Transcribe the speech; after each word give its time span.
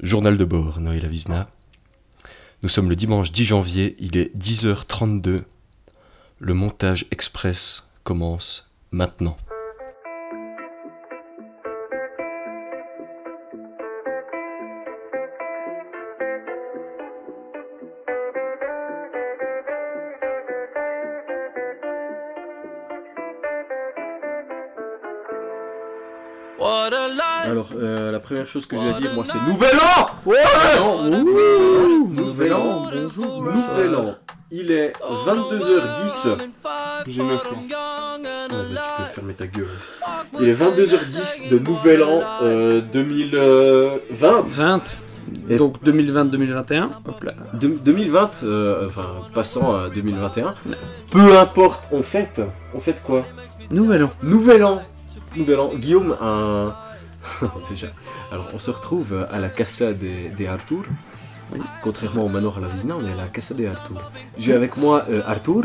Journal 0.00 0.36
de 0.36 0.44
bord, 0.44 0.80
Noël 0.80 1.04
Avisna. 1.04 1.48
Nous 2.62 2.68
sommes 2.68 2.88
le 2.88 2.96
dimanche 2.96 3.30
10 3.30 3.44
janvier, 3.44 3.96
il 3.98 4.16
est 4.16 4.34
10h32. 4.36 5.42
Le 6.38 6.54
montage 6.54 7.06
express 7.10 7.90
commence 8.02 8.72
maintenant. 8.90 9.36
Première 28.42 28.46
chose 28.52 28.66
que 28.66 28.76
j'ai 28.76 28.88
à 28.88 28.92
dire, 28.92 29.12
moi, 29.14 29.24
c'est 29.26 29.40
Nouvel 29.40 29.76
An 29.76 30.06
Ouais 30.26 30.42
Non, 30.78 31.22
ouh, 31.22 32.08
Nouvel 32.14 32.52
An, 32.54 32.88
bonjour, 32.92 33.42
Nouvel 33.44 33.94
An. 33.96 34.14
Il 34.50 34.70
est 34.70 34.92
22h10. 35.26 36.28
J'ai 37.06 37.22
9 37.22 37.32
ans. 37.36 37.40
Ah, 37.74 38.16
bah, 38.20 38.58
tu 38.98 39.02
peux 39.02 39.08
fermer 39.14 39.34
ta 39.34 39.46
gueule. 39.46 39.66
Il 40.40 40.48
est 40.48 40.54
22h10 40.54 41.50
de 41.50 41.58
Nouvel 41.58 42.02
An 42.02 42.20
euh, 42.42 42.80
2020. 42.92 44.44
20. 44.50 44.80
Et- 45.48 45.56
Donc 45.56 45.82
2020-2021. 45.82 46.84
Hop 47.08 47.24
là. 47.24 47.32
De- 47.54 47.68
2020, 47.68 48.42
euh, 48.44 48.86
enfin, 48.88 49.06
passant 49.32 49.74
à 49.76 49.88
2021. 49.88 50.54
Peu 51.10 51.38
importe, 51.38 51.88
on 51.92 52.02
fête. 52.02 52.42
On 52.74 52.80
fête 52.80 53.02
quoi? 53.02 53.22
Nouvel 53.70 54.04
an. 54.04 54.10
Nouvel 54.22 54.64
an 54.64 54.82
Nouvel 55.36 55.60
an. 55.60 55.70
Guillaume, 55.76 56.14
un... 56.20 56.74
Déjà. 57.70 57.86
Alors, 58.32 58.46
on 58.54 58.58
se 58.58 58.70
retrouve 58.70 59.26
à 59.30 59.38
la 59.38 59.48
Casa 59.48 59.92
des, 59.92 60.28
des 60.36 60.46
Arthur. 60.46 60.84
Contrairement 61.82 62.24
au 62.24 62.28
manoir 62.30 62.56
à 62.56 62.60
la 62.60 62.68
Vizina, 62.68 62.94
on 62.98 63.06
est 63.06 63.12
à 63.12 63.16
la 63.16 63.28
Casa 63.28 63.54
des 63.54 63.66
Arthur. 63.66 64.10
J'ai 64.38 64.54
avec 64.54 64.76
moi 64.78 65.04
euh, 65.10 65.20
Arthur, 65.26 65.64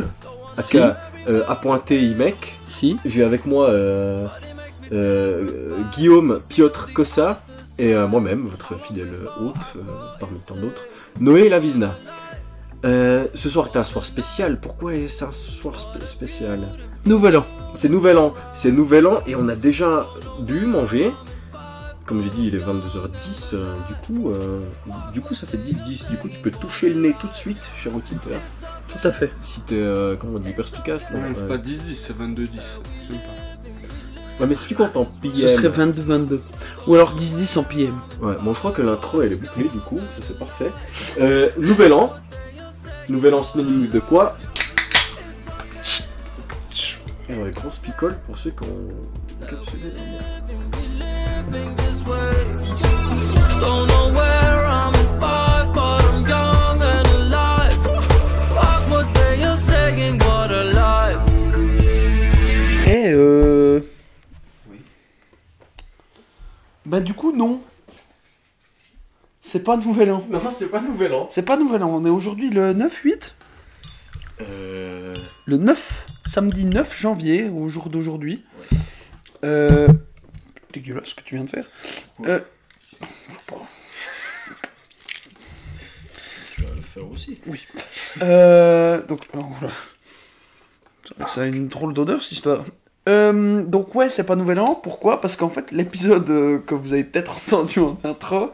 Si. 0.61 0.77
aka 0.77 0.97
euh, 1.29 1.43
appointé 1.47 2.01
Imek. 2.01 2.57
Si. 2.65 2.97
J'ai 3.05 3.23
avec 3.23 3.45
moi 3.45 3.69
euh, 3.69 4.27
euh, 4.91 5.77
Guillaume 5.95 6.41
Piotr 6.49 6.91
Kossa 6.93 7.41
et 7.79 7.93
moi-même, 7.95 8.47
votre 8.49 8.77
fidèle 8.79 9.13
hôte, 9.39 9.77
parmi 10.19 10.39
tant 10.39 10.55
d'autres, 10.55 10.83
Noé 11.21 11.47
Lavizna. 11.47 11.93
Euh, 12.85 13.27
ce 13.33 13.49
soir 13.49 13.67
est 13.73 13.77
un 13.77 13.83
soir 13.83 14.05
spécial. 14.05 14.59
Pourquoi 14.59 14.93
est-ce 14.95 15.23
un 15.25 15.31
soir 15.31 15.75
spé- 15.79 16.05
spécial? 16.05 16.59
Nouvel 17.05 17.37
an. 17.37 17.45
c'est 17.75 17.87
Nouvel 17.89 18.17
An. 18.17 18.33
C'est 18.53 18.71
Nouvel 18.71 19.07
An 19.07 19.19
et 19.27 19.35
on 19.35 19.47
a 19.47 19.55
déjà 19.55 20.05
bu, 20.41 20.65
mangé. 20.65 21.11
Comme 22.07 22.21
j'ai 22.21 22.29
dit, 22.29 22.47
il 22.47 22.55
est 22.55 22.59
22h10. 22.59 23.51
euh, 23.55 23.75
du, 23.87 23.93
coup, 24.05 24.29
euh, 24.31 24.61
du 25.13 25.19
coup, 25.21 25.33
ça 25.33 25.45
fait 25.45 25.57
10-10. 25.57 26.09
Du 26.09 26.15
coup, 26.17 26.29
tu 26.29 26.39
peux 26.39 26.51
toucher 26.51 26.89
le 26.89 27.01
nez 27.01 27.13
tout 27.19 27.27
de 27.27 27.35
suite, 27.35 27.69
cher 27.77 27.93
auditeur. 27.93 28.39
Tout 28.87 29.05
à 29.07 29.11
fait. 29.11 29.29
Si 29.41 29.59
t'es, 29.61 29.75
euh, 29.75 30.15
comment 30.15 30.37
on 30.37 30.39
dit, 30.39 30.53
perspicace, 30.53 31.11
non 31.11 31.19
c'est 31.35 31.41
Euh, 31.41 31.47
pas 31.49 31.57
10-10, 31.57 31.95
c'est 31.95 32.17
22-10. 32.17 32.49
J'aime 33.09 33.17
pas. 33.17 34.39
Ouais, 34.39 34.47
mais 34.47 34.55
si 34.55 34.67
tu 34.67 34.75
comptes 34.75 34.95
en 34.95 35.03
PM. 35.03 35.35
Ce 35.35 35.47
serait 35.49 35.67
22-22. 35.69 36.39
Ou 36.87 36.95
alors 36.95 37.13
10-10 37.13 37.57
en 37.59 37.63
PM. 37.63 37.99
Ouais, 38.21 38.35
bon, 38.41 38.53
je 38.53 38.59
crois 38.59 38.71
que 38.71 38.81
l'intro 38.83 39.21
elle 39.23 39.33
est 39.33 39.35
bouclée 39.35 39.67
du 39.67 39.79
coup, 39.79 39.97
ça 39.97 40.19
c'est 40.21 40.37
parfait. 40.39 40.71
Euh, 41.19 41.49
nouvel 41.57 41.91
an. 41.91 42.13
Nouvel 43.09 43.33
an 43.33 43.41
synonyme 43.43 43.89
de 43.89 43.99
quoi? 43.99 44.37
Et 47.29 47.33
ouais, 47.35 47.51
grosse 47.51 47.79
picole 47.79 48.15
pour 48.27 48.37
ceux 48.37 48.51
qui 48.51 48.63
ont 48.63 48.89
leur 52.07 52.17
merde. 52.17 53.59
Don't 53.59 53.87
know 53.87 54.13
where 54.13 54.65
I'm 54.65 54.93
in 54.93 55.19
five, 55.19 55.73
but 55.73 56.03
I'm 56.03 56.27
young 56.27 56.81
and 56.81 57.07
alive. 57.07 57.77
Fuck 58.53 58.89
what 58.89 59.13
they 59.13 59.43
are 59.43 59.57
saying, 59.57 60.19
what 60.19 60.51
a 60.51 60.63
life. 60.73 61.19
Eh 62.87 63.11
euh... 63.11 63.81
Bah 66.85 66.99
du 66.99 67.13
coup 67.13 67.31
non. 67.31 67.61
C'est 69.41 69.63
pas 69.63 69.77
nouvel 69.77 70.11
an. 70.11 70.21
Non, 70.29 70.41
c'est 70.49 70.69
pas 70.69 70.81
nouvel 70.81 71.13
an. 71.13 71.27
C'est 71.29 71.43
pas 71.43 71.57
nouvel 71.57 71.81
an. 71.81 71.89
On 71.89 72.05
est 72.05 72.09
aujourd'hui 72.09 72.49
le 72.49 72.73
9-8. 72.73 73.31
Euh... 74.41 75.13
Le 75.45 75.57
9, 75.57 76.05
samedi 76.25 76.65
9 76.65 76.99
janvier, 76.99 77.47
au 77.47 77.69
jour 77.69 77.89
d'aujourd'hui. 77.89 78.43
Euh... 79.45 79.87
Dégueulasse 80.73 81.09
ce 81.09 81.15
que 81.15 81.21
tu 81.21 81.35
viens 81.35 81.45
de 81.45 81.49
faire. 81.49 81.65
Euh... 82.25 82.39
Tu 86.55 86.61
vas 86.63 86.75
le 86.75 86.81
faire 86.81 87.11
aussi. 87.11 87.39
Euh, 88.21 89.01
donc, 89.05 89.19
voilà. 89.33 89.73
Ça- 91.27 91.41
a 91.41 91.45
une 91.45 91.67
drôle 91.67 91.93
d'odeur 91.93 92.21
cette 92.23 92.33
histoire. 92.33 92.63
Euh, 93.07 93.63
donc 93.63 93.95
ouais, 93.95 94.09
c'est 94.09 94.25
pas 94.25 94.35
Nouvel 94.35 94.59
An. 94.59 94.75
Pourquoi? 94.75 95.21
Parce 95.21 95.37
qu'en 95.37 95.49
fait, 95.49 95.71
l'épisode 95.71 96.29
euh, 96.29 96.59
que 96.59 96.75
vous 96.75 96.91
avez 96.93 97.05
peut-être 97.05 97.37
entendu 97.47 97.79
en 97.79 97.97
intro, 98.03 98.51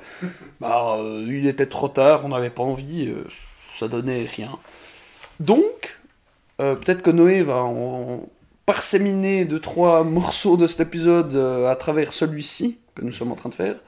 bah, 0.60 0.98
euh, 1.00 1.26
il 1.28 1.48
était 1.48 1.66
trop 1.66 1.88
tard, 1.88 2.26
on 2.26 2.30
n'avait 2.30 2.52
pas 2.52 2.62
envie, 2.64 3.08
euh, 3.08 3.24
ça 3.76 3.88
donnait 3.88 4.26
rien. 4.26 4.52
Donc, 5.40 5.98
peut-être 6.58 7.02
que 7.02 7.10
Noé 7.10 7.42
va 7.42 7.56
en 7.64 8.30
parséminer 8.66 9.46
deux 9.46 9.60
trois 9.60 10.04
morceaux 10.04 10.58
de 10.58 10.68
cet 10.68 10.80
épisode 10.82 11.36
euh, 11.36 11.70
à 11.70 11.76
travers 11.76 12.14
celui-ci 12.14 12.80
que 12.96 13.02
nous 13.02 13.12
sommes 13.12 13.32
en 13.32 13.36
train 13.36 13.50
de 13.50 13.56
faire 13.56 13.80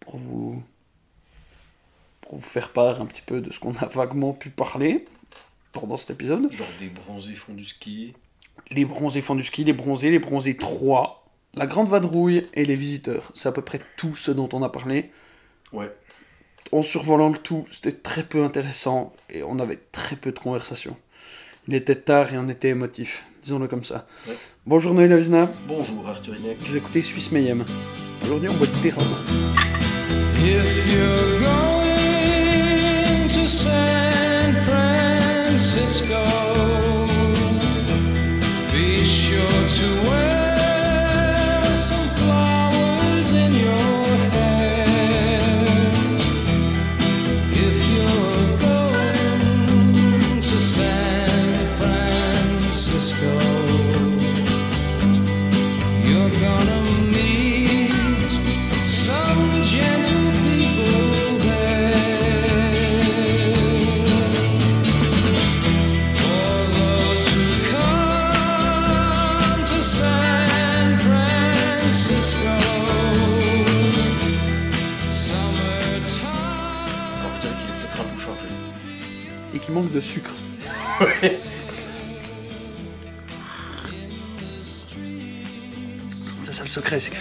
pour 0.00 0.16
vous 0.16 0.62
pour 2.22 2.36
vous 2.36 2.44
faire 2.44 2.70
part 2.70 3.00
un 3.00 3.06
petit 3.06 3.22
peu 3.22 3.40
de 3.40 3.52
ce 3.52 3.58
qu'on 3.58 3.74
a 3.76 3.86
vaguement 3.86 4.32
pu 4.32 4.50
parler 4.50 5.06
pendant 5.72 5.96
cet 5.96 6.10
épisode. 6.10 6.50
Genre 6.50 6.66
des 6.78 6.88
bronzés 6.88 7.34
font 7.34 7.54
du 7.54 7.64
ski. 7.64 8.14
Les 8.70 8.84
bronzés 8.84 9.22
font 9.22 9.34
du 9.34 9.44
ski, 9.44 9.64
les 9.64 9.72
bronzés, 9.72 10.10
les 10.10 10.18
bronzés 10.18 10.56
3, 10.56 11.26
la 11.54 11.66
grande 11.66 11.88
vadrouille 11.88 12.46
et 12.54 12.64
les 12.64 12.74
visiteurs. 12.74 13.30
C'est 13.34 13.48
à 13.48 13.52
peu 13.52 13.62
près 13.62 13.80
tout 13.96 14.14
ce 14.14 14.30
dont 14.30 14.48
on 14.52 14.62
a 14.62 14.68
parlé. 14.68 15.10
Ouais. 15.72 15.90
En 16.70 16.82
survolant 16.82 17.30
le 17.30 17.38
tout, 17.38 17.66
c'était 17.70 17.92
très 17.92 18.24
peu 18.24 18.42
intéressant 18.44 19.14
et 19.30 19.42
on 19.42 19.58
avait 19.58 19.78
très 19.92 20.16
peu 20.16 20.32
de 20.32 20.38
conversation. 20.38 20.96
Il 21.66 21.74
était 21.74 21.96
tard 21.96 22.32
et 22.32 22.38
on 22.38 22.48
était 22.48 22.68
émotif, 22.68 23.24
disons-le 23.48 23.66
comme 23.66 23.82
ça. 23.84 24.06
Ouais. 24.28 24.34
Bonjour 24.66 24.92
Noël 24.92 25.10
Avizna, 25.10 25.50
Bonjour 25.66 26.06
Arthur 26.06 26.36
Inek. 26.36 26.58
vous 26.60 26.76
écoutez 26.76 27.00
Suisse 27.00 27.32
Mayhem. 27.32 27.64
Aujourd'hui 28.24 28.50
on 28.50 28.54
boit 28.54 28.66
du 28.66 28.78
Perrin. 28.82 29.02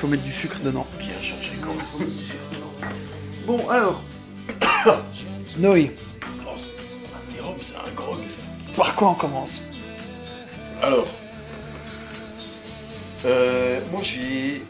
Faut 0.08 0.12
mettre 0.12 0.24
du 0.24 0.32
sucre 0.32 0.60
dedans. 0.64 0.88
Bien 0.98 1.10
quand 1.62 2.00
même. 2.00 2.10
Bon 3.46 3.70
alors, 3.70 4.02
Noé, 5.58 5.92
Oh, 6.46 6.52
c'est 6.58 6.96
un 7.14 7.34
mirobe, 7.36 7.58
c'est 7.62 7.76
un 7.78 7.92
grog 7.96 8.18
ça. 8.28 8.42
par 8.76 8.96
quoi 8.96 9.10
on 9.10 9.14
commence? 9.16 9.64
Alors, 10.82 11.08
euh, 13.26 13.82
moi 13.92 14.02
j'ai. 14.04 14.62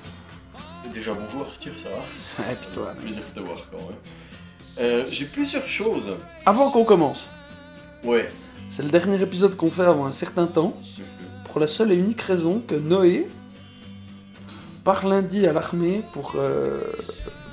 Déjà 0.92 1.14
bonjour 1.14 1.42
Arthur, 1.46 1.74
ça 1.84 1.90
va? 1.90 2.44
Ouais, 2.50 2.56
puis 2.60 2.70
toi. 2.74 2.96
Plaisir 3.00 3.22
de 3.36 3.40
te 3.42 3.46
voir 3.46 3.60
quand 3.72 3.78
même. 3.78 3.98
Euh, 4.80 5.06
j'ai 5.12 5.26
plusieurs 5.26 5.68
choses. 5.68 6.16
Avant 6.46 6.72
qu'on 6.72 6.86
commence, 6.86 7.28
Ouais. 8.04 8.28
c'est 8.72 8.84
le 8.84 8.90
dernier 8.90 9.22
épisode 9.22 9.56
qu'on 9.56 9.70
fait 9.70 9.84
avant 9.84 10.06
un 10.08 10.12
certain 10.12 10.48
temps, 10.48 10.76
pour 11.46 11.60
la 11.60 11.68
seule 11.68 11.92
et 11.92 11.96
unique 11.96 12.22
raison 12.22 12.62
que 12.66 12.74
Noé 12.76 13.28
part 14.88 15.06
lundi 15.06 15.46
à 15.46 15.52
l'armée 15.52 16.02
pour, 16.14 16.36
euh, 16.36 16.94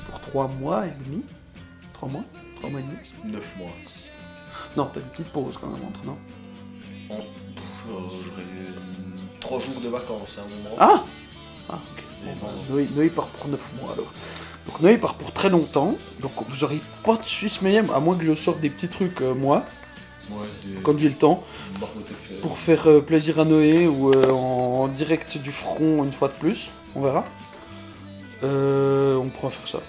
pour 0.06 0.20
trois 0.20 0.46
mois 0.46 0.86
et 0.86 0.92
demi. 1.04 1.20
3 1.94 2.08
mois? 2.08 2.22
3 2.60 2.70
mois 2.70 2.78
et 2.78 2.82
demi? 2.84 2.96
9 3.24 3.56
mois. 3.58 3.70
Non, 4.76 4.88
t'as 4.94 5.00
une 5.00 5.06
petite 5.06 5.30
pause 5.30 5.58
quand 5.60 5.66
même 5.66 5.82
entre, 5.84 6.04
non? 6.06 6.16
En... 7.10 7.14
euh, 7.18 8.08
J'aurais 8.24 8.44
3 9.40 9.58
jours 9.58 9.80
de 9.82 9.88
vacances 9.88 10.38
à 10.38 10.42
un 10.42 10.44
moment. 10.44 10.76
Ah 10.78 11.02
Ah, 11.70 11.74
ok. 11.74 12.04
Bon, 12.24 12.30
bon. 12.46 12.72
Noé, 12.72 12.86
Noé 12.94 13.08
part 13.10 13.26
pour 13.26 13.48
9 13.48 13.72
mois 13.82 13.94
alors. 13.94 14.12
Donc 14.66 14.80
Noé 14.80 14.96
part 14.96 15.14
pour 15.16 15.32
très 15.32 15.50
longtemps. 15.50 15.96
Donc 16.20 16.30
vous 16.48 16.62
aurez 16.62 16.80
pas 17.02 17.16
de 17.16 17.24
Suisse 17.24 17.62
Mayhem, 17.62 17.90
à 17.90 17.98
moins 17.98 18.16
que 18.16 18.24
je 18.24 18.34
sorte 18.34 18.60
des 18.60 18.70
petits 18.70 18.86
trucs 18.88 19.20
euh, 19.22 19.34
moi, 19.34 19.64
Ouais, 20.30 20.46
des... 20.62 20.76
quand 20.82 20.96
j'ai 20.96 21.08
le 21.08 21.16
temps, 21.16 21.42
pour 22.42 22.58
faire 22.58 22.86
euh, 22.88 23.00
plaisir 23.00 23.40
à 23.40 23.44
Noé 23.44 23.88
ou 23.88 24.12
en 24.30 24.86
direct 24.86 25.36
du 25.38 25.50
front 25.50 26.04
une 26.04 26.12
fois 26.12 26.28
de 26.28 26.34
plus. 26.34 26.70
On 26.94 27.00
verra. 27.00 27.24
Euh, 28.42 29.16
on 29.16 29.28
pourra 29.28 29.50
faire 29.50 29.68
ça. 29.68 29.80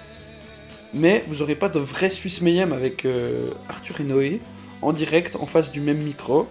Mais 0.94 1.24
vous 1.28 1.42
aurez 1.42 1.56
pas 1.56 1.69
de 1.69 1.80
vrai 1.80 2.10
Suisse 2.10 2.42
Mayhem 2.42 2.72
avec 2.72 3.06
euh, 3.06 3.52
Arthur 3.68 4.02
et 4.02 4.04
Noé 4.04 4.40
en 4.81 4.94
direct 4.94 5.36
en 5.36 5.46
face 5.46 5.72
du 5.72 5.81
même 5.81 5.98
micro 5.98 6.48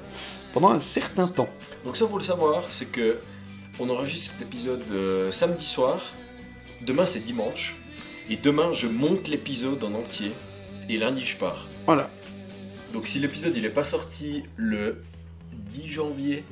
pendant 0.53 0.71
un 0.71 0.81
certain 0.81 1.29
temps. 1.29 1.49
Donc 1.85 1.97
ça, 1.97 2.07
faut 2.07 2.19
le 2.19 2.25
savoir, 2.25 2.65
c'est 2.71 2.91
que 2.91 3.19
on 3.81 3.89
enregistre 3.91 4.35
cet 4.35 4.43
épisode 4.43 4.85
euh, 4.91 5.31
samedi 5.31 5.65
soir. 5.65 6.13
Demain, 6.83 7.07
c'est 7.07 7.25
dimanche. 7.25 7.77
Et 8.31 8.37
demain, 8.37 8.73
je 8.73 8.87
monte 8.87 9.29
l'épisode 9.29 9.83
en 9.83 9.95
entier. 9.95 10.33
Et 10.89 10.99
lundi, 10.99 11.23
je 11.25 11.37
pars. 11.37 11.67
Voilà. 11.87 12.11
Donc 12.93 13.09
si 13.09 13.19
l'épisode 13.19 13.57
il 13.57 13.65
est 13.65 13.71
pas 13.71 13.85
sorti 13.85 14.45
le 14.57 15.03
10 15.53 15.89
janvier, 15.89 16.45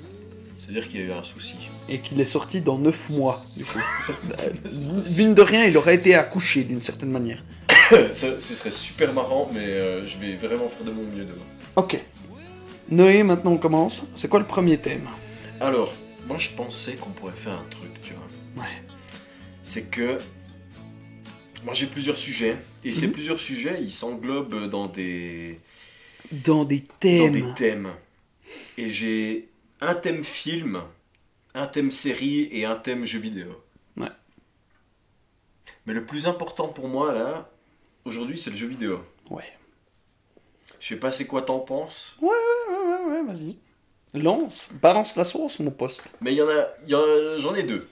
c'est-à-dire 0.63 0.89
qu'il 0.89 1.01
y 1.01 1.03
a 1.03 1.07
eu 1.07 1.13
un 1.13 1.25
souci. 1.25 1.57
Et 1.89 1.99
qu'il 2.01 2.21
est 2.21 2.25
sorti 2.25 2.61
dans 2.61 2.79
9 2.79 3.11
mois, 3.11 3.43
du 3.57 3.65
coup. 3.65 3.79
Euh, 4.39 5.03
Mine 5.17 5.35
de 5.35 5.43
rien, 5.43 5.65
il 5.65 5.77
aurait 5.77 5.97
été 5.97 6.15
accouché 6.15 6.63
d'une 6.65 6.83
certaine 6.83 7.11
manière. 7.11 7.43
Ça, 8.13 8.41
ce 8.41 8.55
serait 8.55 8.71
super 8.71 9.13
marrant, 9.13 9.49
mais 9.53 9.61
euh, 9.67 10.07
je 10.07 10.19
vais 10.19 10.37
vraiment 10.37 10.69
faire 10.69 10.85
de 10.85 10.93
mon 10.93 11.03
mieux 11.03 11.25
demain. 11.25 11.45
Ok. 11.77 12.01
Noé, 12.91 13.23
maintenant 13.23 13.53
on 13.53 13.59
commence. 13.59 14.05
C'est 14.15 14.29
quoi 14.29 14.39
le 14.41 14.47
premier 14.47 14.79
thème? 14.79 15.07
Alors, 15.61 15.93
moi 16.27 16.37
je 16.39 16.51
pensais 16.51 16.95
qu'on 16.95 17.11
pourrait 17.11 17.33
faire 17.35 17.55
un 17.55 17.65
truc, 17.71 17.91
tu 18.03 18.13
vois. 18.15 18.63
Ouais. 18.65 18.71
C'est 19.65 19.91
que 19.91 20.19
moi 21.65 21.73
j'ai 21.75 21.87
plusieurs 21.87 22.19
sujets 22.19 22.57
et 22.85 22.93
ces 22.93 23.07
Mhm. 23.09 23.13
plusieurs 23.13 23.41
sujets 23.41 23.79
ils 23.81 23.93
s'englobent 23.93 24.69
dans 24.69 24.87
des 24.89 25.59
Dans 26.33 26.65
des 26.65 26.81
dans 26.81 26.87
thèmes. 27.01 27.33
des 27.33 27.55
thèmes. 27.57 27.89
Et 28.79 28.89
j'ai 28.91 29.49
un 29.83 29.95
thème 29.95 30.25
film, 30.25 30.83
un 31.55 31.67
thème 31.67 31.91
série 31.91 32.49
et 32.53 32.65
un 32.65 32.77
thème 32.77 33.05
jeu 33.05 33.19
vidéo. 33.19 33.49
Ouais. 33.97 34.09
Mais 35.87 35.93
le 35.95 36.05
plus 36.05 36.27
important 36.27 36.69
pour 36.69 36.89
moi 36.89 37.13
là 37.13 37.51
aujourd'hui 38.05 38.39
c'est 38.39 38.51
le 38.51 38.57
jeu 38.57 38.67
vidéo. 38.69 39.01
Ouais. 39.31 39.45
Je 40.81 40.89
sais 40.89 40.97
pas 40.97 41.13
c'est 41.13 41.27
quoi 41.27 41.43
t'en 41.43 41.61
penses, 41.61 42.17
Ouais, 42.21 42.29
ouais, 42.71 43.11
ouais, 43.13 43.23
vas-y. 43.33 43.57
Lance, 44.15 44.71
balance 44.83 45.17
la 45.17 45.25
sauce, 45.25 45.59
mon 45.61 45.71
poste. 45.71 46.13
mais 46.21 46.33
il 46.33 46.37
y 46.39 46.43
en 46.43 46.49
a, 46.49 46.67
en- 46.97 47.39
j'en 47.39 47.55
ai 47.55 47.63
deux. 47.63 47.89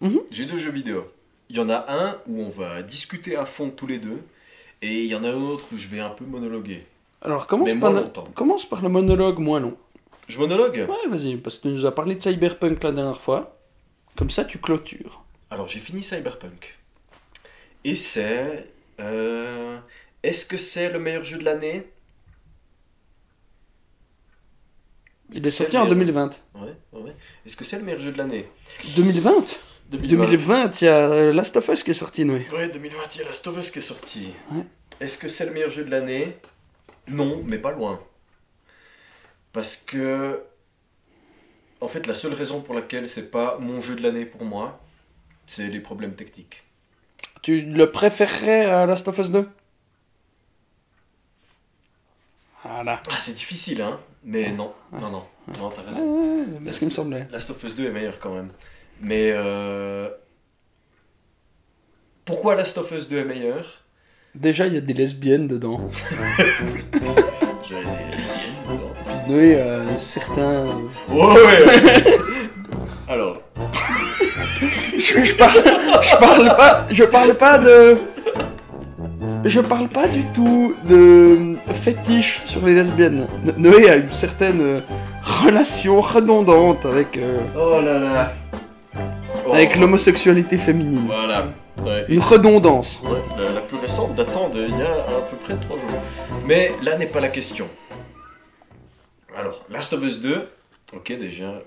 Mhm. 0.00 0.20
J'ai 0.30 0.46
deux 0.46 0.58
jeux 0.58 0.70
vidéo. 0.72 1.06
Il 1.48 1.56
y 1.56 1.60
en 1.60 1.68
a 1.68 1.84
un 1.92 2.18
où 2.26 2.40
on 2.42 2.50
va 2.50 2.82
discuter 2.82 3.36
à 3.36 3.44
fond 3.44 3.70
tous 3.70 3.86
les 3.86 3.98
deux, 3.98 4.20
et 4.82 5.00
il 5.02 5.06
y 5.06 5.14
en 5.14 5.22
a 5.24 5.28
un 5.30 5.34
autre 5.40 5.66
où 5.72 5.76
je 5.76 5.88
vais 5.88 6.00
un 6.00 6.10
peu 6.10 6.24
monologuer. 6.24 6.86
Alors 7.22 7.46
commence 7.46 7.68
Mais 7.74 7.78
par, 7.80 7.92
le- 7.92 8.04
commence 8.34 8.64
par 8.68 8.80
le 8.82 8.88
monologue 8.88 9.38
moins 9.38 9.60
long? 9.60 9.76
Je 10.30 10.38
monologue 10.38 10.86
Ouais, 10.88 11.08
vas-y, 11.10 11.36
parce 11.36 11.58
que 11.58 11.62
tu 11.62 11.74
nous 11.74 11.86
as 11.86 11.94
parlé 11.94 12.14
de 12.14 12.22
Cyberpunk 12.22 12.82
la 12.84 12.92
dernière 12.92 13.20
fois. 13.20 13.58
Comme 14.16 14.30
ça, 14.30 14.44
tu 14.44 14.58
clôtures. 14.58 15.24
Alors 15.50 15.66
j'ai 15.68 15.80
fini 15.80 16.02
Cyberpunk. 16.04 16.78
Et 17.84 17.96
c'est... 17.96 18.68
euh, 19.00 19.78
Est-ce 20.22 20.46
que 20.46 20.56
c'est 20.56 20.90
le 20.92 20.98
meilleur 21.00 21.24
jeu 21.24 21.38
de 21.38 21.44
l'année? 21.44 21.84
Il 25.32 25.46
est 25.46 25.50
sorti 25.50 25.76
en 25.76 25.84
le- 25.84 25.90
2020. 25.90 26.40
Ouais, 26.56 26.60
ouais. 26.92 27.14
Est-ce 27.46 27.56
que 27.56 27.64
c'est 27.64 27.78
le 27.78 27.84
meilleur 27.84 28.00
jeu 28.00 28.12
de 28.12 28.18
l'année? 28.18 28.46
2020 28.96 29.58
2020, 29.90 30.82
il 30.82 30.84
y 30.84 30.88
a 30.88 31.10
euh, 31.10 31.32
Last 31.32 31.56
of 31.56 31.66
Us 31.68 31.82
qui 31.82 31.90
est 31.90 31.94
sorti, 31.94 32.24
Noé. 32.24 32.46
Ouais, 32.52 32.68
2020, 32.68 32.96
il 33.16 33.18
y 33.18 33.22
a 33.22 33.26
Last 33.26 33.44
of 33.48 33.56
Us 33.58 33.70
qui 33.72 33.78
est 33.78 33.82
sorti. 33.82 34.28
Ouais. 34.52 34.62
Est-ce 35.00 35.18
que 35.18 35.26
c'est 35.26 35.46
le 35.46 35.52
meilleur 35.52 35.70
jeu 35.70 35.84
de 35.84 35.90
l'année? 35.90 36.36
Non, 37.08 37.42
mais 37.44 37.58
pas 37.58 37.72
loin. 37.72 38.00
Parce 39.52 39.76
que... 39.76 40.42
En 41.80 41.88
fait, 41.88 42.06
la 42.06 42.14
seule 42.14 42.34
raison 42.34 42.60
pour 42.60 42.74
laquelle 42.74 43.08
c'est 43.08 43.30
pas 43.30 43.56
mon 43.58 43.80
jeu 43.80 43.96
de 43.96 44.02
l'année 44.02 44.26
pour 44.26 44.44
moi, 44.44 44.80
c'est 45.46 45.68
les 45.68 45.80
problèmes 45.80 46.14
techniques. 46.14 46.62
Tu 47.42 47.62
le 47.62 47.90
préférerais 47.90 48.66
à 48.66 48.84
Last 48.84 49.08
of 49.08 49.18
Us 49.18 49.30
2 49.30 49.48
Voilà. 52.64 53.02
Ah, 53.10 53.16
c'est 53.18 53.34
difficile, 53.34 53.80
hein 53.80 53.98
Mais 54.24 54.52
non, 54.52 54.74
non, 54.92 55.08
non, 55.10 55.24
non, 55.58 55.70
t'as 55.70 55.82
raison. 55.82 56.36
Ouais, 56.36 56.44
c'est 56.66 56.72
ce 56.72 56.78
qui 56.80 56.84
me 56.86 56.90
semblait. 56.90 57.26
Last 57.30 57.50
of 57.50 57.64
Us 57.64 57.74
2 57.76 57.86
est 57.86 57.92
meilleur 57.92 58.18
quand 58.18 58.34
même. 58.34 58.50
Mais 59.00 59.32
euh... 59.32 60.10
pourquoi 62.26 62.54
Last 62.54 62.76
of 62.76 62.90
Us 62.92 63.08
2 63.08 63.18
est 63.18 63.24
meilleur? 63.24 63.82
Déjà, 64.34 64.66
il 64.66 64.74
y 64.74 64.76
a 64.76 64.82
des 64.82 64.94
lesbiennes 64.94 65.48
dedans. 65.48 65.90
J'avais 69.30 69.48
des- 69.48 69.56
Noé 69.56 69.60
a 69.60 69.74
un 69.94 69.98
certain... 69.98 70.64
Ouais, 71.08 71.26
ouais. 71.26 71.64
Alors, 73.08 73.36
Je, 74.98 75.24
je 75.24 75.34
parle, 75.34 75.62
je 76.02 76.16
parle 76.16 76.56
pas, 76.56 76.86
je 76.90 77.04
parle 77.04 77.34
pas 77.34 77.58
de, 77.58 77.96
je 79.44 79.60
parle 79.60 79.88
pas 79.88 80.06
du 80.06 80.22
tout 80.34 80.74
de 80.88 81.56
fétiche 81.74 82.42
sur 82.44 82.64
les 82.64 82.74
lesbiennes. 82.74 83.26
No- 83.42 83.52
Noé 83.56 83.90
a 83.90 83.96
une 83.96 84.10
certaine 84.12 84.60
euh, 84.60 84.80
relation 85.44 86.00
redondante 86.00 86.84
avec 86.86 87.16
euh, 87.16 87.38
oh 87.58 87.80
là 87.84 87.98
là. 87.98 88.32
Oh, 89.46 89.54
avec 89.54 89.76
l'homosexualité 89.76 90.56
féminine. 90.58 91.06
Voilà. 91.06 91.44
Ouais. 91.84 92.04
Une 92.08 92.20
redondance. 92.20 93.00
Ouais, 93.04 93.18
la, 93.38 93.52
la 93.54 93.60
plus 93.62 93.78
récente 93.78 94.14
datant 94.14 94.48
d'il 94.50 94.68
y 94.78 94.82
a 94.82 94.92
à 94.92 95.20
peu 95.30 95.36
près 95.42 95.54
3 95.56 95.76
jours. 95.76 95.86
Mais 96.46 96.72
là 96.82 96.96
n'est 96.98 97.06
pas 97.06 97.20
la 97.20 97.28
question. 97.28 97.66
Alors, 99.40 99.64
Last 99.70 99.94
of 99.94 100.02
Us 100.04 100.20
2, 100.20 100.46
ok 100.92 101.12
déjà. 101.16 101.62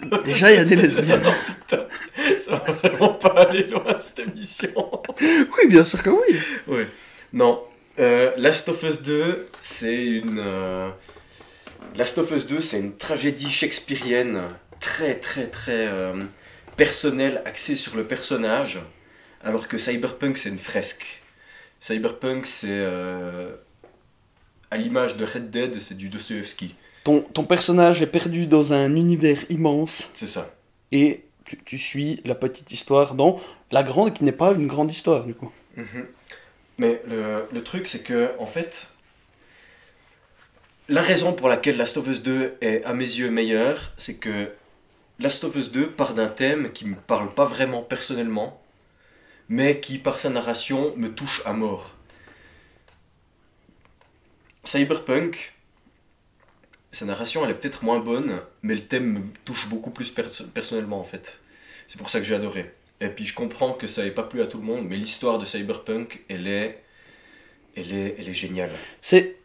Déjà, 0.24 0.52
il 0.52 0.56
y 0.56 0.58
a 0.60 0.64
des 0.64 0.76
lesbiennes. 0.76 1.20
Putain, 1.60 1.86
ça 2.38 2.54
va 2.54 2.72
vraiment 2.72 3.14
pas 3.14 3.42
aller 3.48 3.64
loin 3.64 4.00
cette 4.00 4.20
émission. 4.20 5.02
Oui, 5.20 5.66
bien 5.68 5.84
sûr 5.84 6.02
que 6.02 6.08
oui. 6.10 6.38
Oui. 6.66 6.82
Non. 7.32 7.62
Euh, 7.98 8.30
Last 8.36 8.68
of 8.68 8.82
Us 8.84 9.02
2, 9.02 9.48
c'est 9.60 10.02
une. 10.02 10.38
euh, 10.38 10.88
Last 11.96 12.16
of 12.18 12.30
Us 12.30 12.46
2, 12.46 12.60
c'est 12.60 12.78
une 12.78 12.96
tragédie 12.96 13.50
shakespearienne 13.50 14.40
très, 14.80 15.16
très, 15.16 15.48
très 15.48 15.88
euh, 15.88 16.14
personnelle, 16.76 17.42
axée 17.44 17.74
sur 17.76 17.96
le 17.96 18.04
personnage, 18.04 18.78
alors 19.44 19.66
que 19.68 19.76
Cyberpunk, 19.78 20.38
c'est 20.38 20.48
une 20.50 20.58
fresque. 20.60 21.20
Cyberpunk, 21.80 22.46
c'est. 22.46 22.86
À 24.70 24.76
l'image 24.76 25.16
de 25.16 25.24
Red 25.24 25.50
Dead, 25.50 25.80
c'est 25.80 25.96
du 25.96 26.08
Dostoevsky. 26.08 26.74
Ton, 27.04 27.20
ton 27.22 27.44
personnage 27.44 28.02
est 28.02 28.06
perdu 28.06 28.46
dans 28.46 28.72
un 28.72 28.94
univers 28.96 29.38
immense 29.50 30.10
C'est 30.14 30.26
ça. 30.26 30.54
et 30.92 31.24
tu, 31.44 31.56
tu 31.64 31.78
suis 31.78 32.20
la 32.26 32.34
petite 32.34 32.70
histoire 32.72 33.14
dans 33.14 33.40
la 33.70 33.82
grande 33.82 34.12
qui 34.12 34.24
n'est 34.24 34.32
pas 34.32 34.52
une 34.52 34.66
grande 34.66 34.90
histoire 34.90 35.24
du 35.24 35.34
coup. 35.34 35.50
Mhm. 35.76 36.06
Mais 36.76 37.00
le, 37.08 37.44
le 37.50 37.62
truc, 37.64 37.88
c'est 37.88 38.02
que, 38.02 38.30
en 38.38 38.46
fait, 38.46 38.88
la 40.88 41.02
raison 41.02 41.32
pour 41.32 41.48
laquelle 41.48 41.76
Last 41.76 41.96
of 41.96 42.06
Us 42.06 42.22
2 42.22 42.56
est, 42.60 42.84
à 42.84 42.94
mes 42.94 43.04
yeux, 43.04 43.30
meilleur, 43.30 43.92
c'est 43.96 44.18
que 44.18 44.50
Last 45.18 45.42
of 45.44 45.56
Us 45.56 45.72
2 45.72 45.90
part 45.90 46.14
d'un 46.14 46.28
thème 46.28 46.70
qui 46.72 46.86
me 46.86 46.94
parle 46.94 47.32
pas 47.34 47.44
vraiment 47.44 47.82
personnellement, 47.82 48.60
mais 49.48 49.80
qui, 49.80 49.98
par 49.98 50.18
sa 50.18 50.30
narration, 50.30 50.94
me 50.96 51.08
touche 51.08 51.42
à 51.46 51.52
mort. 51.52 51.94
Cyberpunk, 54.64 55.54
sa 56.90 57.06
narration, 57.06 57.44
elle 57.44 57.50
est 57.50 57.54
peut-être 57.54 57.84
moins 57.84 57.98
bonne, 58.00 58.40
mais 58.62 58.74
le 58.74 58.82
thème 58.86 59.12
me 59.12 59.20
touche 59.44 59.68
beaucoup 59.68 59.90
plus 59.90 60.10
perso- 60.10 60.44
personnellement, 60.52 60.98
en 61.00 61.04
fait. 61.04 61.40
C'est 61.86 61.98
pour 61.98 62.10
ça 62.10 62.18
que 62.18 62.24
j'ai 62.26 62.34
adoré. 62.34 62.72
Et 63.00 63.08
puis 63.08 63.24
je 63.24 63.34
comprends 63.34 63.72
que 63.72 63.86
ça 63.86 64.02
n'ait 64.04 64.10
pas 64.10 64.24
plu 64.24 64.42
à 64.42 64.46
tout 64.46 64.58
le 64.58 64.64
monde, 64.64 64.86
mais 64.88 64.96
l'histoire 64.96 65.38
de 65.38 65.44
Cyberpunk, 65.44 66.24
elle 66.28 66.46
est, 66.48 66.82
elle 67.76 67.94
est, 67.94 68.16
elle 68.18 68.28
est 68.28 68.32
géniale. 68.32 68.70
C'est 69.00 69.36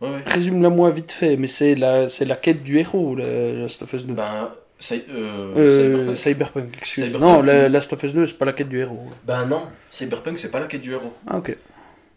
Ouais, 0.00 0.08
ouais. 0.10 0.22
résume-la 0.26 0.70
moi 0.70 0.90
vite 0.90 1.12
fait, 1.12 1.36
mais 1.36 1.46
c'est 1.48 1.74
la 1.76 2.08
c'est 2.08 2.24
la 2.24 2.36
quête 2.36 2.62
du 2.64 2.78
héros, 2.78 3.14
la 3.14 3.52
Last 3.52 3.82
of 3.82 3.92
Us 3.92 4.04
2. 4.06 4.14
Ben, 4.14 4.52
Cy- 4.80 5.04
euh, 5.08 5.54
Euh, 5.56 5.66
Cyberpunk. 5.66 6.16
Cyberpunk, 6.18 6.76
excuse. 6.78 7.04
Cyberpunk. 7.04 7.22
Non, 7.30 7.42
la 7.42 7.68
Last 7.68 7.92
of 7.92 8.02
Us 8.02 8.12
2, 8.12 8.26
c'est 8.26 8.34
pas 8.38 8.44
la 8.44 8.52
quête 8.52 8.68
du 8.68 8.80
héros. 8.80 9.08
Ben 9.24 9.46
non, 9.46 9.68
Cyberpunk, 9.90 10.38
c'est 10.38 10.50
pas 10.50 10.58
la 10.60 10.66
quête 10.66 10.80
du 10.82 10.92
héros. 10.92 11.12
Ah, 11.28 11.38
ok. 11.38 11.56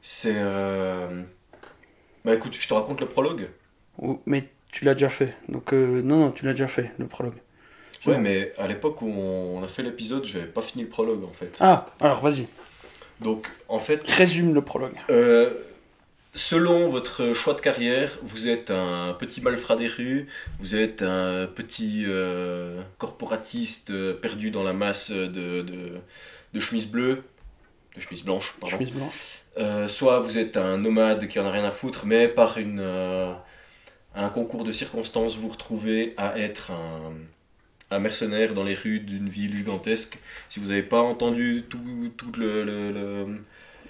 C'est. 0.01 0.33
Euh... 0.35 1.23
Bah 2.25 2.33
écoute, 2.35 2.55
je 2.59 2.67
te 2.67 2.73
raconte 2.73 2.99
le 3.01 3.07
prologue. 3.07 3.49
Oh, 4.01 4.21
Mais 4.25 4.49
tu 4.71 4.85
l'as 4.85 4.93
déjà 4.93 5.09
fait. 5.09 5.33
Donc, 5.49 5.73
euh, 5.73 6.01
non, 6.01 6.17
non, 6.19 6.31
tu 6.31 6.45
l'as 6.45 6.51
déjà 6.51 6.67
fait, 6.67 6.91
le 6.97 7.07
prologue. 7.07 7.37
Ouais, 8.05 8.17
mais 8.19 8.53
à 8.57 8.67
l'époque 8.67 9.01
où 9.01 9.07
on 9.09 9.61
a 9.63 9.67
fait 9.67 9.81
l'épisode, 9.83 10.23
j'avais 10.23 10.45
pas 10.45 10.61
fini 10.61 10.83
le 10.83 10.89
prologue 10.89 11.23
en 11.23 11.31
fait. 11.33 11.57
Ah, 11.59 11.87
alors 11.99 12.21
vas-y. 12.21 12.47
Donc, 13.19 13.49
en 13.67 13.79
fait, 13.79 14.01
Résume 14.05 14.53
le 14.53 14.61
prologue. 14.61 14.93
euh, 15.09 15.49
selon 16.35 16.89
votre 16.89 17.33
choix 17.33 17.53
de 17.55 17.61
carrière, 17.61 18.11
vous 18.21 18.47
êtes 18.47 18.69
un 18.69 19.13
petit 19.17 19.41
malfrat 19.41 19.75
des 19.75 19.87
rues, 19.87 20.27
vous 20.59 20.75
êtes 20.75 21.01
un 21.01 21.47
petit 21.47 22.03
euh, 22.05 22.81
corporatiste 22.99 24.13
perdu 24.21 24.51
dans 24.51 24.63
la 24.63 24.73
masse 24.73 25.11
de, 25.11 25.27
de, 25.63 25.95
de 26.53 26.59
chemises 26.59 26.87
bleues, 26.87 27.23
de 27.95 28.01
chemises 28.01 28.23
blanches, 28.23 28.53
pardon. 28.61 28.77
Chemise 28.77 28.91
blanche. 28.91 29.36
Euh, 29.57 29.87
soit 29.87 30.19
vous 30.19 30.37
êtes 30.37 30.55
un 30.57 30.77
nomade 30.77 31.27
qui 31.27 31.39
en 31.39 31.45
a 31.45 31.51
rien 31.51 31.63
à 31.65 31.71
foutre, 31.71 32.05
mais 32.05 32.27
par 32.27 32.57
une, 32.57 32.79
euh, 32.79 33.33
un 34.15 34.29
concours 34.29 34.63
de 34.63 34.71
circonstances, 34.71 35.35
vous 35.37 35.47
retrouvez 35.47 36.13
à 36.17 36.37
être 36.37 36.71
un, 36.71 37.13
un 37.89 37.99
mercenaire 37.99 38.53
dans 38.53 38.63
les 38.63 38.75
rues 38.75 38.99
d'une 38.99 39.27
ville 39.29 39.55
gigantesque. 39.55 40.19
Si 40.49 40.59
vous 40.59 40.67
n'avez 40.67 40.83
pas 40.83 41.01
entendu 41.01 41.63
tout, 41.69 41.79
tout 42.17 42.31
le- 42.37 42.63
le- 42.63 42.91
le, 42.91 43.43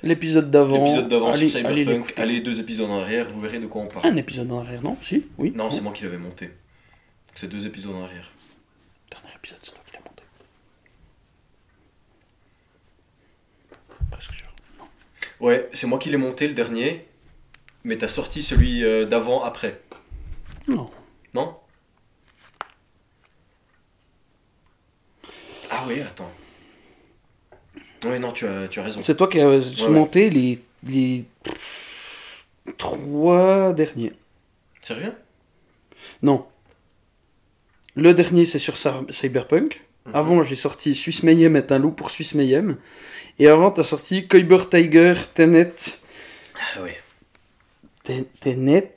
L'épisode 0.04 0.52
d'avant. 0.52 0.84
L'épisode 0.86 1.10
d'avant 1.10 1.34
sur 1.34 1.44
allez- 1.58 1.66
allez 1.66 1.84
Cyberpunk, 1.86 2.44
deux 2.44 2.60
épisodes 2.60 2.90
en 2.90 3.00
arrière, 3.00 3.28
vous 3.30 3.42
verrez 3.42 3.60
de 3.60 3.66
quoi 3.66 3.82
on 3.82 3.88
parle. 3.88 4.06
Un 4.08 4.16
épisode 4.16 4.50
en 4.52 4.60
arrière, 4.60 4.82
non? 4.84 4.96
Si 5.02 5.26
Oui 5.38 5.52
Non, 5.56 5.70
c'est 5.72 5.82
moi 5.82 5.92
qui 5.92 6.04
l'avais 6.04 6.18
monté. 6.20 6.52
C'est 7.34 7.50
deux 7.50 7.66
épisodes 7.66 7.96
en 7.96 8.04
arrière. 8.04 8.32
Dernier 9.12 9.36
épisode, 9.36 9.58
c'est 9.64 9.72
toi 9.72 9.82
qui 9.88 9.94
l'as 9.94 10.00
monté. 10.00 10.24
Presque 14.12 14.34
sûr. 14.34 14.48
Non. 14.80 14.86
Ouais, 15.40 15.70
c'est 15.74 15.88
moi 15.88 16.00
qui 16.00 16.10
l'ai 16.10 16.18
monté 16.18 16.48
le 16.48 16.54
dernier, 16.54 17.06
mais 17.84 17.98
t'as 17.98 18.08
sorti 18.08 18.42
celui 18.42 18.84
euh, 18.84 19.06
d'avant 19.06 19.44
après, 19.44 19.80
Non. 20.68 20.90
non? 21.34 21.56
Ah 25.70 25.84
oui, 25.88 26.00
attends. 26.02 26.32
Ouais, 28.06 28.20
non, 28.20 28.32
tu 28.32 28.48
as, 28.48 28.68
tu 28.68 28.80
as 28.80 28.84
raison. 28.84 29.02
C'est 29.04 29.16
toi 29.18 29.28
qui 29.28 29.40
as 29.40 29.48
euh, 29.48 29.62
ouais. 29.62 29.90
monté 29.90 30.30
les, 30.30 30.60
les 30.84 31.26
trois 32.78 33.74
derniers. 33.74 34.14
Sérieux? 34.80 35.14
Non. 36.22 36.46
Le 37.96 38.14
dernier, 38.14 38.46
c'est 38.46 38.60
sur 38.60 38.78
Cy- 38.78 38.90
Cyberpunk. 39.12 39.84
Mhm. 40.06 40.16
Avant, 40.16 40.44
j'ai 40.44 40.56
sorti 40.56 40.96
Suisse 40.96 41.24
Mayhem 41.24 41.56
est 41.56 41.72
un 41.72 41.80
loup 41.80 41.92
pour 41.92 42.12
Suisse 42.12 42.34
Mayhem. 42.36 42.78
Et 43.40 43.48
avant, 43.48 43.72
t'as 43.72 43.84
sorti 43.84 44.28
Kyber 44.28 44.70
Tiger, 44.70 45.14
Tenet, 45.34 45.74
Ah 46.56 46.80
oui. 46.84 46.92
Ten- 48.04 48.26
Tenet, 48.42 48.96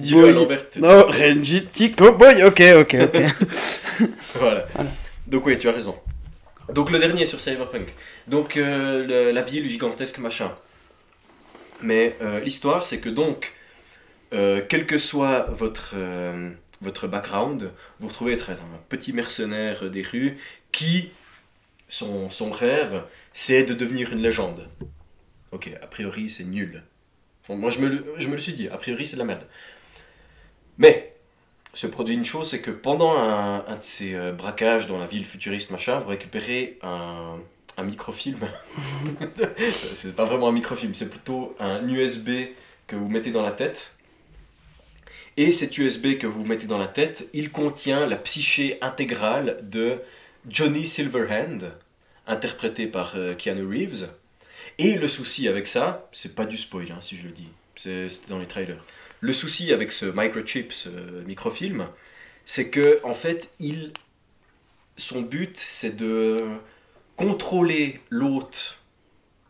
Dis-le 0.00 0.18
à 0.18 0.32
Cowboy. 0.32 0.32
Lambert. 0.34 0.66
Non, 0.76 1.04
Regiti 1.06 1.92
Cowboy, 1.92 2.42
ok, 2.44 2.62
ok, 2.80 2.96
ok. 3.02 3.22
Voilà. 4.34 4.66
Voilà. 4.74 4.90
Donc 5.26 5.46
oui, 5.46 5.58
tu 5.58 5.68
as 5.68 5.72
raison. 5.72 5.94
Donc 6.72 6.90
le 6.90 6.98
dernier 6.98 7.24
sur 7.26 7.40
Cyberpunk. 7.40 7.94
Donc 8.26 8.56
euh, 8.56 9.06
le- 9.06 9.30
la 9.32 9.42
ville 9.42 9.68
gigantesque 9.68 10.18
machin. 10.18 10.52
Mais 11.82 12.16
euh, 12.20 12.40
l'histoire, 12.40 12.86
c'est 12.86 12.98
que 13.00 13.08
donc, 13.08 13.52
euh, 14.32 14.60
quel 14.68 14.86
que 14.86 14.98
soit 14.98 15.46
votre, 15.50 15.94
votre 16.80 17.06
background, 17.08 17.70
vous 18.00 18.08
retrouvez 18.08 18.32
être 18.34 18.50
un 18.50 18.56
petit 18.88 19.12
mercenaire 19.12 19.88
des 19.90 20.02
rues 20.02 20.38
qui, 20.72 21.10
son, 21.92 22.30
son 22.30 22.50
rêve, 22.50 23.02
c'est 23.32 23.64
de 23.64 23.74
devenir 23.74 24.12
une 24.12 24.22
légende. 24.22 24.68
Ok, 25.52 25.70
a 25.82 25.86
priori 25.86 26.30
c'est 26.30 26.44
nul. 26.44 26.82
Moi 27.48 27.70
je 27.70 27.80
me, 27.80 27.88
le- 27.88 28.06
je 28.18 28.28
me 28.28 28.32
le 28.32 28.38
suis 28.40 28.54
dit, 28.54 28.68
a 28.68 28.76
priori 28.78 29.06
c'est 29.06 29.16
de 29.16 29.20
la 29.20 29.26
merde. 29.26 29.46
Mais, 30.78 31.14
se 31.74 31.86
produit 31.86 32.14
une 32.14 32.24
chose, 32.24 32.48
c'est 32.50 32.62
que 32.62 32.70
pendant 32.70 33.12
un, 33.18 33.64
un 33.66 33.76
de 33.76 33.82
ces 33.82 34.14
euh, 34.14 34.32
braquages 34.32 34.86
dans 34.86 34.98
la 34.98 35.06
ville 35.06 35.24
futuriste, 35.24 35.70
machin, 35.70 36.00
vous 36.00 36.08
récupérez 36.10 36.78
un, 36.82 37.38
un 37.76 37.82
microfilm. 37.82 38.38
C'est 39.92 40.16
pas 40.16 40.24
vraiment 40.24 40.48
un 40.48 40.52
microfilm, 40.52 40.94
c'est 40.94 41.10
plutôt 41.10 41.54
un 41.58 41.86
USB 41.88 42.30
que 42.86 42.96
vous 42.96 43.08
mettez 43.08 43.30
dans 43.30 43.42
la 43.42 43.52
tête. 43.52 43.96
Et 45.36 45.50
cet 45.52 45.78
USB 45.78 46.18
que 46.18 46.26
vous 46.26 46.44
mettez 46.44 46.66
dans 46.66 46.78
la 46.78 46.88
tête, 46.88 47.28
il 47.32 47.50
contient 47.50 48.06
la 48.06 48.16
psyché 48.16 48.76
intégrale 48.82 49.58
de 49.62 50.00
Johnny 50.48 50.84
Silverhand, 50.86 51.58
interprété 52.26 52.86
par 52.86 53.14
euh, 53.16 53.34
Keanu 53.34 53.66
Reeves. 53.66 54.08
Et 54.78 54.94
le 54.94 55.08
souci 55.08 55.48
avec 55.48 55.66
ça, 55.66 56.08
c'est 56.12 56.34
pas 56.34 56.46
du 56.46 56.56
spoil 56.56 56.90
hein, 56.92 57.00
si 57.00 57.16
je 57.16 57.24
le 57.24 57.32
dis, 57.32 57.48
c'est 57.76 58.28
dans 58.28 58.38
les 58.38 58.46
trailers. 58.46 58.82
Le 59.20 59.32
souci 59.32 59.72
avec 59.72 59.92
ce 59.92 60.06
microchip, 60.06 60.72
ce 60.72 60.88
microfilm, 61.26 61.86
c'est 62.44 62.70
que 62.70 63.00
en 63.04 63.14
fait, 63.14 63.52
il, 63.60 63.92
son 64.96 65.22
but, 65.22 65.56
c'est 65.56 65.96
de 65.96 66.36
contrôler 67.16 68.00
l'hôte 68.10 68.78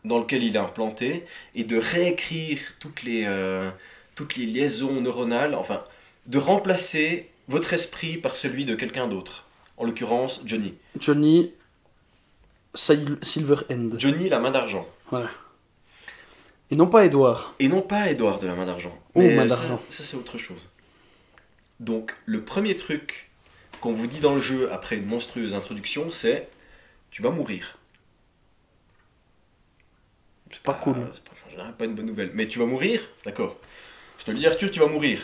dans 0.03 0.19
lequel 0.19 0.43
il 0.43 0.55
est 0.55 0.59
implanté 0.59 1.25
et 1.55 1.63
de 1.63 1.77
réécrire 1.77 2.59
toutes 2.79 3.03
les, 3.03 3.23
euh, 3.25 3.71
toutes 4.15 4.35
les 4.35 4.45
liaisons 4.45 5.01
neuronales, 5.01 5.55
enfin, 5.55 5.83
de 6.27 6.37
remplacer 6.37 7.29
votre 7.47 7.73
esprit 7.73 8.17
par 8.17 8.35
celui 8.35 8.65
de 8.65 8.75
quelqu'un 8.75 9.07
d'autre. 9.07 9.47
En 9.77 9.85
l'occurrence, 9.85 10.43
Johnny. 10.45 10.75
Johnny 10.99 11.53
Sil- 12.75 13.19
Silverhand. 13.21 13.97
Johnny, 13.99 14.29
la 14.29 14.39
main 14.39 14.51
d'argent. 14.51 14.87
Voilà. 15.09 15.29
Et 16.71 16.75
non 16.75 16.87
pas 16.87 17.05
Edouard. 17.05 17.53
Et 17.59 17.67
non 17.67 17.81
pas 17.81 18.09
Edouard 18.09 18.39
de 18.39 18.47
la 18.47 18.55
main 18.55 18.65
d'argent. 18.65 18.97
Oh, 19.15 19.21
main 19.21 19.47
ça- 19.47 19.61
d'argent. 19.61 19.81
Ça, 19.89 20.03
c'est 20.03 20.17
autre 20.17 20.37
chose. 20.37 20.61
Donc, 21.79 22.15
le 22.25 22.43
premier 22.43 22.75
truc 22.77 23.29
qu'on 23.81 23.93
vous 23.93 24.07
dit 24.07 24.19
dans 24.21 24.33
le 24.33 24.41
jeu 24.41 24.71
après 24.71 24.95
une 24.97 25.05
monstrueuse 25.05 25.53
introduction, 25.53 26.09
c'est 26.11 26.47
tu 27.11 27.21
vas 27.21 27.29
mourir. 27.31 27.77
C'est 30.51 30.61
pas 30.63 30.73
cool. 30.73 30.95
Ah, 30.99 31.11
c'est 31.13 31.23
pas, 31.23 31.31
en 31.47 31.49
général, 31.49 31.75
pas 31.75 31.85
une 31.85 31.95
bonne 31.95 32.05
nouvelle. 32.05 32.31
Mais 32.33 32.47
tu 32.47 32.59
vas 32.59 32.65
mourir 32.65 33.01
D'accord. 33.25 33.57
Je 34.19 34.25
te 34.25 34.31
le 34.31 34.37
dis, 34.37 34.47
Arthur, 34.47 34.71
tu 34.71 34.79
vas 34.79 34.87
mourir. 34.87 35.19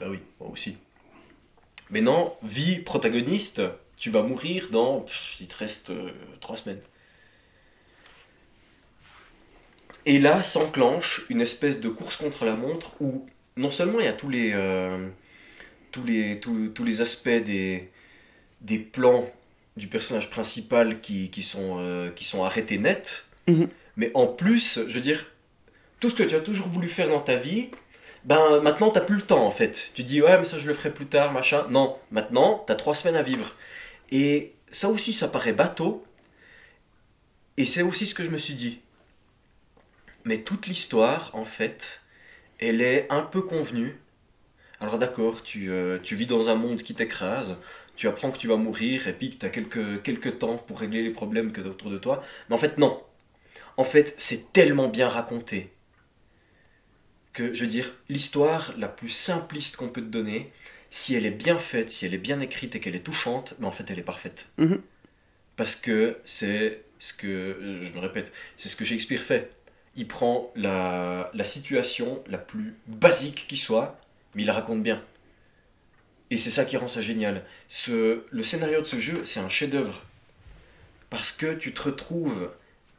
Bah 0.00 0.06
oui, 0.10 0.18
moi 0.40 0.50
aussi. 0.50 0.76
Mais 1.90 2.00
non, 2.00 2.34
vie 2.42 2.80
protagoniste, 2.80 3.62
tu 4.02 4.10
vas 4.10 4.24
mourir 4.24 4.68
dans. 4.72 5.02
pff, 5.02 5.36
il 5.40 5.46
te 5.46 5.56
reste 5.56 5.90
euh, 5.90 6.10
trois 6.40 6.56
semaines. 6.56 6.82
Et 10.04 10.18
là 10.18 10.42
s'enclenche 10.42 11.22
une 11.30 11.40
espèce 11.40 11.80
de 11.80 11.88
course 11.88 12.16
contre 12.16 12.44
la 12.44 12.54
montre 12.56 12.90
où 13.00 13.24
non 13.56 13.70
seulement 13.70 14.00
il 14.00 14.06
y 14.06 14.08
a 14.08 14.12
tous 14.12 14.28
les, 14.28 14.50
euh, 14.52 15.08
tous 15.92 16.02
les, 16.02 16.40
tous, 16.40 16.70
tous 16.70 16.82
les 16.82 17.00
aspects 17.00 17.28
des, 17.28 17.88
des 18.60 18.78
plans 18.78 19.30
du 19.76 19.86
personnage 19.86 20.30
principal 20.30 21.00
qui, 21.00 21.30
qui, 21.30 21.44
sont, 21.44 21.76
euh, 21.78 22.10
qui 22.10 22.24
sont 22.24 22.44
arrêtés 22.44 22.78
net, 22.78 23.26
Mhm. 23.48 23.68
mais 23.96 24.10
en 24.14 24.26
plus, 24.28 24.80
je 24.88 24.94
veux 24.94 25.00
dire, 25.00 25.26
tout 26.00 26.10
ce 26.10 26.14
que 26.16 26.22
tu 26.24 26.34
as 26.36 26.40
toujours 26.40 26.68
voulu 26.68 26.88
faire 26.88 27.08
dans 27.08 27.20
ta 27.20 27.36
vie, 27.36 27.70
ben 28.24 28.60
maintenant 28.62 28.90
t'as 28.90 29.00
plus 29.00 29.16
le 29.16 29.22
temps 29.22 29.44
en 29.44 29.50
fait. 29.50 29.90
Tu 29.94 30.02
dis 30.04 30.22
ouais 30.22 30.38
mais 30.38 30.44
ça 30.44 30.58
je 30.58 30.66
le 30.68 30.74
ferai 30.74 30.92
plus 30.92 31.06
tard, 31.06 31.32
machin. 31.32 31.66
Non, 31.70 31.96
maintenant 32.12 32.62
t'as 32.66 32.76
trois 32.76 32.94
semaines 32.94 33.16
à 33.16 33.22
vivre. 33.22 33.54
Et 34.12 34.54
ça 34.70 34.88
aussi 34.90 35.12
ça 35.12 35.26
paraît 35.26 35.52
bateau. 35.52 36.04
Et 37.56 37.66
c'est 37.66 37.82
aussi 37.82 38.06
ce 38.06 38.14
que 38.14 38.22
je 38.22 38.30
me 38.30 38.38
suis 38.38 38.54
dit. 38.54 38.80
Mais 40.24 40.38
toute 40.38 40.68
l'histoire 40.68 41.30
en 41.32 41.44
fait, 41.44 42.02
elle 42.60 42.80
est 42.80 43.06
un 43.10 43.22
peu 43.22 43.42
convenue. 43.42 43.98
Alors 44.80 44.98
d'accord, 44.98 45.42
tu, 45.42 45.70
euh, 45.70 45.98
tu 46.02 46.14
vis 46.14 46.26
dans 46.26 46.50
un 46.50 46.54
monde 46.54 46.82
qui 46.82 46.94
t'écrase, 46.94 47.56
tu 47.96 48.06
apprends 48.06 48.30
que 48.30 48.38
tu 48.38 48.48
vas 48.48 48.56
mourir 48.56 49.08
et 49.08 49.12
puis 49.12 49.30
que 49.30 49.36
tu 49.38 49.46
as 49.46 49.48
quelques, 49.48 50.02
quelques 50.02 50.38
temps 50.38 50.58
pour 50.58 50.78
régler 50.78 51.02
les 51.02 51.10
problèmes 51.10 51.50
que 51.50 51.60
tu 51.60 51.68
autour 51.68 51.90
de 51.90 51.98
toi. 51.98 52.22
Mais 52.48 52.54
en 52.54 52.58
fait 52.58 52.78
non. 52.78 53.02
En 53.76 53.84
fait 53.84 54.14
c'est 54.18 54.52
tellement 54.52 54.88
bien 54.88 55.08
raconté 55.08 55.72
que, 57.32 57.54
je 57.54 57.64
veux 57.64 57.70
dire, 57.70 57.90
l'histoire 58.08 58.74
la 58.76 58.88
plus 58.88 59.08
simpliste 59.08 59.76
qu'on 59.76 59.88
peut 59.88 60.02
te 60.02 60.06
donner, 60.06 60.52
si 60.92 61.14
elle 61.14 61.24
est 61.24 61.30
bien 61.30 61.58
faite, 61.58 61.90
si 61.90 62.04
elle 62.04 62.12
est 62.12 62.18
bien 62.18 62.38
écrite 62.38 62.76
et 62.76 62.80
qu'elle 62.80 62.94
est 62.94 63.00
touchante, 63.00 63.54
mais 63.58 63.66
en 63.66 63.72
fait 63.72 63.90
elle 63.90 63.98
est 63.98 64.04
parfaite. 64.04 64.50
Mhm. 64.58 64.80
Parce 65.56 65.74
que 65.74 66.18
c'est 66.24 66.82
ce 66.98 67.14
que, 67.14 67.80
je 67.80 67.92
me 67.92 67.98
répète, 67.98 68.30
c'est 68.56 68.68
ce 68.68 68.76
que 68.76 68.84
Shakespeare 68.84 69.20
fait. 69.20 69.50
Il 69.96 70.06
prend 70.06 70.52
la, 70.54 71.30
la 71.32 71.44
situation 71.44 72.22
la 72.28 72.38
plus 72.38 72.74
basique 72.86 73.46
qui 73.48 73.56
soit, 73.56 73.98
mais 74.34 74.42
il 74.42 74.46
la 74.46 74.52
raconte 74.52 74.82
bien. 74.82 75.02
Et 76.30 76.36
c'est 76.36 76.50
ça 76.50 76.64
qui 76.66 76.76
rend 76.76 76.88
ça 76.88 77.00
génial. 77.00 77.42
Ce, 77.68 78.24
le 78.30 78.42
scénario 78.42 78.80
de 78.82 78.86
ce 78.86 79.00
jeu, 79.00 79.22
c'est 79.24 79.40
un 79.40 79.48
chef-d'œuvre. 79.48 80.02
Parce 81.08 81.32
que 81.32 81.54
tu 81.54 81.72
te 81.72 81.82
retrouves 81.82 82.50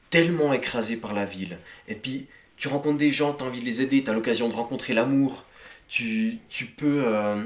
tellement 0.10 0.52
écrasé 0.54 0.98
par 0.98 1.14
la 1.14 1.26
ville. 1.26 1.58
Et 1.88 1.96
puis, 1.96 2.28
tu 2.58 2.68
rencontres 2.68 2.98
des 2.98 3.12
gens, 3.12 3.34
tu 3.34 3.44
as 3.44 3.48
envie 3.48 3.60
de 3.60 3.66
les 3.66 3.82
aider, 3.82 4.04
tu 4.04 4.10
as 4.10 4.14
l'occasion 4.14 4.50
de 4.50 4.54
rencontrer 4.54 4.94
l'amour. 4.94 5.46
Tu, 5.88 6.40
tu, 6.50 6.66
peux, 6.66 7.06
euh, 7.08 7.44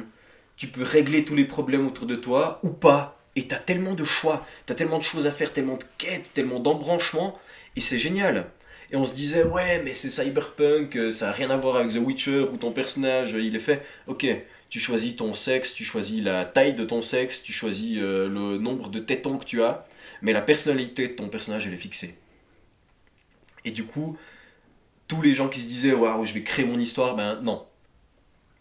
tu 0.58 0.68
peux 0.68 0.84
régler 0.84 1.24
tous 1.24 1.36
les 1.36 1.46
problèmes 1.46 1.88
autour 1.88 2.06
de 2.06 2.16
toi 2.16 2.60
ou 2.64 2.70
pas. 2.70 3.20
Et 3.36 3.48
tu 3.48 3.54
as 3.54 3.60
tellement 3.60 3.94
de 3.94 4.04
choix, 4.04 4.46
tu 4.66 4.74
as 4.74 4.76
tellement 4.76 4.98
de 4.98 5.04
choses 5.04 5.28
à 5.28 5.32
faire, 5.32 5.54
tellement 5.54 5.78
de 5.78 5.84
quêtes, 5.98 6.32
tellement 6.34 6.60
d'embranchements. 6.60 7.40
Et 7.76 7.82
c'est 7.82 8.00
génial. 8.00 8.50
Et 8.90 8.96
on 8.96 9.06
se 9.06 9.14
disait, 9.14 9.44
ouais, 9.44 9.84
mais 9.84 9.94
c'est 9.94 10.10
cyberpunk, 10.10 10.96
euh, 10.96 11.12
ça 11.12 11.28
n'a 11.28 11.32
rien 11.34 11.50
à 11.50 11.58
voir 11.58 11.76
avec 11.76 11.92
The 11.92 11.98
Witcher 11.98 12.48
où 12.52 12.58
ton 12.58 12.72
personnage, 12.72 13.36
euh, 13.36 13.42
il 13.42 13.56
est 13.56 13.60
fait. 13.60 13.86
Ok, 14.08 14.26
tu 14.70 14.80
choisis 14.80 15.16
ton 15.16 15.34
sexe, 15.36 15.74
tu 15.74 15.84
choisis 15.84 16.24
la 16.24 16.46
taille 16.46 16.74
de 16.74 16.84
ton 16.84 17.02
sexe, 17.02 17.44
tu 17.44 17.54
choisis 17.54 17.98
euh, 18.00 18.28
le 18.28 18.58
nombre 18.58 18.90
de 18.90 19.00
tétons 19.00 19.38
que 19.38 19.46
tu 19.46 19.62
as. 19.62 19.86
mais 20.22 20.34
la 20.34 20.42
personnalité 20.42 21.10
de 21.10 21.14
ton 21.14 21.30
personnage, 21.30 21.68
elle 21.68 21.74
est 21.74 21.78
fixée. 21.78 22.18
Et 23.66 23.72
du 23.72 23.84
coup, 23.86 24.18
tous 25.08 25.22
les 25.22 25.34
gens 25.36 25.50
qui 25.50 25.60
se 25.60 25.68
disaient 25.68 25.94
waouh, 25.94 26.26
je 26.26 26.34
vais 26.34 26.44
créer 26.44 26.66
mon 26.66 26.80
histoire, 26.80 27.16
ben 27.16 27.40
non. 27.42 27.67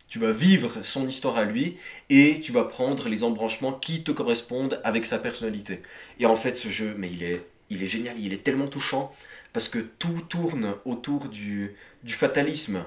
Tu 0.09 0.19
vas 0.19 0.33
vivre 0.33 0.85
son 0.85 1.09
histoire 1.09 1.37
à 1.37 1.45
lui 1.45 1.77
et 2.11 2.41
tu 2.41 2.53
vas 2.53 2.65
prendre 2.65 3.09
les 3.09 3.25
embranchements 3.25 3.73
qui 3.73 4.05
te 4.05 4.13
correspondent 4.13 4.81
avec 4.85 5.05
sa 5.05 5.19
personnalité. 5.19 5.83
Et 6.21 6.27
en 6.27 6.37
fait, 6.37 6.57
ce 6.57 6.69
jeu, 6.69 6.95
mais 6.97 7.11
il 7.11 7.23
est, 7.25 7.45
il 7.71 7.83
est 7.83 7.89
génial, 7.89 8.19
il 8.19 8.33
est 8.33 8.43
tellement 8.45 8.69
touchant 8.69 9.15
parce 9.53 9.69
que 9.69 9.79
tout 9.79 10.21
tourne 10.29 10.75
autour 10.85 11.29
du, 11.29 11.75
du 12.05 12.13
fatalisme. 12.13 12.85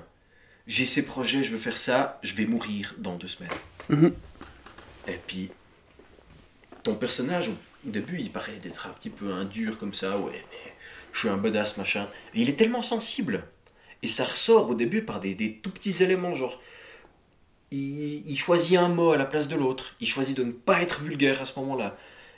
J'ai 0.68 0.86
ces 0.86 1.06
projets, 1.06 1.44
je 1.44 1.52
veux 1.52 1.58
faire 1.58 1.78
ça, 1.78 2.20
je 2.22 2.36
vais 2.36 2.46
mourir 2.46 2.96
dans 3.00 3.16
deux 3.16 3.28
semaines. 3.28 3.52
Mhm. 3.90 4.14
Et 5.08 5.20
puis, 5.26 5.50
ton 6.84 6.96
personnage, 6.96 7.50
au 7.50 7.54
début, 7.90 8.20
il 8.20 8.32
paraît 8.32 8.58
d'être 8.58 8.88
un 8.88 8.92
petit 8.92 9.10
peu 9.10 9.32
un 9.32 9.46
dur 9.46 9.78
comme 9.80 9.94
ça, 9.94 10.18
ouais, 10.20 10.46
mais 10.52 10.74
je 11.12 11.20
suis 11.20 11.30
un 11.30 11.38
badass, 11.38 11.78
machin. 11.78 12.08
Et 12.36 12.42
il 12.42 12.50
est 12.50 12.56
tellement 12.56 12.84
sensible. 12.84 13.44
Et 14.04 14.08
ça 14.08 14.24
ressort 14.24 14.70
au 14.70 14.76
début 14.76 15.02
par 15.02 15.20
des, 15.20 15.36
des 15.36 15.56
tout 15.56 15.72
petits 15.72 16.04
éléments, 16.04 16.36
genre. 16.36 16.62
Il, 17.72 18.30
il 18.30 18.38
choisit 18.38 18.78
un 18.78 18.90
mot 18.90 19.12
à 19.12 19.18
la 19.18 19.26
place 19.26 19.48
de 19.48 19.56
l'autre. 19.56 19.96
Il 20.00 20.08
choisit 20.08 20.36
de 20.38 20.44
ne 20.44 20.52
pas 20.52 20.82
être 20.82 21.02
vulgaire 21.02 21.42
à 21.42 21.46
ce 21.46 21.60
moment-là. 21.60 21.96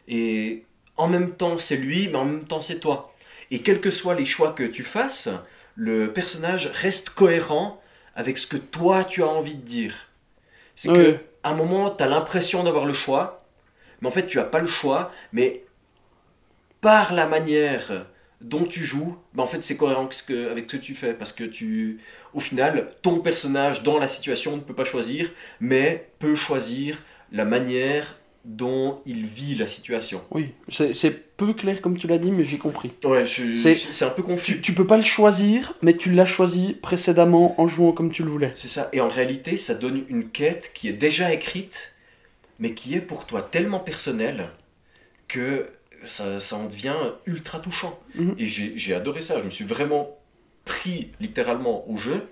Et 0.08 0.64
en 0.98 1.08
même 1.08 1.32
temps, 1.32 1.58
c'est 1.58 1.78
lui, 1.78 2.08
mais 2.10 2.16
en 2.18 2.26
même 2.26 2.46
temps, 2.46 2.62
c'est 2.62 2.80
toi. 2.80 3.14
Et 3.50 3.60
quels 3.60 3.82
que 3.82 3.92
soient 3.92 4.16
les 4.16 4.26
choix 4.26 4.54
que 4.54 4.64
tu 4.64 4.84
fasses, 4.84 5.30
le 5.76 6.12
personnage 6.12 6.68
reste 6.74 7.12
cohérent 7.12 7.82
avec 8.16 8.38
ce 8.38 8.48
que 8.48 8.58
toi, 8.58 9.04
tu 9.06 9.24
as 9.24 9.28
envie 9.28 9.56
de 9.56 9.62
dire. 9.62 10.08
C'est 10.76 10.90
que 10.90 11.12
Ouais. 11.12 11.26
à 11.44 11.52
un 11.52 11.56
moment, 11.56 11.90
tu 11.92 12.04
as 12.04 12.08
l'impression 12.08 12.64
d'avoir 12.64 12.86
le 12.86 12.94
choix, 12.94 13.46
mais 14.02 14.08
en 14.08 14.12
fait, 14.12 14.28
tu 14.28 14.38
n'as 14.38 14.44
pas 14.44 14.60
le 14.60 14.68
choix, 14.68 15.12
mais 15.32 15.64
par 16.82 17.14
la 17.14 17.28
manière 17.28 18.06
dont 18.42 18.66
tu 18.66 18.84
joues, 18.84 19.18
bah, 19.34 19.44
en 19.44 19.48
fait, 19.48 19.64
c'est 19.64 19.78
cohérent 19.78 20.02
avec 20.02 20.14
ce, 20.14 20.24
que, 20.24 20.50
avec 20.50 20.70
ce 20.70 20.78
que 20.78 20.82
tu 20.82 20.96
fais, 20.96 21.14
parce 21.14 21.34
que 21.34 21.44
tu, 21.44 22.00
au 22.34 22.40
final, 22.40 22.92
ton 23.02 23.20
personnage 23.20 23.84
dans 23.84 24.00
la 24.00 24.08
situation 24.08 24.56
ne 24.58 24.62
peut 24.62 24.74
pas 24.74 24.86
choisir, 24.86 25.30
mais 25.60 26.10
peut 26.20 26.36
choisir 26.36 27.02
la 27.32 27.46
manière 27.46 28.18
dont 28.44 29.02
il 29.06 29.26
vit 29.26 29.56
la 29.56 29.68
situation. 29.68 30.24
Oui, 30.32 30.50
c'est 30.68 31.36
peu 31.38 31.54
clair 31.54 31.82
comme 31.82 31.98
tu 31.98 32.08
l'as 32.08 32.18
dit, 32.18 32.32
mais 32.32 32.44
j'ai 32.44 32.58
compris. 32.58 32.92
Ouais, 33.04 33.26
c'est 33.28 34.06
un 34.06 34.10
peu 34.10 34.24
confus. 34.24 34.56
Tu, 34.56 34.62
tu 34.62 34.74
peux 34.74 34.88
pas 34.88 34.98
le 34.98 35.04
choisir, 35.04 35.76
mais 35.84 35.96
tu 35.96 36.12
l'as 36.12 36.26
choisi 36.26 36.74
précédemment 36.74 37.60
en 37.62 37.68
jouant 37.68 37.92
comme 37.92 38.12
tu 38.12 38.24
le 38.24 38.30
voulais. 38.30 38.52
C'est 38.56 38.68
ça. 38.68 38.90
Et 38.94 39.02
en 39.02 39.08
réalité, 39.08 39.58
ça 39.58 39.76
donne 39.76 40.06
une 40.10 40.30
quête 40.30 40.72
qui 40.74 40.90
est 40.90 40.94
déjà 40.94 41.32
écrite, 41.32 41.96
mais 42.58 42.74
qui 42.74 42.96
est 42.96 43.02
pour 43.02 43.28
toi 43.28 43.44
tellement 43.44 43.80
personnelle 43.80 44.50
que 45.28 45.68
ça, 46.04 46.40
ça 46.40 46.56
en 46.58 46.66
devient 46.66 46.96
ultra 47.26 47.60
touchant. 47.60 48.00
Mhm. 48.16 48.36
Et 48.38 48.48
j'ai 48.48 48.94
adoré 48.94 49.22
ça. 49.22 49.40
Je 49.40 49.46
me 49.46 49.50
suis 49.50 49.66
vraiment 49.66 50.18
pris 50.66 51.12
littéralement 51.20 51.90
au 51.90 51.98
jeu. 51.98 52.28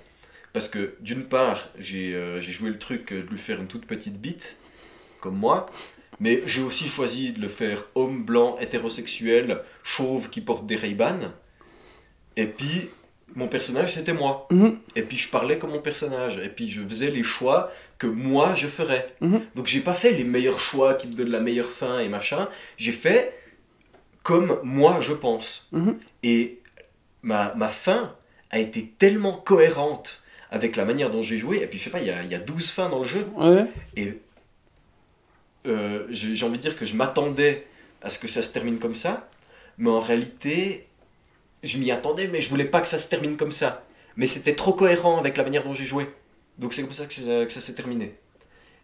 Parce 0.54 0.68
que 0.68 0.96
d'une 1.00 1.26
part, 1.26 1.70
j'ai 1.78 2.16
euh, 2.16 2.42
joué 2.42 2.70
le 2.70 2.80
truc 2.80 3.14
de 3.14 3.22
lui 3.22 3.38
faire 3.38 3.62
une 3.62 3.68
toute 3.68 3.86
petite 3.86 4.20
bite, 4.20 4.58
comme 5.22 5.36
moi. 5.36 5.68
Mais 6.20 6.42
j'ai 6.46 6.62
aussi 6.62 6.88
choisi 6.88 7.32
de 7.32 7.40
le 7.40 7.48
faire 7.48 7.86
homme 7.96 8.26
blanc, 8.26 8.58
hétérosexuel, 8.60 9.62
chauve, 9.84 10.30
qui 10.30 10.42
porte 10.42 10.66
des 10.66 10.76
Ray-Ban. 10.76 11.20
Et 12.36 12.48
puis, 12.48 12.90
mon 13.36 13.48
personnage, 13.48 13.94
c'était 13.94 14.14
moi. 14.14 14.48
Mhm. 14.52 14.80
Et 14.96 15.04
puis 15.04 15.18
je 15.18 15.30
parlais 15.30 15.58
comme 15.58 15.72
mon 15.72 15.82
personnage. 15.82 16.40
Et 16.40 16.50
puis 16.50 16.70
je 16.70 16.82
faisais 16.82 17.12
les 17.12 17.24
choix 17.24 17.72
que 17.98 18.08
moi 18.08 18.54
je 18.54 18.68
ferais. 18.68 19.14
Mhm. 19.22 19.42
Donc 19.56 19.68
j'ai 19.68 19.82
pas 19.82 19.94
fait 19.94 20.12
les 20.12 20.24
meilleurs 20.24 20.60
choix 20.60 20.96
qui 20.96 21.08
me 21.08 21.14
donnent 21.14 21.32
la 21.32 21.40
meilleure 21.40 21.70
fin 21.70 22.00
et 22.00 22.10
machin. 22.10 22.50
J'ai 22.78 22.92
fait 22.92 23.39
comme 24.30 24.60
moi 24.62 25.00
je 25.02 25.14
pense. 25.14 25.68
Mhm. 25.72 25.98
Et 26.22 26.60
ma, 27.24 27.52
ma 27.56 27.70
fin 27.70 28.16
a 28.52 28.60
été 28.60 28.86
tellement 28.86 29.34
cohérente 29.34 30.22
avec 30.52 30.76
la 30.76 30.86
manière 30.86 31.10
dont 31.10 31.24
j'ai 31.24 31.40
joué. 31.40 31.64
Et 31.64 31.68
puis 31.68 31.80
je 31.80 31.86
sais 31.86 31.90
pas, 31.90 32.00
il 32.00 32.06
y 32.06 32.12
a, 32.12 32.22
il 32.22 32.30
y 32.30 32.36
a 32.36 32.40
12 32.40 32.70
fins 32.70 32.90
dans 32.90 33.00
le 33.00 33.06
jeu. 33.06 33.26
Ouais. 33.36 33.66
Et 33.96 34.22
euh, 35.66 36.06
j'ai 36.12 36.46
envie 36.46 36.58
de 36.58 36.62
dire 36.62 36.78
que 36.78 36.86
je 36.86 36.96
m'attendais 36.96 37.66
à 38.04 38.12
ce 38.12 38.20
que 38.20 38.28
ça 38.28 38.44
se 38.44 38.54
termine 38.54 38.78
comme 38.78 38.96
ça, 38.96 39.32
mais 39.80 39.90
en 39.90 40.00
réalité, 40.00 40.88
je 41.64 41.80
m'y 41.80 41.90
attendais, 41.90 42.28
mais 42.28 42.40
je 42.40 42.50
voulais 42.50 42.66
pas 42.66 42.82
que 42.82 42.88
ça 42.88 43.00
se 43.00 43.10
termine 43.10 43.36
comme 43.36 43.52
ça. 43.52 43.84
Mais 44.16 44.28
c'était 44.28 44.54
trop 44.54 44.74
cohérent 44.74 45.18
avec 45.18 45.38
la 45.38 45.44
manière 45.44 45.64
dont 45.64 45.74
j'ai 45.74 45.86
joué. 45.86 46.08
Donc 46.60 46.76
c'est 46.76 46.84
comme 46.84 46.94
ça 46.94 47.08
que 47.08 47.14
ça, 47.14 47.46
que 47.46 47.52
ça 47.52 47.62
s'est 47.62 47.74
terminé. 47.74 48.14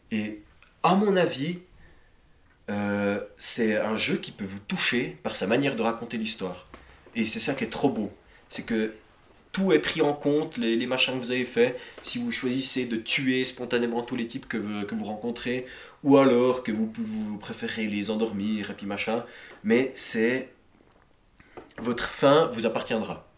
Et 0.10 0.42
à 0.82 0.96
mon 0.96 1.16
avis, 1.16 1.60
euh, 2.70 3.22
c'est 3.38 3.78
un 3.78 3.96
jeu 3.96 4.18
qui 4.18 4.32
peut 4.32 4.46
vous 4.46 4.60
toucher 4.60 5.18
par 5.24 5.36
sa 5.36 5.48
manière 5.48 5.76
de 5.76 5.82
raconter 5.82 6.18
l'histoire. 6.18 6.68
Et 7.16 7.26
c'est 7.26 7.40
ça 7.40 7.54
qui 7.54 7.64
est 7.64 7.70
trop 7.70 7.90
beau. 7.90 8.12
C'est 8.50 8.66
que 8.66 8.94
tout 9.52 9.72
est 9.72 9.80
pris 9.80 10.02
en 10.02 10.14
compte, 10.14 10.58
les, 10.58 10.86
machins 10.86 11.14
que 11.14 11.20
vous 11.20 11.32
avez 11.32 11.46
fait. 11.46 11.78
Si 12.02 12.20
vous 12.20 12.32
choisissez 12.32 12.88
de 12.88 12.98
tuer 12.98 13.44
spontanément 13.46 14.04
tous 14.04 14.16
les 14.16 14.28
types 14.28 14.48
que 14.48 14.58
vous, 14.58 14.86
que 14.86 14.96
vous 14.96 15.06
rencontrez, 15.06 15.66
ou 16.04 16.18
alors 16.18 16.64
que 16.64 16.72
vous, 16.72 16.92
préférez 17.40 17.88
les 17.88 18.12
endormir 18.12 18.72
et 18.72 18.74
puis 18.74 18.86
machin, 18.86 19.24
mais 19.64 19.92
c'est 19.96 20.50
votre 21.78 22.10
fin 22.10 22.48
vous 22.52 22.66
appartiendra. 22.66 23.30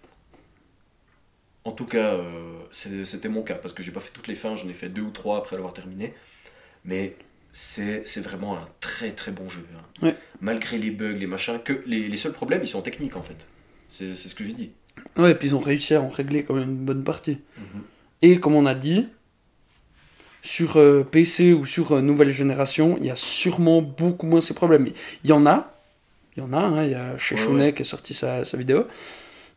En 1.66 1.72
tout 1.72 1.86
cas, 1.86 2.14
euh, 2.14 2.62
c'était 2.72 3.30
mon 3.30 3.44
cas, 3.44 3.56
parce 3.56 3.74
que 3.74 3.84
j'ai 3.84 3.92
pas 3.92 4.00
fait 4.00 4.12
toutes 4.12 4.28
les 4.28 4.36
fins, 4.36 4.56
j'en 4.56 4.70
ai 4.70 4.74
fait 4.74 4.90
deux 4.90 5.02
ou 5.02 5.12
trois 5.12 5.38
après 5.38 5.56
l'avoir 5.56 5.74
terminé. 5.74 6.14
Mais 6.84 7.16
c'est 7.52 8.04
vraiment 8.24 8.58
un 8.58 8.66
très 8.80 9.12
très 9.12 9.32
bon 9.32 9.50
jeu. 9.50 9.66
hein. 9.76 10.06
Ouais. 10.06 10.16
Malgré 10.42 10.78
les 10.78 10.92
bugs, 10.92 11.14
les 11.18 11.28
machins, 11.28 11.60
que 11.64 11.82
les, 11.86 12.08
les 12.08 12.18
seuls 12.18 12.34
problèmes, 12.34 12.62
ils 12.64 12.68
sont 12.68 12.82
techniques 12.82 13.16
en 13.16 13.24
fait. 13.24 13.48
C'est 13.90 14.16
ce 14.16 14.36
que 14.36 14.44
j'ai 14.44 14.54
dit. 14.54 14.72
Ouais, 15.16 15.32
et 15.32 15.36
puis 15.36 15.50
ils 15.50 15.56
ont 15.56 15.60
réussi 15.60 15.94
à 15.96 16.02
en 16.02 16.10
régler 16.10 16.44
quand 16.44 16.54
même 16.56 16.70
une 16.70 16.86
bonne 16.86 17.04
partie. 17.04 17.40
Et 18.22 18.40
comme 18.40 18.54
on 18.56 18.66
a 18.66 18.76
dit, 18.76 19.08
sur 20.44 20.78
euh, 20.78 21.04
PC 21.04 21.54
ou 21.54 21.66
sur 21.66 21.92
euh, 21.94 22.02
nouvelle 22.02 22.32
génération, 22.32 22.98
il 23.00 23.06
y 23.06 23.10
a 23.12 23.16
sûrement 23.16 23.82
beaucoup 23.82 24.28
moins 24.28 24.42
ces 24.42 24.54
problèmes. 24.54 24.88
Il 25.24 25.30
y 25.30 25.34
en 25.34 25.46
a, 25.46 25.74
il 26.36 26.42
y 26.42 26.44
en 26.46 26.54
a, 26.54 26.58
hein, 26.60 26.84
il 26.84 26.92
y 26.92 26.96
a 26.96 27.18
chez 27.18 27.36
Ouais, 27.36 27.74
qui 27.74 27.82
a 27.82 27.86
sorti 27.86 28.14
sa, 28.14 28.46
sa 28.46 28.58
vidéo, 28.58 28.86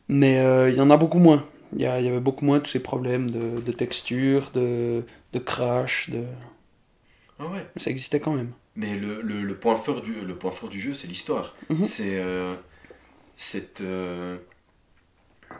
mais 0.08 0.38
euh, 0.40 0.70
il 0.70 0.76
y 0.76 0.80
en 0.80 0.90
a 0.90 0.96
beaucoup 0.96 1.18
moins. 1.18 1.46
Il 1.74 1.82
y, 1.82 1.86
a- 1.86 2.00
il 2.00 2.06
y 2.06 2.08
avait 2.08 2.20
beaucoup 2.20 2.44
moins 2.44 2.58
tous 2.60 2.70
ces 2.70 2.80
problèmes 2.80 3.30
de, 3.30 3.60
de 3.60 3.72
texture, 3.72 4.50
de, 4.54 5.02
de 5.32 5.38
crash, 5.38 6.10
de... 6.10 6.22
Ah 7.40 7.46
ouais. 7.46 7.66
ça 7.76 7.90
existait 7.90 8.20
quand 8.20 8.32
même. 8.34 8.52
Mais 8.76 8.96
le, 8.96 9.20
le, 9.22 9.42
le 9.42 9.56
point 9.56 9.76
fort 9.76 10.02
du, 10.02 10.14
le 10.20 10.34
point 10.36 10.50
fort 10.50 10.68
du 10.68 10.80
jeu, 10.80 10.94
c'est 10.94 11.08
l'histoire. 11.08 11.54
Mhm. 11.70 11.84
C'est 11.84 12.18
euh, 12.18 12.54
cette, 13.36 13.80
euh, 13.80 14.36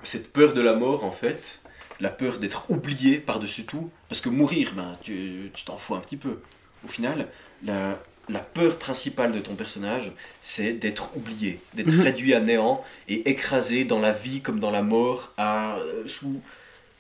cette 0.03 0.33
peur 0.33 0.53
de 0.53 0.61
la 0.61 0.75
mort, 0.75 1.05
en 1.05 1.11
fait. 1.11 1.61
La 2.01 2.11
peur 2.11 2.38
d'être 2.38 2.71
oublié 2.71 3.19
par-dessus 3.19 3.64
tout. 3.64 3.90
Parce 4.09 4.21
que 4.21 4.29
mourir, 4.29 4.73
ben, 4.75 4.99
tu 5.03 5.51
tu 5.55 5.64
t'en 5.64 5.77
fous 5.77 5.95
un 5.95 6.01
petit 6.01 6.16
peu. 6.16 6.38
Au 6.85 6.88
final, 6.88 7.29
la, 7.62 8.01
la 8.31 8.38
peur 8.40 8.79
principale 8.79 9.33
de 9.33 9.40
ton 9.40 9.55
personnage, 9.55 10.12
c'est 10.40 10.73
d'être 10.75 11.14
oublié, 11.16 11.61
d'être 11.75 11.93
Mhm. 11.93 12.01
réduit 12.03 12.35
à 12.35 12.40
néant 12.40 12.83
et 13.09 13.29
écrasé 13.29 13.85
dans 13.85 14.01
la 14.01 14.12
vie 14.12 14.40
comme 14.40 14.61
dans 14.61 14.71
la 14.71 14.83
mort, 14.83 15.33
à, 15.37 15.77
euh, 15.79 16.07
sous, 16.07 16.40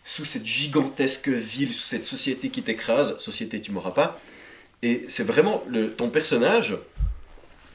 sous 0.04 0.24
cette 0.26 0.44
gigantesque 0.46 1.28
ville, 1.28 1.72
sous 1.72 1.86
cette 1.86 2.04
société 2.06 2.50
qui 2.50 2.62
t'écrase. 2.62 3.16
Société, 3.18 3.60
tu 3.62 3.72
m'auras 3.72 3.92
pas. 3.92 4.20
Et 4.82 5.04
c'est 5.08 5.24
vraiment 5.24 5.62
le, 5.68 5.92
ton 5.92 6.08
personnage, 6.10 6.76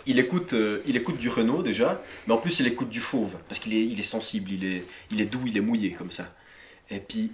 il 0.05 0.19
écoute, 0.19 0.53
euh, 0.53 0.81
il 0.85 0.95
écoute 0.95 1.17
du 1.17 1.29
Renault 1.29 1.61
déjà, 1.61 2.01
mais 2.27 2.33
en 2.33 2.37
plus 2.37 2.59
il 2.59 2.67
écoute 2.67 2.89
du 2.89 2.99
Fauve, 2.99 3.35
parce 3.47 3.59
qu'il 3.59 3.73
est, 3.73 3.85
il 3.85 3.99
est 3.99 4.03
sensible, 4.03 4.51
il 4.51 4.63
est, 4.65 4.85
il 5.11 5.21
est 5.21 5.25
doux, 5.25 5.43
il 5.45 5.57
est 5.57 5.61
mouillé 5.61 5.91
comme 5.91 6.11
ça. 6.11 6.33
Et 6.89 6.99
puis 6.99 7.31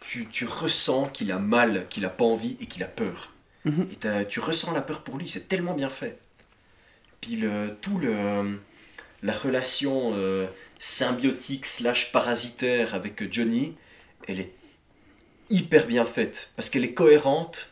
tu, 0.00 0.26
tu 0.26 0.44
ressens 0.46 1.06
qu'il 1.06 1.32
a 1.32 1.38
mal, 1.38 1.86
qu'il 1.88 2.04
a 2.04 2.10
pas 2.10 2.24
envie 2.24 2.56
et 2.60 2.66
qu'il 2.66 2.82
a 2.82 2.88
peur. 2.88 3.32
Mhm. 3.64 3.88
Et 3.92 4.26
tu 4.26 4.40
ressens 4.40 4.72
la 4.72 4.82
peur 4.82 5.02
pour 5.02 5.16
lui, 5.16 5.28
c'est 5.28 5.48
tellement 5.48 5.74
bien 5.74 5.88
fait. 5.88 6.18
Puis 7.20 7.36
le, 7.36 7.76
tout 7.80 7.98
le, 7.98 8.60
la 9.22 9.32
relation 9.32 10.12
euh, 10.14 10.46
symbiotique 10.78 11.64
slash 11.64 12.12
parasitaire 12.12 12.94
avec 12.94 13.32
Johnny, 13.32 13.74
elle 14.28 14.40
est 14.40 14.52
hyper 15.50 15.86
bien 15.86 16.04
faite, 16.04 16.50
parce 16.56 16.70
qu'elle 16.70 16.84
est 16.84 16.92
cohérente 16.92 17.70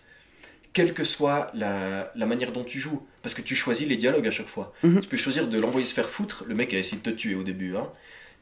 quelle 0.73 0.95
que 0.95 1.05
soit 1.05 1.51
la, 1.55 2.11
la 2.15 2.27
manière 2.27 2.53
dont 2.53 2.65
tu 2.65 2.79
joues. 2.81 3.07
Parce 3.23 3.35
que 3.35 3.43
tu 3.43 3.55
choisis 3.55 3.87
les 3.89 3.97
dialogues 3.97 4.27
à 4.27 4.31
chaque 4.31 4.49
fois. 4.49 4.73
Mhm. 4.83 5.01
Tu 5.03 5.09
peux 5.09 5.17
choisir 5.17 5.47
de 5.49 5.59
l'envoyer 5.59 5.85
se 5.85 5.95
faire 5.95 6.09
foutre. 6.09 6.45
Le 6.47 6.55
mec 6.55 6.73
a 6.75 6.79
essayé 6.79 7.01
de 7.03 7.11
te 7.11 7.15
tuer 7.15 7.35
au 7.35 7.43
début. 7.43 7.77
Hein. 7.77 7.89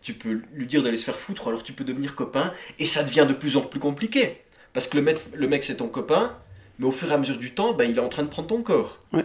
Tu 0.03 0.15
peux 0.15 0.41
lui 0.55 0.67
dire 0.67 0.83
d'aller 0.83 0.97
se 0.97 1.05
faire 1.05 1.19
foutre, 1.19 1.49
alors 1.49 1.63
tu 1.63 1.73
peux 1.73 1.85
devenir 1.85 2.15
copain. 2.15 2.55
Et 2.79 2.87
ça 2.87 3.03
devient 3.03 3.27
de 3.29 3.35
plus 3.35 3.57
en 3.57 3.63
plus 3.63 3.81
compliqué. 3.81 4.39
Parce 4.73 4.87
que 4.87 4.97
le 4.97 5.03
mec, 5.03 5.19
le 5.35 5.49
mec 5.49 5.65
c'est 5.65 5.77
ton 5.79 5.89
copain, 5.89 6.37
mais 6.79 6.87
au 6.87 6.93
fur 6.93 7.11
et 7.11 7.15
à 7.15 7.19
mesure 7.19 7.37
du 7.39 7.51
temps, 7.53 7.75
bah, 7.75 7.85
il 7.85 7.97
est 7.97 8.01
en 8.01 8.09
train 8.09 8.23
de 8.23 8.29
prendre 8.29 8.49
ton 8.49 8.63
corps. 8.63 8.99
Ouais. 9.13 9.25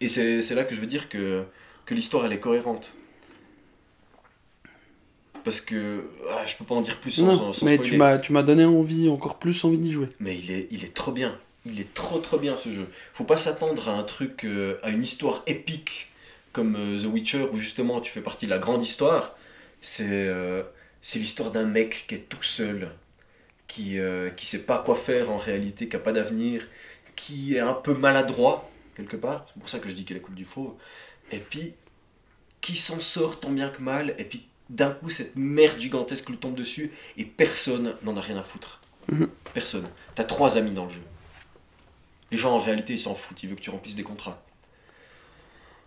Et 0.00 0.08
c'est 0.08 0.54
là 0.54 0.64
que 0.64 0.74
je 0.74 0.80
veux 0.80 0.86
dire 0.86 1.08
que, 1.08 1.44
que 1.84 1.94
l'histoire, 1.94 2.24
elle 2.24 2.32
est 2.32 2.40
cohérente. 2.40 2.94
Parce 5.44 5.60
que 5.60 6.08
ah, 6.30 6.44
je 6.44 6.56
peux 6.56 6.64
pas 6.64 6.74
en 6.74 6.80
dire 6.80 6.98
plus 7.00 7.10
sans, 7.12 7.26
Non, 7.26 7.32
sans- 7.32 7.52
sans 7.52 7.66
mais 7.66 7.74
spoiler. 7.74 7.90
tu 7.92 7.96
m'as, 7.96 8.18
tu 8.18 8.32
m'as 8.32 8.42
donné 8.42 8.64
envie, 8.64 9.08
encore 9.08 9.38
plus 9.38 9.64
envie 9.64 9.78
d'y 9.78 9.92
jouer. 9.92 10.08
Mais 10.18 10.36
il 10.38 10.50
est, 10.50 10.66
il 10.70 10.84
est 10.84 10.92
trop 10.94 11.12
bien. 11.12 11.38
Il 11.66 11.80
est 11.80 11.92
trop 11.94 12.18
trop 12.18 12.38
bien 12.38 12.56
ce 12.56 12.72
jeu. 12.72 12.88
Faut 13.12 13.24
pas 13.24 13.36
s'attendre 13.36 13.88
à 13.88 13.92
un 13.92 14.02
truc, 14.02 14.44
euh, 14.44 14.78
à 14.82 14.90
une 14.90 15.02
histoire 15.02 15.42
épique 15.46 16.12
comme 16.52 16.76
euh, 16.76 16.98
The 16.98 17.06
Witcher, 17.06 17.48
où 17.52 17.58
justement 17.58 18.00
tu 18.00 18.10
fais 18.10 18.20
partie 18.20 18.46
de 18.46 18.50
la 18.50 18.58
grande 18.58 18.82
histoire, 18.82 19.36
c'est 19.82 20.06
euh, 20.10 20.62
c'est 21.02 21.18
l'histoire 21.18 21.50
d'un 21.50 21.66
mec 21.66 22.06
qui 22.08 22.14
est 22.14 22.28
tout 22.28 22.42
seul, 22.42 22.90
qui 23.68 23.98
qui 24.36 24.46
sait 24.46 24.64
pas 24.64 24.78
quoi 24.78 24.96
faire 24.96 25.30
en 25.30 25.36
réalité, 25.36 25.88
qui 25.88 25.96
a 25.96 26.00
pas 26.00 26.12
d'avenir, 26.12 26.66
qui 27.14 27.56
est 27.56 27.60
un 27.60 27.74
peu 27.74 27.94
maladroit, 27.94 28.70
quelque 28.96 29.16
part. 29.16 29.44
C'est 29.46 29.58
pour 29.58 29.68
ça 29.68 29.78
que 29.78 29.88
je 29.88 29.94
dis 29.94 30.04
qu'il 30.04 30.16
est 30.16 30.20
la 30.20 30.24
coupe 30.24 30.34
du 30.34 30.44
faux. 30.44 30.76
Et 31.32 31.38
puis, 31.38 31.74
qui 32.60 32.76
s'en 32.76 33.00
sort 33.00 33.40
tant 33.40 33.50
bien 33.50 33.68
que 33.68 33.82
mal, 33.82 34.14
et 34.18 34.24
puis 34.24 34.46
d'un 34.70 34.90
coup, 34.90 35.10
cette 35.10 35.36
merde 35.36 35.78
gigantesque 35.78 36.28
lui 36.28 36.36
tombe 36.36 36.54
dessus, 36.54 36.92
et 37.16 37.24
personne 37.24 37.94
n'en 38.02 38.16
a 38.16 38.20
rien 38.20 38.36
à 38.36 38.42
foutre. 38.42 38.80
Mhm. 39.08 39.28
Personne. 39.54 39.88
T'as 40.14 40.24
trois 40.24 40.58
amis 40.58 40.72
dans 40.72 40.86
le 40.86 40.90
jeu. 40.90 41.02
Les 42.30 42.36
gens, 42.36 42.54
en 42.54 42.60
réalité, 42.60 42.94
ils 42.94 42.98
s'en 42.98 43.14
foutent, 43.14 43.42
ils 43.42 43.48
veulent 43.48 43.58
que 43.58 43.62
tu 43.62 43.70
remplisses 43.70 43.94
des 43.94 44.02
contrats. 44.02 44.42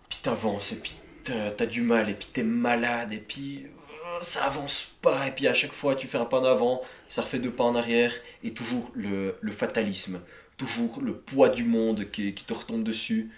Puis 0.08 0.20
t'avances, 0.22 0.72
et 0.72 0.80
puis 0.80 0.96
t'as 1.24 1.66
du 1.66 1.82
mal, 1.82 2.08
et 2.10 2.14
puis 2.14 2.28
t'es 2.32 2.42
malade, 2.42 3.12
et 3.12 3.18
puis 3.18 3.66
euh, 3.66 4.18
ça 4.22 4.46
avance 4.46 4.96
pas, 5.02 5.26
et 5.26 5.32
puis 5.32 5.46
à 5.46 5.54
chaque 5.54 5.72
fois, 5.72 5.94
tu 5.94 6.08
fais 6.08 6.18
un 6.18 6.24
pas 6.24 6.40
en 6.40 6.44
avant, 6.44 6.82
ça 7.08 7.22
refait 7.22 7.38
deux 7.38 7.50
pas 7.50 7.64
en 7.64 7.76
arrière, 7.76 8.12
et 8.42 8.52
toujours 8.52 8.90
le, 8.94 9.36
le 9.40 9.52
fatalisme, 9.52 10.20
toujours 10.56 11.00
le 11.00 11.16
poids 11.16 11.50
du 11.50 11.64
monde 11.64 12.10
qui, 12.10 12.34
qui 12.34 12.44
te 12.44 12.52
retombe 12.52 12.82
dessus. 12.82 13.30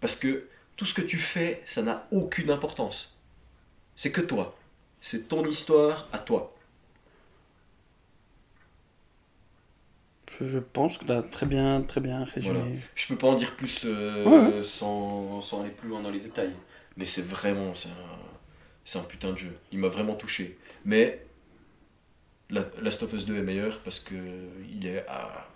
Parce 0.00 0.16
que 0.16 0.48
tout 0.76 0.84
ce 0.84 0.94
que 0.94 1.02
tu 1.02 1.18
fais, 1.18 1.62
ça 1.66 1.82
n'a 1.82 2.06
aucune 2.10 2.50
importance. 2.50 3.16
C'est 3.94 4.12
que 4.12 4.20
toi. 4.20 4.56
C'est 5.00 5.28
ton 5.28 5.44
histoire 5.44 6.08
à 6.12 6.18
toi. 6.18 6.55
Je, 10.40 10.58
pense 10.58 10.98
que 10.98 11.04
tu 11.04 11.12
as 11.12 11.22
très 11.22 11.46
bien, 11.46 11.82
très 11.82 12.00
bien 12.00 12.24
résumé. 12.24 12.58
Voilà. 12.58 12.74
Je 12.94 13.08
peux 13.08 13.16
pas 13.16 13.28
en 13.28 13.34
dire 13.34 13.52
plus 13.56 13.84
euh, 13.86 14.24
Ouais, 14.24 14.62
Sans, 14.62 15.40
sans 15.40 15.62
aller 15.62 15.70
plus 15.70 15.88
loin 15.88 16.00
dans 16.00 16.10
les 16.10 16.20
détails. 16.20 16.52
Mais 16.96 17.06
c'est 17.06 17.26
vraiment, 17.26 17.74
c'est 17.74 17.88
un, 17.90 19.00
un 19.00 19.02
putain 19.04 19.32
de 19.32 19.38
jeu. 19.38 19.56
Il 19.72 19.78
m'a 19.78 19.88
vraiment 19.88 20.14
touché. 20.14 20.56
Mais 20.84 21.20
La- 22.50 22.64
Last 22.80 23.02
of 23.02 23.12
Us 23.12 23.26
2 23.26 23.36
est 23.38 23.42
meilleur 23.42 23.78
parce 23.80 23.98
que 23.98 24.14
il 24.72 24.86
est 24.86 25.04
à 25.08 25.48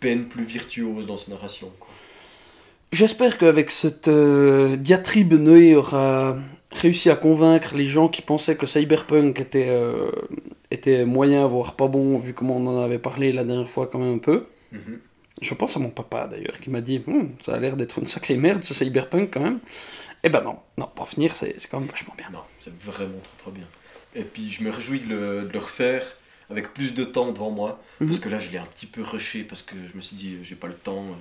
peine 0.00 0.26
plus 0.26 0.44
virtuose 0.44 1.06
dans 1.06 1.16
sa 1.16 1.30
narration. 1.32 1.70
J'espère 2.92 3.38
qu'avec 3.38 3.70
cette 3.70 4.08
euh, 4.08 4.76
diatribe, 4.76 5.34
Noé 5.34 5.76
aura 5.76 6.36
réussi 6.72 7.08
à 7.10 7.16
convaincre 7.16 7.74
les 7.76 7.86
gens 7.86 8.08
qui 8.08 8.22
pensaient 8.22 8.56
que 8.56 8.66
Cyberpunk 8.66 9.38
était, 9.40 9.68
euh, 9.68 10.10
était 10.70 11.04
moyen, 11.04 11.46
voire 11.46 11.74
pas 11.76 11.88
bon, 11.88 12.18
vu 12.18 12.34
comment 12.34 12.56
on 12.56 12.66
en 12.66 12.80
avait 12.82 12.98
parlé 12.98 13.32
la 13.32 13.44
dernière 13.44 13.68
fois 13.68 13.86
quand 13.88 13.98
même 13.98 14.14
un 14.14 14.18
peu. 14.18 14.46
Mhm. 14.72 15.00
Je 15.42 15.54
pense 15.54 15.76
à 15.76 15.80
mon 15.80 15.90
papa 15.90 16.26
d'ailleurs, 16.28 16.58
qui 16.60 16.70
m'a 16.70 16.80
dit 16.80 17.02
Hum, 17.06 17.30
ça 17.42 17.54
a 17.54 17.58
l'air 17.60 17.76
d'être 17.76 17.98
une 17.98 18.06
sacrée 18.06 18.36
merde 18.36 18.62
ce 18.62 18.74
Cyberpunk 18.74 19.30
quand 19.32 19.40
même. 19.40 19.60
Eh 20.22 20.28
ben 20.28 20.42
non, 20.42 20.58
non, 20.76 20.88
pour 20.94 21.08
finir, 21.08 21.34
c'est 21.34 21.54
c'est 21.58 21.68
quand 21.70 21.80
même 21.80 21.88
vachement 21.88 22.14
bien. 22.16 22.28
Non, 22.30 22.40
c'est 22.60 22.76
vraiment 22.82 23.18
trop 23.22 23.36
trop 23.38 23.50
bien. 23.50 23.66
Et 24.14 24.22
puis 24.22 24.50
je 24.50 24.62
me 24.62 24.70
réjouis 24.70 25.00
de 25.00 25.08
le, 25.08 25.42
de 25.44 25.52
le 25.52 25.58
refaire 25.58 26.04
avec 26.50 26.74
plus 26.74 26.94
de 26.94 27.04
temps 27.04 27.30
devant 27.32 27.50
moi. 27.50 27.80
Parce 27.98 28.10
Mhm. 28.18 28.20
que 28.20 28.28
là, 28.28 28.38
je 28.38 28.50
l'ai 28.50 28.58
un 28.58 28.66
petit 28.66 28.86
peu 28.86 29.02
rushé 29.02 29.44
parce 29.44 29.62
que 29.62 29.76
je 29.90 29.96
me 29.96 30.00
suis 30.02 30.16
dit, 30.16 30.34
euh, 30.34 30.38
j'ai 30.44 30.56
pas 30.56 30.66
le 30.68 30.74
temps. 30.74 31.04
euh, 31.06 31.14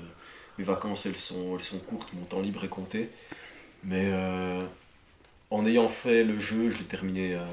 mes 0.58 0.66
vacances, 0.66 1.06
elles 1.06 1.18
sont, 1.18 1.56
elles 1.58 1.64
sont 1.64 1.78
courtes, 1.80 2.10
mon 2.14 2.26
temps 2.26 2.42
libre 2.42 2.66
est 2.66 2.68
compté. 2.70 3.10
Mais 3.86 4.10
euh, 4.12 4.62
en 5.52 5.66
ayant 5.66 5.88
fait 5.88 6.26
le 6.26 6.38
jeu, 6.40 6.70
je 6.72 6.78
l'ai 6.80 6.84
terminé 6.84 7.36
à 7.36 7.46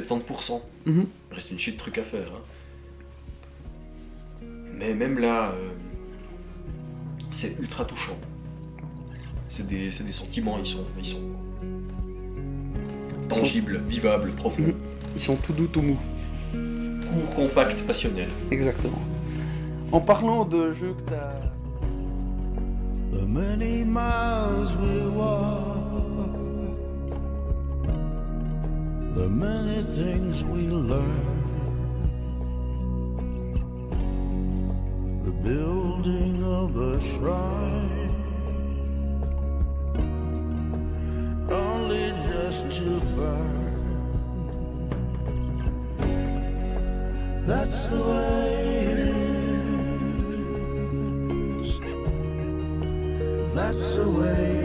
70%. 0.00 0.62
Mhm. 0.86 1.06
Il 1.30 1.34
reste 1.34 1.50
une 1.50 1.58
shit 1.58 1.74
de 1.74 1.78
trucs 1.78 1.98
à 1.98 2.02
faire. 2.02 2.28
hein. 2.32 2.42
Mais 4.78 4.94
même 4.94 5.18
là, 5.18 5.50
euh, 5.52 5.68
c'est 7.30 7.58
ultra 7.60 7.84
touchant. 7.84 8.16
C'est 9.48 9.68
des, 9.68 9.90
c'est 9.90 10.04
des 10.04 10.12
sentiments, 10.12 10.58
ils 10.58 10.66
sont, 10.66 10.84
ils 10.98 11.04
sont 11.04 11.22
tangibles, 13.28 13.80
vivables, 13.88 14.30
profonds, 14.32 14.62
Mhm. 14.62 14.74
Ils 15.14 15.20
sont 15.20 15.36
tout 15.36 15.52
doux, 15.52 15.66
tout 15.66 15.82
mous. 15.82 15.98
courts, 16.52 17.34
compacts, 17.34 17.82
passionnels. 17.86 18.30
Exactement. 18.50 19.02
En 19.92 20.00
parlant 20.00 20.46
de 20.46 20.72
jeux 20.72 20.94
que 20.94 21.10
t'as. 21.10 21.34
The 23.12 23.26
many 23.28 23.84
miles 23.84 24.70
we 24.80 25.02
walk, 25.14 25.81
the 29.14 29.28
many 29.28 29.82
things 29.82 30.42
we 30.44 30.68
learn, 30.68 31.26
the 35.24 35.30
building 35.30 36.42
of 36.42 36.74
a 36.76 36.98
shrine, 37.00 38.16
only 41.50 42.12
just 42.32 42.70
to 42.78 43.00
burn. 43.14 43.58
That's 47.44 47.86
the 47.86 48.02
way 48.02 48.66
it 48.92 48.98
is. 51.60 51.80
That's 53.54 53.94
the 53.96 54.08
way 54.08 54.61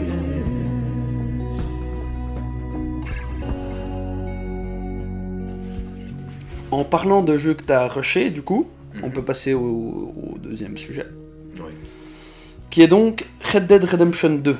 En 6.70 6.84
parlant 6.84 7.22
de 7.22 7.36
jeux 7.36 7.54
que 7.54 7.64
t'as 7.64 7.88
rushé, 7.88 8.30
du 8.30 8.42
coup, 8.42 8.68
on 9.02 9.06
Mhm. 9.06 9.12
peut 9.12 9.22
passer 9.24 9.54
au, 9.54 9.60
au 10.34 10.38
deuxième 10.38 10.76
sujet. 10.76 11.06
Ouais. 11.56 11.72
Qui 12.70 12.82
est 12.82 12.88
donc 12.88 13.24
Red 13.42 13.66
Dead 13.66 13.84
Redemption 13.84 14.30
2. 14.36 14.56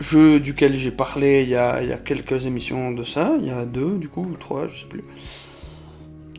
Jeu 0.00 0.40
duquel 0.40 0.74
j'ai 0.74 0.90
parlé 0.90 1.42
il 1.42 1.48
y, 1.50 1.54
a, 1.56 1.82
il 1.82 1.88
y 1.88 1.92
a 1.92 1.96
quelques 1.98 2.46
émissions 2.46 2.90
de 2.92 3.04
ça, 3.04 3.34
il 3.38 3.46
y 3.46 3.50
a 3.50 3.64
deux 3.64 3.96
du 3.98 4.08
coup, 4.08 4.22
ou 4.22 4.36
trois, 4.36 4.66
je 4.66 4.80
sais 4.80 4.86
plus. 4.86 5.04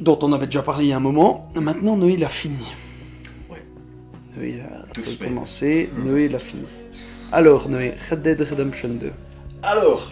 Dont 0.02 0.20
on 0.22 0.34
avait 0.34 0.46
déjà 0.48 0.62
parlé 0.62 0.86
il 0.86 0.90
y 0.90 0.94
a 0.94 0.98
un 0.98 1.00
moment. 1.00 1.50
Maintenant, 1.56 1.96
Noé 1.96 2.18
l'a 2.18 2.30
fini. 2.30 2.66
Ouais. 3.50 3.64
Noé 4.36 4.60
a 4.62 4.92
Tout 4.94 5.04
se 5.06 5.16
fait. 5.18 5.26
commencé, 5.26 5.90
Mhm. 5.98 6.04
Noé 6.06 6.28
l'a 6.30 6.40
fini. 6.40 6.66
Alors, 7.32 7.70
Noé, 7.70 7.94
Red 8.10 8.22
Dead 8.22 8.42
Redemption 8.42 8.90
2. 8.90 9.12
Alors, 9.64 10.12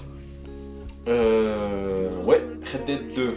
euh, 1.08 2.10
ouais, 2.24 2.42
Red 2.72 2.86
Dead 2.86 3.16
2. 3.16 3.36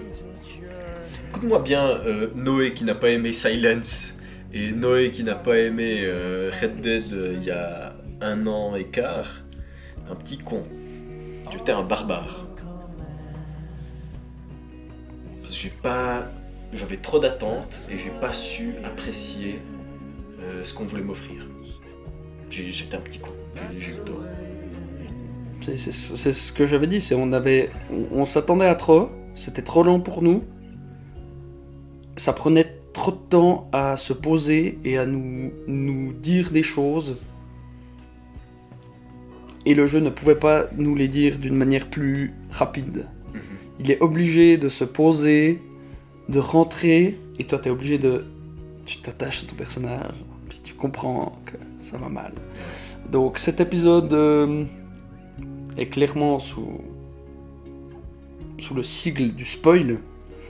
Écoute-moi 1.36 1.58
bien, 1.58 1.88
euh, 1.88 2.28
Noé 2.34 2.72
qui 2.72 2.84
n'a 2.84 2.94
pas 2.94 3.10
aimé 3.10 3.34
Silence 3.34 4.16
et 4.54 4.72
Noé 4.72 5.10
qui 5.10 5.22
n'a 5.22 5.34
pas 5.34 5.58
aimé 5.58 5.98
euh, 6.00 6.50
Red 6.62 6.80
Dead 6.80 7.12
euh, 7.12 7.34
il 7.36 7.44
y 7.44 7.50
a 7.50 7.94
un 8.22 8.46
an 8.46 8.74
et 8.74 8.86
quart. 8.86 9.44
Un 10.10 10.14
petit 10.14 10.38
con. 10.38 10.62
Tu 11.50 11.58
étais 11.58 11.72
un 11.72 11.82
barbare. 11.82 12.46
J'ai 15.44 15.68
pas. 15.68 16.26
J'avais 16.72 16.96
trop 16.96 17.18
d'attentes 17.18 17.80
et 17.90 17.98
j'ai 17.98 18.12
pas 18.18 18.32
su 18.32 18.72
apprécier 18.82 19.60
ce 20.62 20.72
qu'on 20.72 20.86
voulait 20.86 21.02
m'offrir. 21.04 21.46
J'étais 22.48 22.96
un 22.96 23.00
petit 23.00 23.18
con. 23.18 23.32
J'ai- 23.76 23.90
eu 23.90 23.96
tort. 24.06 24.22
C'est 25.60 25.76
ce 26.32 26.52
que 26.54 26.64
j'avais 26.64 26.86
dit, 26.86 27.02
c'est 27.02 27.14
on 27.14 27.30
avait, 27.34 27.68
on, 27.90 28.22
on 28.22 28.24
s'attendait 28.26 28.64
à 28.64 28.74
trop, 28.74 29.10
c'était 29.34 29.62
trop 29.62 29.82
lent 29.82 30.00
pour 30.00 30.22
nous, 30.22 30.44
ça 32.16 32.32
prenait 32.32 32.66
trop 32.92 33.12
de 33.12 33.16
temps 33.16 33.68
à 33.72 33.96
se 33.96 34.12
poser 34.12 34.78
et 34.84 34.98
à 34.98 35.06
nous, 35.06 35.52
nous 35.66 36.12
dire 36.12 36.50
des 36.50 36.62
choses, 36.62 37.18
et 39.66 39.74
le 39.74 39.86
jeu 39.86 40.00
ne 40.00 40.10
pouvait 40.10 40.36
pas 40.36 40.68
nous 40.76 40.94
les 40.94 41.08
dire 41.08 41.38
d'une 41.38 41.56
manière 41.56 41.88
plus 41.88 42.32
rapide. 42.50 43.06
Mhm. 43.34 43.40
Il 43.80 43.90
est 43.90 44.00
obligé 44.00 44.56
de 44.56 44.68
se 44.68 44.84
poser, 44.84 45.60
de 46.28 46.38
rentrer, 46.38 47.18
et 47.38 47.44
toi 47.44 47.58
t'es 47.58 47.70
obligé 47.70 47.98
de, 47.98 48.24
tu 48.86 48.98
t'attaches 48.98 49.42
à 49.42 49.46
ton 49.46 49.56
personnage, 49.56 50.14
puis 50.48 50.60
tu 50.62 50.74
comprends 50.74 51.32
que 51.44 51.56
ça 51.78 51.98
va 51.98 52.08
mal. 52.08 52.32
Donc 53.10 53.38
cet 53.38 53.60
épisode 53.60 54.12
euh, 54.12 54.64
est 55.76 55.86
clairement 55.86 56.38
sous, 56.38 56.80
sous 58.58 58.74
le 58.74 58.82
sigle 58.82 59.34
du 59.34 59.44
spoil, 59.44 59.98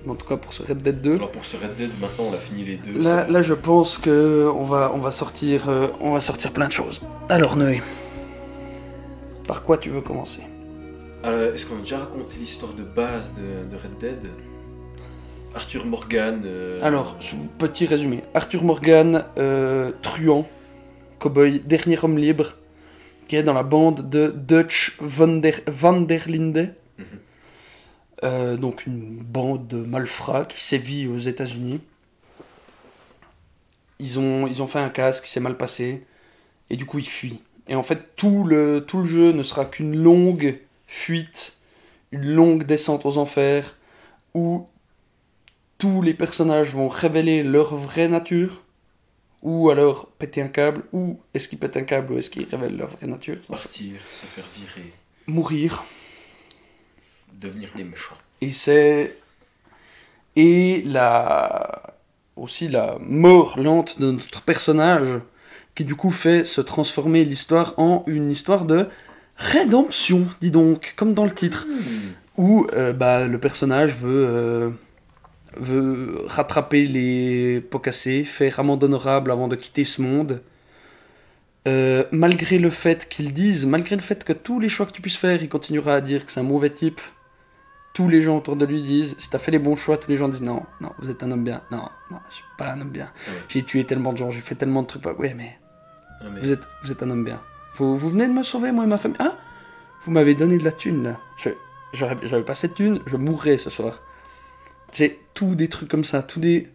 en 0.09 0.15
tout 0.15 0.27
cas 0.27 0.37
pour 0.37 0.53
ce 0.53 0.63
Red 0.63 0.83
Dead 0.83 1.01
2. 1.01 1.15
Alors 1.17 1.31
pour 1.31 1.45
ce 1.45 1.57
Red 1.57 1.77
Dead, 1.77 1.91
maintenant 2.01 2.27
on 2.31 2.35
a 2.35 2.39
fini 2.39 2.65
les 2.65 2.77
deux. 2.77 3.03
Là, 3.03 3.27
là 3.29 3.43
je 3.43 3.55
pense 3.55 3.99
que 3.99 4.49
on 4.55 4.65
va, 4.65 4.93
on 4.95 4.99
va 4.99 5.11
sortir, 5.11 5.69
euh, 5.69 5.89
on 6.01 6.13
va 6.13 6.21
sortir 6.21 6.53
plein 6.53 6.69
de 6.69 6.73
choses. 6.73 7.01
Alors 7.29 7.57
Noé, 7.57 7.83
par 9.47 9.63
quoi 9.63 9.79
tu 9.79 9.91
veux 9.91 10.01
commencer? 10.01 10.43
Alors, 11.23 11.41
est-ce 11.55 11.67
qu'on 11.67 11.77
a 11.77 11.81
déjà 11.81 11.99
raconté 11.99 12.37
l'histoire 12.39 12.73
de 12.75 12.85
base 12.85 13.35
de, 13.35 13.69
de 13.69 13.77
Red 13.77 13.99
Dead? 13.99 14.31
Arthur 15.55 15.87
Morgan. 15.87 16.43
euh, 16.45 16.79
Alors, 16.83 17.17
petit 17.59 17.87
résumé. 17.87 18.23
Arthur 18.35 18.63
Morgan, 18.63 19.25
euh, 19.39 19.91
truand, 20.03 20.47
cowboy, 21.19 21.61
dernier 21.61 21.99
homme 22.03 22.19
libre, 22.19 22.53
qui 23.27 23.37
est 23.37 23.43
dans 23.43 23.55
la 23.55 23.63
bande 23.65 24.09
de 24.09 24.33
Dutch 24.37 24.99
van 25.01 25.29
der, 25.29 25.55
van 25.67 26.01
der 26.03 26.29
Linde. 26.29 26.75
Euh, 28.25 28.57
donc 28.57 28.87
une 28.87 29.19
bande 29.19 29.69
de 29.69 29.77
malfrats 29.77 30.47
qui 30.47 30.63
sévit 30.63 31.07
aux 31.07 31.19
États-Unis. 31.19 31.81
Ils 33.99 34.19
ont, 34.19 34.47
ils 34.47 34.63
ont 34.63 34.67
fait 34.67 34.79
un 34.79 34.89
casse 34.89 35.21
qui 35.21 35.31
s'est 35.31 35.41
mal 35.41 35.57
passé, 35.57 36.05
et 36.71 36.77
du 36.77 36.87
coup 36.87 36.99
ils 36.99 37.09
fuient. 37.09 37.41
et 37.69 37.75
en 37.75 37.83
fait, 37.83 38.15
tout 38.17 38.45
le, 38.45 38.85
tout 38.87 38.99
le 38.99 39.07
jeu 39.07 39.33
ne 39.33 39.43
sera 39.43 39.65
qu'une 39.65 39.97
longue 39.97 40.59
fuite, 40.87 41.59
une 42.13 42.27
longue 42.27 42.65
descente 42.65 43.07
aux 43.07 43.19
enfers, 43.19 43.77
où 44.35 44.67
tous 45.79 46.03
les 46.03 46.15
personnages 46.15 46.71
vont 46.71 46.89
révéler 46.89 47.43
leur 47.43 47.75
vraie 47.75 48.09
nature, 48.09 48.63
ou 49.43 49.71
alors 49.71 50.09
péter 50.19 50.41
un 50.43 50.49
câble, 50.49 50.85
ou 50.93 51.21
est-ce 51.35 51.49
qu'ils 51.49 51.59
pètent 51.59 51.77
un 51.77 51.85
câble, 51.85 52.13
ou 52.13 52.19
est-ce 52.19 52.31
qu'ils 52.31 52.47
révèlent 52.47 52.77
leur 52.77 52.91
vraie 52.91 53.07
nature. 53.07 53.39
Partir, 53.49 54.01
se 54.11 54.27
faire 54.27 54.45
virer, 54.57 54.93
Mourir. 55.27 55.85
Devenir 57.41 57.71
des 57.77 57.85
méchants. 57.85 58.17
Et 58.41 58.53
c'est. 58.53 59.17
Et 60.37 60.83
la. 60.85 61.95
Aussi 62.37 62.69
la 62.69 62.99
mort 63.01 63.59
lente 63.59 63.99
de 63.99 64.11
notre 64.11 64.43
personnage, 64.43 65.09
qui 65.75 65.85
du 65.85 65.95
coup 65.95 66.11
fait 66.11 66.45
se 66.45 66.61
transformer 66.61 67.25
l'histoire 67.25 67.73
en 67.79 68.05
une 68.07 68.31
histoire 68.31 68.67
de 68.67 68.89
rédemption, 69.37 70.27
dis 70.43 70.51
donc, 70.51 70.93
comme 70.97 71.15
dans 71.15 71.25
le 71.25 71.31
titre, 71.31 71.67
où 72.37 72.67
euh, 72.75 72.93
bah, 72.93 73.27
le 73.27 73.41
personnage 73.41 73.95
veut. 73.95 74.27
euh, 74.29 74.71
veut 75.59 76.23
rattraper 76.27 76.87
les 76.87 77.61
pots 77.61 77.79
cassés, 77.79 78.25
faire 78.25 78.61
amende 78.61 78.85
honorable 78.85 79.31
avant 79.31 79.49
de 79.49 79.57
quitter 79.57 79.85
ce 79.85 80.03
monde. 80.03 80.43
Euh, 81.67 82.05
malgré 82.13 82.59
le 82.59 82.71
fait 82.71 83.09
qu'ils 83.09 83.33
disent, 83.33 83.67
malgré 83.67 83.97
le 83.97 84.03
fait 84.03 84.23
que 84.23 84.33
tous 84.33 84.61
les 84.61 84.69
choix 84.69 84.87
que 84.87 84.93
tu 84.93 85.03
puisses 85.03 85.17
faire, 85.17 85.43
il 85.43 85.49
continuera 85.49 85.95
à 85.95 86.01
dire 86.01 86.25
que 86.25 86.31
c'est 86.31 86.41
un 86.41 86.45
mauvais 86.45 86.71
type, 86.71 87.01
tous 87.97 88.09
les 88.11 88.21
gens 88.21 88.37
autour 88.37 88.57
de 88.57 88.67
lui 88.67 88.83
disent 88.83 89.15
si 89.17 89.31
t'as 89.31 89.39
fait 89.39 89.51
les 89.51 89.59
bons 89.59 89.75
choix, 89.75 89.97
tous 89.97 90.11
les 90.11 90.19
gens 90.19 90.29
disent 90.29 90.43
non, 90.43 90.65
non, 90.83 90.91
vous 90.99 91.09
êtes 91.09 91.23
un 91.23 91.31
homme 91.31 91.45
bien. 91.45 91.63
Non, 91.71 91.89
non, 92.11 92.19
je 92.29 92.35
suis 92.35 92.45
pas 92.59 92.73
un 92.73 92.81
homme 92.83 92.91
bien. 92.91 93.07
Ouais. 93.27 93.35
J'ai 93.49 93.63
tué 93.63 93.85
tellement 93.85 94.13
de 94.13 94.19
gens, 94.19 94.31
j'ai 94.31 94.41
fait 94.41 94.55
tellement 94.55 94.83
de 94.83 94.87
trucs. 94.87 95.07
Ouais, 95.19 95.33
mais 95.33 95.57
Non, 96.23 96.31
mais- 96.31 96.41
vous 96.43 96.53
êtes, 96.53 96.69
vous 96.83 96.93
êtes 96.93 97.03
un 97.03 97.09
homme 97.09 97.25
bien. 97.25 97.41
Vous, 97.77 97.97
vous 97.97 98.11
venez 98.11 98.29
de 98.29 98.35
me 98.35 98.43
sauver, 98.43 98.71
moi 98.71 98.85
et 98.85 98.87
ma 98.87 98.99
famille. 98.99 99.17
Ah 99.19 99.39
Vous 100.05 100.11
m'avez 100.11 100.35
donné 100.35 100.59
de 100.59 100.65
la 100.65 100.73
thune, 100.73 101.05
là. 101.05 101.19
J'avais 101.95 102.45
pas 102.45 102.55
cette 102.55 102.75
thune, 102.75 103.01
je 103.07 103.17
mourrais 103.17 103.57
ce 103.57 103.71
soir. 103.71 104.03
C'est 104.93 105.19
tout 105.33 105.55
des 105.55 105.69
trucs 105.69 105.89
comme 105.89 106.05
ça, 106.05 106.23
tout 106.23 106.39
des. 106.41 106.69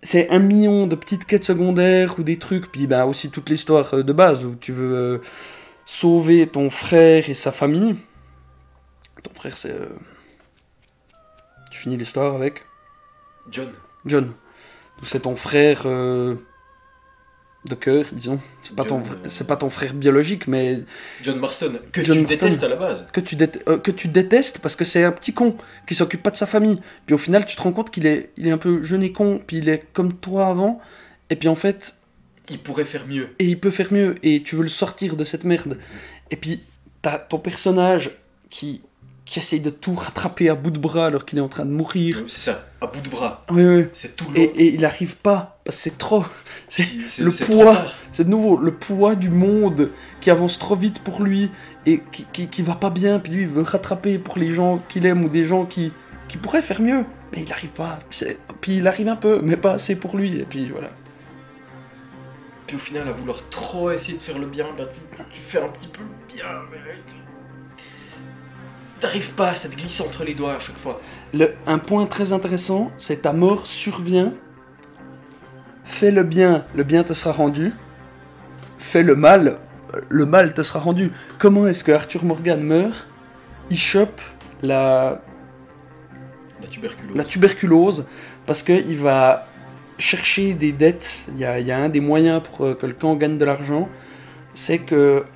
C'est 0.00 0.30
un 0.30 0.38
million 0.38 0.86
de 0.86 0.94
petites 0.94 1.26
quêtes 1.26 1.44
secondaires 1.44 2.18
ou 2.18 2.22
des 2.22 2.38
trucs, 2.38 2.72
puis 2.72 2.86
bah 2.86 3.04
aussi 3.04 3.30
toute 3.30 3.50
l'histoire 3.50 3.92
euh, 3.92 4.02
de 4.02 4.12
base 4.14 4.46
où 4.46 4.54
tu 4.54 4.72
veux 4.72 4.94
euh, 4.94 5.18
sauver 5.84 6.46
ton 6.46 6.70
frère 6.70 7.28
et 7.28 7.34
sa 7.34 7.52
famille. 7.52 7.96
Ton 9.24 9.34
frère, 9.34 9.56
c'est. 9.58 9.72
euh, 9.72 9.88
Tu 11.70 11.78
finis 11.80 11.96
l'histoire 11.96 12.34
avec 12.36 12.62
John, 13.50 13.70
John. 14.06 14.26
Donc 14.26 15.06
c'est 15.06 15.20
ton 15.20 15.34
frère 15.36 15.82
euh, 15.86 16.36
de 17.68 17.74
cœur, 17.74 18.04
disons. 18.12 18.38
C'est 18.62 18.76
pas, 18.76 18.84
John, 18.88 19.02
ton, 19.02 19.10
euh, 19.10 19.28
c'est 19.28 19.46
pas 19.46 19.56
ton 19.56 19.70
frère 19.70 19.92
biologique, 19.94 20.46
mais 20.46 20.78
John 21.22 21.38
Marston, 21.40 21.72
que 21.92 22.04
John 22.04 22.16
tu 22.18 22.22
Marston. 22.22 22.38
détestes 22.46 22.62
à 22.62 22.68
la 22.68 22.76
base. 22.76 23.06
que 23.12 23.20
tu, 23.20 23.36
euh, 23.68 23.78
que 23.78 23.90
tu 23.90 24.08
détestes 24.08 24.60
parce 24.60 24.76
que 24.76 24.84
c'est 24.84 25.02
un 25.04 25.12
petit 25.12 25.32
con 25.34 25.56
qui 25.86 25.94
s'occupe 25.94 26.22
pas 26.22 26.30
de 26.30 26.36
sa 26.36 26.46
famille. 26.46 26.80
Puis 27.06 27.14
au 27.14 27.18
final, 27.18 27.44
tu 27.44 27.56
te 27.56 27.62
rends 27.62 27.72
compte 27.72 27.90
qu'il 27.90 28.06
est, 28.06 28.30
il 28.36 28.46
est 28.46 28.50
un 28.52 28.58
peu 28.58 28.82
jeune 28.84 29.02
et 29.02 29.12
con, 29.12 29.42
puis 29.46 29.58
il 29.58 29.68
est 29.68 29.84
comme 29.92 30.12
toi 30.14 30.46
avant. 30.46 30.80
Et 31.30 31.36
puis 31.36 31.48
en 31.48 31.54
fait, 31.56 31.96
Il 32.50 32.60
pourrait 32.60 32.84
faire 32.84 33.06
mieux. 33.06 33.30
et 33.38 33.46
il 33.46 33.58
peut 33.58 33.70
faire 33.70 33.92
mieux, 33.92 34.14
et 34.22 34.42
tu 34.42 34.54
veux 34.56 34.62
le 34.62 34.68
sortir 34.68 35.16
de 35.16 35.24
cette 35.24 35.44
merde. 35.44 35.78
Et 36.30 36.36
puis, 36.36 36.62
t'as 37.02 37.18
ton 37.18 37.38
personnage 37.38 38.10
qui, 38.50 38.82
qui 39.24 39.38
essaye 39.38 39.60
de 39.60 39.70
tout 39.70 39.94
rattraper 39.94 40.50
à 40.50 40.54
bout 40.54 40.70
de 40.70 40.78
bras 40.78 41.06
alors 41.06 41.24
qu'il 41.24 41.38
est 41.38 41.42
en 41.42 41.48
train 41.48 41.64
de 41.64 41.70
mourir. 41.70 42.22
C'est 42.26 42.50
ça, 42.50 42.66
à 42.80 42.86
bout 42.86 43.00
de 43.00 43.08
bras. 43.08 43.44
Oui, 43.50 43.64
oui. 43.64 43.86
C'est 43.94 44.16
tout 44.16 44.26
le 44.30 44.38
Et, 44.38 44.46
long. 44.46 44.52
et 44.56 44.74
il 44.74 44.84
arrive 44.84 45.16
pas, 45.16 45.58
parce 45.64 45.76
que 45.78 45.82
c'est 45.82 45.98
trop. 45.98 46.24
C'est 46.68 47.20
le 47.20 47.30
poids. 47.46 47.86
C'est 48.10 48.24
de 48.24 48.30
nouveau 48.30 48.56
le 48.56 48.74
poids 48.74 49.14
du 49.14 49.30
monde 49.30 49.90
qui 50.20 50.30
avance 50.30 50.58
trop 50.58 50.76
vite 50.76 50.98
pour 51.00 51.22
lui 51.22 51.50
et 51.86 52.00
qui, 52.10 52.26
qui, 52.32 52.48
qui 52.48 52.62
va 52.62 52.74
pas 52.74 52.90
bien. 52.90 53.18
Puis 53.18 53.32
lui, 53.32 53.42
il 53.42 53.48
veut 53.48 53.62
rattraper 53.62 54.18
pour 54.18 54.38
les 54.38 54.50
gens 54.50 54.82
qu'il 54.88 55.06
aime 55.06 55.24
ou 55.24 55.28
des 55.28 55.44
gens 55.44 55.66
qui, 55.66 55.92
qui 56.28 56.36
pourraient 56.36 56.62
faire 56.62 56.80
mieux. 56.80 57.04
Mais 57.32 57.42
il 57.42 57.52
arrive 57.52 57.72
pas. 57.72 57.98
Puis 58.60 58.76
il 58.78 58.88
arrive 58.88 59.08
un 59.08 59.16
peu, 59.16 59.40
mais 59.42 59.56
pas 59.56 59.74
assez 59.74 59.96
pour 59.96 60.16
lui. 60.16 60.38
Et 60.40 60.44
puis 60.44 60.68
voilà. 60.70 60.90
Puis 62.66 62.76
au 62.76 62.80
final, 62.80 63.08
à 63.08 63.12
vouloir 63.12 63.38
trop 63.50 63.90
essayer 63.90 64.18
de 64.18 64.22
faire 64.22 64.38
le 64.38 64.46
bien, 64.46 64.66
bah, 64.76 64.84
tu, 64.86 65.00
tu 65.32 65.40
fais 65.40 65.58
un 65.62 65.68
petit 65.68 65.88
peu 65.88 66.00
le 66.02 66.34
bien, 66.34 66.46
mais. 66.70 66.78
T'arrives 69.04 69.32
pas, 69.32 69.54
ça 69.54 69.68
te 69.68 69.76
glisse 69.76 70.00
entre 70.00 70.24
les 70.24 70.32
doigts 70.32 70.54
à 70.54 70.58
chaque 70.58 70.78
fois. 70.78 70.98
Le, 71.34 71.50
un 71.66 71.76
point 71.76 72.06
très 72.06 72.32
intéressant, 72.32 72.90
c'est 72.96 73.20
ta 73.20 73.34
mort 73.34 73.66
survient. 73.66 74.32
Fais 75.84 76.10
le 76.10 76.22
bien, 76.22 76.64
le 76.74 76.84
bien 76.84 77.02
te 77.02 77.12
sera 77.12 77.32
rendu. 77.32 77.74
Fais 78.78 79.02
le 79.02 79.14
mal, 79.14 79.58
le 80.08 80.24
mal 80.24 80.54
te 80.54 80.62
sera 80.62 80.78
rendu. 80.78 81.12
Comment 81.38 81.66
est-ce 81.66 81.84
que 81.84 81.92
Arthur 81.92 82.24
Morgan 82.24 82.62
meurt? 82.62 83.06
Il 83.68 83.76
chope 83.76 84.22
la, 84.62 85.20
La 86.62 86.66
tuberculose. 86.66 87.14
la 87.14 87.24
tuberculose 87.24 88.06
parce 88.46 88.62
qu'il 88.62 88.96
va 88.96 89.46
chercher 89.98 90.54
des 90.54 90.72
dettes. 90.72 91.26
Il 91.34 91.40
y 91.40 91.44
a, 91.44 91.60
il 91.60 91.66
y 91.66 91.72
a 91.72 91.78
un 91.78 91.90
des 91.90 92.00
moyens 92.00 92.40
pour 92.42 92.64
euh, 92.64 92.74
que 92.74 92.86
le 92.86 92.94
camp 92.94 93.16
gagne 93.16 93.36
de 93.36 93.44
l'argent, 93.44 93.90
c'est 94.54 94.78
que 94.78 95.26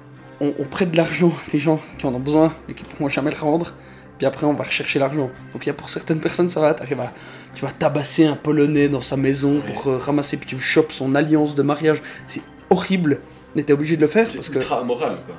on, 0.40 0.54
on 0.58 0.64
prête 0.64 0.90
de 0.90 0.96
l'argent 0.96 1.28
à 1.28 1.50
des 1.50 1.58
gens 1.58 1.80
qui 1.98 2.06
en 2.06 2.14
ont 2.14 2.20
besoin 2.20 2.52
et 2.68 2.74
qui 2.74 2.84
pourront 2.84 3.08
jamais 3.08 3.30
le 3.30 3.38
rendre. 3.38 3.72
Puis 4.18 4.26
après, 4.26 4.46
on 4.46 4.52
va 4.54 4.64
rechercher 4.64 4.98
l'argent. 4.98 5.30
Donc, 5.52 5.64
il 5.64 5.66
y 5.68 5.70
a 5.70 5.74
pour 5.74 5.88
certaines 5.88 6.20
personnes, 6.20 6.48
ça 6.48 6.60
va. 6.60 6.74
t'arrives 6.74 7.00
à- 7.00 7.12
tu 7.54 7.64
vas 7.64 7.70
tabasser 7.70 8.24
un 8.24 8.34
Polonais 8.34 8.88
dans 8.88 9.00
sa 9.00 9.16
maison 9.16 9.60
pour 9.60 9.86
euh, 9.88 9.96
ramasser, 9.98 10.36
puis 10.36 10.48
tu 10.48 10.58
chopes 10.58 10.90
son 10.92 11.14
alliance 11.14 11.54
de 11.54 11.62
mariage. 11.62 12.02
C'est 12.26 12.42
horrible, 12.70 13.20
mais 13.54 13.62
t'es 13.62 13.72
obligé 13.72 13.96
de 13.96 14.00
le 14.02 14.08
faire 14.08 14.24
parce 14.24 14.46
C'est 14.46 14.52
que. 14.54 14.58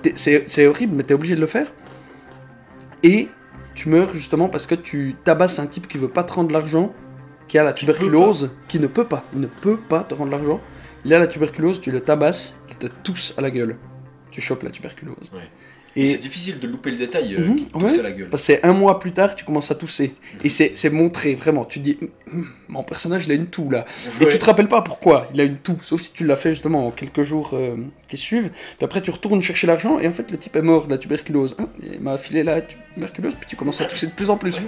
T'es- 0.01 0.13
C'est 0.47 0.65
horrible, 0.67 0.95
mais 0.95 1.03
t'es 1.03 1.13
obligé 1.13 1.35
de 1.35 1.41
le 1.41 1.47
faire. 1.47 1.67
Et 3.03 3.27
tu 3.75 3.89
meurs 3.89 4.11
justement 4.13 4.49
parce 4.49 4.65
que 4.65 4.75
tu 4.75 5.15
tabasses 5.23 5.59
un 5.59 5.67
type 5.67 5.87
qui 5.87 5.97
veut 5.97 6.09
pas 6.09 6.23
te 6.23 6.33
rendre 6.33 6.51
l'argent, 6.51 6.93
qui 7.47 7.57
a 7.57 7.63
la 7.63 7.73
tuberculose, 7.73 8.51
qui 8.67 8.79
ne 8.79 8.87
peut 8.87 9.05
pas. 9.05 9.23
Il 9.33 9.39
ne 9.41 9.47
peut 9.47 9.77
pas 9.77 10.03
te 10.03 10.13
rendre 10.13 10.31
l'argent. 10.31 10.61
Il 11.05 11.13
a 11.13 11.19
la 11.19 11.27
tuberculose, 11.27 11.79
tu 11.81 11.91
le 11.91 11.99
tabasses, 12.01 12.59
il 12.69 12.75
te 12.75 12.87
tousse 12.87 13.33
à 13.37 13.41
la 13.41 13.51
gueule. 13.51 13.77
Tu 14.39 14.45
chopes 14.45 14.63
la 14.63 14.69
tuberculose. 14.71 15.15
Ouais. 15.33 15.41
Et 15.95 16.05
c'est 16.05 16.21
difficile 16.21 16.59
de 16.59 16.67
louper 16.67 16.91
le 16.91 16.97
détail 16.97 17.33
euh, 17.35 17.39
Mhm, 17.45 17.55
qui 17.57 17.65
te 17.65 17.71
tousse 17.73 17.93
ouais. 17.93 17.99
à 17.99 18.03
la 18.03 18.11
gueule. 18.11 18.29
parce 18.29 18.43
que 18.43 18.45
c'est 18.45 18.63
un 18.65 18.73
mois 18.73 18.99
plus 18.99 19.11
tard, 19.11 19.35
tu 19.35 19.43
commences 19.43 19.71
à 19.71 19.75
tousser. 19.75 20.13
Et 20.43 20.49
c'est 20.49 20.71
c'est 20.75 20.91
montré, 20.91 21.33
vraiment. 21.33 21.65
Tu 21.65 21.79
dis, 21.79 21.97
Hum, 22.31 22.47
mon 22.67 22.83
personnage, 22.83 23.25
il 23.25 23.31
a 23.31 23.33
une 23.33 23.47
toux 23.47 23.69
là. 23.71 23.85
Et 24.21 24.27
tu 24.27 24.37
te 24.37 24.45
rappelles 24.45 24.67
pas 24.67 24.81
pourquoi 24.83 25.27
il 25.33 25.41
a 25.41 25.43
une 25.43 25.57
toux, 25.57 25.77
sauf 25.81 25.99
si 26.01 26.13
tu 26.13 26.25
l'as 26.25 26.35
fait 26.35 26.51
justement 26.51 26.85
en 26.87 26.91
quelques 26.91 27.23
jours 27.23 27.49
euh, 27.53 27.75
qui 28.07 28.17
suivent. 28.17 28.51
Puis 28.77 28.85
après, 28.85 29.01
tu 29.01 29.09
retournes 29.09 29.41
chercher 29.41 29.65
l'argent 29.67 29.99
et 29.99 30.07
en 30.07 30.11
fait, 30.11 30.29
le 30.31 30.37
type 30.37 30.55
est 30.55 30.61
mort 30.61 30.85
de 30.85 30.91
la 30.91 30.99
tuberculose. 30.99 31.55
Hein, 31.59 31.67
il 31.83 31.99
m'a 31.99 32.17
filé 32.19 32.43
la 32.43 32.61
tuberculose, 32.61 33.33
puis 33.33 33.49
tu 33.49 33.55
commences 33.55 33.81
à 33.81 33.85
tousser 33.85 34.05
de 34.07 34.11
plus 34.11 34.29
en 34.29 34.37
plus. 34.37 34.61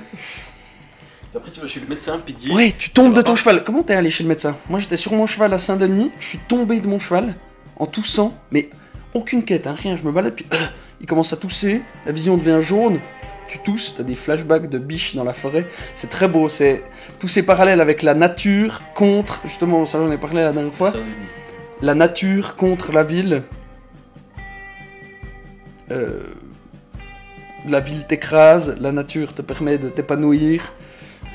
Après, 1.34 1.52
tu 1.52 1.62
vas 1.62 1.68
chez 1.68 1.80
le 1.80 1.88
médecin, 1.88 2.20
puis 2.26 2.34
te 2.34 2.40
dit 2.40 2.52
Ouais, 2.52 2.74
tu 2.78 2.90
tombes 2.90 3.14
de 3.14 3.22
ton 3.22 3.32
pas 3.32 3.36
cheval. 3.36 3.64
Comment 3.64 3.84
t'es 3.84 3.94
allé 3.94 4.12
chez 4.12 4.24
le 4.24 4.30
médecin? 4.30 4.58
Moi, 4.70 4.80
j'étais 4.80 4.98
sur 4.98 5.14
mon 5.14 5.28
cheval 5.28 5.54
à 5.54 5.60
Saint-Denis, 5.60 6.12
je 6.20 6.26
suis 6.26 6.40
tombé 6.40 6.80
de 6.82 6.88
mon 6.88 7.00
cheval 7.00 7.36
en 7.78 7.86
toussant, 7.86 8.36
mais 8.52 8.70
aucune 9.14 9.44
quête, 9.44 9.68
hein, 9.68 9.76
rien. 9.78 9.96
Je 9.96 10.04
me 10.04 10.12
balade, 10.12 10.34
puis 10.34 10.46
euh, 10.54 10.58
il 11.02 11.08
commence 11.08 11.34
à 11.34 11.38
tousser, 11.38 11.82
la 12.06 12.12
vision 12.12 12.38
devient 12.38 12.60
jaune. 12.62 13.00
Tu 13.48 13.60
tousses, 13.60 13.96
t'as 13.98 14.04
des 14.04 14.16
flashbacks 14.16 14.70
de 14.70 14.78
biches 14.78 15.16
dans 15.16 15.26
la 15.26 15.34
forêt. 15.34 15.66
C'est 15.94 16.10
très 16.10 16.30
beau, 16.30 16.48
c'est 16.48 16.84
tous 17.20 17.28
ces 17.28 17.44
parallèles 17.44 17.82
avec 17.82 18.02
la 18.02 18.14
nature 18.14 18.82
contre, 18.96 19.42
justement, 19.46 19.86
ça 19.86 20.00
j'en 20.00 20.10
ai 20.10 20.18
parlé 20.18 20.42
la 20.42 20.54
dernière 20.54 20.74
fois. 20.74 20.92
La 21.82 21.96
nature 21.96 22.56
contre 22.56 22.94
la 22.94 23.04
ville. 23.04 23.44
Euh, 25.92 26.22
la 27.68 27.80
ville 27.80 28.06
t'écrase, 28.08 28.78
la 28.80 28.92
nature 28.92 29.34
te 29.34 29.42
permet 29.42 29.78
de 29.78 29.90
t'épanouir. 29.90 30.74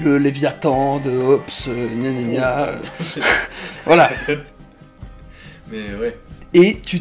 Le 0.00 0.18
Léviathan 0.18 0.98
de 1.00 1.10
Hobbes, 1.10 1.42
euh, 1.68 1.88
gna 1.88 2.10
gna 2.12 2.22
gna, 2.22 2.58
euh, 2.64 2.76
voilà. 3.86 4.10
Mais 5.70 5.94
ouais. 5.94 6.18
Et 6.52 6.80
tu. 6.80 7.00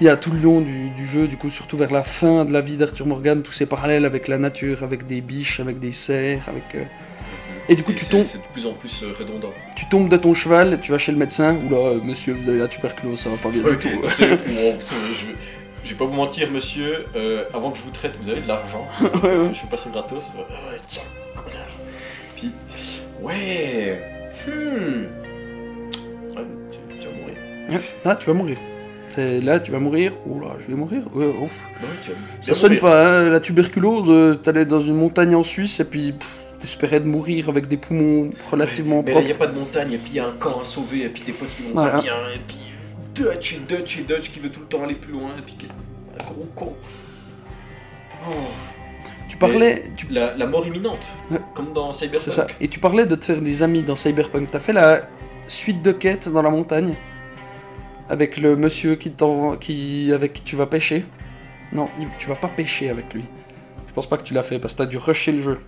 Il 0.00 0.04
y 0.06 0.10
a 0.10 0.16
tout 0.16 0.30
le 0.30 0.38
long 0.38 0.60
du, 0.60 0.90
du 0.90 1.06
jeu, 1.06 1.26
du 1.26 1.36
coup, 1.38 1.48
surtout 1.48 1.76
vers 1.78 1.90
la 1.90 2.02
fin 2.02 2.44
de 2.44 2.52
la 2.52 2.60
vie 2.60 2.76
d'Arthur 2.76 3.06
Morgan, 3.06 3.42
tous 3.42 3.52
ces 3.52 3.64
parallèles 3.66 4.04
avec 4.04 4.28
la 4.28 4.36
nature, 4.38 4.82
avec 4.82 5.06
des 5.06 5.22
biches, 5.22 5.58
avec 5.60 5.78
des 5.80 5.92
cerfs, 5.92 6.48
avec. 6.50 6.74
euh, 6.74 6.84
Et 7.70 7.76
du 7.76 7.82
coup, 7.82 7.92
Et 7.92 7.94
tu 7.94 8.04
tombes, 8.06 8.22
c'est 8.22 8.46
de 8.46 8.52
plus 8.52 8.66
en 8.66 8.72
plus 8.74 9.02
euh, 9.04 9.14
redondant. 9.18 9.54
tu 9.74 9.86
tombes 9.88 10.10
de 10.10 10.16
ton 10.18 10.34
cheval, 10.34 10.80
tu 10.82 10.92
vas 10.92 10.98
chez 10.98 11.12
le 11.12 11.18
médecin, 11.18 11.56
oula, 11.66 11.76
euh, 11.78 12.00
monsieur, 12.02 12.34
vous 12.34 12.46
avez 12.48 12.58
la 12.58 12.68
tuberculose, 12.68 13.18
ça 13.20 13.30
va 13.30 13.36
pas 13.38 13.48
bien 13.48 13.62
du 13.62 13.78
tout. 13.78 13.88
Euh, 14.22 14.76
je, 15.14 15.26
je 15.84 15.90
vais 15.90 15.96
pas 15.96 16.04
vous 16.04 16.12
mentir, 16.14 16.50
monsieur. 16.50 17.06
euh, 17.16 17.44
avant 17.54 17.70
que 17.70 17.78
je 17.78 17.82
vous 17.82 17.90
traite, 17.90 18.12
vous 18.20 18.28
avez 18.28 18.42
de 18.42 18.48
l'argent. 18.48 18.86
Parce 19.00 19.42
que. 19.42 19.48
Je 19.48 19.54
suis 19.54 19.66
passé 19.68 19.88
gratos. 19.90 20.36
Euh, 20.38 20.76
tiens, 20.88 21.02
connard. 21.34 21.68
Puis, 22.36 22.50
ouais. 23.22 24.02
Hmm. 24.46 25.04
Ouais, 26.36 26.44
tu, 26.70 26.98
tu 27.00 27.06
vas 27.06 27.14
mourir. 27.14 27.36
Ouais, 27.70 27.80
Là, 28.04 28.16
tu 28.16 28.26
vas 28.26 28.32
mourir. 28.34 28.56
Là, 29.18 29.60
tu 29.60 29.70
vas 29.72 29.78
mourir. 29.78 30.12
Oula, 30.26 30.48
je 30.60 30.66
vais 30.68 30.74
mourir. 30.74 31.02
Ouais. 31.14 31.26
Ouais, 31.26 31.48
tu 32.02 32.10
vas 32.10 32.16
Ça 32.42 32.54
sonne 32.54 32.74
mourir. 32.74 32.82
pas, 32.82 33.06
hein, 33.20 33.30
la 33.30 33.40
tuberculose, 33.40 34.06
euh, 34.08 34.34
t'allais 34.34 34.64
dans 34.64 34.80
une 34.80 34.94
montagne 34.96 35.34
en 35.34 35.42
Suisse 35.42 35.80
et 35.80 35.84
puis 35.84 36.14
t'espérais 36.60 37.00
de 37.00 37.06
mourir 37.06 37.48
avec 37.48 37.68
des 37.68 37.76
poumons 37.76 38.30
relativement 38.50 39.02
Mais 39.06 39.12
là, 39.14 39.20
il 39.20 39.24
propres. 39.24 39.26
n'y 39.26 39.32
a 39.32 39.36
pas 39.36 39.46
de 39.46 39.58
montagne, 39.58 39.92
et 39.92 39.98
puis 39.98 40.12
il 40.12 40.16
y 40.16 40.20
a 40.20 40.26
un 40.26 40.32
camp 40.38 40.60
à 40.60 40.64
sauver, 40.64 41.02
et 41.04 41.08
puis 41.08 41.22
des 41.24 41.32
potes 41.32 41.48
qui 41.54 41.62
vont 41.64 41.70
Voilà. 41.74 41.92
pas 41.96 42.02
bien, 42.02 42.14
et 42.34 42.38
puis. 42.46 42.56
dodge 43.14 43.54
et 43.54 43.60
dodge 43.74 43.98
et 43.98 44.02
dodge, 44.02 44.30
qui 44.32 44.40
veut 44.40 44.48
tout 44.50 44.60
le 44.60 44.66
temps 44.66 44.82
aller 44.84 44.94
plus 44.94 45.12
loin, 45.12 45.30
et 45.38 45.42
puis 45.42 45.54
qui 45.58 45.66
est 45.66 45.68
un 45.70 46.24
gros 46.32 46.46
con. 46.54 46.74
Oh. 48.28 48.32
Tu 49.28 49.36
parlais, 49.36 49.84
tu- 49.96 50.06
La, 50.10 50.34
la 50.34 50.46
mort 50.46 50.66
imminente, 50.66 51.06
Ouais. 51.30 51.38
comme 51.54 51.72
dans 51.74 51.92
Cyberpunk. 51.92 52.22
c'est 52.22 52.30
ça. 52.30 52.46
Et 52.60 52.68
tu 52.68 52.78
parlais 52.78 53.04
de 53.06 53.14
te 53.14 53.24
faire 53.24 53.40
des 53.40 53.62
amis 53.62 53.82
dans 53.82 53.96
Cyberpunk. 53.96 54.50
T'as 54.50 54.60
fait 54.60 54.72
la 54.72 55.02
suite 55.48 55.82
de 55.82 55.92
quêtes 55.92 56.28
dans 56.30 56.42
la 56.42 56.50
montagne 56.50 56.94
avec 58.08 58.36
le 58.36 58.56
monsieur 58.56 58.96
qui 58.96 59.12
qui 59.60 60.12
avec 60.12 60.32
qui 60.32 60.42
tu 60.42 60.56
vas 60.56 60.66
pêcher. 60.66 61.04
Non, 61.72 61.88
tu 62.18 62.28
vas 62.28 62.36
pas 62.36 62.48
pêcher 62.48 62.90
avec 62.90 63.12
lui. 63.12 63.24
Je 63.88 63.92
pense 63.92 64.08
pas 64.08 64.16
que 64.16 64.22
tu 64.22 64.34
l'as 64.34 64.42
fait 64.42 64.58
parce 64.58 64.74
que 64.74 64.78
t'as 64.78 64.86
dû 64.86 64.98
rusher 64.98 65.32
le 65.32 65.42
jeu. 65.42 65.60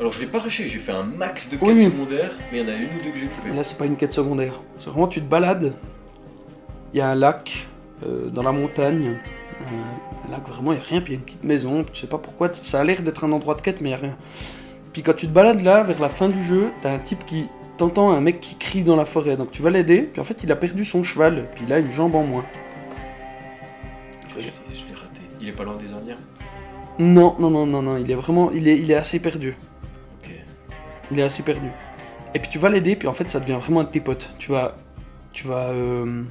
Alors 0.00 0.12
je 0.12 0.20
l'ai 0.20 0.26
pas 0.26 0.38
rushé, 0.38 0.66
j'ai 0.66 0.78
fait 0.78 0.92
un 0.92 1.04
max 1.04 1.50
de 1.50 1.56
quêtes 1.56 1.68
Oui, 1.68 1.74
oui. 1.76 1.84
secondaires, 1.84 2.32
mais 2.50 2.60
il 2.60 2.66
y 2.66 2.70
en 2.70 2.72
a 2.74 2.76
une 2.76 2.96
ou 2.98 3.02
deux 3.04 3.10
que 3.10 3.18
j'ai 3.18 3.26
coupées. 3.26 3.50
Là, 3.50 3.62
c'est 3.62 3.76
pas 3.78 3.84
une 3.86 3.96
quête 3.96 4.12
secondaire. 4.12 4.60
C'est 4.78 4.88
vraiment, 4.90 5.06
tu 5.06 5.20
te 5.20 5.26
balades. 5.26 5.74
Il 6.92 6.98
y 6.98 7.00
a 7.00 7.08
un 7.10 7.14
lac 7.14 7.66
euh, 8.04 8.30
dans 8.30 8.42
la 8.42 8.50
montagne. 8.52 9.18
Euh, 9.60 9.64
un 10.26 10.30
lac, 10.32 10.48
vraiment, 10.48 10.72
il 10.72 10.76
n'y 10.76 10.80
a 10.80 10.84
rien. 10.84 11.00
Puis 11.00 11.12
il 11.12 11.16
y 11.16 11.18
a 11.18 11.20
une 11.20 11.24
petite 11.24 11.44
maison. 11.44 11.84
Tu 11.84 12.00
sais 12.00 12.06
pas 12.06 12.18
pourquoi. 12.18 12.52
Ça 12.52 12.80
a 12.80 12.84
l'air 12.84 13.02
d'être 13.02 13.24
un 13.24 13.32
endroit 13.32 13.54
de 13.54 13.60
quête, 13.60 13.80
mais 13.82 13.90
il 13.90 13.92
n'y 13.92 13.98
a 13.98 14.00
rien. 14.00 14.16
Puis 14.92 15.02
quand 15.02 15.12
tu 15.14 15.26
te 15.26 15.32
balades 15.32 15.60
là, 15.60 15.82
vers 15.84 16.00
la 16.00 16.08
fin 16.08 16.28
du 16.28 16.42
jeu, 16.42 16.70
t'as 16.80 16.92
un 16.92 16.98
type 16.98 17.24
qui. 17.26 17.46
T'entends 17.76 18.10
un 18.10 18.20
mec 18.20 18.40
qui 18.40 18.56
crie 18.56 18.84
dans 18.84 18.96
la 18.96 19.04
forêt. 19.04 19.36
Donc 19.36 19.50
tu 19.50 19.62
vas 19.62 19.70
l'aider. 19.70 20.02
Puis 20.02 20.20
en 20.20 20.24
fait, 20.24 20.42
il 20.44 20.52
a 20.52 20.56
perdu 20.56 20.84
son 20.84 21.02
cheval. 21.02 21.48
Puis 21.54 21.64
il 21.66 21.72
a 21.72 21.78
une 21.78 21.90
jambe 21.90 22.14
en 22.14 22.22
moins. 22.22 22.44
Je 24.28 24.44
l'ai 24.44 24.52
je 24.74 24.86
l'ai 24.86 24.94
raté. 24.94 25.22
Il 25.40 25.48
est 25.48 25.52
pas 25.52 25.64
loin 25.64 25.76
des 25.76 25.92
Indiens? 25.92 26.18
Non, 26.98 27.36
non, 27.38 27.50
non, 27.50 27.66
non, 27.66 27.82
non. 27.82 27.96
Il 27.96 28.10
est 28.10 28.14
vraiment. 28.14 28.50
Il 28.52 28.68
est, 28.68 28.78
il 28.78 28.90
est 28.90 28.96
assez 28.96 29.20
perdu. 29.20 29.56
Ok. 30.22 30.30
Il 31.10 31.18
est 31.18 31.22
assez 31.22 31.42
perdu. 31.42 31.68
Et 32.34 32.40
puis 32.40 32.50
tu 32.50 32.58
vas 32.58 32.68
l'aider, 32.68 32.96
puis 32.96 33.06
en 33.06 33.12
fait 33.12 33.30
ça 33.30 33.38
devient 33.38 33.58
vraiment 33.60 33.80
un 33.80 33.84
de 33.84 33.90
tes 33.90 34.00
potes. 34.00 34.30
Tu 34.38 34.50
vas, 34.50 34.76
tu 35.32 35.46
vas, 35.46 35.68
euh, 35.68 36.24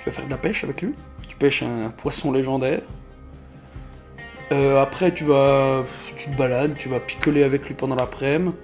tu 0.00 0.06
vas 0.06 0.12
faire 0.12 0.24
de 0.24 0.30
la 0.30 0.38
pêche 0.38 0.64
avec 0.64 0.80
lui. 0.80 0.94
Tu 1.28 1.36
pêches 1.36 1.62
un 1.62 1.90
poisson 1.90 2.32
légendaire. 2.32 2.80
Euh, 4.52 4.80
après 4.80 5.12
tu 5.12 5.24
vas, 5.24 5.84
tu 6.16 6.30
te 6.30 6.36
balades, 6.36 6.76
tu 6.78 6.88
vas 6.88 6.98
picoler 6.98 7.42
avec 7.42 7.66
lui 7.66 7.74
pendant 7.74 7.94
l'après-midi. 7.94 8.56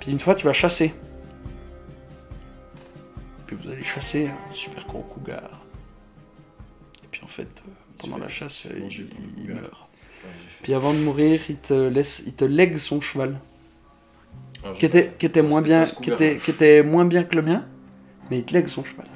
Puis 0.00 0.12
une 0.12 0.20
fois 0.20 0.34
tu 0.34 0.44
vas 0.46 0.52
chasser. 0.52 0.92
Puis 3.46 3.56
vous 3.56 3.70
allez 3.70 3.84
chasser 3.84 4.28
un 4.28 4.54
super 4.54 4.84
gros 4.86 5.02
cougar. 5.02 5.64
Et 7.04 7.06
puis 7.10 7.20
en 7.24 7.28
fait 7.28 7.62
euh, 7.66 7.70
pendant 7.98 8.18
la 8.18 8.28
chasse 8.28 8.66
il, 8.70 9.08
il 9.38 9.46
cougar. 9.46 9.62
meurt. 9.62 9.88
Ouais, 10.24 10.30
Puis 10.62 10.74
avant 10.74 10.92
de 10.92 10.98
mourir 10.98 11.40
il 11.48 11.56
te 11.56 11.74
laisse, 11.74 12.24
il 12.26 12.34
te 12.34 12.44
lègue 12.44 12.76
son 12.76 13.00
cheval 13.00 13.38
Alors, 14.64 14.76
qui 14.76 14.86
était, 14.86 15.12
qui 15.18 15.26
était 15.26 15.42
moins 15.42 15.62
C'était 15.62 15.68
bien, 15.68 15.84
qui 15.84 16.10
était, 16.10 16.34
hein. 16.36 16.40
qui 16.44 16.50
était 16.50 16.82
moins 16.82 17.04
bien 17.04 17.24
que 17.24 17.36
le 17.36 17.42
mien, 17.42 17.64
mais 18.30 18.38
il 18.38 18.44
te 18.44 18.54
lègue 18.54 18.66
son 18.66 18.82
cheval. 18.82 19.06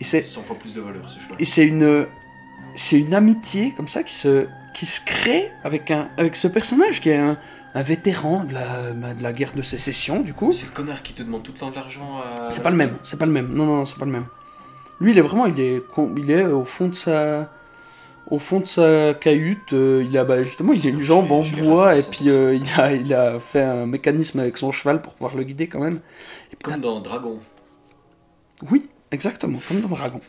Et 0.00 0.04
c'est, 0.04 0.22
100 0.22 0.42
fois 0.42 0.58
plus 0.58 0.74
de 0.74 0.80
valeur 0.80 1.08
ce 1.08 1.20
cheval. 1.20 1.36
et 1.38 1.44
c'est 1.44 1.66
une, 1.66 2.06
c'est 2.74 2.98
une 2.98 3.14
amitié 3.14 3.72
comme 3.76 3.88
ça 3.88 4.02
qui 4.02 4.14
se, 4.14 4.46
qui 4.74 4.86
se 4.86 5.04
crée 5.04 5.50
avec 5.62 5.90
un, 5.90 6.10
avec 6.16 6.36
ce 6.36 6.48
personnage 6.48 7.00
qui 7.00 7.10
est 7.10 7.18
un, 7.18 7.38
un 7.74 7.82
vétéran 7.82 8.44
de 8.44 8.52
la, 8.54 8.92
bah, 8.92 9.14
de 9.14 9.22
la 9.22 9.32
guerre 9.32 9.52
de 9.54 9.62
sécession 9.62 10.20
du 10.20 10.34
coup. 10.34 10.52
C'est 10.52 10.66
le 10.66 10.72
connard 10.72 11.02
qui 11.02 11.14
te 11.14 11.22
demande 11.22 11.42
tout 11.42 11.52
le 11.52 11.58
temps 11.58 11.70
de 11.70 11.74
l'argent 11.76 12.20
à. 12.20 12.50
C'est 12.50 12.62
pas 12.62 12.70
le 12.70 12.76
même, 12.76 12.96
c'est 13.02 13.18
pas 13.18 13.26
le 13.26 13.32
même. 13.32 13.48
Non, 13.52 13.64
non, 13.66 13.84
c'est 13.84 13.98
pas 13.98 14.04
le 14.04 14.12
même. 14.12 14.26
Lui, 15.00 15.12
il 15.12 15.18
est 15.18 15.22
vraiment, 15.22 15.46
il 15.46 15.58
est, 15.58 15.82
il 16.16 16.30
est 16.30 16.44
au 16.44 16.64
fond 16.64 16.86
de 16.88 16.94
sa, 16.94 17.50
au 18.30 18.38
fond 18.38 18.60
de 18.60 18.66
sa 18.68 19.14
cahute. 19.14 19.72
euh, 19.72 20.04
il 20.08 20.16
a, 20.16 20.24
bah, 20.24 20.42
justement, 20.44 20.72
il 20.74 20.86
a 20.86 20.90
une 20.90 21.00
jambe 21.00 21.32
en 21.32 21.42
bois 21.42 21.96
et 21.96 22.02
puis 22.02 22.30
euh, 22.30 22.54
il 22.54 22.80
a, 22.80 22.92
il 22.92 23.12
a 23.12 23.40
fait 23.40 23.62
un 23.62 23.86
mécanisme 23.86 24.38
avec 24.38 24.56
son 24.58 24.70
cheval 24.70 25.02
pour 25.02 25.14
pouvoir 25.14 25.34
le 25.34 25.42
guider 25.42 25.66
quand 25.66 25.80
même. 25.80 26.00
Et 26.52 26.56
Comme 26.62 26.80
dans 26.80 27.00
Dragon. 27.00 27.38
Oui, 28.70 28.88
exactement, 29.10 29.58
comme 29.66 29.80
dans 29.80 29.88
Dragon. 29.88 30.20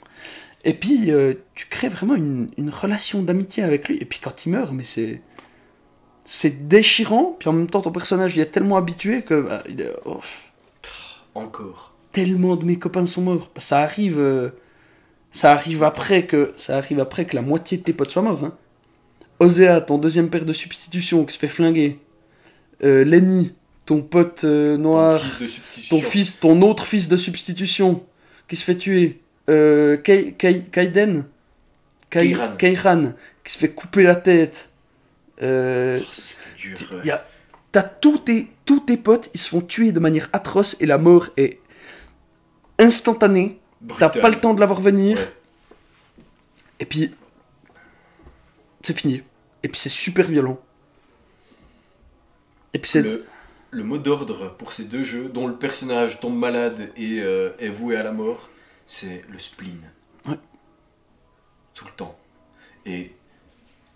Et 0.63 0.73
puis, 0.73 1.11
euh, 1.11 1.33
tu 1.55 1.67
crées 1.67 1.89
vraiment 1.89 2.15
une, 2.15 2.49
une 2.57 2.69
relation 2.69 3.21
d'amitié 3.21 3.63
avec 3.63 3.87
lui. 3.89 3.97
Et 3.99 4.05
puis, 4.05 4.19
quand 4.23 4.45
il 4.45 4.51
meurt, 4.53 4.71
mais 4.71 4.85
c'est. 4.85 5.21
C'est 6.25 6.67
déchirant. 6.67 7.35
Puis 7.39 7.49
en 7.49 7.53
même 7.53 7.67
temps, 7.69 7.81
ton 7.81 7.91
personnage, 7.91 8.35
il 8.37 8.41
est 8.41 8.45
tellement 8.51 8.77
habitué 8.77 9.21
que. 9.23 9.41
bah, 9.41 9.63
il 9.69 9.81
est- 9.81 9.93
oh, 10.05 10.21
Encore. 11.35 11.93
tellement 12.11 12.55
de 12.55 12.65
mes 12.65 12.77
copains 12.77 13.05
sont 13.07 13.21
morts. 13.21 13.49
Ça 13.57 13.79
arrive. 13.79 14.19
euh, 14.19 14.49
ça 15.31 15.51
arrive 15.51 15.83
après 15.83 16.25
que. 16.25 16.53
Ça 16.55 16.77
arrive 16.77 16.99
après 16.99 17.25
que 17.25 17.35
la 17.35 17.41
moitié 17.41 17.77
de 17.77 17.83
tes 17.83 17.93
potes 17.93 18.11
soient 18.11 18.21
morts. 18.21 18.43
Hein. 18.43 18.53
Osea, 19.39 19.81
ton 19.81 19.97
deuxième 19.97 20.29
père 20.29 20.45
de 20.45 20.53
substitution 20.53 21.25
qui 21.25 21.33
se 21.33 21.39
fait 21.39 21.47
flinguer. 21.47 21.99
Euh, 22.83 23.03
Lenny, 23.03 23.53
ton 23.85 24.01
pote 24.01 24.43
euh, 24.43 24.77
noir. 24.77 25.19
Ton 25.19 25.25
fils 25.25 25.39
de 25.41 25.47
substitution. 25.47 25.97
ton 25.97 26.03
fils, 26.03 26.39
ton 26.39 26.61
autre 26.61 26.85
fils 26.85 27.07
de 27.09 27.17
substitution, 27.17 28.03
qui 28.47 28.55
se 28.55 28.63
fait 28.63 28.75
tuer. 28.77 29.19
Kai- 29.47 30.35
Kai- 30.37 30.63
Kaiden 30.71 31.25
Kai- 32.09 32.29
Kairan. 32.29 32.55
Kairan, 32.57 33.13
qui 33.43 33.51
se 33.51 33.57
fait 33.57 33.69
couper 33.71 34.03
la 34.03 34.15
tête. 34.15 34.69
Euh, 35.41 35.99
Oh, 36.91 36.95
y 37.03 37.11
a- 37.11 37.25
T'as 37.71 37.83
tous 37.83 38.19
tes, 38.19 38.49
tous 38.65 38.81
tes 38.81 38.97
potes, 38.97 39.29
ils 39.33 39.39
se 39.39 39.49
font 39.49 39.61
tuer 39.61 39.91
de 39.91 39.99
manière 39.99 40.29
atroce 40.31 40.77
et 40.79 40.85
la 40.85 40.97
mort 40.99 41.27
est 41.37 41.59
instantanée. 42.79 43.59
T'as 43.99 44.09
pas 44.09 44.29
le 44.29 44.39
temps 44.39 44.53
de 44.53 44.59
la 44.59 44.65
voir 44.67 44.79
venir. 44.79 45.17
Ouais. 45.17 45.33
Et 46.79 46.85
puis, 46.85 47.13
c'est 48.83 48.97
fini. 48.97 49.23
Et 49.63 49.67
puis 49.69 49.79
c'est 49.79 49.89
super 49.89 50.27
violent. 50.27 50.59
Et 52.73 52.79
puis 52.79 52.89
c'est... 52.91 53.01
Le, 53.01 53.25
le 53.71 53.83
mot 53.83 53.97
d'ordre 53.97 54.55
pour 54.57 54.71
ces 54.71 54.83
deux 54.85 55.03
jeux, 55.03 55.29
dont 55.29 55.47
le 55.47 55.55
personnage 55.55 56.19
tombe 56.19 56.37
malade 56.37 56.91
et 56.95 57.19
euh, 57.21 57.51
est 57.59 57.69
voué 57.69 57.97
à 57.97 58.03
la 58.03 58.11
mort, 58.11 58.49
c'est 58.85 59.23
le 59.29 59.39
spleen. 59.39 59.89
Ouais. 60.27 60.37
Tout 61.73 61.85
le 61.85 61.91
temps. 61.91 62.17
Et 62.85 63.13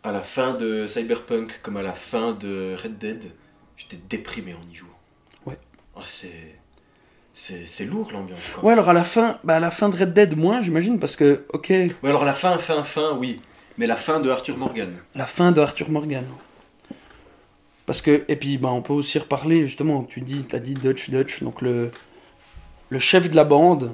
à 0.08 0.12
la 0.12 0.22
fin 0.22 0.54
de 0.54 0.88
Cyberpunk, 0.88 1.60
comme 1.62 1.78
à 1.78 1.84
la 1.84 1.94
fin 1.94 2.32
de 2.34 2.76
Red 2.82 2.98
Dead, 2.98 3.32
j'étais 3.76 4.00
déprimé 4.10 4.54
en 4.54 4.72
y 4.72 4.76
jouant. 4.76 4.90
Ouais. 5.46 5.58
Ah, 5.96 6.02
c'est. 6.06 6.56
C'est 7.34 7.68
c'est 7.68 7.86
lourd 7.86 8.12
l'ambiance. 8.12 8.40
Ouais, 8.64 8.74
alors 8.74 8.90
à 8.90 8.94
la 8.94 9.04
fin, 9.04 9.38
bah 9.44 9.58
à 9.58 9.60
la 9.60 9.70
fin 9.70 9.90
de 9.90 9.96
Red 9.96 10.14
Dead, 10.14 10.36
moins, 10.36 10.62
j'imagine, 10.64 11.00
parce 11.00 11.16
que, 11.16 11.46
ok, 11.54 11.70
Ouais, 11.70 11.92
alors 12.04 12.26
la 12.26 12.34
fin, 12.34 12.58
fin, 12.58 12.82
fin, 12.84 13.16
oui. 13.16 13.42
Mais 13.78 13.86
la 13.86 13.96
fin 13.96 14.20
de 14.20 14.30
Arthur 14.32 14.58
Morgan. 14.58 14.92
la 15.14 15.28
fin 15.28 15.52
de 15.52 15.62
Arthur 15.62 15.92
Morgan. 15.92 16.26
Parce 17.86 18.02
que, 18.02 18.24
et 18.28 18.36
puis, 18.36 18.58
bah, 18.58 18.70
on 18.70 18.82
peut 18.82 18.94
aussi 18.94 19.20
reparler, 19.20 19.68
justement, 19.68 20.04
tu 20.04 20.22
dis, 20.22 20.46
t'as 20.46 20.58
dit 20.60 20.74
Dutch 20.74 21.10
Dutch, 21.12 21.44
donc 21.44 21.62
le, 21.62 21.92
le 22.90 23.00
chef 23.00 23.30
de 23.30 23.36
la 23.36 23.44
bande, 23.44 23.94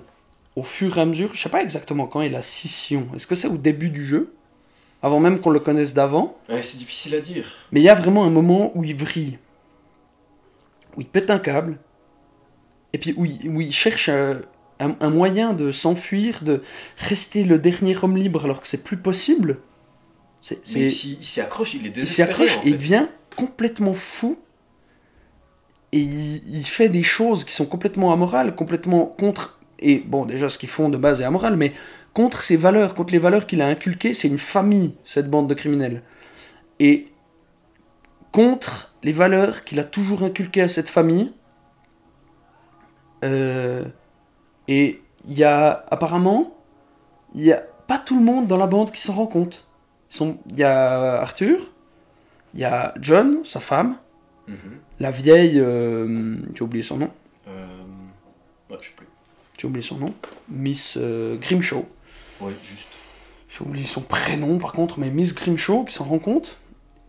au 0.56 0.64
fur 0.64 0.98
et 0.98 1.02
à 1.02 1.06
mesure, 1.06 1.32
je 1.34 1.42
sais 1.42 1.50
pas 1.50 1.62
exactement 1.62 2.08
quand 2.08 2.22
il 2.22 2.36
a 2.36 2.42
scission. 2.42 3.10
Est-ce 3.16 3.28
que 3.28 3.36
c'est 3.36 3.48
au 3.50 3.58
début 3.58 3.90
du 3.90 4.06
jeu 4.06 4.34
Avant 5.04 5.20
même 5.20 5.40
qu'on 5.40 5.50
le 5.52 5.60
connaisse 5.60 5.94
d'avant 5.94 6.38
Ouais, 6.50 6.64
c'est 6.64 6.78
difficile 6.80 7.14
à 7.14 7.20
dire. 7.20 7.46
Mais 7.72 7.82
il 7.82 7.84
y 7.84 7.90
a 7.90 7.94
vraiment 7.94 8.24
un 8.24 8.30
moment 8.30 8.72
où 8.74 8.84
il 8.84 8.96
vrille. 8.96 9.38
Où 10.98 11.02
il 11.02 11.08
pète 11.08 11.30
un 11.30 11.40
câble. 11.40 11.78
Et 12.94 12.98
puis 12.98 13.14
où 13.18 13.26
il, 13.26 13.50
où 13.50 13.60
il 13.62 13.74
cherche 13.74 14.08
un, 14.08 14.40
un 14.80 15.10
moyen 15.10 15.54
de 15.54 15.72
s'enfuir, 15.72 16.40
de 16.44 16.62
rester 16.98 17.44
le 17.44 17.58
dernier 17.60 17.96
homme 18.02 18.16
libre 18.18 18.46
alors 18.46 18.62
que 18.62 18.68
c'est 18.68 18.84
plus 18.84 18.98
possible. 18.98 19.60
C'est, 20.42 20.60
Mais 20.76 20.88
s'il 20.88 21.20
il 21.20 21.26
s'y 21.26 21.42
accroche, 21.42 21.74
il 21.74 21.86
est 21.86 21.90
il 21.90 22.06
s'y 22.06 22.22
désespéré. 22.22 22.32
accroche 22.32 22.58
en 22.58 22.62
et 22.64 22.70
il 22.70 22.78
devient 22.78 23.08
complètement 23.36 23.94
fou. 23.94 24.38
Et 25.92 26.00
il, 26.00 26.42
il 26.58 26.66
fait 26.66 26.90
des 26.90 27.04
choses 27.04 27.44
qui 27.44 27.54
sont 27.54 27.66
complètement 27.66 28.14
amorales, 28.14 28.56
complètement 28.56 29.06
contre. 29.06 29.60
Et 29.80 30.00
bon, 30.00 30.26
déjà, 30.26 30.50
ce 30.50 30.58
qu'ils 30.58 30.70
font 30.70 30.90
de 30.90 30.98
base 30.98 31.22
est 31.22 31.26
amoral, 31.26 31.58
mais 31.58 31.74
contre 32.14 32.44
ses 32.44 32.58
valeurs, 32.58 32.94
contre 32.96 33.12
les 33.14 33.20
valeurs 33.20 33.46
qu'il 33.48 33.62
a 33.62 33.68
inculquées, 33.68 34.14
c'est 34.14 34.28
une 34.28 34.38
famille, 34.38 34.96
cette 35.04 35.30
bande 35.30 35.48
de 35.50 35.54
criminels. 35.54 36.04
Et 36.80 37.08
contre 38.32 38.94
les 39.04 39.12
valeurs 39.12 39.64
qu'il 39.64 39.80
a 39.80 39.84
toujours 39.84 40.24
inculquées 40.24 40.62
à 40.62 40.68
cette 40.68 40.90
famille. 40.90 41.32
euh, 43.24 43.86
et 44.68 45.02
il 45.28 45.34
y 45.38 45.44
a 45.46 45.86
apparemment, 45.90 46.56
il 47.34 47.44
y 47.44 47.54
a 47.54 47.64
pas 47.88 47.98
tout 47.98 48.18
le 48.18 48.24
monde 48.26 48.48
dans 48.48 48.58
la 48.58 48.68
bande 48.68 48.92
qui 48.92 49.02
s'en 49.02 49.14
rend 49.14 49.28
compte. 49.28 49.66
Il 50.20 50.58
y 50.58 50.64
a 50.64 51.22
Arthur, 51.22 51.72
il 52.54 52.60
y 52.60 52.66
a 52.66 52.94
John, 53.00 53.40
sa 53.46 53.60
femme, 53.62 53.98
Mhm. 54.48 54.58
la 55.00 55.12
vieille, 55.12 55.60
euh, 55.60 56.36
j'ai 56.54 56.64
oublié 56.64 56.84
son 56.84 56.98
nom, 56.98 57.10
Euh, 57.48 57.66
Ouais, 58.70 58.78
je 58.82 58.88
sais 58.90 58.94
plus. 58.96 59.08
j'ai 59.58 59.68
oublié 59.68 59.82
son 59.86 59.98
nom, 59.98 60.14
Miss 60.50 60.98
euh, 60.98 61.38
Grimshaw. 61.38 61.86
Ouais, 62.42 62.54
juste. 62.64 62.90
J'ai 63.50 63.62
oublié 63.62 63.86
son 63.86 64.02
prénom 64.02 64.58
par 64.58 64.74
contre, 64.74 65.00
mais 65.00 65.12
Miss 65.12 65.36
Grimshaw 65.36 65.86
qui 65.86 65.94
s'en 65.94 66.06
rend 66.06 66.20
compte. 66.20 66.58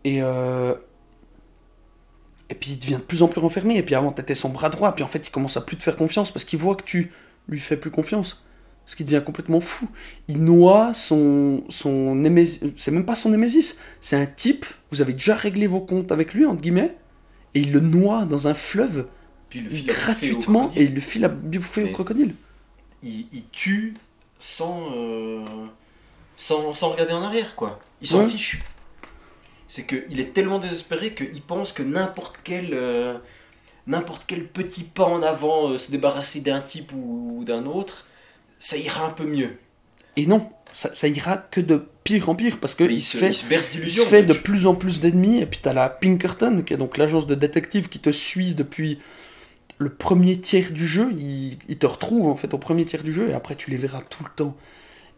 Et, 0.04 0.22
euh, 0.22 0.74
et 2.50 2.54
puis 2.54 2.72
il 2.72 2.78
devient 2.78 2.96
de 2.96 3.00
plus 3.00 3.22
en 3.22 3.28
plus 3.28 3.40
renfermé. 3.40 3.78
Et 3.78 3.82
puis 3.82 3.94
avant, 3.94 4.12
t'étais 4.12 4.34
son 4.34 4.50
bras 4.50 4.68
droit. 4.68 4.94
Puis 4.94 5.02
en 5.02 5.06
fait, 5.06 5.26
il 5.26 5.30
commence 5.30 5.56
à 5.56 5.62
plus 5.62 5.76
te 5.76 5.82
faire 5.82 5.96
confiance 5.96 6.30
parce 6.30 6.44
qu'il 6.44 6.58
voit 6.58 6.76
que 6.76 6.84
tu 6.84 7.10
lui 7.48 7.58
fais 7.58 7.76
plus 7.76 7.90
confiance. 7.90 8.44
Parce 8.84 8.96
qu'il 8.96 9.06
devient 9.06 9.22
complètement 9.24 9.60
fou. 9.60 9.88
Il 10.28 10.44
noie 10.44 10.92
son, 10.92 11.64
son. 11.70 12.22
C'est 12.76 12.90
même 12.90 13.06
pas 13.06 13.14
son 13.14 13.30
némésis. 13.30 13.78
C'est 14.02 14.16
un 14.16 14.26
type, 14.26 14.66
vous 14.90 15.00
avez 15.00 15.14
déjà 15.14 15.34
réglé 15.34 15.66
vos 15.66 15.80
comptes 15.80 16.12
avec 16.12 16.34
lui, 16.34 16.44
entre 16.44 16.60
guillemets. 16.60 16.94
Et 17.54 17.60
il 17.60 17.72
le 17.72 17.80
noie 17.80 18.26
dans 18.26 18.46
un 18.48 18.54
fleuve 18.54 19.06
Puis 19.48 19.60
il 19.60 19.64
le 19.64 19.70
file 19.70 19.86
gratuitement. 19.86 20.70
Et 20.76 20.82
il 20.84 20.94
le 20.94 21.00
file 21.00 21.24
à 21.24 21.28
bouffer 21.28 21.84
au 21.84 21.92
crocodile. 21.92 22.34
il, 23.02 23.26
il 23.32 23.44
tue 23.50 23.94
sans, 24.46 24.90
euh, 24.94 25.42
sans, 26.36 26.74
sans 26.74 26.90
regarder 26.90 27.14
en 27.14 27.22
arrière, 27.22 27.56
quoi. 27.56 27.80
Il 28.02 28.06
s'en 28.06 28.20
Ouais. 28.24 28.28
fiche. 28.28 28.60
C'est 29.68 29.86
qu'il 29.86 30.20
est 30.20 30.34
tellement 30.34 30.58
désespéré 30.58 31.14
qu'il 31.14 31.40
pense 31.40 31.72
que 31.72 31.82
n'importe 31.82 32.38
quel, 32.44 32.74
euh, 32.74 33.16
n'importe 33.86 34.24
quel 34.26 34.46
petit 34.46 34.84
pas 34.84 35.04
en 35.06 35.22
avant, 35.22 35.70
euh, 35.70 35.78
se 35.78 35.90
débarrasser 35.90 36.42
d'un 36.42 36.60
type 36.60 36.92
ou, 36.92 37.38
ou 37.38 37.44
d'un 37.44 37.64
autre, 37.64 38.04
ça 38.58 38.76
ira 38.76 39.06
un 39.06 39.10
peu 39.12 39.24
mieux. 39.24 39.56
Et 40.16 40.26
non, 40.26 40.50
ça, 40.74 40.94
ça 40.94 41.08
ira 41.08 41.38
que 41.38 41.62
de 41.62 41.82
pire 42.04 42.28
en 42.28 42.34
pire 42.34 42.58
parce 42.60 42.74
que 42.74 42.84
il, 42.84 42.92
il, 42.92 43.00
se 43.00 43.16
fait, 43.16 43.28
il 43.30 43.34
se 43.34 43.78
il 43.78 43.90
se 43.90 44.02
fait 44.02 44.22
de 44.24 44.34
plus 44.34 44.66
en 44.66 44.74
plus 44.74 45.00
d'ennemis. 45.00 45.38
Et 45.40 45.46
puis 45.46 45.60
t'as 45.62 45.72
la 45.72 45.88
Pinkerton, 45.88 46.62
qui 46.66 46.74
est 46.74 46.76
donc 46.76 46.98
l'agence 46.98 47.26
de 47.26 47.34
détective 47.34 47.88
qui 47.88 47.98
te 47.98 48.10
suit 48.12 48.52
depuis 48.52 49.00
le 49.78 49.90
premier 49.92 50.38
tiers 50.40 50.70
du 50.72 50.86
jeu. 50.86 51.08
Il, 51.12 51.58
il 51.68 51.78
te 51.78 51.86
retrouve 51.86 52.26
en 52.26 52.36
fait 52.36 52.52
au 52.54 52.58
premier 52.58 52.84
tiers 52.84 53.02
du 53.02 53.12
jeu 53.12 53.30
et 53.30 53.34
après 53.34 53.54
tu 53.56 53.70
les 53.70 53.76
verras 53.76 54.02
tout 54.02 54.22
le 54.24 54.30
temps. 54.34 54.56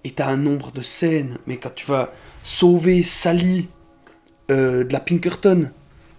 Et 0.04 0.12
t'as 0.12 0.26
un 0.28 0.36
nombre 0.36 0.72
de 0.72 0.82
scènes. 0.82 1.38
Mais 1.46 1.56
quand 1.56 1.74
tu 1.74 1.86
vas 1.86 2.12
sauver 2.42 3.02
Sally 3.02 3.68
euh, 4.50 4.84
de 4.84 4.92
la 4.92 5.00
Pinkerton, 5.00 5.70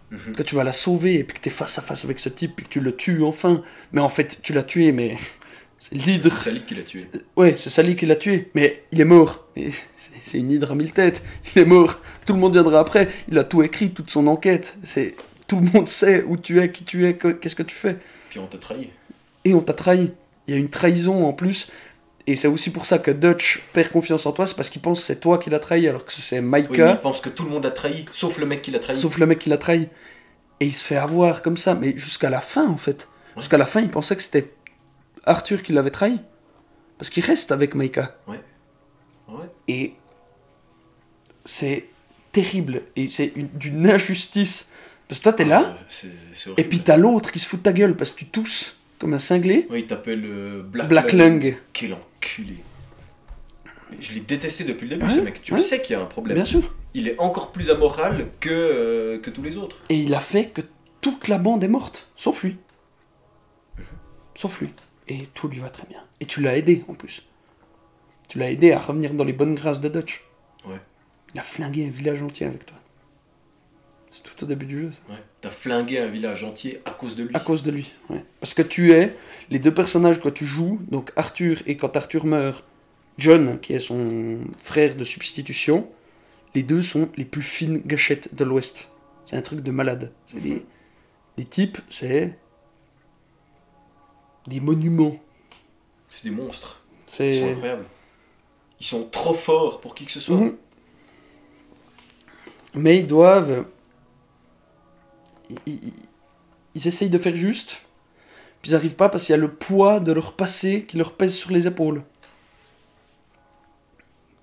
Mhm. 0.09 0.35
quand 0.37 0.43
tu 0.43 0.55
vas 0.55 0.63
la 0.63 0.71
sauver 0.71 1.15
et 1.15 1.23
puis 1.25 1.35
que 1.37 1.41
t'es 1.41 1.49
face 1.49 1.77
à 1.77 1.81
face 1.81 2.05
avec 2.05 2.17
ce 2.19 2.29
type 2.29 2.59
et 2.61 2.63
que 2.63 2.69
tu 2.69 2.79
le 2.79 2.95
tues 2.95 3.23
enfin, 3.23 3.61
mais 3.91 3.99
en 3.99 4.07
fait 4.07 4.39
tu 4.41 4.53
l'as 4.53 4.63
tué, 4.63 4.93
mais 4.93 5.17
c'est 5.81 5.97
Sally 6.29 6.61
qui 6.61 6.75
l'a 6.75 6.83
tué. 6.83 7.01
Ouais, 7.35 7.55
c'est 7.57 7.69
Sally 7.69 7.95
qui 7.97 8.05
l'a 8.05 8.15
tué, 8.15 8.49
mais 8.55 8.83
il 8.93 9.01
est 9.01 9.05
mort. 9.05 9.47
C'est- 10.21 10.39
une 10.39 10.49
hydre 10.51 10.71
à 10.71 10.75
mille 10.75 10.91
têtes. 10.93 11.21
Il 11.55 11.61
est 11.61 11.65
mort. 11.65 11.99
Tout 12.25 12.33
le 12.33 12.39
monde 12.39 12.53
viendra 12.53 12.79
après. 12.79 13.07
Il 13.29 13.37
a 13.37 13.43
tout 13.43 13.63
écrit, 13.63 13.91
toute 13.91 14.09
son 14.09 14.27
enquête. 14.27 14.77
C'est 14.83 15.15
tout 15.47 15.59
le 15.59 15.67
monde 15.73 15.87
sait 15.87 16.23
où 16.27 16.35
tu 16.37 16.59
es, 16.61 16.71
qui 16.71 16.83
tu 16.85 17.05
es, 17.05 17.15
que- 17.15 17.29
qu'est-ce 17.29 17.55
que 17.55 17.63
tu 17.63 17.75
fais. 17.75 17.97
Puis 18.37 18.43
on 18.45 18.47
t'a 18.47 18.57
trahi. 18.57 18.89
Et 19.45 19.53
on 19.53 19.61
t'a 19.61 19.73
trahi. 19.73 20.11
Il 20.47 20.53
y 20.53 20.57
a 20.57 20.59
une 20.59 20.69
trahison 20.69 21.25
en 21.27 21.33
plus. 21.33 21.69
Et 22.27 22.35
c'est 22.35 22.47
aussi 22.47 22.71
pour 22.71 22.85
ça 22.85 22.99
que 22.99 23.09
Dutch 23.11 23.63
perd 23.73 23.89
confiance 23.89 24.25
en 24.25 24.31
toi, 24.33 24.45
c'est 24.47 24.55
parce 24.55 24.69
qu'il 24.69 24.81
pense 24.81 24.99
que 24.99 25.05
c'est 25.05 25.19
toi 25.19 25.37
qui 25.37 25.49
l'as 25.49 25.59
trahi, 25.59 25.87
alors 25.87 26.03
que 26.05 26.11
c'est 26.11 26.39
Oui, 26.39 26.41
mais 26.45 26.61
Maika, 26.67 26.91
il 26.91 26.99
pense 26.99 27.21
que 27.21 27.29
tout 27.29 27.43
le 27.45 27.49
monde 27.49 27.65
a 27.65 27.71
trahi, 27.71 28.05
sauf 28.11 28.37
le 28.37 28.45
mec 28.45 28.61
qui 28.61 28.69
l'a 28.71 28.79
trahi. 28.79 28.97
sauf 28.97 29.17
le 29.17 29.25
mec 29.25 29.39
qui 29.39 29.49
l'a 29.49 29.57
trahi. 29.57 29.87
Et 30.59 30.65
il 30.65 30.73
se 30.73 30.83
fait 30.83 30.97
avoir 30.97 31.41
comme 31.41 31.55
ça, 31.57 31.73
mais 31.75 31.95
jusqu'à 31.97 32.29
la 32.29 32.41
fin 32.41 32.67
en 32.67 32.75
fait. 32.77 33.07
Ouais. 33.35 33.41
Jusqu'à 33.41 33.57
la 33.57 33.65
fin, 33.65 33.79
il 33.81 33.89
pensait 33.89 34.15
que 34.15 34.21
c'était 34.21 34.51
Arthur 35.25 35.63
qui 35.63 35.71
l'avait 35.71 35.89
trahi. 35.91 36.19
Parce 36.97 37.09
qu'il 37.09 37.23
reste 37.23 37.51
avec 37.51 37.75
Maika. 37.75 38.17
Ouais. 38.27 38.41
Et 39.69 39.93
c'est 41.45 41.85
terrible. 42.31 42.81
Et 42.95 43.07
c'est 43.07 43.31
une- 43.35 43.49
d'une 43.49 43.89
injustice. 43.89 44.69
Parce 45.07 45.19
que 45.19 45.23
toi, 45.23 45.33
t'es 45.33 45.45
là, 45.45 45.77
c'est 45.87 46.11
et 46.57 46.63
puis 46.63 46.81
t'as 46.81 46.97
l'autre 46.97 47.31
qui 47.31 47.39
se 47.39 47.47
fout 47.47 47.59
de 47.59 47.63
ta 47.63 47.71
gueule 47.73 47.95
parce 47.95 48.11
que 48.11 48.19
tu 48.19 48.25
tousses 48.25 48.77
comme 48.99 49.13
un 49.13 49.19
cinglé. 49.19 49.67
Oui, 49.69 49.79
il 49.81 49.87
t'appelle 49.87 50.23
euh, 50.25 50.61
Black, 50.63 50.89
Black 50.89 51.13
Lung. 51.13 51.43
Lung. 51.43 51.57
Quel 51.73 51.93
enculé. 51.93 52.55
Je 53.99 54.13
l'ai 54.13 54.19
détesté 54.19 54.65
depuis 54.65 54.83
le 54.89 54.97
début, 54.97 55.05
Ouais, 55.09 55.15
ce 55.15 55.21
mec. 55.21 55.41
Tu 55.41 55.53
ouais. 55.53 55.61
sais 55.61 55.81
qu'il 55.81 55.93
y 55.93 55.95
a 55.95 56.01
un 56.01 56.05
problème. 56.07 56.35
Bien 56.35 56.43
sûr. 56.45 56.73
Il 56.93 57.07
est 57.07 57.17
encore 57.19 57.53
plus 57.53 57.69
amoral 57.69 58.27
que, 58.41 58.49
euh, 58.49 59.19
que 59.19 59.29
tous 59.29 59.41
les 59.41 59.55
autres. 59.57 59.77
Et 59.87 59.95
il 59.95 60.13
a 60.13 60.19
fait 60.19 60.47
que 60.47 60.61
toute 60.99 61.29
la 61.29 61.37
bande 61.37 61.63
est 61.63 61.69
morte, 61.69 62.09
sauf 62.17 62.43
lui. 62.43 62.57
Sauf 64.35 64.59
lui. 64.59 64.69
Et 65.07 65.29
tout 65.33 65.47
lui 65.47 65.59
va 65.59 65.69
très 65.69 65.87
bien. 65.87 66.03
Et 66.19 66.25
tu 66.25 66.41
l'as 66.41 66.57
aidé 66.57 66.83
en 66.89 66.95
plus. 66.95 67.23
Tu 68.27 68.39
l'as 68.39 68.51
aidé 68.51 68.73
à 68.73 68.79
revenir 68.79 69.13
dans 69.13 69.23
les 69.23 69.31
bonnes 69.31 69.55
grâces 69.55 69.79
de 69.79 69.87
Dutch. 69.87 70.25
Ouais. 70.65 70.81
Il 71.33 71.39
a 71.39 71.43
flingué 71.43 71.85
un 71.85 71.89
village 71.89 72.21
entier 72.21 72.45
avec 72.45 72.65
toi. 72.65 72.77
C'est 74.17 74.23
tout 74.23 74.43
au 74.43 74.47
début 74.47 74.65
du 74.65 74.81
jeu, 74.81 74.91
ça. 74.91 75.13
Ouais. 75.13 75.19
T'as 75.41 75.51
flingué 75.51 75.99
un 75.99 76.07
village 76.07 76.43
entier 76.43 76.81
à 76.85 76.91
cause 76.91 77.15
de 77.15 77.23
lui. 77.23 77.35
À 77.35 77.39
cause 77.39 77.61
de 77.61 77.69
lui, 77.69 77.93
ouais. 78.09 78.23
Parce 78.39 78.55
que 78.55 78.63
tu 78.63 78.93
es 78.93 79.15
les 79.51 79.59
deux 79.59 79.73
personnages 79.73 80.19
que 80.19 80.29
tu 80.29 80.45
joues, 80.45 80.79
donc 80.89 81.11
Arthur 81.15 81.61
et 81.67 81.77
quand 81.77 81.95
Arthur 81.95 82.25
meurt, 82.25 82.65
John, 83.19 83.59
qui 83.59 83.73
est 83.73 83.79
son 83.79 84.39
frère 84.57 84.95
de 84.95 85.03
substitution, 85.03 85.87
les 86.55 86.63
deux 86.63 86.81
sont 86.81 87.09
les 87.15 87.25
plus 87.25 87.43
fines 87.43 87.79
gâchettes 87.85 88.33
de 88.33 88.43
l'Ouest. 88.43 88.87
C'est 89.27 89.35
un 89.35 89.41
truc 89.41 89.61
de 89.61 89.71
malade. 89.71 90.11
C'est 90.25 90.39
des, 90.41 90.65
des 91.37 91.45
types, 91.45 91.77
c'est 91.89 92.37
des 94.47 94.59
monuments. 94.59 95.19
C'est 96.09 96.29
des 96.29 96.35
monstres. 96.35 96.81
Ils 97.19 97.35
sont 97.35 97.41
C'est 97.41 97.51
incroyables. 97.51 97.85
Ils 98.79 98.85
sont 98.85 99.03
trop 99.11 99.33
forts 99.33 99.79
pour 99.81 99.93
qui 99.93 100.05
que 100.05 100.11
ce 100.11 100.19
soit. 100.19 100.37
Mhm. 100.37 100.55
Mais 102.73 102.97
ils 102.97 103.07
doivent. 103.07 103.65
Ils, 105.49 105.93
ils- 106.75 106.87
essayent 106.87 107.09
de 107.09 107.17
faire 107.17 107.35
juste, 107.35 107.81
puis 108.61 108.71
ils 108.71 108.73
n'arrivent 108.73 108.95
pas 108.95 109.09
parce 109.09 109.25
qu'il 109.25 109.33
y 109.33 109.37
a 109.37 109.41
le 109.41 109.51
poids 109.51 109.99
de 109.99 110.11
leur 110.11 110.33
passé 110.33 110.85
qui 110.87 110.97
leur 110.97 111.13
pèse 111.13 111.33
sur 111.35 111.51
les 111.51 111.65
épaules. 111.67 112.03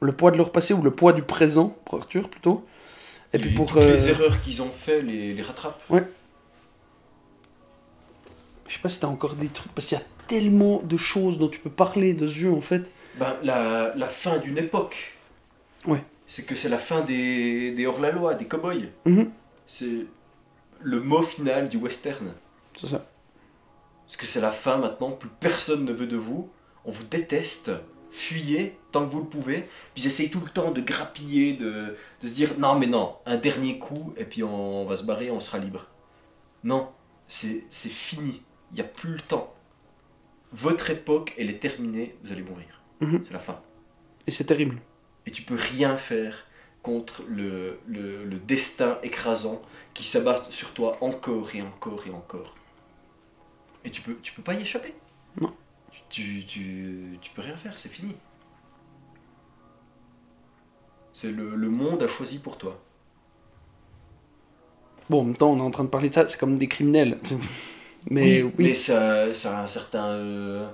Le 0.00 0.12
poids 0.12 0.30
de 0.30 0.36
leur 0.36 0.50
passé 0.52 0.74
ou 0.74 0.82
le 0.82 0.90
poids 0.90 1.12
du 1.12 1.22
présent, 1.22 1.76
pour 1.84 1.98
Arthur 1.98 2.28
plutôt. 2.28 2.64
Et 3.32 3.38
puis 3.38 3.50
pour. 3.54 3.68
toutes 3.72 3.82
les 3.82 4.08
euh, 4.08 4.10
erreurs 4.10 4.40
qu'ils 4.42 4.62
ont 4.62 4.68
fait 4.70 5.00
les, 5.02 5.32
les 5.34 5.42
rattrapent. 5.42 5.80
Je 8.66 8.72
sais 8.74 8.80
pas 8.80 8.88
si 8.88 9.00
t'as 9.00 9.06
encore 9.08 9.34
des 9.36 9.48
trucs, 9.48 9.72
parce 9.72 9.86
qu'il 9.86 9.98
y 9.98 10.00
a 10.00 10.04
tellement 10.26 10.80
de 10.82 10.96
choses 10.96 11.38
dont 11.38 11.48
tu 11.48 11.60
peux 11.60 11.70
parler 11.70 12.14
de 12.14 12.26
ce 12.26 12.32
jeu 12.34 12.52
en 12.52 12.60
fait. 12.62 12.90
Ben, 13.18 13.36
la, 13.42 13.92
la 13.94 14.06
fin 14.08 14.38
d'une 14.38 14.58
époque. 14.58 15.16
Ouais. 15.86 16.02
C'est 16.26 16.46
que 16.46 16.54
c'est 16.54 16.68
la 16.70 16.78
fin 16.78 17.02
des, 17.02 17.72
des 17.72 17.86
hors-la-loi, 17.86 18.34
des 18.34 18.46
cow-boys. 18.46 18.86
Mhm. 19.04 19.30
C'est 19.66 20.06
le 20.84 21.00
mot 21.00 21.22
final 21.22 21.68
du 21.68 21.78
western. 21.78 22.32
C'est 22.78 22.88
ça. 22.88 23.04
Parce 24.06 24.16
que 24.16 24.26
c'est 24.26 24.40
la 24.40 24.52
fin 24.52 24.76
maintenant, 24.76 25.10
plus 25.12 25.30
personne 25.40 25.84
ne 25.84 25.92
veut 25.92 26.06
de 26.06 26.16
vous, 26.16 26.50
on 26.84 26.90
vous 26.90 27.04
déteste, 27.04 27.72
fuyez 28.10 28.78
tant 28.92 29.04
que 29.04 29.10
vous 29.10 29.20
le 29.20 29.26
pouvez, 29.26 29.62
puis 29.94 30.04
ils 30.04 30.06
essayent 30.06 30.30
tout 30.30 30.40
le 30.40 30.50
temps 30.50 30.70
de 30.70 30.80
grappiller, 30.80 31.54
de, 31.54 31.96
de 32.20 32.26
se 32.26 32.34
dire 32.34 32.50
non 32.58 32.78
mais 32.78 32.86
non, 32.86 33.16
un 33.26 33.36
dernier 33.36 33.78
coup, 33.78 34.12
et 34.16 34.24
puis 34.24 34.44
on, 34.44 34.84
va 34.84 34.96
se 34.96 35.04
barrer, 35.04 35.30
on 35.30 35.40
sera 35.40 35.58
libre. 35.58 35.86
Non, 36.62 36.90
c'est 37.26 37.64
fini, 37.72 38.42
il 38.70 38.74
n'y 38.74 38.80
a 38.82 38.84
plus 38.84 39.14
le 39.14 39.20
temps. 39.20 39.54
Votre 40.52 40.90
époque, 40.90 41.34
elle 41.38 41.50
est 41.50 41.58
terminée, 41.58 42.14
vous 42.22 42.30
allez 42.30 42.42
mourir. 42.42 42.82
Mhm. 43.00 43.24
C'est 43.24 43.32
la 43.32 43.40
fin. 43.40 43.60
Et 44.26 44.30
c'est 44.30 44.44
terrible. 44.44 44.78
Et 45.26 45.30
tu 45.30 45.42
peux 45.42 45.56
rien 45.56 45.96
faire 45.96 46.46
contre 46.84 47.24
le, 47.28 47.80
le, 47.88 48.24
le 48.24 48.38
destin 48.38 48.98
écrasant 49.02 49.62
qui 49.94 50.04
s'abat 50.06 50.44
sur 50.50 50.74
toi 50.74 50.98
encore 51.02 51.54
et 51.56 51.62
encore 51.62 52.06
et 52.06 52.10
encore. 52.12 52.56
Et 53.84 53.90
tu 53.90 54.02
peux, 54.02 54.16
tu 54.22 54.32
peux 54.32 54.42
pas 54.42 54.54
y 54.54 54.62
échapper. 54.62 54.94
Non. 55.40 55.52
Tu, 56.10 56.44
tu, 56.46 57.18
tu 57.22 57.30
peux 57.32 57.42
rien 57.42 57.56
faire, 57.56 57.78
c'est 57.78 57.88
fini. 57.90 58.16
C'est 61.12 61.32
le, 61.32 61.56
le 61.56 61.70
monde 61.70 62.02
a 62.02 62.08
choisi 62.08 62.40
pour 62.40 62.58
toi. 62.58 62.78
Bon, 65.10 65.20
en 65.20 65.24
même 65.24 65.36
temps, 65.36 65.52
on 65.52 65.58
est 65.58 65.62
en 65.62 65.70
train 65.70 65.84
de 65.84 65.90
parler 65.90 66.08
de 66.08 66.14
ça, 66.14 66.28
c'est 66.28 66.38
comme 66.38 66.58
des 66.58 66.68
criminels. 66.68 67.18
Mais 68.10 68.42
oui. 68.42 68.52
mais 68.58 68.74
ça, 68.74 69.32
ça 69.32 69.60
a 69.60 69.62
un 69.64 69.66
certain, 69.66 70.04
euh, 70.08 70.68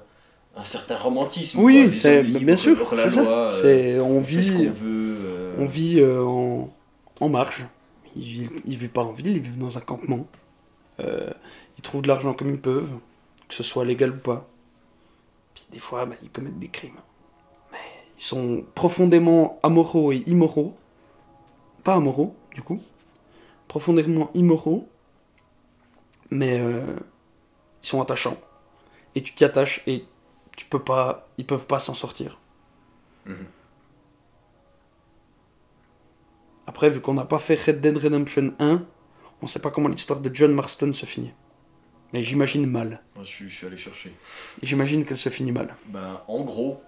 un 0.61 0.64
certain 0.64 0.96
romantisme. 0.96 1.61
Oui, 1.62 1.96
c'est 1.98 2.22
bien 2.22 2.56
sûr, 2.56 2.76
la 2.94 3.11
ça. 3.11 3.20
euh, 3.22 4.00
on 4.00 4.18
on 4.18 4.22
ce 4.22 4.28
vit, 4.28 4.66
veut. 4.66 5.16
euh, 5.20 5.54
on 5.58 5.64
vit 5.66 6.00
euh, 6.00 6.22
en, 6.24 6.72
en 7.20 7.28
marge. 7.28 7.66
Ils, 8.16 8.22
vivent- 8.22 8.61
ils 8.66 8.76
vivent 8.76 8.90
pas 8.90 9.02
en 9.02 9.12
ville, 9.12 9.36
ils 9.36 9.40
vivent 9.40 9.58
dans 9.58 9.78
un 9.78 9.80
campement. 9.80 10.26
Euh, 11.00 11.30
ils 11.78 11.82
trouvent 11.82 12.02
de 12.02 12.08
l'argent 12.08 12.34
comme 12.34 12.50
ils 12.50 12.61
peuvent, 12.61 12.90
que 13.48 13.54
ce 13.54 13.62
soit 13.62 13.84
légal 13.84 14.11
ou 14.11 14.18
pas. 14.18 14.48
Puis 15.54 15.64
des 15.72 15.78
fois, 15.78 16.04
bah, 16.06 16.16
ils 16.22 16.30
commettent 16.30 16.58
des 16.58 16.68
crimes. 16.68 17.00
Mais 17.72 17.78
ils 18.18 18.22
sont 18.22 18.64
profondément 18.74 19.58
amoraux 19.62 20.12
et 20.12 20.22
immoraux. 20.26 20.76
Pas 21.84 21.94
amoraux, 21.94 22.34
du 22.54 22.62
coup. 22.62 22.80
Profondément 23.68 24.30
immoraux. 24.34 24.86
Mais 26.30 26.61
euh, 26.61 26.96
ils 27.82 27.86
sont 27.88 28.00
attachants. 28.02 28.36
Et 29.14 29.22
tu 29.22 29.34
t'y 29.34 29.44
attaches 29.44 29.82
et 29.86 30.04
tu 30.61 30.66
peux 30.66 30.78
pas, 30.82 31.26
ils 31.38 31.46
peuvent 31.46 31.66
pas 31.66 31.78
s'en 31.80 31.94
sortir. 31.94 32.38
Mhm. 33.24 33.46
Après, 36.66 36.90
vu 36.90 37.00
qu'on 37.00 37.14
n'a 37.14 37.24
pas 37.24 37.38
fait 37.38 37.54
Red 37.54 37.80
Dead 37.80 37.96
Redemption 37.96 38.52
1, 38.58 38.82
on 39.40 39.46
sait 39.46 39.58
pas 39.58 39.70
comment 39.70 39.88
l'histoire 39.88 40.20
de 40.20 40.30
John 40.34 40.52
Marston 40.52 40.92
se 40.92 41.06
finit. 41.06 41.32
Mais 42.12 42.22
j'imagine 42.22 42.66
mal. 42.66 43.02
Moi, 43.14 43.24
je, 43.24 43.30
suis- 43.30 43.48
je 43.48 43.56
suis 43.56 43.66
allé 43.66 43.78
chercher. 43.78 44.12
J'imagine 44.62 45.06
qu'elle 45.06 45.16
se 45.16 45.30
finit 45.30 45.52
mal. 45.52 45.74
Ben, 45.86 46.20
en 46.28 46.42
gros, 46.42 46.82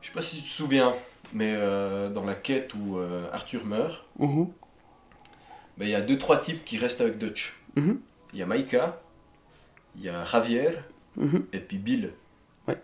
je 0.00 0.06
sais 0.08 0.12
pas 0.12 0.20
si 0.22 0.36
tu 0.36 0.42
te 0.44 0.48
souviens, 0.48 0.94
mais 1.32 1.52
euh, 1.56 2.08
dans 2.10 2.24
la 2.24 2.36
quête 2.36 2.74
où 2.74 2.98
euh, 2.98 3.28
Arthur 3.32 3.64
meurt, 3.64 4.04
Mhm. 4.20 4.52
ben, 5.78 5.84
il 5.86 5.90
y 5.90 5.94
a 5.96 6.00
deux 6.00 6.16
trois 6.18 6.38
types 6.38 6.64
qui 6.64 6.78
restent 6.78 7.00
avec 7.00 7.18
Dutch. 7.18 7.58
Mhm. 7.74 8.00
Il 8.32 8.38
y 8.38 8.42
a 8.42 8.46
Maika, 8.46 9.02
il 9.96 10.02
y 10.02 10.08
a 10.08 10.22
Javier 10.22 10.70
Mhm. 11.16 11.46
et 11.52 11.60
puis 11.60 11.78
Bill. 11.78 12.12
Ouais. 12.68 12.80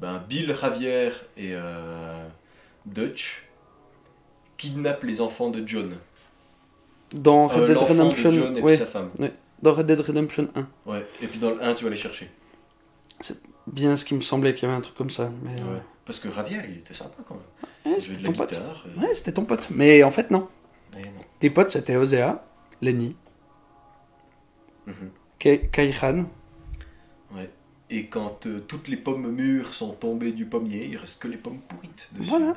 Ben, 0.00 0.22
Bill, 0.28 0.54
Javier 0.54 1.10
et 1.36 1.50
euh, 1.54 2.26
Dutch 2.86 3.46
kidnappent 4.56 5.02
les 5.04 5.20
enfants 5.20 5.50
de 5.50 5.66
John. 5.66 5.96
Dans 7.12 7.44
Euh, 7.50 7.54
Red 7.54 7.66
Dead 7.66 7.74
l'enfant 7.74 7.86
Redemption, 7.94 8.30
de 8.30 8.34
John 8.36 8.56
et 8.56 8.60
ouais, 8.62 8.72
puis 8.72 8.78
sa 8.80 8.86
femme. 8.86 9.10
dans 9.62 9.72
Red 9.74 9.86
Dead 9.86 10.00
Redemption 10.00 10.48
1. 10.54 10.68
Ouais. 10.86 11.06
Et 11.20 11.26
puis 11.26 11.38
dans 11.40 11.50
le 11.50 11.62
1, 11.62 11.74
tu 11.74 11.84
vas 11.84 11.90
les 11.90 11.96
chercher. 11.96 12.30
Bien 13.66 13.96
ce 13.96 14.04
qui 14.04 14.14
me 14.14 14.20
semblait 14.20 14.54
qu'il 14.54 14.64
y 14.68 14.70
avait 14.70 14.78
un 14.78 14.80
truc 14.80 14.96
comme 14.96 15.10
ça. 15.10 15.30
Mais, 15.42 15.60
euh. 15.60 15.78
Parce 16.04 16.18
que 16.20 16.28
Raviel, 16.28 16.64
il 16.70 16.78
était 16.78 16.94
sympa 16.94 17.16
quand 17.28 17.34
même. 17.84 17.94
ouais, 17.94 18.00
c'était 18.00 18.22
ton 18.24 18.32
pote. 18.32 18.50
guitare. 18.50 18.84
euh, 18.86 19.00
Ouais, 19.00 19.14
c'était 19.14 19.32
ton 19.32 19.44
pote. 19.44 19.68
Mais 19.70 20.02
en 20.02 20.10
fait, 20.10 20.30
non. 20.30 20.48
Tes 21.40 21.50
potes, 21.50 21.70
c'était 21.70 21.96
Osea, 21.96 22.44
Lenny. 22.80 23.14
Kai- 25.38 25.68
Kaihan. 25.70 26.26
Et 27.90 28.06
quand 28.06 28.46
euh, 28.46 28.60
toutes 28.60 28.86
les 28.88 28.96
pommes 28.96 29.30
mûres 29.32 29.74
sont 29.74 29.90
tombées 29.90 30.32
du 30.32 30.46
pommier, 30.46 30.86
il 30.90 30.96
reste 30.96 31.20
que 31.20 31.28
les 31.28 31.36
pommes 31.36 31.58
pourrites 31.68 32.10
dessus. 32.12 32.28
Voilà. 32.30 32.54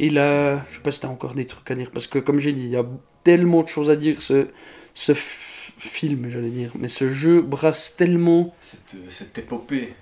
Et 0.00 0.10
là, 0.10 0.64
je 0.68 0.74
sais 0.74 0.80
pas 0.80 0.92
si 0.92 1.00
t'as 1.00 1.08
encore 1.08 1.34
des 1.34 1.46
trucs 1.46 1.70
à 1.70 1.74
dire, 1.74 1.90
parce 1.90 2.06
que 2.06 2.18
comme 2.18 2.38
j'ai 2.38 2.52
dit, 2.52 2.62
il 2.62 2.70
y 2.70 2.76
a 2.76 2.86
tellement 3.24 3.62
de 3.62 3.68
choses 3.68 3.90
à 3.90 3.96
dire. 3.96 4.22
Ce, 4.22 4.48
ce 4.94 5.12
film, 5.14 6.28
j'allais 6.28 6.50
dire, 6.50 6.70
mais 6.78 6.88
ce 6.88 7.08
jeu 7.08 7.42
brasse 7.42 7.96
tellement, 7.96 8.54
Cette, 8.60 8.94
euh, 8.94 9.10
cette 9.10 9.38
épopée. 9.38 9.94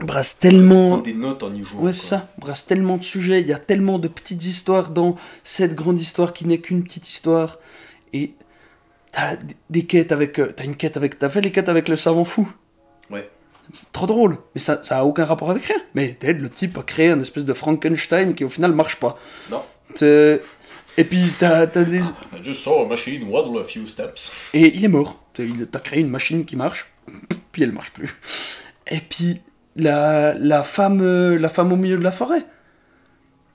brasse 0.00 0.38
tellement. 0.38 0.88
Prendre 0.88 1.02
des 1.04 1.14
notes 1.14 1.42
en 1.42 1.54
y 1.54 1.62
jouant. 1.64 1.82
Ouais, 1.82 1.92
c'est 1.92 2.06
ça, 2.06 2.28
brasse 2.38 2.66
tellement 2.66 2.96
de 2.96 3.04
sujets. 3.04 3.40
Il 3.40 3.46
y 3.48 3.52
a 3.52 3.58
tellement 3.58 3.98
de 3.98 4.08
petites 4.08 4.44
histoires 4.44 4.90
dans 4.90 5.16
cette 5.44 5.74
grande 5.74 6.00
histoire 6.00 6.32
qui 6.32 6.46
n'est 6.46 6.58
qu'une 6.58 6.82
petite 6.84 7.08
histoire. 7.08 7.58
Et 8.12 8.34
t'as 9.16 9.36
des- 9.70 9.84
quêtes 9.86 10.12
avec. 10.12 10.38
euh, 10.38 10.52
T'as 10.54 10.64
une 10.64 10.76
quête 10.76 10.96
avec. 10.96 11.18
T'as 11.18 11.28
fait 11.30 11.40
les 11.40 11.50
quêtes 11.52 11.68
avec 11.68 11.88
le 11.88 11.96
savant 11.96 12.24
fou. 12.24 12.52
Ouais. 13.10 13.28
Trop 13.92 14.06
drôle, 14.06 14.36
mais 14.54 14.60
ça, 14.60 14.80
ça 14.84 14.98
a 15.00 15.04
aucun 15.04 15.24
rapport 15.24 15.50
avec 15.50 15.64
rien. 15.64 15.76
Mais 15.94 16.14
Ted, 16.14 16.40
le 16.40 16.48
type 16.50 16.78
a 16.78 16.82
créé 16.82 17.10
un 17.10 17.20
espèce 17.20 17.44
de 17.44 17.52
Frankenstein 17.54 18.34
qui 18.34 18.44
au 18.44 18.48
final 18.48 18.72
marche 18.72 19.00
pas. 19.00 19.18
Non. 19.50 19.62
T'es- 19.94 20.40
Et 20.98 21.04
puis 21.04 21.32
t'as 21.38 21.66
t'as 21.66 21.84
des. 21.84 21.98
I 22.00 22.12
just 22.44 22.60
saw 22.62 22.84
a 22.84 22.88
machine 22.88 23.28
waddle 23.28 23.58
a 23.60 23.64
few 23.64 23.86
steps. 23.86 24.30
Et 24.54 24.74
il 24.74 24.84
est 24.84 24.88
mort. 24.88 25.22
T'as 25.34 25.80
créé 25.80 26.00
une 26.00 26.08
machine 26.10 26.44
qui 26.44 26.56
marche, 26.56 26.90
puis 27.52 27.62
elle 27.64 27.72
marche 27.72 27.90
plus. 27.92 28.14
Et 28.90 29.00
puis 29.00 29.40
la, 29.74 30.32
la, 30.38 30.62
femme, 30.62 31.00
euh, 31.02 31.38
la 31.38 31.48
femme 31.50 31.72
au 31.72 31.76
milieu 31.76 31.98
de 31.98 32.04
la 32.04 32.12
forêt. 32.12 32.46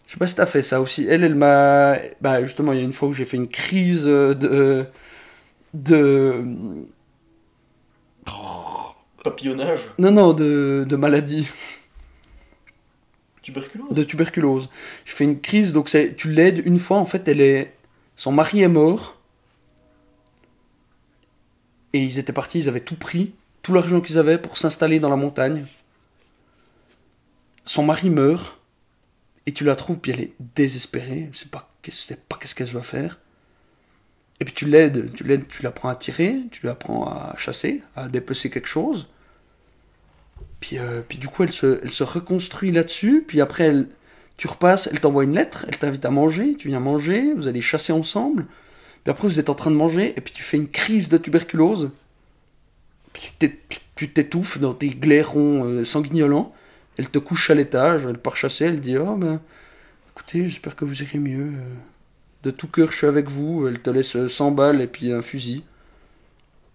Je 0.07 0.11
sais 0.13 0.19
pas 0.19 0.27
si 0.27 0.35
t'as 0.35 0.45
fait 0.45 0.61
ça 0.61 0.81
aussi. 0.81 1.07
Elle, 1.09 1.23
elle 1.23 1.35
m'a. 1.35 1.95
Bah, 2.19 2.43
justement, 2.43 2.73
il 2.73 2.79
y 2.79 2.81
a 2.81 2.85
une 2.85 2.91
fois 2.93 3.07
où 3.07 3.13
j'ai 3.13 3.23
fait 3.25 3.37
une 3.37 3.47
crise 3.47 4.03
euh, 4.05 4.33
de. 4.35 4.85
De. 5.73 6.45
Papillonnage. 9.23 9.81
Non, 9.99 10.11
non, 10.11 10.33
de, 10.33 10.85
de 10.87 10.95
maladie. 10.95 11.47
Tuberculose. 13.41 13.93
de 13.93 14.03
tuberculose. 14.03 14.69
Je 15.05 15.13
fais 15.13 15.23
une 15.23 15.41
crise, 15.41 15.73
donc 15.73 15.89
c'est, 15.89 16.15
tu 16.15 16.31
l'aides 16.31 16.61
une 16.65 16.79
fois, 16.79 16.97
en 16.97 17.05
fait, 17.05 17.27
elle 17.27 17.41
est, 17.41 17.73
son 18.15 18.31
mari 18.31 18.61
est 18.61 18.67
mort, 18.67 19.17
et 21.93 22.03
ils 22.03 22.19
étaient 22.19 22.33
partis, 22.33 22.59
ils 22.59 22.69
avaient 22.69 22.81
tout 22.81 22.95
pris, 22.95 23.33
tout 23.63 23.73
l'argent 23.73 23.99
qu'ils 23.99 24.19
avaient 24.19 24.37
pour 24.37 24.57
s'installer 24.57 24.99
dans 24.99 25.09
la 25.09 25.15
montagne. 25.15 25.65
Son 27.65 27.83
mari 27.83 28.11
meurt, 28.11 28.59
et 29.47 29.53
tu 29.53 29.63
la 29.63 29.75
trouves, 29.75 29.97
puis 29.97 30.11
elle 30.11 30.21
est 30.21 30.33
désespérée, 30.55 31.29
sait 31.33 31.47
pas 31.47 31.71
sait 31.89 32.15
pas 32.15 32.37
qu'est-ce 32.37 32.53
qu'elle 32.53 32.67
va 32.67 32.83
faire. 32.83 33.19
Et 34.41 34.43
puis 34.43 34.53
tu 34.55 34.65
l'aides, 34.65 35.13
tu 35.13 35.23
l'aides, 35.23 35.47
tu 35.47 35.61
l'apprends 35.61 35.89
à 35.89 35.95
tirer, 35.95 36.35
tu 36.51 36.65
l'apprends 36.65 37.05
à 37.05 37.35
chasser, 37.37 37.83
à 37.95 38.09
dépecer 38.09 38.49
quelque 38.49 38.67
chose. 38.67 39.07
Puis, 40.59 40.79
euh, 40.79 41.01
puis 41.07 41.19
du 41.19 41.27
coup, 41.27 41.43
elle 41.43 41.51
se, 41.51 41.79
elle 41.83 41.91
se 41.91 42.03
reconstruit 42.03 42.71
là-dessus. 42.71 43.23
Puis 43.27 43.39
après, 43.39 43.65
elle, 43.65 43.87
tu 44.37 44.47
repasses, 44.47 44.87
elle 44.91 44.99
t'envoie 44.99 45.25
une 45.25 45.35
lettre, 45.35 45.65
elle 45.67 45.77
t'invite 45.77 46.03
à 46.05 46.09
manger, 46.09 46.55
tu 46.55 46.69
viens 46.69 46.79
manger, 46.79 47.33
vous 47.35 47.47
allez 47.47 47.61
chasser 47.61 47.93
ensemble. 47.93 48.47
Puis 49.03 49.11
après, 49.11 49.27
vous 49.27 49.39
êtes 49.39 49.49
en 49.49 49.55
train 49.55 49.69
de 49.69 49.75
manger, 49.75 50.13
et 50.17 50.21
puis 50.21 50.33
tu 50.33 50.41
fais 50.41 50.57
une 50.57 50.69
crise 50.69 51.09
de 51.09 51.19
tuberculose. 51.19 51.91
Puis 53.13 53.31
tu 53.39 53.47
t'é- 53.49 53.59
tu 53.95 54.09
t'étouffes 54.11 54.57
dans 54.59 54.73
tes 54.73 54.89
glairons 54.89 55.65
euh, 55.65 55.85
sanguignolants. 55.85 56.51
Elle 56.97 57.09
te 57.09 57.19
couche 57.19 57.51
à 57.51 57.55
l'étage, 57.55 58.07
elle 58.07 58.17
part 58.17 58.35
chasser, 58.35 58.65
elle 58.65 58.81
dit 58.81 58.97
Oh 58.97 59.15
ben, 59.17 59.39
écoutez, 60.15 60.49
j'espère 60.49 60.75
que 60.75 60.85
vous 60.85 61.03
irez 61.03 61.19
mieux. 61.19 61.53
Euh, 62.45 62.49
De 62.49 62.51
tout 62.51 62.67
cœur, 62.67 62.91
je 62.91 62.97
suis 62.97 63.07
avec 63.07 63.29
vous. 63.29 63.67
Elle 63.67 63.79
te 63.79 63.89
laisse 63.89 64.15
euh, 64.15 64.27
100 64.27 64.51
balles 64.51 64.81
et 64.81 64.87
puis 64.87 65.11
un 65.11 65.21
fusil. 65.21 65.63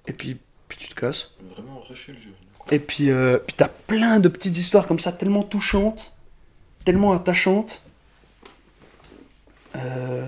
Et 0.07 0.13
puis, 0.13 0.39
puis 0.69 0.79
tu 0.79 0.89
te 0.89 0.95
casses. 0.95 1.33
Vraiment 1.53 1.81
rusher 1.81 2.13
le 2.13 2.19
jeu. 2.19 2.31
Et 2.71 2.79
puis, 2.79 3.11
euh, 3.11 3.39
puis 3.39 3.55
t'as 3.57 3.69
plein 3.69 4.19
de 4.19 4.29
petites 4.29 4.59
histoires 4.59 4.87
comme 4.87 4.99
ça, 4.99 5.13
tellement 5.13 5.45
touchantes, 5.45 6.17
tellement 6.85 7.13
attachantes. 7.13 7.83
Euh, 9.77 10.27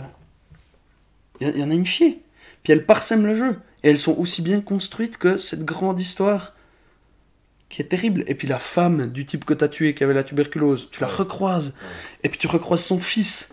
Il 1.41 1.49
y, 1.49 1.61
y 1.61 1.63
en 1.63 1.71
a 1.71 1.75
une 1.75 1.87
chier. 1.87 2.23
Puis 2.63 2.73
elles 2.73 2.87
parsèment 2.87 3.27
le 3.27 3.35
jeu. 3.35 3.59
Et 3.83 3.91
elles 3.91 3.99
sont 3.99 4.17
aussi 4.19 4.43
bien 4.43 4.61
construites 4.61 5.19
que 5.19 5.37
cette 5.37 5.65
grande 5.65 6.01
histoire 6.01 6.53
qui 7.69 7.83
est 7.83 7.87
terrible. 7.87 8.25
Et 8.27 8.35
puis 8.35 8.49
la 8.49 8.59
femme 8.59 9.07
du 9.07 9.27
type 9.27 9.45
que 9.45 9.55
t'as 9.55 9.69
tué 9.69 9.95
qui 9.95 10.05
avait 10.05 10.15
la 10.15 10.25
tuberculose, 10.25 10.89
tu 10.91 11.01
la 11.01 11.09
recroises. 11.09 11.75
Et 12.23 12.29
puis 12.29 12.39
tu 12.39 12.47
recroises 12.47 12.83
son 12.83 12.99
fils. 12.99 13.53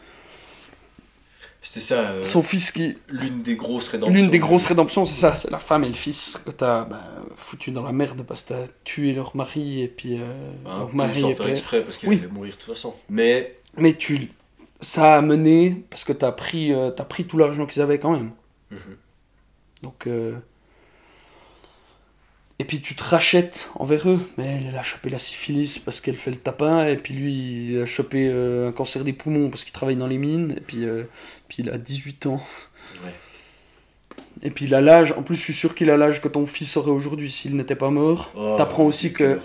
C'était 1.76 1.88
ça, 1.88 2.00
euh, 2.12 2.24
Son 2.24 2.42
fils 2.42 2.72
qui, 2.72 2.98
l'une 3.10 3.44
des 3.44 3.58
grosses 3.58 3.90
rédemptions. 3.90 4.16
L'une 4.18 4.30
des 4.30 4.40
grosses 4.40 4.66
rédemptions, 4.66 5.04
c'est 5.04 5.20
ça, 5.20 5.36
c'est 5.36 5.52
la 5.52 5.60
femme 5.60 5.84
et 5.84 5.88
le 5.88 5.94
fils 5.94 6.40
que 6.46 6.52
t'as 6.52 6.86
bah, 6.86 7.02
foutu 7.36 7.72
dans 7.72 7.84
la 7.84 7.92
merde 7.92 8.22
parce 8.26 8.44
que 8.44 8.50
t'as 8.54 8.68
tué 8.86 9.12
leur 9.12 9.36
mari 9.36 9.82
et 9.82 9.90
puis 9.90 10.18
euh, 10.22 10.52
Hein, 10.66 10.78
leur 10.80 10.96
mari 10.96 11.20
sans 11.20 11.30
et 11.32 11.36
faire 11.36 11.50
exprès 11.50 11.82
parce 11.82 11.98
qu'il 11.98 12.08
Oui. 12.08 12.20
allait 12.20 12.28
mourir 12.30 12.54
de 12.54 12.60
toute 12.62 12.74
façon. 12.74 12.96
Mais 13.10 13.58
Mais 13.76 13.92
tu, 13.94 14.32
ça 14.80 15.18
a 15.18 15.22
mené 15.22 15.84
parce 15.90 16.06
que 16.06 16.14
t'as 16.14 16.32
pris, 16.32 16.74
euh, 16.74 16.92
t'as 16.92 17.04
pris 17.04 17.26
tout 17.26 17.38
l'argent 17.38 17.66
qu'ils 17.66 17.82
avaient 17.82 18.00
quand 18.00 18.14
même. 18.14 18.32
Mhm. 18.72 18.78
Donc 19.84 20.08
euh, 20.08 20.36
et 22.58 22.64
puis 22.64 22.80
tu 22.80 22.96
te 22.96 23.04
rachètes 23.04 23.70
envers 23.76 24.10
eux, 24.10 24.20
mais 24.38 24.46
elle, 24.46 24.68
elle 24.70 24.78
a 24.78 24.84
chopé 24.84 25.10
la 25.10 25.20
syphilis 25.20 25.78
parce 25.80 26.00
qu'elle 26.00 26.16
fait 26.16 26.32
le 26.32 26.38
tapin. 26.38 26.88
Et 26.88 26.96
puis 26.96 27.14
lui 27.14 27.34
il 27.72 27.82
a 27.82 27.86
chopé 27.86 28.30
euh, 28.30 28.70
un 28.70 28.72
cancer 28.72 29.04
des 29.04 29.14
poumons 29.14 29.50
parce 29.50 29.64
qu'il 29.64 29.74
travaille 29.74 29.98
dans 29.98 30.08
les 30.08 30.18
mines. 30.18 30.54
Et 30.58 30.62
puis 30.62 30.86
euh, 30.86 31.04
puis 31.50 31.64
il 31.64 31.70
a 31.70 31.78
18 31.78 32.28
ans. 32.28 32.42
Ouais. 33.04 33.12
Et 34.42 34.52
puis 34.52 34.66
il 34.66 34.76
a 34.76 34.82
l'âge, 34.82 35.14
en 35.14 35.24
plus 35.24 35.36
je 35.36 35.42
suis 35.42 35.54
sûr 35.54 35.76
qu'il 35.76 35.90
a 35.90 35.98
l'âge 35.98 36.22
que 36.22 36.28
ton 36.28 36.46
fils 36.46 36.78
aurait 36.78 36.92
aujourd'hui 36.92 37.32
s'il 37.32 37.56
n'était 37.58 37.76
pas 37.76 37.90
mort. 37.90 38.32
Oh, 38.36 38.56
T'apprends 38.58 38.86
aussi 38.86 39.12
que 39.12 39.40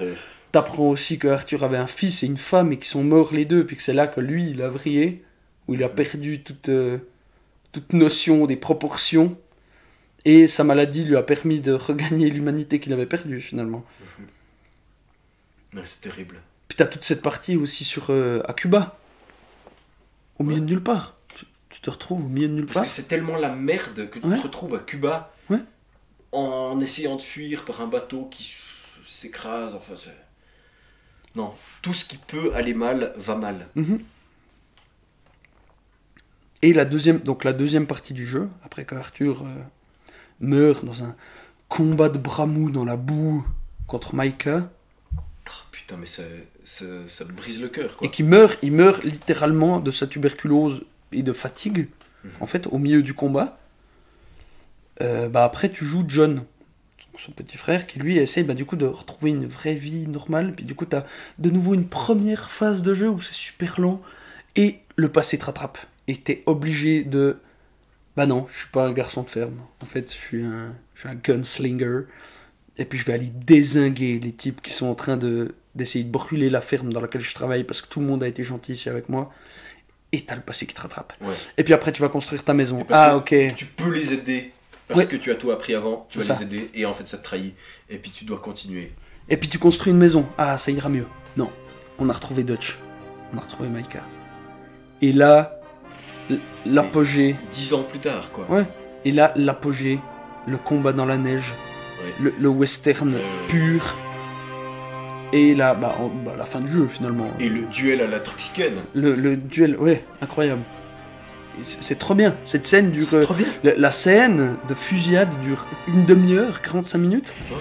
t'apprends 0.52 0.88
aussi 0.88 1.18
que 1.18 1.28
Arthur 1.28 1.64
avait 1.64 1.76
un 1.76 1.86
fils 1.86 2.22
et 2.22 2.26
une 2.26 2.36
femme 2.36 2.72
et 2.72 2.76
qu'ils 2.76 2.86
sont 2.86 3.04
morts 3.04 3.32
les 3.32 3.44
deux, 3.44 3.64
puis 3.64 3.76
que 3.76 3.82
c'est 3.82 3.92
là 3.92 4.06
que 4.06 4.20
lui 4.20 4.50
il 4.50 4.62
a 4.62 4.68
vrillé, 4.68 5.22
où 5.68 5.74
il 5.74 5.82
a 5.84 5.88
perdu 5.88 6.42
toute, 6.42 6.68
euh, 6.68 6.98
toute 7.72 7.92
notion 7.92 8.46
des 8.46 8.56
proportions, 8.56 9.36
et 10.24 10.46
sa 10.48 10.64
maladie 10.64 11.04
lui 11.04 11.16
a 11.16 11.22
permis 11.22 11.60
de 11.60 11.72
regagner 11.72 12.30
l'humanité 12.30 12.80
qu'il 12.80 12.92
avait 12.92 13.06
perdue 13.06 13.40
finalement. 13.40 13.84
Ouais, 15.74 15.82
c'est 15.84 16.00
terrible. 16.00 16.40
Puis 16.68 16.76
t'as 16.76 16.86
toute 16.86 17.04
cette 17.04 17.22
partie 17.22 17.56
aussi 17.56 17.84
sur 17.84 18.06
euh, 18.10 18.42
à 18.46 18.52
Cuba, 18.52 18.98
au 20.38 20.44
milieu 20.44 20.60
de 20.60 20.66
nulle 20.66 20.82
part. 20.82 21.16
Tu, 21.34 21.44
tu 21.70 21.80
te 21.80 21.90
retrouves 21.90 22.24
au 22.24 22.28
milieu 22.28 22.48
de 22.48 22.54
nulle 22.54 22.66
Parce 22.66 22.74
part. 22.78 22.84
que 22.84 22.90
c'est 22.90 23.08
tellement 23.08 23.36
la 23.36 23.50
merde 23.54 24.08
que 24.10 24.18
tu 24.18 24.26
Ouais. 24.26 24.36
te 24.36 24.42
retrouves 24.42 24.74
à 24.74 24.78
Cuba 24.80 25.32
Ouais. 25.48 25.58
en 26.32 26.78
essayant 26.80 27.16
de 27.16 27.22
fuir 27.22 27.64
par 27.64 27.80
un 27.80 27.86
bateau 27.86 28.26
qui 28.30 28.52
s'écrase. 29.06 29.74
Enfin, 29.74 29.94
non, 31.34 31.54
tout 31.82 31.94
ce 31.94 32.04
qui 32.04 32.16
peut 32.18 32.52
aller 32.54 32.74
mal 32.74 33.12
va 33.16 33.34
mal. 33.36 33.68
Mhm. 33.76 34.00
Et 36.62 36.72
la 36.72 36.84
deuxième, 36.84 37.20
donc 37.20 37.44
la 37.44 37.52
deuxième 37.52 37.86
partie 37.86 38.12
du 38.12 38.26
jeu, 38.26 38.48
après 38.62 38.84
que 38.84 38.94
Arthur 38.94 39.42
euh, 39.42 39.46
meurt 40.41 40.84
dans 40.84 41.03
un 41.03 41.14
combat 41.68 42.09
de 42.09 42.18
bras 42.18 42.47
mou 42.47 42.70
dans 42.70 42.84
la 42.84 42.97
boue 42.97 43.45
contre 43.86 44.14
Maika, 44.14 44.70
Oh, 45.47 45.53
putain, 45.72 45.97
mais 45.97 46.07
ça, 46.07 46.22
ça, 46.64 46.84
ça 47.09 47.24
me 47.24 47.32
brise 47.32 47.61
le 47.61 47.68
cœur. 47.68 47.97
Quoi. 47.97 48.07
et 48.07 48.11
qui 48.11 48.22
meurt, 48.22 48.59
il 48.62 48.70
meurt 48.72 49.03
littéralement 49.03 49.80
de 49.80 49.91
sa 49.91 50.07
tuberculose 50.07 50.84
et 51.12 51.22
de 51.24 51.32
fatigue, 51.32 51.88
Mhm. 52.24 52.30
en 52.41 52.47
fait, 52.47 52.66
au 52.68 52.78
milieu 52.78 53.03
du 53.03 53.14
combat. 53.14 53.59
Euh, 55.01 55.28
bah 55.28 55.45
après, 55.45 55.70
tu 55.70 55.84
joues 55.84 56.05
John, 56.07 56.45
son 57.16 57.32
petit 57.32 57.57
frère, 57.57 57.86
qui 57.86 57.99
lui 57.99 58.18
essaye 58.18 58.45
bah, 58.45 58.55
du 58.55 58.64
coup 58.64 58.76
de 58.76 58.86
retrouver 58.86 59.30
une 59.30 59.47
vraie 59.47 59.74
vie 59.74 60.07
normale. 60.07 60.53
Puis 60.55 60.64
du 60.64 60.74
coup, 60.74 60.86
tu 60.86 60.95
as 60.97 61.05
de 61.38 61.51
nouveau 61.51 61.74
une 61.74 61.86
première 61.86 62.51
phase 62.51 62.82
de 62.82 62.95
jeu 62.95 63.09
où 63.09 63.20
c'est 63.20 63.34
super 63.34 63.80
lent 63.80 64.01
et 64.57 64.78
le 64.97 65.09
passé 65.11 65.38
te 65.38 65.45
rattrape. 65.47 65.78
Et 66.09 66.16
t'es 66.16 66.43
obligé 66.47 67.03
de. 67.05 67.38
Bah 68.16 68.26
non, 68.26 68.46
je 68.52 68.58
suis 68.61 68.68
pas 68.68 68.86
un 68.86 68.92
garçon 68.92 69.22
de 69.22 69.30
ferme. 69.30 69.58
En 69.82 69.86
fait, 69.86 70.11
je 70.12 70.16
suis 70.18 70.42
un, 70.42 70.74
je 70.94 71.00
suis 71.00 71.08
un 71.08 71.14
gunslinger. 71.14 72.02
Et 72.78 72.84
puis 72.84 72.98
je 72.98 73.04
vais 73.04 73.12
aller 73.12 73.30
désinguer 73.46 74.18
les 74.22 74.32
types 74.32 74.61
qui 74.62 74.72
sont 74.72 74.86
en 74.86 74.94
train 74.94 75.16
de 75.16 75.54
d'essayer 75.76 76.04
de 76.04 76.11
brûler 76.11 76.50
la 76.50 76.61
ferme 76.61 76.92
dans 76.92 77.00
laquelle 77.00 77.20
je 77.20 77.32
travaille 77.34 77.62
parce 77.62 77.80
que 77.80 77.86
tout 77.88 78.00
le 78.00 78.06
monde 78.06 78.24
a 78.24 78.28
été 78.28 78.42
gentil 78.42 78.72
ici 78.72 78.88
avec 78.88 79.08
moi. 79.08 79.32
Et 80.12 80.22
t'as 80.24 80.34
le 80.34 80.40
passé 80.40 80.66
qui 80.66 80.74
te 80.74 80.80
rattrape. 80.80 81.12
Ouais. 81.20 81.34
Et 81.56 81.62
puis 81.62 81.72
après, 81.72 81.92
tu 81.92 82.02
vas 82.02 82.08
construire 82.08 82.42
ta 82.42 82.52
maison. 82.54 82.84
Ah, 82.90 83.16
ok. 83.16 83.32
Tu 83.54 83.66
peux 83.66 83.92
les 83.92 84.12
aider 84.12 84.50
parce 84.88 85.02
Ouais. 85.02 85.06
que 85.06 85.16
tu 85.16 85.30
as 85.30 85.36
tout 85.36 85.52
appris 85.52 85.74
avant. 85.76 86.06
Tu 86.11 86.18
vas 86.18 86.34
les 86.34 86.42
aider 86.42 86.70
et 86.74 86.84
en 86.86 86.92
fait 86.92 87.06
ça 87.06 87.18
te 87.18 87.22
trahit. 87.22 87.54
Et 87.88 87.98
puis 87.98 88.11
tu 88.11 88.24
dois 88.24 88.38
continuer. 88.38 88.92
Et 89.28 89.36
puis 89.36 89.48
tu 89.48 89.58
construis 89.61 89.92
une 89.92 89.98
maison. 89.98 90.26
Ah, 90.36 90.58
ça 90.58 90.72
ira 90.72 90.88
mieux. 90.88 91.06
Non, 91.36 91.52
on 91.98 92.08
a 92.08 92.12
retrouvé 92.12 92.42
Dutch. 92.42 92.76
On 93.32 93.38
a 93.38 93.40
retrouvé 93.40 93.68
Maika. 93.68 94.02
Et 95.00 95.12
là, 95.12 95.59
l'apogée. 96.66 97.37
Dix 97.51 97.72
ans 97.74 97.83
plus 97.83 97.99
tard, 97.99 98.31
quoi. 98.33 98.47
Ouais. 98.49 98.64
Et 99.05 99.12
là, 99.12 99.33
l'apogée, 99.37 99.99
le 100.47 100.57
combat 100.59 100.93
dans 100.93 101.07
la 101.07 101.16
neige. 101.16 101.55
Ouais. 102.03 102.14
le, 102.20 102.35
le 102.41 102.49
western 102.49 103.14
Euh. 103.14 103.20
pur. 103.49 103.95
Et 105.33 105.55
là, 105.55 105.74
bah, 105.74 105.95
en- 106.01 106.09
bah, 106.09 106.33
la 106.37 106.45
fin 106.47 106.61
du 106.61 106.70
jeu 106.72 106.87
finalement. 106.89 107.28
Et 107.39 107.49
le 107.49 107.62
duel 107.62 108.01
à 108.01 108.07
la 108.07 108.18
Truxicaine. 108.20 108.74
Le, 108.95 109.14
le 109.14 109.37
duel, 109.37 109.76
ouais, 109.76 110.03
incroyable. 110.22 110.62
C'est 111.61 111.99
trop 111.99 112.14
bien. 112.14 112.37
Cette 112.47 112.66
scène 112.66 112.91
dure. 112.91 113.03
C'est 113.05 113.20
trop 113.20 113.35
bien. 113.35 113.47
La, 113.64 113.74
la 113.76 113.91
scène 113.93 114.57
de 114.68 114.74
fusillade 114.74 115.28
dure 115.43 115.66
une 115.89 116.07
demi-heure, 116.07 116.62
45 116.62 116.97
minutes, 116.99 117.35
Ouais, 117.51 117.57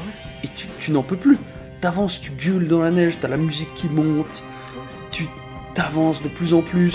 et 0.45 0.47
tu, 0.55 0.67
tu 0.79 0.91
n'en 0.91 1.03
peux 1.03 1.17
plus. 1.17 1.37
T'avances, 1.81 2.21
tu 2.21 2.31
gueules 2.31 2.67
dans 2.67 2.79
la 2.81 2.91
neige, 2.91 3.17
t'as 3.19 3.27
la 3.27 3.37
musique 3.37 3.73
qui 3.73 3.89
monte, 3.89 4.43
tu 5.11 5.25
t'avances 5.73 6.23
de 6.23 6.29
plus 6.29 6.53
en 6.53 6.61
plus. 6.61 6.93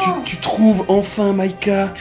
Tu, 0.00 0.10
tu 0.24 0.36
trouves 0.38 0.84
enfin 0.88 1.32
Maika, 1.32 1.92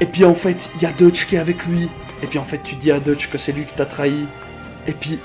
et 0.00 0.06
puis 0.06 0.24
en 0.24 0.34
fait, 0.34 0.70
il 0.76 0.82
y 0.82 0.86
a 0.86 0.92
Dutch 0.92 1.26
qui 1.26 1.36
est 1.36 1.38
avec 1.38 1.64
lui, 1.66 1.88
et 2.22 2.26
puis 2.26 2.38
en 2.38 2.44
fait, 2.44 2.62
tu 2.62 2.74
dis 2.74 2.90
à 2.90 3.00
Dutch 3.00 3.28
que 3.28 3.38
c'est 3.38 3.52
lui 3.52 3.64
qui 3.64 3.74
t'a 3.74 3.86
trahi, 3.86 4.26
et 4.86 4.92
puis. 4.92 5.18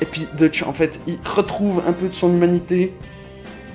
Et 0.00 0.04
puis 0.04 0.26
Dutch, 0.36 0.64
en 0.64 0.72
fait, 0.72 1.00
il 1.06 1.16
retrouve 1.24 1.82
un 1.86 1.92
peu 1.92 2.08
de 2.08 2.14
son 2.14 2.32
humanité, 2.32 2.92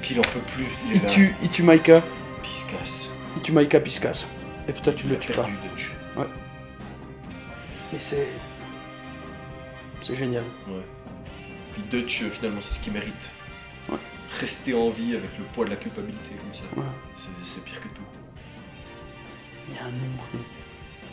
Puis 0.01 0.15
il 0.15 0.19
en 0.19 0.23
peut 0.23 0.41
plus. 0.53 0.65
Il, 0.87 0.91
est 0.91 0.95
il 0.97 1.01
là, 1.03 1.09
tue, 1.09 1.35
il 1.41 1.49
tue 1.49 1.63
Maika, 1.63 2.03
puis 2.41 2.51
il 2.53 2.57
se 2.57 2.69
casse. 2.69 3.09
il 3.37 3.41
tue 3.41 3.51
Maika 3.53 3.79
puis 3.79 3.91
il 3.91 3.95
se 3.95 4.01
casse. 4.01 4.27
Et 4.67 4.73
puis 4.73 4.81
toi, 4.81 4.91
tu 4.91 5.05
Il 5.05 5.11
le 5.11 5.19
tues 5.19 5.31
pas. 5.31 5.47
Dutch. 5.71 5.91
Mais 7.93 7.99
c'est. 7.99 8.27
C'est 10.01 10.15
génial. 10.15 10.43
Ouais. 10.67 10.83
Puis 11.73 11.83
Dutch, 11.89 12.23
euh, 12.23 12.29
finalement, 12.29 12.59
c'est 12.61 12.73
ce 12.75 12.79
qu'il 12.81 12.93
mérite. 12.93 13.31
Ouais. 13.89 13.97
Rester 14.39 14.73
en 14.73 14.89
vie 14.89 15.15
avec 15.15 15.29
le 15.37 15.45
poids 15.53 15.65
de 15.65 15.69
la 15.69 15.75
culpabilité 15.77 16.31
comme 16.31 16.53
ça. 16.53 16.63
Ouais. 16.75 16.83
C'est- 17.43 17.63
pire 17.65 17.79
que 17.81 17.87
tout. 17.87 18.01
Il 19.69 19.75
y 19.75 19.77
a 19.79 19.83
un 19.83 19.91
nombre. 19.91 20.23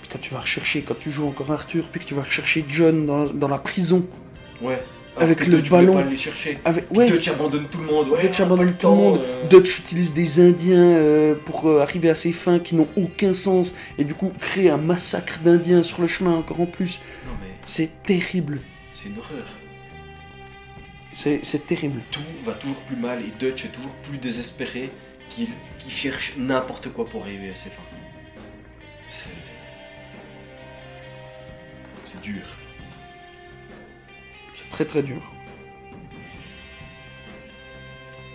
Puis 0.00 0.08
quand 0.10 0.18
tu 0.20 0.32
vas 0.32 0.40
rechercher, 0.40 0.82
quand 0.82 0.98
tu 0.98 1.10
joues 1.10 1.26
encore 1.26 1.50
Arthur, 1.50 1.88
puis 1.90 2.00
que 2.00 2.06
tu 2.06 2.14
vas 2.14 2.22
rechercher 2.22 2.64
John 2.68 3.06
dans, 3.06 3.24
dans 3.26 3.48
la 3.48 3.58
prison, 3.58 4.06
Ouais. 4.62 4.82
Avec 5.16 5.46
le 5.46 5.58
Dutch 5.58 5.70
ballon. 5.70 5.94
pas 5.94 6.00
aller 6.00 6.16
chercher. 6.16 6.58
avec. 6.64 6.90
Ouais, 6.90 7.08
Dutch 7.08 7.28
abandonne 7.28 7.68
tout 7.70 7.78
le 7.78 7.84
monde. 7.84 8.08
Ouais, 8.08 8.22
Dutch 8.26 8.40
abandonne 8.40 8.74
tout 8.74 8.88
le 8.88 8.94
monde. 8.96 9.20
euh. 9.22 9.46
Dutch 9.48 9.78
utilise 9.78 10.12
des 10.12 10.40
Indiens 10.40 10.76
euh, 10.96 11.34
pour 11.36 11.68
euh, 11.68 11.80
arriver 11.80 12.10
à 12.10 12.16
ses 12.16 12.32
fins 12.32 12.58
qui 12.58 12.74
n'ont 12.74 12.88
aucun 12.96 13.32
sens, 13.32 13.76
et 13.96 14.02
du 14.04 14.14
coup 14.14 14.32
crée 14.40 14.70
un 14.70 14.76
massacre 14.76 15.38
d'Indiens 15.38 15.84
sur 15.84 16.00
le 16.02 16.08
chemin 16.08 16.34
encore 16.34 16.60
en 16.60 16.66
plus. 16.66 16.98
Mais 17.40 17.48
C'est 17.62 18.02
terrible. 18.02 18.60
c'est 18.92 19.08
une 19.08 19.18
horreur. 19.18 19.46
C'est 21.12 21.44
c'est 21.44 21.64
terrible. 21.64 22.00
Tout 22.10 22.20
va 22.44 22.52
toujours 22.54 22.80
plus 22.80 22.96
mal 22.96 23.20
et 23.20 23.32
Dutch 23.38 23.66
est 23.66 23.68
toujours 23.72 23.94
plus 24.08 24.18
désespéré 24.18 24.90
qu'il 25.34 25.90
cherche 25.90 26.36
n'importe 26.36 26.88
quoi 26.90 27.06
pour 27.06 27.22
arriver 27.22 27.50
à 27.50 27.56
ses 27.56 27.70
fins. 27.70 27.82
C'est. 29.10 29.30
C'est 32.04 32.20
dur. 32.20 32.42
C'est 34.54 34.68
très 34.70 34.84
très 34.84 35.02
dur. 35.02 35.22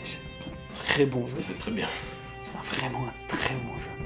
C'est 0.04 0.20
un 0.20 0.76
très 0.76 1.06
bon 1.06 1.28
jeu. 1.28 1.36
C'est 1.39 1.58
très 1.58 1.72
bien. 1.72 1.88
C'est 2.43 2.76
vraiment 2.76 3.06
un 3.08 3.28
très 3.28 3.56
bon 3.56 3.78
jeu. 3.80 3.99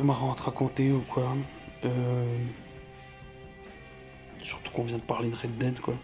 Trucs 0.00 0.06
marrants 0.06 0.32
à 0.32 0.36
te 0.36 0.42
raconter 0.42 0.92
ou 0.92 1.00
quoi. 1.00 1.36
Euh... 1.84 2.46
Surtout 4.42 4.72
qu'on 4.72 4.84
vient 4.84 4.96
de 4.96 5.02
parler 5.02 5.30
de 5.30 5.36
Red 5.36 5.58
Dead, 5.58 5.80
quoi. 5.80 5.94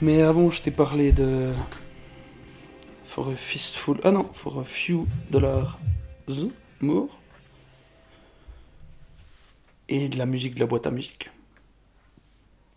Mais 0.00 0.22
avant, 0.22 0.50
je 0.50 0.62
t'ai 0.62 0.70
parlé 0.70 1.12
de. 1.12 1.54
For 3.04 3.28
a 3.28 3.36
fistful. 3.36 4.00
Ah 4.02 4.10
non, 4.10 4.28
for 4.32 4.58
a 4.58 4.64
few 4.64 5.06
dollars 5.30 5.78
more. 6.80 7.18
Et 9.88 10.08
de 10.08 10.18
la 10.18 10.26
musique 10.26 10.54
de 10.54 10.60
la 10.60 10.66
boîte 10.66 10.86
à 10.86 10.90
musique. 10.90 11.30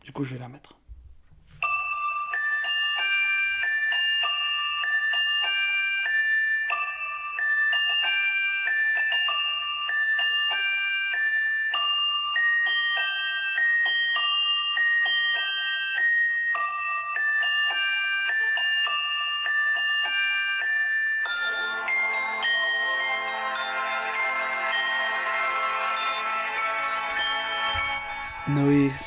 Du 0.03 0.11
coup, 0.11 0.23
je 0.23 0.33
vais 0.33 0.39
la 0.39 0.49
mettre. 0.49 0.72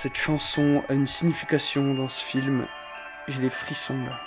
Cette 0.06 0.18
chanson 0.18 0.84
a 0.88 0.92
une 0.92 1.08
signification 1.08 1.92
dans 1.92 2.08
ce 2.08 2.24
film. 2.24 2.64
J'ai 3.26 3.40
les 3.40 3.50
frissons 3.50 3.98
là. 4.04 4.20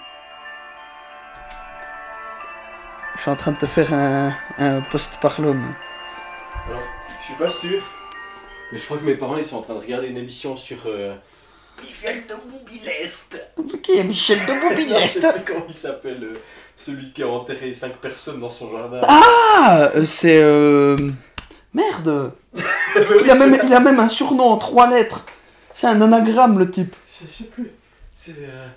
Je 3.15 3.21
suis 3.21 3.32
en 3.32 3.38
train 3.38 3.53
de 3.53 3.57
te 3.59 3.65
faire 3.65 3.93
un, 3.93 4.34
un 4.57 4.82
post-parlum. 4.82 5.73
Alors, 6.67 6.82
je 7.21 7.25
suis 7.27 7.36
pas 7.36 7.49
sûr, 7.49 7.82
mais 8.73 8.77
je 8.77 8.84
crois 8.84 8.97
que 8.97 9.05
mes 9.05 9.15
parents 9.15 9.38
ils 9.38 9.45
sont 9.45 9.55
en 9.55 9.61
train 9.61 9.75
de 9.75 9.80
regarder 9.80 10.07
une 10.07 10.17
émission 10.17 10.57
sur. 10.57 10.80
euh, 10.86 11.15
Michel 11.82 12.27
de 12.27 12.36
Boubilest 12.51 13.41
Qui 13.82 13.99
est 13.99 14.03
Michel 14.03 14.39
de 14.39 14.51
Je 15.01 15.07
sais 15.07 15.21
pas 15.21 15.39
comment 15.39 15.63
il 15.65 15.73
s'appelle, 15.73 16.21
euh, 16.21 16.41
celui 16.75 17.13
qui 17.13 17.23
a 17.23 17.30
enterré 17.30 17.71
5 17.71 17.99
personnes 17.99 18.41
dans 18.41 18.49
son 18.49 18.69
jardin. 18.69 18.99
Ah 19.07 19.91
euh, 19.95 20.05
C'est. 20.05 20.41
Euh... 20.43 20.97
Merde 21.73 22.34
il 23.23 23.32
a, 23.32 23.36
même, 23.36 23.57
il 23.63 23.73
a 23.73 23.80
même 23.80 24.01
un 24.01 24.09
surnom 24.09 24.43
en 24.43 24.57
trois 24.57 24.89
lettres. 24.89 25.23
C'est 25.80 25.88
un 25.88 26.01
anagramme 26.01 26.59
le 26.59 26.69
type. 26.69 26.93
Je 27.21 27.25
sais 27.25 27.45
plus. 27.45 27.71
C'est. 28.13 28.36
euh, 28.39 28.67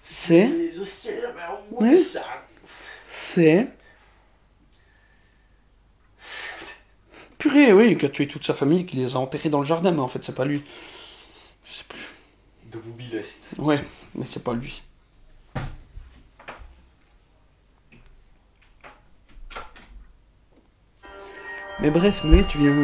C'est. 0.00 0.46
Les 0.46 0.78
austères, 0.78 1.34
on 1.72 1.82
Oui. 1.82 1.98
ça. 1.98 2.24
C'est. 3.08 3.66
Purée, 7.38 7.72
oui, 7.72 7.98
qui 7.98 8.06
a 8.06 8.08
tué 8.08 8.28
toute 8.28 8.44
sa 8.44 8.54
famille, 8.54 8.86
qui 8.86 8.98
les 8.98 9.16
a 9.16 9.18
enterrés 9.18 9.48
dans 9.50 9.58
le 9.58 9.66
jardin, 9.66 9.90
mais 9.90 9.98
en 9.98 10.06
fait, 10.06 10.22
c'est 10.22 10.34
pas 10.34 10.44
lui. 10.44 10.62
Je 11.64 11.72
sais 11.72 11.84
plus. 11.88 12.06
De 12.70 12.78
Boubilest. 12.78 13.58
Ouais, 13.58 13.80
mais 14.14 14.26
c'est 14.26 14.44
pas 14.44 14.52
lui. 14.54 14.84
Mais 21.82 21.90
bref, 21.90 22.24
Noé, 22.24 22.44
tu 22.46 22.58
viens 22.58 22.74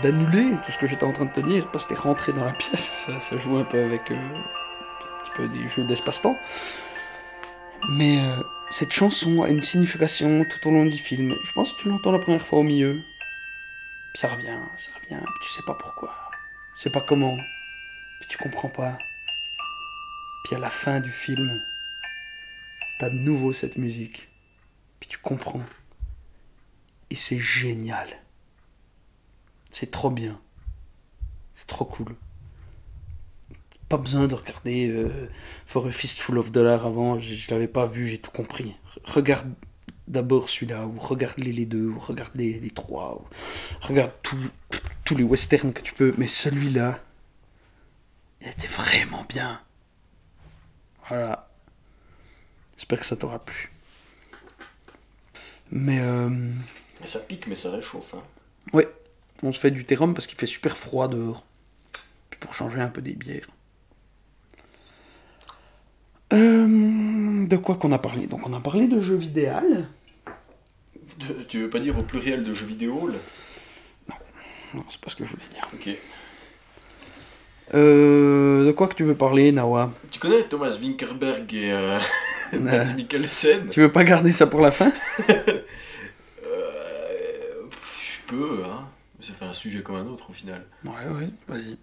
d'annuler 0.00 0.52
tout 0.64 0.70
ce 0.70 0.78
que 0.78 0.86
j'étais 0.86 1.02
en 1.02 1.10
train 1.12 1.24
de 1.24 1.32
te 1.32 1.40
dire, 1.40 1.68
parce 1.72 1.86
que 1.86 1.94
t'es 1.94 2.00
rentré 2.00 2.32
dans 2.32 2.44
la 2.44 2.52
pièce, 2.52 3.08
ça, 3.20 3.36
joue 3.36 3.56
un 3.56 3.64
peu 3.64 3.82
avec 3.82 4.12
euh, 4.12 4.14
un 4.14 5.24
petit 5.24 5.32
peu 5.34 5.48
des 5.48 5.66
jeux 5.66 5.82
d'espace-temps. 5.82 6.38
Mais 7.88 8.20
euh, 8.20 8.40
cette 8.70 8.92
chanson 8.92 9.42
a 9.42 9.48
une 9.48 9.62
signification 9.62 10.44
tout 10.44 10.68
au 10.68 10.70
long 10.70 10.86
du 10.86 10.98
film. 10.98 11.34
Je 11.42 11.50
pense 11.52 11.72
que 11.72 11.82
tu 11.82 11.88
l'entends 11.88 12.12
la 12.12 12.20
première 12.20 12.46
fois 12.46 12.60
au 12.60 12.62
milieu. 12.62 13.02
Ça 14.14 14.28
revient, 14.28 14.58
ça 14.76 14.92
revient, 15.02 15.24
tu 15.42 15.50
sais 15.50 15.62
pas 15.66 15.74
pourquoi. 15.74 16.14
Tu 16.76 16.82
sais 16.82 16.90
pas 16.90 17.00
comment. 17.00 17.36
Puis 18.20 18.28
tu 18.28 18.38
comprends 18.38 18.68
pas. 18.68 18.98
Puis 20.44 20.54
à 20.54 20.60
la 20.60 20.70
fin 20.70 21.00
du 21.00 21.10
film, 21.10 21.60
t'as 23.00 23.10
de 23.10 23.16
nouveau 23.16 23.52
cette 23.52 23.78
musique. 23.78 24.28
Puis 25.00 25.08
tu 25.08 25.18
comprends. 25.18 25.64
Et 27.10 27.16
c'est 27.16 27.40
génial. 27.40 28.06
C'est 29.78 29.92
trop 29.92 30.10
bien. 30.10 30.40
C'est 31.54 31.68
trop 31.68 31.84
cool. 31.84 32.16
Pas 33.88 33.96
besoin 33.96 34.26
de 34.26 34.34
regarder 34.34 34.88
euh, 34.90 35.30
For 35.66 35.86
a 35.86 35.92
Fistful 35.92 36.36
of 36.36 36.50
Dollars 36.50 36.84
avant, 36.84 37.20
je, 37.20 37.32
je 37.32 37.48
l'avais 37.52 37.68
pas 37.68 37.86
vu, 37.86 38.08
j'ai 38.08 38.18
tout 38.18 38.32
compris. 38.32 38.74
Re- 39.06 39.12
Regarde 39.12 39.54
d'abord 40.08 40.48
celui-là, 40.50 40.84
ou 40.88 40.98
regarde-les 40.98 41.52
les 41.52 41.64
deux, 41.64 41.86
ou 41.90 41.98
regarde 42.00 42.32
les, 42.34 42.58
les 42.58 42.70
trois, 42.72 43.22
ou 43.22 43.26
regarde 43.86 44.10
tous- 44.24 45.14
les 45.16 45.22
westerns 45.22 45.72
que 45.72 45.80
tu 45.80 45.94
peux, 45.94 46.12
mais 46.18 46.26
celui-là, 46.26 46.98
il 48.40 48.48
était 48.48 48.66
vraiment 48.66 49.24
bien. 49.28 49.60
Voilà. 51.08 51.48
J'espère 52.76 52.98
que 52.98 53.06
ça 53.06 53.14
t'aura 53.16 53.38
plu. 53.44 53.72
Mais 55.70 56.00
euh, 56.00 56.50
ça 57.06 57.20
pique, 57.20 57.46
mais 57.46 57.54
ça 57.54 57.70
réchauffe. 57.70 58.14
Hein. 58.14 58.24
On 59.42 59.52
se 59.52 59.60
fait 59.60 59.70
du 59.70 59.84
thé 59.84 59.94
rhum 59.94 60.14
parce 60.14 60.26
qu'il 60.26 60.38
fait 60.38 60.46
super 60.46 60.76
froid 60.76 61.08
dehors. 61.08 61.44
Puis 62.30 62.38
pour 62.40 62.54
changer 62.54 62.80
un 62.80 62.88
peu 62.88 63.00
des 63.00 63.12
bières. 63.14 63.48
Euh, 66.32 67.46
de 67.46 67.56
quoi 67.56 67.76
qu'on 67.76 67.92
a 67.92 67.98
parlé? 67.98 68.26
Donc 68.26 68.46
on 68.46 68.52
a 68.52 68.60
parlé 68.60 68.86
de 68.86 69.00
jeux 69.00 69.16
vidéo. 69.16 69.52
Tu- 71.18 71.46
Tu 71.48 71.60
veux 71.62 71.70
pas 71.70 71.78
dire 71.80 71.98
au 71.98 72.02
pluriel 72.02 72.44
de 72.44 72.52
jeux 72.52 72.66
vidéo 72.66 73.08
là? 73.08 73.14
Non, 74.74 74.84
c'est 74.90 75.00
pas 75.00 75.08
ce 75.10 75.16
que 75.16 75.24
je 75.24 75.30
voulais 75.30 75.46
dire. 75.52 75.66
Ok. 75.72 75.88
Euh, 77.74 78.66
de 78.66 78.72
quoi 78.72 78.88
que 78.88 78.94
tu 78.94 79.04
veux 79.04 79.14
parler, 79.14 79.50
Nawa? 79.52 79.92
Tu 80.10 80.18
connais 80.18 80.42
Thomas 80.42 80.76
Winkerberg 80.80 81.52
et 81.54 81.72
euh, 81.72 81.98
Mads 82.60 82.94
Mikkelsen? 82.94 83.68
Tu 83.70 83.80
veux 83.80 83.92
pas 83.92 84.04
garder 84.04 84.32
ça 84.32 84.46
pour 84.46 84.60
la 84.60 84.70
fin? 84.70 84.92
Euh, 86.44 87.62
Je 88.02 88.20
peux, 88.26 88.62
hein. 88.64 88.86
Mais 89.18 89.24
Ça 89.24 89.32
fait 89.34 89.44
un 89.44 89.52
sujet 89.54 89.82
comme 89.82 89.96
un 89.96 90.06
autre 90.06 90.30
au 90.30 90.32
final. 90.32 90.64
Ouais, 90.84 91.08
ouais, 91.12 91.28
vas-y. 91.48 91.76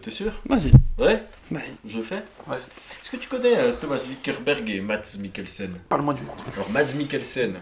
T'es 0.00 0.10
sûr? 0.10 0.32
Vas-y, 0.48 0.70
Ouais? 0.98 1.22
Vas-y. 1.50 1.72
Je 1.86 1.98
le 1.98 2.02
fais? 2.04 2.22
Vas-y. 2.46 2.60
Est-ce 3.02 3.10
que 3.10 3.16
tu 3.18 3.28
connais 3.28 3.54
euh, 3.58 3.72
Thomas 3.78 4.02
Winkerberg 4.08 4.68
et 4.70 4.80
Mads 4.80 5.18
Mikkelsen? 5.20 5.74
Parle-moi 5.90 6.14
du 6.14 6.22
monde. 6.22 6.38
Alors 6.54 6.70
Mads 6.70 6.94
Mikkelsen. 6.96 7.60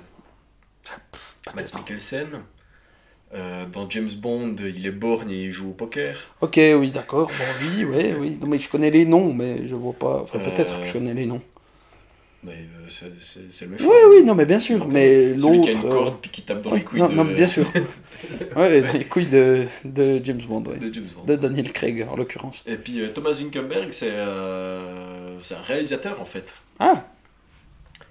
Temps. 0.85 1.53
Mikkelsen. 1.79 2.29
euh, 3.35 3.67
dans 3.67 3.91
James 3.91 4.09
Bond, 4.19 4.55
il 4.61 4.87
est 4.87 4.93
borgne 4.93 5.31
et 5.31 5.45
il 5.47 5.51
joue 5.51 5.71
au 5.71 5.75
poker. 5.75 6.15
Ok, 6.41 6.59
oui, 6.59 6.91
d'accord. 6.93 7.27
Bon, 7.27 7.45
oui, 7.63 7.85
oui, 7.85 8.13
oui. 8.19 8.39
Non, 8.41 8.47
mais 8.47 8.59
je 8.59 8.69
connais 8.69 8.91
les 8.91 9.05
noms, 9.05 9.33
mais 9.35 9.67
je 9.67 9.75
vois 9.75 9.95
pas. 9.95 10.21
Enfin, 10.23 10.39
Euh, 10.39 10.45
peut-être 10.45 10.79
que 10.81 10.87
je 10.87 10.93
connais 10.93 11.15
les 11.15 11.27
noms. 11.27 11.43
Euh, 12.45 12.51
c'est- 12.89 13.65
le 13.67 13.71
méchant. 13.71 13.85
Oui, 13.87 13.97
oui, 14.11 14.25
non, 14.25 14.35
mais 14.35 14.45
bien 14.47 14.59
sûr. 14.59 14.89
Mais 14.89 15.39
Celui 15.39 15.61
qui 15.61 15.69
a 15.69 15.73
une 15.73 15.79
euh, 15.79 15.91
corde 15.91 16.21
puis 16.21 16.31
qui 16.31 16.43
tape 16.43 16.61
dans 16.63 16.73
oui, 16.73 16.79
les 16.79 16.85
couilles 16.85 16.99
non, 17.01 17.09
de... 17.09 17.15
non, 17.15 17.25
bien 17.25 17.47
sûr. 17.47 17.65
ouais, 18.57 18.81
dans 18.83 18.93
les 18.93 19.05
couilles 19.05 19.27
de, 19.27 19.67
de 19.85 20.21
James 20.25 20.41
Bond, 20.49 20.65
ouais. 20.65 20.77
de 20.79 20.93
James 20.93 21.07
Bond. 21.15 21.25
De 21.25 21.37
Daniel 21.37 21.73
Craig, 21.73 22.07
en 22.11 22.17
l'occurrence. 22.17 22.65
Et 22.67 22.75
puis 22.77 23.01
euh, 23.01 23.11
Thomas 23.11 23.31
Winkelberg, 23.39 23.93
c'est 23.93 24.11
euh, 24.13 25.39
un 25.39 25.63
réalisateur 25.63 26.21
en 26.21 26.25
fait, 26.25 26.57
Ah, 26.81 27.05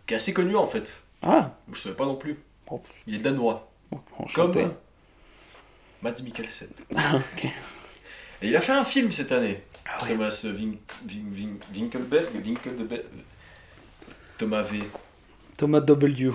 qui 0.07 0.13
est 0.13 0.17
assez 0.17 0.33
connu 0.33 0.55
en 0.55 0.65
fait. 0.65 1.01
ah. 1.21 1.57
Je 1.73 1.77
savais 1.77 1.95
pas 1.95 2.05
non 2.05 2.15
plus. 2.15 2.37
Oh, 2.69 2.81
Il 3.07 3.15
est 3.15 3.19
danois, 3.19 3.69
bon, 3.91 3.99
comme. 4.33 4.71
Mads 6.01 6.21
Mikkelsen. 6.23 6.69
Ah, 6.95 7.17
ok. 7.17 7.45
Et 8.43 8.47
il 8.47 8.55
a 8.55 8.61
fait 8.61 8.71
un 8.71 8.85
film 8.85 9.11
cette 9.11 9.33
année. 9.33 9.61
Ah. 9.85 10.05
Thomas 10.07 10.45
Win- 10.57 10.77
Winkelberg, 11.75 12.27
Winkelberg, 12.43 13.03
Thomas 14.41 14.63
V. 14.63 14.81
Thomas 15.55 15.81
W. 15.81 16.33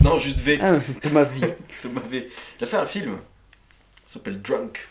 Non, 0.00 0.18
juste 0.18 0.40
V. 0.40 0.58
Ah, 0.60 0.80
Thomas 1.00 1.22
V. 1.22 1.54
Thomas 1.82 2.00
V. 2.00 2.28
Il 2.58 2.64
a 2.64 2.66
fait 2.66 2.76
un 2.76 2.84
film. 2.84 3.16
Ça 4.04 4.18
s'appelle 4.18 4.42
Drunk. 4.42 4.88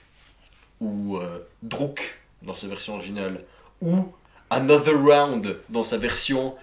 Ou 0.79 1.17
euh, 1.17 1.39
Druk 1.61 2.21
dans 2.41 2.55
sa 2.55 2.67
version 2.69 2.95
originale. 2.95 3.43
Ou 3.81 4.13
Another 4.49 4.95
Round 4.95 5.59
dans 5.67 5.83
sa 5.83 5.97
version 5.97 6.55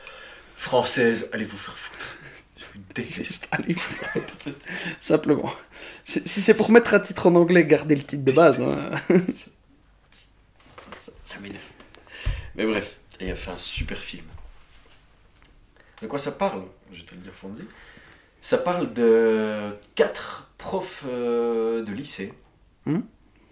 française. 0.54 1.28
Allez 1.34 1.44
vous 1.44 1.58
faire 1.58 1.78
foutre. 1.78 2.16
Je 2.56 2.64
vous 2.64 2.80
déteste. 2.94 3.48
Allez, 3.52 3.76
simplement. 5.00 5.52
Si 6.06 6.22
si 6.24 6.40
c'est 6.40 6.54
pour 6.54 6.70
mettre 6.70 6.94
un 6.94 7.00
titre 7.00 7.26
en 7.26 7.34
anglais, 7.34 7.66
gardez 7.66 7.94
le 7.96 8.04
titre 8.04 8.24
de 8.24 8.32
base. 8.32 8.58
hein. 8.62 8.70
Ça, 10.98 11.12
ça 11.22 11.40
m'énerve. 11.40 11.60
Mais 12.54 12.64
bref, 12.64 13.00
et 13.20 13.26
il 13.26 13.30
a 13.32 13.34
fait 13.34 13.50
un 13.50 13.58
super 13.58 13.98
film. 13.98 14.24
De 16.02 16.06
quoi 16.06 16.18
ça 16.18 16.32
parle 16.32 16.62
Je 16.92 17.00
vais 17.00 17.06
te 17.06 17.14
le 17.14 17.20
dire, 17.20 17.34
Fondy. 17.34 17.62
Ça 18.42 18.58
parle 18.58 18.92
de 18.92 19.76
quatre 19.94 20.50
profs 20.58 21.04
euh, 21.08 21.82
de 21.84 21.92
lycée 21.92 22.32
Hmm. 22.86 23.00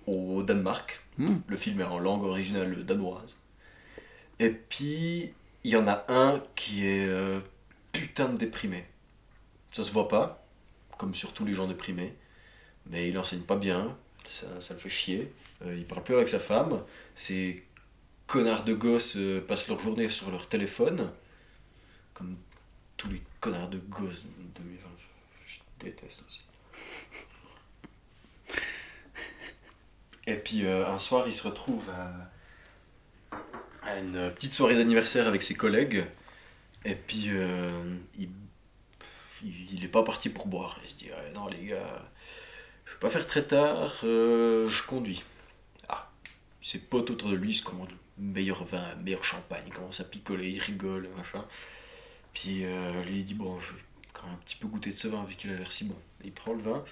au 0.07 0.43
Danemark. 0.43 1.03
Hmm. 1.19 1.37
Le 1.47 1.57
film 1.59 1.81
est 1.81 1.85
en 1.85 1.99
langue 1.99 2.23
originale 2.25 2.85
danoise. 2.87 3.39
Et 4.39 4.49
puis, 4.49 5.35
il 5.65 5.71
y 5.71 5.77
en 5.77 5.87
a 5.87 6.05
un 6.09 6.43
qui 6.55 6.87
est 6.87 7.07
euh, 7.07 7.41
putain 7.93 8.31
de 8.31 8.39
déprimé. 8.39 8.87
Ça 9.71 9.83
se 9.83 9.93
voit 9.93 10.09
pas, 10.09 10.47
comme 10.97 11.15
sur 11.15 11.35
tous 11.35 11.45
les 11.45 11.53
gens 11.53 11.67
déprimés. 11.67 12.15
Mais 12.87 13.09
il 13.11 13.19
enseigne 13.19 13.43
pas 13.43 13.57
bien, 13.57 13.95
ça, 14.27 14.47
ça 14.61 14.73
le 14.75 14.81
fait 14.81 14.89
chier. 14.89 15.31
Euh, 15.67 15.75
il 15.77 15.85
parle 15.85 16.03
plus 16.03 16.15
avec 16.15 16.29
sa 16.29 16.39
femme. 16.39 16.83
Ces 17.15 17.63
connards 18.27 18.65
de 18.65 18.73
gosses 18.73 19.17
euh, 19.17 19.45
passent 19.47 19.69
leur 19.69 19.81
journée 19.81 20.09
sur 20.09 20.31
leur 20.31 20.49
téléphone. 20.49 21.11
Comme 22.19 22.37
tous 22.97 23.09
les 23.09 23.23
connards 23.41 23.69
de 23.69 23.79
gosses 23.79 24.25
de 24.25 24.63
2020. 24.63 24.89
Je 25.47 25.59
déteste 25.79 26.23
aussi. 26.27 26.43
Et 30.27 30.35
puis 30.37 30.67
euh, 30.67 30.87
un 30.87 30.99
soir, 30.99 31.27
il 31.27 31.33
se 31.33 31.47
retrouve 31.47 31.89
à, 31.91 32.31
une 33.99 34.31
petite 34.35 34.53
soirée 34.53 34.75
d'anniversaire 34.75 35.27
avec 35.27 35.43
ses 35.43 35.55
collègues. 35.55 36.05
Et 36.85 36.95
puis 36.95 37.27
euh, 37.29 37.97
il, 38.19 38.29
il, 39.43 39.75
il 39.75 39.85
est 39.85 39.89
pas 39.89 40.03
parti 40.03 40.29
pour 40.29 40.47
boire. 40.47 40.79
Il 40.85 40.91
se 40.91 40.95
dit 40.97 41.11
Non, 41.35 41.47
les 41.47 41.67
gars, 41.67 42.03
je 42.89 42.95
vais 42.95 42.99
pas 43.01 43.09
faire 43.11 43.27
très 43.27 43.43
tard, 43.45 43.93
euh, 44.05 44.69
je 44.69 44.83
conduis. 44.87 45.23
Ah, 45.89 46.11
ses 46.63 46.79
potes 46.79 47.11
autour 47.11 47.31
de 47.31 47.37
lui 47.37 47.55
se 47.55 47.63
commandent 47.63 47.93
meilleur 48.17 48.65
vin, 48.65 48.95
meilleur 48.97 49.25
champagne, 49.25 49.69
commence 49.75 50.01
à 50.01 50.05
picoler, 50.05 50.49
il 50.49 50.61
rigole, 50.61 51.09
machin. 51.17 51.45
Puis 52.35 52.65
euh, 52.65 53.03
lui 53.05 53.19
il 53.21 53.25
dit 53.25 53.35
Bon, 53.35 53.59
je 53.61 53.73
vais 53.73 53.79
quand 54.13 54.25
même 54.27 54.35
un 54.35 54.39
petit 54.39 54.57
peu 54.57 54.67
goûter 54.69 54.93
de 54.93 54.99
ce 54.99 55.09
vin 55.09 55.25
vu 55.25 55.35
qu'il 55.35 55.51
a 55.51 55.55
l'air 55.57 55.73
si 55.73 55.85
bon. 55.85 55.97
Il 56.25 56.33
prend 56.33 56.53
le 56.53 56.63
vin, 56.63 56.85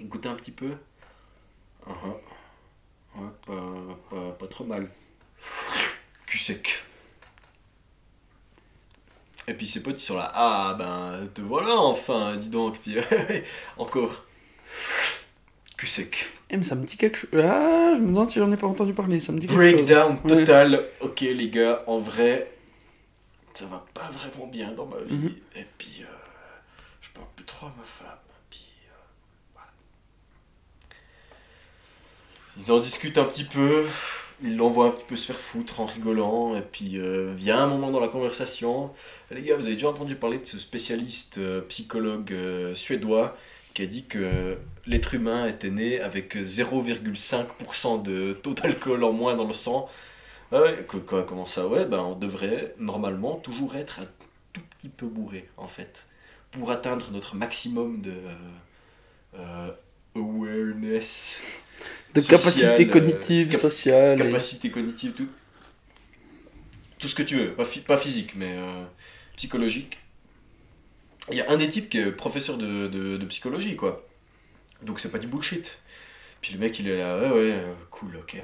il 0.00 0.08
goûte 0.08 0.26
un 0.26 0.34
petit 0.34 0.52
peu. 0.52 0.72
Uh-huh. 1.86 2.14
Ouais, 3.16 3.28
pas, 3.46 3.62
pas, 4.10 4.30
pas 4.32 4.46
trop 4.46 4.64
mal. 4.64 4.88
Cul 6.26 6.38
sec. 6.38 6.84
Et 9.46 9.54
puis 9.54 9.66
ses 9.66 9.82
potes 9.82 10.00
ils 10.00 10.04
sont 10.04 10.16
là, 10.16 10.30
ah 10.34 10.76
ben 10.78 11.26
te 11.32 11.40
voilà 11.40 11.74
enfin, 11.78 12.36
dis 12.36 12.48
donc, 12.50 12.78
puis 12.78 12.96
encore. 13.78 14.26
Cul 15.76 15.86
sec. 15.86 16.26
Eh, 16.50 16.56
mais 16.56 16.64
ça 16.64 16.74
me 16.74 16.84
dit 16.86 16.96
quelque 16.96 17.16
chose. 17.16 17.30
Ah, 17.34 17.92
je 17.96 18.00
me 18.02 18.08
demande 18.08 18.30
si 18.30 18.38
j'en 18.38 18.50
ai 18.52 18.56
pas 18.56 18.66
entendu 18.66 18.92
parler. 18.94 19.20
Ça 19.20 19.32
me 19.32 19.38
dit 19.38 19.46
quelque 19.46 19.56
chose. 19.70 19.72
Breakdown 19.74 20.12
Ouais. 20.24 20.44
total. 20.44 20.84
Ok 21.00 21.20
les 21.20 21.50
gars, 21.50 21.82
en 21.86 21.98
vrai, 21.98 22.50
ça 23.54 23.66
va 23.66 23.84
pas 23.94 24.08
vraiment 24.10 24.46
bien 24.46 24.72
dans 24.72 24.86
ma 24.86 24.98
vie. 24.98 25.14
Mhm. 25.14 25.34
Et 25.56 25.66
puis, 25.78 26.02
euh, 26.02 26.18
je 27.00 27.10
parle 27.10 27.26
plus 27.34 27.44
trop 27.44 27.66
à 27.66 27.74
ma 27.76 27.84
femme. 27.84 28.18
Puis, 28.50 28.66
euh, 28.86 28.94
voilà. 29.54 29.70
Ils 32.58 32.72
en 32.72 32.80
discutent 32.80 33.18
un 33.18 33.24
petit 33.24 33.44
peu. 33.44 33.84
Ils 34.42 34.56
l'envoient 34.56 34.86
un 34.86 34.90
petit 34.90 35.06
peu 35.06 35.16
se 35.16 35.32
faire 35.32 35.40
foutre 35.40 35.80
en 35.80 35.84
rigolant. 35.84 36.56
Et 36.56 36.62
puis, 36.62 36.98
euh, 36.98 37.32
vient 37.34 37.58
un 37.58 37.66
moment 37.66 37.90
dans 37.90 38.00
la 38.00 38.08
conversation. 38.08 38.92
Les 39.30 39.42
gars, 39.42 39.56
vous 39.56 39.66
avez 39.66 39.74
déjà 39.74 39.88
entendu 39.88 40.14
parler 40.14 40.38
de 40.38 40.46
ce 40.46 40.58
spécialiste 40.58 41.38
euh, 41.38 41.60
psychologue 41.62 42.34
suédois 42.74 43.36
qui 43.74 43.82
a 43.82 43.86
dit 43.86 44.06
que 44.06 44.56
l'être 44.86 45.14
humain 45.14 45.46
était 45.46 45.70
né 45.70 46.00
avec 46.00 46.34
0,5% 46.34 48.02
de 48.02 48.32
taux 48.32 48.54
d'alcool 48.54 49.04
en 49.04 49.12
moins 49.12 49.36
dans 49.36 49.46
le 49.46 49.52
sang. 49.52 49.88
Ah 50.50 50.62
ouais, 50.62 50.84
que- 50.88 50.96
quoi, 50.96 51.24
comment 51.24 51.46
ça 51.46 51.66
Ouais, 51.66 51.84
ben 51.84 51.98
on 52.00 52.14
devrait 52.14 52.74
normalement 52.78 53.36
toujours 53.36 53.76
être 53.76 54.00
un 54.00 54.06
tout 54.52 54.62
petit 54.78 54.88
peu 54.88 55.06
bourré 55.06 55.48
en 55.56 55.68
fait, 55.68 56.06
pour 56.50 56.70
atteindre 56.70 57.10
notre 57.10 57.36
maximum 57.36 58.00
de 58.00 58.14
euh, 59.38 59.70
awareness, 60.16 61.42
De 62.14 62.20
Social, 62.20 62.38
capacité 62.38 62.88
euh, 62.88 62.92
cognitive, 62.92 63.50
cap- 63.50 63.60
sociale. 63.60 64.20
et- 64.20 64.24
capacité 64.24 64.70
cognitive, 64.70 65.12
tout, 65.12 65.28
tout 66.98 67.08
ce 67.08 67.14
que 67.14 67.22
tu 67.22 67.36
veux, 67.36 67.52
pas, 67.54 67.64
phy- 67.64 67.80
pas 67.80 67.96
physique 67.98 68.32
mais 68.34 68.56
euh, 68.56 68.84
psychologique. 69.36 69.98
Il 71.30 71.36
y 71.36 71.42
a 71.42 71.50
un 71.50 71.58
des 71.58 71.68
types 71.68 71.90
qui 71.90 71.98
est 71.98 72.10
professeur 72.10 72.56
de, 72.56 72.86
de, 72.88 73.18
de 73.18 73.26
psychologie 73.26 73.76
quoi, 73.76 74.06
donc 74.80 74.98
c'est 74.98 75.10
pas 75.12 75.18
du 75.18 75.26
bullshit. 75.26 75.78
Puis 76.40 76.54
le 76.54 76.58
mec 76.60 76.78
il 76.78 76.88
est 76.88 76.98
là, 76.98 77.18
ouais 77.18 77.30
ouais, 77.30 77.52
euh, 77.52 77.74
cool, 77.90 78.16
ok. 78.16 78.42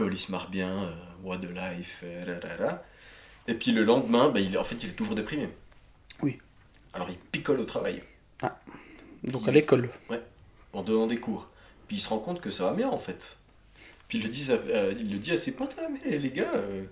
Il 0.00 0.18
se 0.18 0.32
marre 0.32 0.50
bien, 0.50 0.84
euh, 0.84 0.92
what 1.22 1.38
the 1.38 1.50
life, 1.50 2.00
euh. 2.02 2.72
Et 3.46 3.54
puis 3.54 3.70
le 3.72 3.84
lendemain, 3.84 4.28
bah, 4.30 4.40
il, 4.40 4.54
est- 4.54 4.58
en 4.58 4.64
fait 4.64 4.76
il 4.82 4.90
est 4.90 4.94
toujours 4.94 5.14
déprimé. 5.14 5.48
Oui. 6.22 6.38
Alors 6.94 7.08
il 7.10 7.16
picole 7.16 7.60
au 7.60 7.64
travail, 7.64 8.02
Donc 9.24 9.46
à 9.48 9.52
l'école. 9.52 9.90
en 10.72 10.82
donnant 10.82 11.06
des 11.06 11.18
cours. 11.18 11.48
Puis 11.86 11.96
il 11.96 12.00
se 12.00 12.08
rend 12.08 12.18
compte 12.18 12.40
que 12.40 12.50
ça 12.50 12.64
va 12.64 12.72
bien 12.72 12.88
en 12.88 12.98
fait. 12.98 13.36
Puis 14.08 14.18
il 14.18 14.24
le 14.24 14.30
dit 14.30 14.50
à, 14.50 14.54
euh, 14.54 14.94
il 14.98 15.12
le 15.12 15.18
dit 15.18 15.32
à 15.32 15.36
ses 15.38 15.54
potes, 15.56 15.76
Ah, 15.78 15.86
mais 15.90 16.18
les 16.18 16.30
gars, 16.30 16.52
euh, 16.54 16.84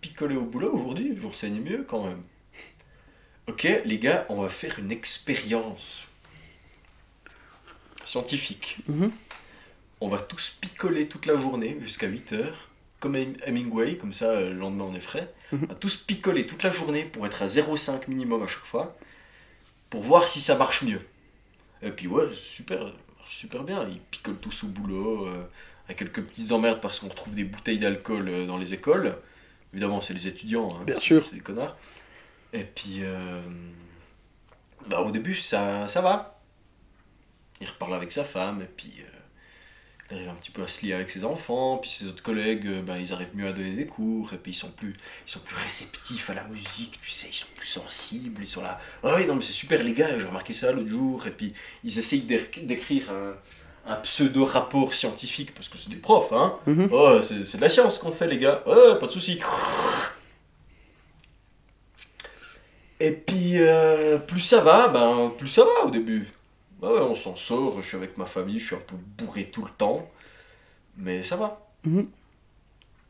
picoler 0.00 0.36
au 0.36 0.44
boulot 0.44 0.72
aujourd'hui, 0.72 1.12
je 1.14 1.20
vous 1.20 1.28
renseigne 1.28 1.60
mieux 1.60 1.82
quand 1.84 2.04
même. 2.06 2.22
Ok, 3.48 3.66
les 3.84 3.98
gars, 3.98 4.24
on 4.28 4.40
va 4.42 4.48
faire 4.48 4.78
une 4.78 4.92
expérience 4.92 6.06
scientifique. 8.04 8.78
Mhm. 8.88 9.10
On 10.04 10.08
va 10.08 10.18
tous 10.20 10.56
picoler 10.60 11.06
toute 11.08 11.26
la 11.26 11.36
journée 11.36 11.76
jusqu'à 11.80 12.06
8 12.08 12.32
heures. 12.32 12.68
comme 13.00 13.16
Hem- 13.16 13.34
Hemingway, 13.44 13.96
comme 13.96 14.12
ça, 14.12 14.40
le 14.40 14.52
lendemain 14.52 14.84
on 14.84 14.94
est 14.94 15.00
frais. 15.00 15.32
Mhm. 15.50 15.60
On 15.64 15.66
va 15.66 15.74
tous 15.74 15.96
picoler 15.96 16.46
toute 16.46 16.62
la 16.62 16.70
journée 16.70 17.04
pour 17.04 17.26
être 17.26 17.42
à 17.42 17.46
0,5 17.48 18.06
minimum 18.06 18.42
à 18.44 18.46
chaque 18.46 18.64
fois, 18.64 18.96
pour 19.90 20.02
voir 20.02 20.28
si 20.28 20.40
ça 20.40 20.56
marche 20.56 20.82
mieux. 20.82 21.00
Et 21.82 21.90
puis 21.90 22.06
ouais, 22.06 22.28
super, 22.32 22.92
super 23.28 23.64
bien. 23.64 23.88
Ils 23.88 23.98
picolent 23.98 24.38
tous 24.38 24.62
au 24.62 24.68
boulot, 24.68 25.26
euh, 25.26 25.42
avec 25.86 25.98
quelques 25.98 26.22
petites 26.22 26.52
emmerdes 26.52 26.80
parce 26.80 27.00
qu'on 27.00 27.08
retrouve 27.08 27.34
des 27.34 27.42
bouteilles 27.44 27.80
d'alcool 27.80 28.28
euh, 28.28 28.46
dans 28.46 28.56
les 28.58 28.72
écoles. 28.72 29.18
Évidemment, 29.72 30.00
c'est 30.00 30.14
les 30.14 30.28
étudiants, 30.28 30.68
hein, 30.76 30.84
Bien 30.84 30.94
c'est- 30.94 31.00
sûr. 31.00 31.24
c'est 31.24 31.34
des 31.36 31.40
connards. 31.42 31.76
Et 32.52 32.62
puis, 32.64 32.98
euh, 33.02 33.40
bah, 34.86 35.00
au 35.00 35.10
début, 35.10 35.34
ça, 35.34 35.88
ça 35.88 36.02
va. 36.02 36.40
Il 37.60 37.66
reparle 37.68 37.94
avec 37.94 38.12
sa 38.12 38.22
femme, 38.22 38.62
et 38.62 38.66
puis 38.76 38.92
euh, 39.00 39.11
il 40.12 40.16
arrive 40.18 40.28
un 40.28 40.34
petit 40.34 40.50
peu 40.50 40.62
à 40.62 40.68
se 40.68 40.84
lier 40.84 40.92
avec 40.92 41.10
ses 41.10 41.24
enfants, 41.24 41.78
puis 41.78 41.90
ses 41.90 42.06
autres 42.06 42.22
collègues, 42.22 42.66
euh, 42.66 42.82
bah, 42.82 42.98
ils 42.98 43.12
arrivent 43.12 43.34
mieux 43.34 43.48
à 43.48 43.52
donner 43.52 43.74
des 43.74 43.86
cours, 43.86 44.32
et 44.34 44.36
puis 44.36 44.52
ils 44.52 44.54
sont 44.54 44.70
plus, 44.70 44.94
ils 45.26 45.30
sont 45.30 45.40
plus 45.40 45.56
réceptifs 45.56 46.28
à 46.30 46.34
la 46.34 46.44
musique, 46.44 47.00
tu 47.00 47.10
sais, 47.10 47.28
ils 47.30 47.34
sont 47.36 47.46
plus 47.56 47.66
sensibles, 47.66 48.40
ils 48.40 48.46
sont 48.46 48.62
là, 48.62 48.78
oui, 49.02 49.26
non, 49.26 49.34
mais 49.34 49.42
c'est 49.42 49.52
super 49.52 49.82
les 49.82 49.94
gars, 49.94 50.18
j'ai 50.18 50.26
remarqué 50.26 50.52
ça 50.52 50.70
l'autre 50.72 50.88
jour, 50.88 51.26
et 51.26 51.30
puis 51.30 51.54
ils 51.82 51.98
essayent 51.98 52.26
d'éc- 52.26 52.66
d'écrire 52.66 53.04
un, 53.10 53.92
un 53.92 53.96
pseudo-rapport 53.96 54.94
scientifique, 54.94 55.54
parce 55.54 55.68
que 55.68 55.78
c'est 55.78 55.90
des 55.90 55.96
profs, 55.96 56.32
hein. 56.32 56.58
Mhm. 56.66 56.88
Oh, 56.92 57.18
c'est 57.22 57.56
de 57.56 57.60
la 57.60 57.68
science 57.68 57.98
qu'on 57.98 58.12
fait, 58.12 58.28
les 58.28 58.38
gars, 58.38 58.62
ouais, 58.66 58.98
pas 59.00 59.06
de 59.06 59.12
soucis. 59.12 59.40
Et 63.00 63.12
puis, 63.12 63.54
euh, 63.58 64.18
plus 64.18 64.40
ça 64.40 64.60
va, 64.60 64.88
ben, 64.88 65.32
plus 65.36 65.48
ça 65.48 65.64
va 65.64 65.86
au 65.86 65.90
début. 65.90 66.28
Ouais, 66.82 66.88
ouais, 66.88 67.00
on 67.00 67.16
s'en 67.16 67.36
sort, 67.36 67.80
je 67.80 67.88
suis 67.88 67.96
avec 67.96 68.18
ma 68.18 68.26
famille, 68.26 68.58
je 68.58 68.66
suis 68.66 68.76
un 68.76 68.80
peu 68.80 68.96
bourré 68.96 69.44
tout 69.50 69.64
le 69.64 69.70
temps. 69.70 70.10
Mais 70.98 71.22
ça 71.22 71.36
va. 71.36 71.60
Mhm. 71.84 72.08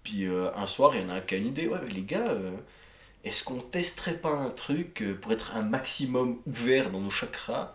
Puis 0.04 0.26
euh, 0.28 0.50
un 0.56 0.66
soir, 0.66 0.94
il 0.96 1.02
y 1.02 1.04
en 1.04 1.10
a 1.10 1.14
un 1.14 1.20
qui 1.20 1.34
a 1.34 1.38
une 1.38 1.48
idée. 1.48 1.68
Ouais, 1.68 1.78
mais 1.84 1.90
les 1.92 2.02
gars, 2.02 2.28
euh, 2.30 2.52
est-ce 3.24 3.44
qu'on 3.44 3.60
testerait 3.60 4.18
pas 4.18 4.30
un 4.30 4.50
truc 4.50 5.02
euh, 5.02 5.14
pour 5.20 5.32
être 5.32 5.56
un 5.56 5.62
maximum 5.62 6.38
ouvert 6.46 6.90
dans 6.90 7.00
nos 7.00 7.10
chakras? 7.10 7.74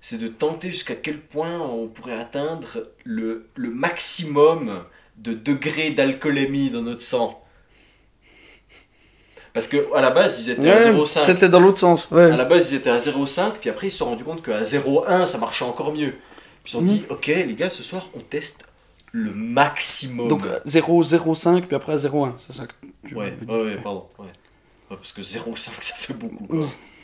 C'est 0.00 0.18
de 0.18 0.28
tenter 0.28 0.70
jusqu'à 0.70 0.96
quel 0.96 1.20
point 1.20 1.60
on 1.60 1.88
pourrait 1.88 2.18
atteindre 2.18 2.88
le, 3.04 3.48
le 3.56 3.70
maximum 3.70 4.84
de 5.18 5.34
degrés 5.34 5.90
d'alcoolémie 5.92 6.70
dans 6.70 6.82
notre 6.82 7.02
sang. 7.02 7.44
Parce 9.58 9.66
que 9.66 9.92
à 9.96 10.00
la 10.00 10.10
base, 10.10 10.46
ils 10.46 10.50
étaient 10.52 10.70
à 10.70 10.76
Ouais, 10.76 10.92
0,5. 10.92 11.24
C'était 11.24 11.48
dans 11.48 11.58
l'autre 11.58 11.78
sens. 11.78 12.08
Ouais. 12.12 12.30
À 12.30 12.36
la 12.36 12.44
base, 12.44 12.70
ils 12.72 12.76
étaient 12.76 12.90
à 12.90 12.96
0,5, 12.98 13.54
puis 13.60 13.70
après, 13.70 13.88
ils 13.88 13.90
se 13.90 13.98
sont 13.98 14.04
rendus 14.04 14.22
compte 14.22 14.40
qu'à 14.40 14.60
0,1, 14.62 15.26
ça 15.26 15.38
marchait 15.38 15.64
encore 15.64 15.92
mieux. 15.92 16.12
Puis 16.62 16.66
ils 16.66 16.70
se 16.70 16.72
sont 16.76 16.82
Mhm. 16.82 16.86
dit, 16.88 17.04
ok, 17.08 17.26
les 17.26 17.54
gars, 17.54 17.68
ce 17.70 17.82
soir, 17.82 18.08
on 18.14 18.20
teste 18.20 18.66
le 19.10 19.32
maximum. 19.32 20.28
Donc 20.28 20.42
0, 20.64 21.02
0,5 21.02 21.62
puis 21.66 21.74
après 21.74 21.96
0,1. 21.98 22.36
C'est 22.46 22.56
ça 22.56 22.66
que 22.66 22.74
tu 23.08 23.14
ouais, 23.16 23.30
veux 23.32 23.46
dire. 23.46 23.54
ouais, 23.54 23.76
pardon. 23.82 24.04
Ouais. 24.18 24.26
Parce 24.88 25.10
que 25.12 25.22
0,5, 25.22 25.70
ça 25.80 25.94
fait 25.96 26.14
beaucoup. 26.14 26.46
Quoi. 26.46 26.58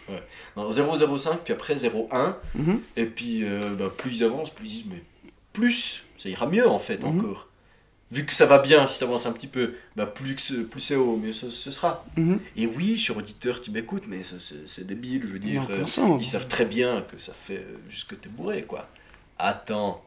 Ouais. 0.08 0.22
Non, 0.56 0.70
0,05, 0.70 1.38
puis 1.44 1.54
après 1.54 1.74
0,1. 1.74 2.36
Mhm. 2.54 2.80
Et 2.96 3.06
puis, 3.06 3.40
euh, 3.42 3.70
bah, 3.76 3.86
plus 3.96 4.20
ils 4.20 4.24
avancent, 4.24 4.50
plus 4.50 4.66
ils 4.66 4.70
disent, 4.70 4.84
mais 4.90 5.02
plus, 5.52 6.04
ça 6.18 6.28
ira 6.28 6.46
mieux 6.46 6.68
en 6.68 6.78
fait, 6.78 7.02
Mhm. 7.02 7.18
encore. 7.18 7.48
Vu 8.12 8.24
que 8.26 8.34
ça 8.34 8.46
va 8.46 8.58
bien, 8.58 8.86
si 8.86 8.98
tu 8.98 9.04
avances 9.04 9.26
un 9.26 9.32
petit 9.32 9.46
peu, 9.48 9.74
bah, 9.96 10.06
plus, 10.06 10.34
que 10.34 10.62
plus 10.62 10.80
c'est 10.80 10.94
haut, 10.96 11.16
mieux 11.16 11.32
ce, 11.32 11.50
ce 11.50 11.70
sera. 11.70 12.04
Mhm. 12.16 12.38
Et 12.56 12.66
oui, 12.66 12.96
cher 12.98 13.16
auditeur, 13.16 13.60
tu 13.60 13.70
m'écoutes, 13.70 14.04
mais 14.08 14.22
c'est 14.66 14.86
débile, 14.86 15.22
je 15.26 15.32
veux 15.32 15.38
dire. 15.38 15.66
euh, 15.70 15.86
sens. 15.86 16.20
ils 16.22 16.26
savent 16.26 16.46
très 16.48 16.64
bien 16.66 17.02
que 17.02 17.18
ça 17.18 17.32
fait 17.34 17.58
euh, 17.58 17.76
juste 17.88 18.08
que 18.08 18.14
t'es 18.14 18.28
bourré, 18.28 18.62
quoi. 18.62 18.88
Attends. 19.38 20.04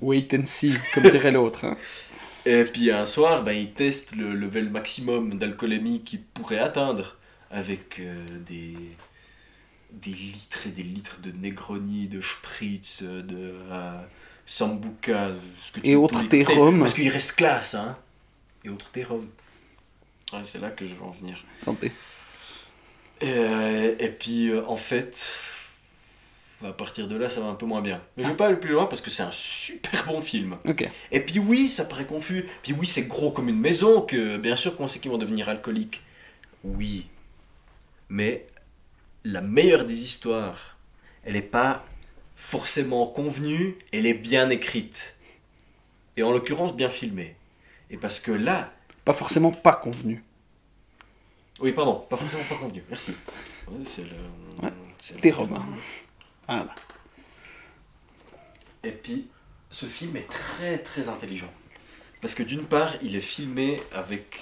Wait 0.00 0.28
and 0.34 0.46
see, 0.46 0.74
comme 0.94 1.04
dirait 1.08 1.32
l'autre. 1.32 1.64
hein. 1.64 1.76
Et 2.46 2.64
puis 2.64 2.90
un 2.90 3.04
soir, 3.06 3.42
ben, 3.44 3.52
ils 3.52 3.72
testent 3.72 4.16
le 4.16 4.34
level 4.34 4.68
maximum 4.70 5.38
d'alcoolémie 5.38 6.02
qu'ils 6.02 6.22
pourraient 6.22 6.58
atteindre 6.58 7.16
avec 7.50 8.00
euh, 8.00 8.24
des, 8.46 8.74
des 9.92 10.10
litres 10.10 10.66
et 10.66 10.70
des 10.70 10.82
litres 10.82 11.20
de 11.22 11.30
Negroni, 11.32 12.08
de 12.08 12.20
Spritz, 12.20 13.02
de 13.02 13.54
euh, 13.70 14.00
Sambuca, 14.52 15.30
ce 15.62 15.72
que 15.72 15.80
tu 15.80 15.88
Et 15.88 15.96
autres 15.96 16.28
thé-rhum. 16.28 16.80
Parce 16.80 16.92
qu'il 16.92 17.08
reste 17.08 17.36
classe, 17.36 17.74
hein. 17.74 17.96
Et 18.62 18.68
autres 18.68 18.90
thé-rhum. 18.90 19.26
Ouais, 20.30 20.40
c'est 20.42 20.60
là 20.60 20.68
que 20.68 20.84
je 20.84 20.92
vais 20.92 21.00
en 21.00 21.10
venir. 21.10 21.42
Santé. 21.64 21.90
Et, 23.22 23.28
euh, 23.28 23.96
et 23.98 24.08
puis, 24.08 24.50
euh, 24.50 24.62
en 24.66 24.76
fait, 24.76 25.40
à 26.62 26.74
partir 26.74 27.08
de 27.08 27.16
là, 27.16 27.30
ça 27.30 27.40
va 27.40 27.46
un 27.46 27.54
peu 27.54 27.64
moins 27.64 27.80
bien. 27.80 28.02
Mais 28.18 28.24
je 28.24 28.28
vais 28.28 28.36
pas 28.36 28.48
aller 28.48 28.58
plus 28.58 28.72
loin 28.72 28.84
parce 28.84 29.00
que 29.00 29.08
c'est 29.08 29.22
un 29.22 29.32
super 29.32 30.04
bon 30.04 30.20
film. 30.20 30.58
Ok. 30.66 30.86
Et 31.10 31.20
puis 31.20 31.38
oui, 31.38 31.70
ça 31.70 31.86
paraît 31.86 32.04
confus. 32.04 32.46
Puis 32.62 32.74
oui, 32.74 32.86
c'est 32.86 33.06
gros 33.06 33.30
comme 33.30 33.48
une 33.48 33.58
maison, 33.58 34.02
que 34.02 34.36
bien 34.36 34.56
sûr 34.56 34.76
qu'on 34.76 34.86
sait 34.86 34.98
qu'ils 34.98 35.10
vont 35.10 35.16
devenir 35.16 35.48
alcooliques. 35.48 36.02
Oui. 36.62 37.06
Mais 38.10 38.46
la 39.24 39.40
meilleure 39.40 39.86
des 39.86 40.02
histoires, 40.04 40.76
elle 41.24 41.32
n'est 41.32 41.40
pas 41.40 41.86
forcément 42.42 43.06
convenue, 43.06 43.78
elle 43.92 44.04
est 44.04 44.14
bien 44.14 44.50
écrite. 44.50 45.16
Et 46.16 46.24
en 46.24 46.32
l'occurrence, 46.32 46.76
bien 46.76 46.90
filmée. 46.90 47.36
Et 47.88 47.96
parce 47.96 48.18
que 48.20 48.32
là... 48.32 48.74
Pas 49.04 49.14
forcément 49.14 49.52
pas 49.52 49.74
convenu. 49.74 50.22
Oui, 51.60 51.72
pardon, 51.72 51.94
pas 52.10 52.16
forcément 52.16 52.42
pas 52.44 52.56
convenue. 52.56 52.82
Merci. 52.88 53.14
Ouais, 53.68 53.84
c'est 53.84 54.04
le... 54.04 54.16
Ouais, 54.62 54.72
c'est 54.98 55.14
le- 55.14 55.20
T'es 55.20 55.30
Romain. 55.30 55.64
Voilà. 56.48 56.74
Et 58.82 58.90
puis, 58.90 59.28
ce 59.70 59.86
film 59.86 60.16
est 60.16 60.28
très 60.28 60.78
très 60.78 61.08
intelligent. 61.08 61.52
Parce 62.20 62.34
que 62.34 62.42
d'une 62.42 62.64
part, 62.64 62.92
il 63.02 63.14
est 63.14 63.20
filmé 63.20 63.80
avec 63.92 64.40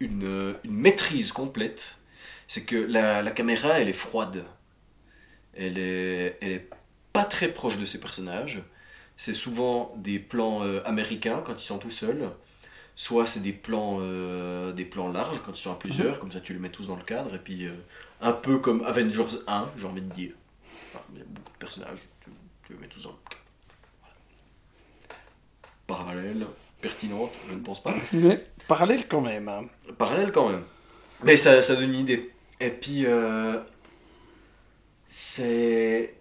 une, 0.00 0.54
une 0.64 0.76
maîtrise 0.76 1.32
complète. 1.32 1.98
C'est 2.46 2.64
que 2.64 2.76
la, 2.76 3.22
la 3.22 3.30
caméra, 3.30 3.80
elle 3.80 3.88
est 3.88 3.94
froide. 3.94 4.44
Elle 5.54 5.78
est, 5.78 6.36
elle 6.42 6.52
est 6.52 6.68
pas 7.16 7.24
très 7.24 7.48
proche 7.48 7.78
de 7.78 7.84
ses 7.84 8.00
personnages. 8.00 8.62
C'est 9.16 9.32
souvent 9.34 9.94
des 9.96 10.18
plans 10.18 10.62
euh, 10.62 10.82
américains 10.84 11.42
quand 11.44 11.54
ils 11.54 11.64
sont 11.64 11.78
tout 11.78 11.90
seuls. 11.90 12.30
Soit 12.94 13.26
c'est 13.26 13.40
des 13.40 13.52
plans, 13.52 13.98
euh, 14.00 14.72
des 14.72 14.84
plans 14.84 15.10
larges 15.10 15.40
quand 15.44 15.52
ils 15.52 15.60
sont 15.60 15.72
à 15.72 15.78
plusieurs, 15.78 16.18
comme 16.18 16.32
ça 16.32 16.40
tu 16.40 16.52
les 16.52 16.58
mets 16.58 16.70
tous 16.70 16.86
dans 16.86 16.96
le 16.96 17.02
cadre. 17.04 17.34
Et 17.34 17.38
puis, 17.38 17.66
euh, 17.66 17.72
un 18.20 18.32
peu 18.32 18.58
comme 18.58 18.82
Avengers 18.84 19.26
1, 19.46 19.70
j'ai 19.78 19.86
envie 19.86 20.00
de 20.02 20.12
dire. 20.12 20.32
Enfin, 20.92 21.04
il 21.12 21.18
y 21.18 21.22
a 21.22 21.24
beaucoup 21.26 21.52
de 21.52 21.58
personnages, 21.58 21.98
tu, 22.24 22.30
tu 22.66 22.72
les 22.72 22.78
mets 22.78 22.88
tous 22.88 23.02
dans 23.02 23.10
le 23.10 23.16
cadre 23.30 23.42
parallèle, 25.86 26.44
pertinente, 26.80 27.30
je 27.48 27.54
ne 27.54 27.60
pense 27.60 27.80
pas. 27.80 27.94
Mais 28.12 28.44
parallèle 28.66 29.06
quand 29.06 29.20
même. 29.20 29.48
hein. 29.48 29.62
Parallèle 29.98 30.32
quand 30.32 30.48
même. 30.48 30.64
Mais 31.22 31.36
ça, 31.36 31.62
ça 31.62 31.76
donne 31.76 31.94
une 31.94 32.00
idée. 32.00 32.32
Et 32.60 32.70
puis, 32.70 33.06
c'est. 35.08 36.14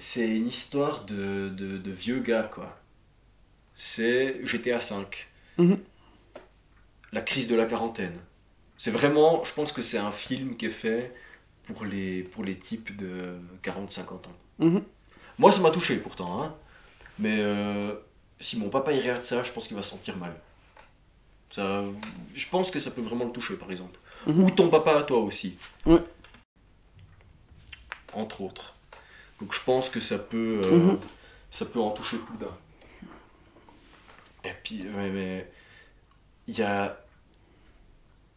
C'est 0.00 0.30
une 0.30 0.48
histoire 0.48 1.04
de, 1.04 1.50
de, 1.50 1.76
de 1.76 1.90
vieux 1.90 2.20
gars, 2.20 2.44
quoi. 2.44 2.74
C'est 3.74 4.40
GTA 4.46 4.78
V. 4.78 5.04
Mhm. 5.58 5.78
La 7.12 7.20
crise 7.20 7.48
de 7.48 7.54
la 7.54 7.66
quarantaine. 7.66 8.18
C'est 8.78 8.92
vraiment. 8.92 9.44
Je 9.44 9.52
pense 9.52 9.72
que 9.72 9.82
c'est 9.82 9.98
un 9.98 10.10
film 10.10 10.56
qui 10.56 10.64
est 10.64 10.70
fait 10.70 11.14
pour 11.64 11.84
les, 11.84 12.22
pour 12.22 12.44
les 12.44 12.58
types 12.58 12.96
de 12.96 13.34
40-50 13.62 14.12
ans. 14.12 14.20
Mhm. 14.58 14.82
Moi, 15.38 15.52
ça 15.52 15.60
m'a 15.60 15.70
touché 15.70 15.98
pourtant, 15.98 16.42
hein. 16.42 16.54
Mais 17.18 17.36
euh, 17.40 17.94
si 18.38 18.58
mon 18.58 18.70
papa 18.70 18.92
il 18.92 19.00
regarde 19.00 19.24
ça, 19.24 19.44
je 19.44 19.52
pense 19.52 19.68
qu'il 19.68 19.76
va 19.76 19.82
se 19.82 19.90
sentir 19.90 20.16
mal. 20.16 20.34
Ça, 21.50 21.84
je 22.32 22.48
pense 22.48 22.70
que 22.70 22.80
ça 22.80 22.90
peut 22.90 23.02
vraiment 23.02 23.26
le 23.26 23.32
toucher, 23.32 23.56
par 23.56 23.70
exemple. 23.70 23.98
Mhm. 24.26 24.44
Ou 24.44 24.50
ton 24.50 24.70
papa 24.70 24.96
à 24.98 25.02
toi 25.02 25.18
aussi. 25.18 25.58
Entre 28.14 28.40
autres. 28.40 28.76
Donc 29.40 29.54
je 29.54 29.60
pense 29.64 29.88
que 29.88 30.00
ça 30.00 30.18
peut, 30.18 30.60
euh, 30.64 30.70
Mhm. 30.76 30.98
ça 31.50 31.64
peut 31.66 31.80
en 31.80 31.90
toucher 31.90 32.18
plus 32.18 32.36
d'un. 32.38 32.56
Et 34.44 34.52
puis, 34.62 34.84
mais 34.84 35.50
il 36.46 36.58
y 36.58 36.62
a 36.62 36.98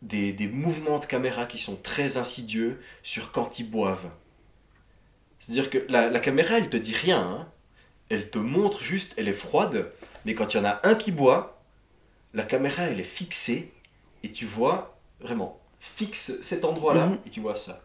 des, 0.02 0.34
des 0.34 0.48
mouvements 0.48 1.00
de 1.00 1.06
caméra 1.06 1.46
qui 1.46 1.60
sont 1.60 1.76
très 1.78 2.18
insidieux 2.18 2.82
sur 3.04 3.32
quand 3.32 3.60
ils 3.60 3.70
boivent. 3.70 4.10
C'est-à-dire 5.40 5.70
que 5.70 5.86
la, 5.90 6.10
la 6.10 6.20
caméra, 6.20 6.58
elle 6.58 6.70
te 6.70 6.78
dit 6.78 6.94
rien. 6.94 7.20
hein. 7.22 7.48
Elle 8.10 8.30
te 8.30 8.38
montre 8.38 8.82
juste, 8.82 9.14
elle 9.18 9.28
est 9.28 9.34
froide. 9.34 9.92
Mais 10.26 10.34
quand 10.36 10.54
il 10.54 10.58
y 10.58 10.60
en 10.60 10.66
a 10.66 10.80
un 10.84 10.96
qui 10.96 11.12
boit, 11.12 11.62
la 12.34 12.44
caméra, 12.44 12.84
elle 12.84 13.00
est 13.00 13.04
fixée. 13.06 13.72
Et 14.24 14.32
tu 14.32 14.46
vois, 14.46 14.98
vraiment, 15.22 15.60
fixe 15.80 16.42
cet 16.42 16.64
endroit-là. 16.66 17.08
Mhm. 17.08 17.20
Et 17.26 17.30
tu 17.30 17.40
vois 17.42 17.56
ça. 17.56 17.82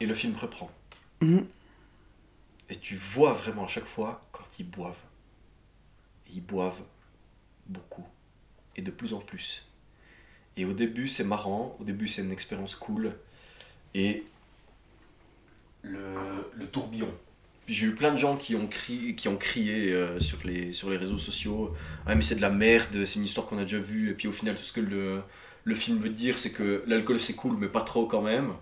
Et 0.00 0.06
le 0.06 0.14
film 0.14 0.34
reprend. 0.36 0.70
Mhm. 1.20 1.46
Et 2.70 2.76
tu 2.76 2.96
vois 2.96 3.32
vraiment 3.32 3.64
à 3.64 3.68
chaque 3.68 3.86
fois 3.86 4.20
quand 4.32 4.46
ils 4.58 4.68
boivent. 4.68 5.02
Et 6.28 6.34
ils 6.34 6.44
boivent 6.44 6.82
beaucoup. 7.66 8.06
Et 8.76 8.82
de 8.82 8.90
plus 8.90 9.12
en 9.12 9.18
plus. 9.18 9.68
Et 10.56 10.64
au 10.64 10.72
début, 10.72 11.08
c'est 11.08 11.24
marrant. 11.24 11.76
Au 11.80 11.84
début, 11.84 12.08
c'est 12.08 12.22
une 12.22 12.32
expérience 12.32 12.74
cool. 12.74 13.14
Et 13.94 14.24
le, 15.82 15.98
le 16.54 16.66
tourbillon. 16.66 17.12
J'ai 17.66 17.86
eu 17.86 17.94
plein 17.94 18.12
de 18.12 18.18
gens 18.18 18.36
qui 18.36 18.56
ont, 18.56 18.66
crié, 18.66 19.14
qui 19.14 19.28
ont 19.28 19.36
crié 19.36 19.92
euh, 19.92 20.18
sur, 20.18 20.38
les, 20.44 20.72
sur 20.72 20.90
les 20.90 20.96
réseaux 20.96 21.18
sociaux 21.18 21.74
Ah, 22.06 22.14
mais 22.14 22.22
c'est 22.22 22.36
de 22.36 22.40
la 22.40 22.50
merde, 22.50 23.04
c'est 23.04 23.18
une 23.18 23.24
histoire 23.24 23.46
qu'on 23.46 23.58
a 23.58 23.62
déjà 23.62 23.78
vue. 23.78 24.10
Et 24.10 24.14
puis 24.14 24.28
au 24.28 24.32
final, 24.32 24.56
tout 24.56 24.62
ce 24.62 24.72
que 24.72 24.80
le, 24.80 25.22
le 25.64 25.74
film 25.74 25.98
veut 25.98 26.10
dire, 26.10 26.38
c'est 26.38 26.52
que 26.52 26.82
l'alcool 26.86 27.20
c'est 27.20 27.34
cool, 27.34 27.56
mais 27.58 27.68
pas 27.68 27.82
trop 27.82 28.06
quand 28.06 28.22
même. 28.22 28.52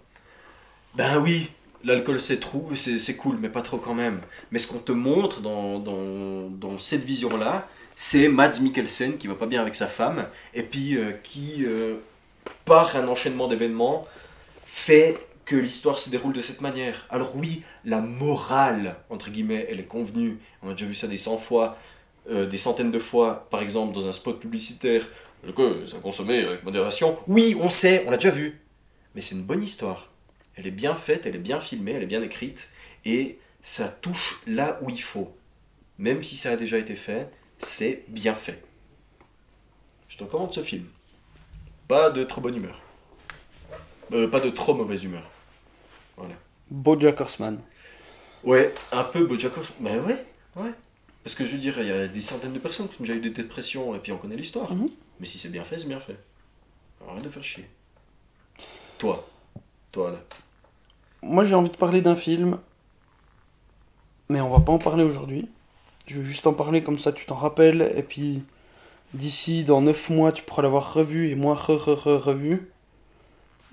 Ben 0.98 1.20
oui, 1.20 1.48
l'alcool 1.84 2.18
c'est 2.20 2.40
trou- 2.40 2.74
c'est 2.74 3.16
cool, 3.16 3.38
mais 3.40 3.48
pas 3.48 3.62
trop 3.62 3.76
quand 3.78 3.94
même. 3.94 4.20
Mais 4.50 4.58
ce 4.58 4.66
qu'on 4.66 4.80
te 4.80 4.90
montre 4.90 5.40
dans, 5.40 6.78
cette 6.80 7.04
vision-là, 7.04 7.68
c'est 7.94 8.26
Mads 8.26 8.60
Mikkelsen 8.60 9.16
qui 9.16 9.28
va 9.28 9.36
pas 9.36 9.46
bien 9.46 9.60
avec 9.62 9.76
sa 9.76 9.86
femme, 9.86 10.26
et 10.54 10.64
puis 10.64 10.96
euh, 10.96 11.12
qui, 11.22 11.64
euh, 11.64 11.98
par 12.64 12.96
un 12.96 13.06
enchaînement 13.06 13.46
d'événements, 13.46 14.08
fait 14.66 15.16
que 15.44 15.54
l'histoire 15.54 16.00
se 16.00 16.10
déroule 16.10 16.32
de 16.32 16.40
cette 16.40 16.60
manière. 16.62 17.06
Alors 17.10 17.36
oui, 17.36 17.62
la 17.84 18.00
morale, 18.00 18.96
entre 19.08 19.30
guillemets, 19.30 19.68
elle 19.70 19.78
est 19.78 19.84
convenue. 19.84 20.38
On 20.64 20.70
a 20.70 20.72
déjà 20.72 20.86
vu 20.86 20.96
ça 20.96 21.06
des 21.06 21.16
100 21.16 21.38
fois, 21.38 21.78
euh, 22.28 22.44
des 22.44 22.58
centaines 22.58 22.90
de 22.90 22.98
fois, 22.98 23.46
par 23.50 23.62
exemple, 23.62 23.94
dans 23.94 24.08
un 24.08 24.12
spot 24.12 24.40
publicitaire. 24.40 25.06
Que 25.56 25.86
ça 25.86 25.98
consommer 25.98 26.44
avec 26.44 26.64
modération. 26.64 27.16
Oui, 27.28 27.56
on 27.60 27.70
sait, 27.70 28.02
on 28.06 28.10
l'a 28.10 28.16
déjà 28.16 28.30
vu. 28.30 28.60
Mais 29.14 29.20
c'est 29.20 29.36
une 29.36 29.44
bonne 29.44 29.62
histoire. 29.62 30.07
Elle 30.58 30.66
est 30.66 30.72
bien 30.72 30.96
faite, 30.96 31.24
elle 31.24 31.36
est 31.36 31.38
bien 31.38 31.60
filmée, 31.60 31.92
elle 31.92 32.02
est 32.02 32.06
bien 32.06 32.22
écrite, 32.22 32.72
et 33.04 33.38
ça 33.62 33.88
touche 33.88 34.42
là 34.46 34.78
où 34.82 34.90
il 34.90 35.00
faut. 35.00 35.32
Même 35.98 36.22
si 36.24 36.36
ça 36.36 36.50
a 36.50 36.56
déjà 36.56 36.78
été 36.78 36.96
fait, 36.96 37.30
c'est 37.60 38.04
bien 38.08 38.34
fait. 38.34 38.62
Je 40.08 40.16
te 40.16 40.24
recommande 40.24 40.52
ce 40.52 40.60
film. 40.60 40.86
Pas 41.86 42.10
de 42.10 42.24
trop 42.24 42.40
bonne 42.40 42.56
humeur. 42.56 42.82
Euh, 44.12 44.26
pas 44.28 44.40
de 44.40 44.50
trop 44.50 44.74
mauvaise 44.74 45.04
humeur. 45.04 45.30
Bojack 46.70 47.20
Horseman. 47.20 47.60
Ouais, 48.42 48.74
un 48.92 49.04
peu 49.04 49.26
Bojack 49.26 49.56
Horseman. 49.56 49.76
Mais 49.80 49.98
ouais, 50.00 50.24
ouais. 50.56 50.72
Parce 51.22 51.36
que 51.36 51.46
je 51.46 51.52
veux 51.52 51.58
dire, 51.58 51.80
il 51.80 51.86
y 51.86 51.92
a 51.92 52.08
des 52.08 52.20
centaines 52.20 52.52
de 52.52 52.58
personnes 52.58 52.88
qui 52.88 52.96
ont 52.96 53.04
déjà 53.04 53.14
eu 53.14 53.20
des 53.20 53.30
dépressions 53.30 53.94
et 53.94 54.00
puis 54.00 54.10
on 54.10 54.18
connaît 54.18 54.36
l'histoire. 54.36 54.74
Mhm. 54.74 54.90
Mais 55.20 55.26
si 55.26 55.38
c'est 55.38 55.50
bien 55.50 55.64
fait, 55.64 55.78
c'est 55.78 55.88
bien 55.88 56.00
fait. 56.00 56.16
Arrête 57.08 57.22
de 57.22 57.28
faire 57.28 57.44
chier. 57.44 57.68
Toi. 58.98 59.28
Toi 59.92 60.10
là. 60.10 60.18
Moi, 61.22 61.44
j'ai 61.44 61.54
envie 61.54 61.70
de 61.70 61.76
parler 61.76 62.00
d'un 62.00 62.16
film, 62.16 62.58
mais 64.28 64.40
on 64.40 64.50
va 64.50 64.60
pas 64.60 64.72
en 64.72 64.78
parler 64.78 65.04
aujourd'hui. 65.04 65.48
Je 66.06 66.20
vais 66.20 66.26
juste 66.26 66.46
en 66.46 66.54
parler 66.54 66.82
comme 66.82 66.98
ça, 66.98 67.12
tu 67.12 67.26
t'en 67.26 67.34
rappelles, 67.34 67.92
et 67.96 68.02
puis 68.02 68.42
d'ici, 69.14 69.64
dans 69.64 69.80
9 69.80 70.10
mois, 70.10 70.32
tu 70.32 70.42
pourras 70.42 70.62
l'avoir 70.62 70.94
revu, 70.94 71.30
et 71.30 71.34
moi, 71.34 71.54
re, 71.54 71.76
re, 71.76 71.94
re, 71.94 72.22
revu. 72.22 72.70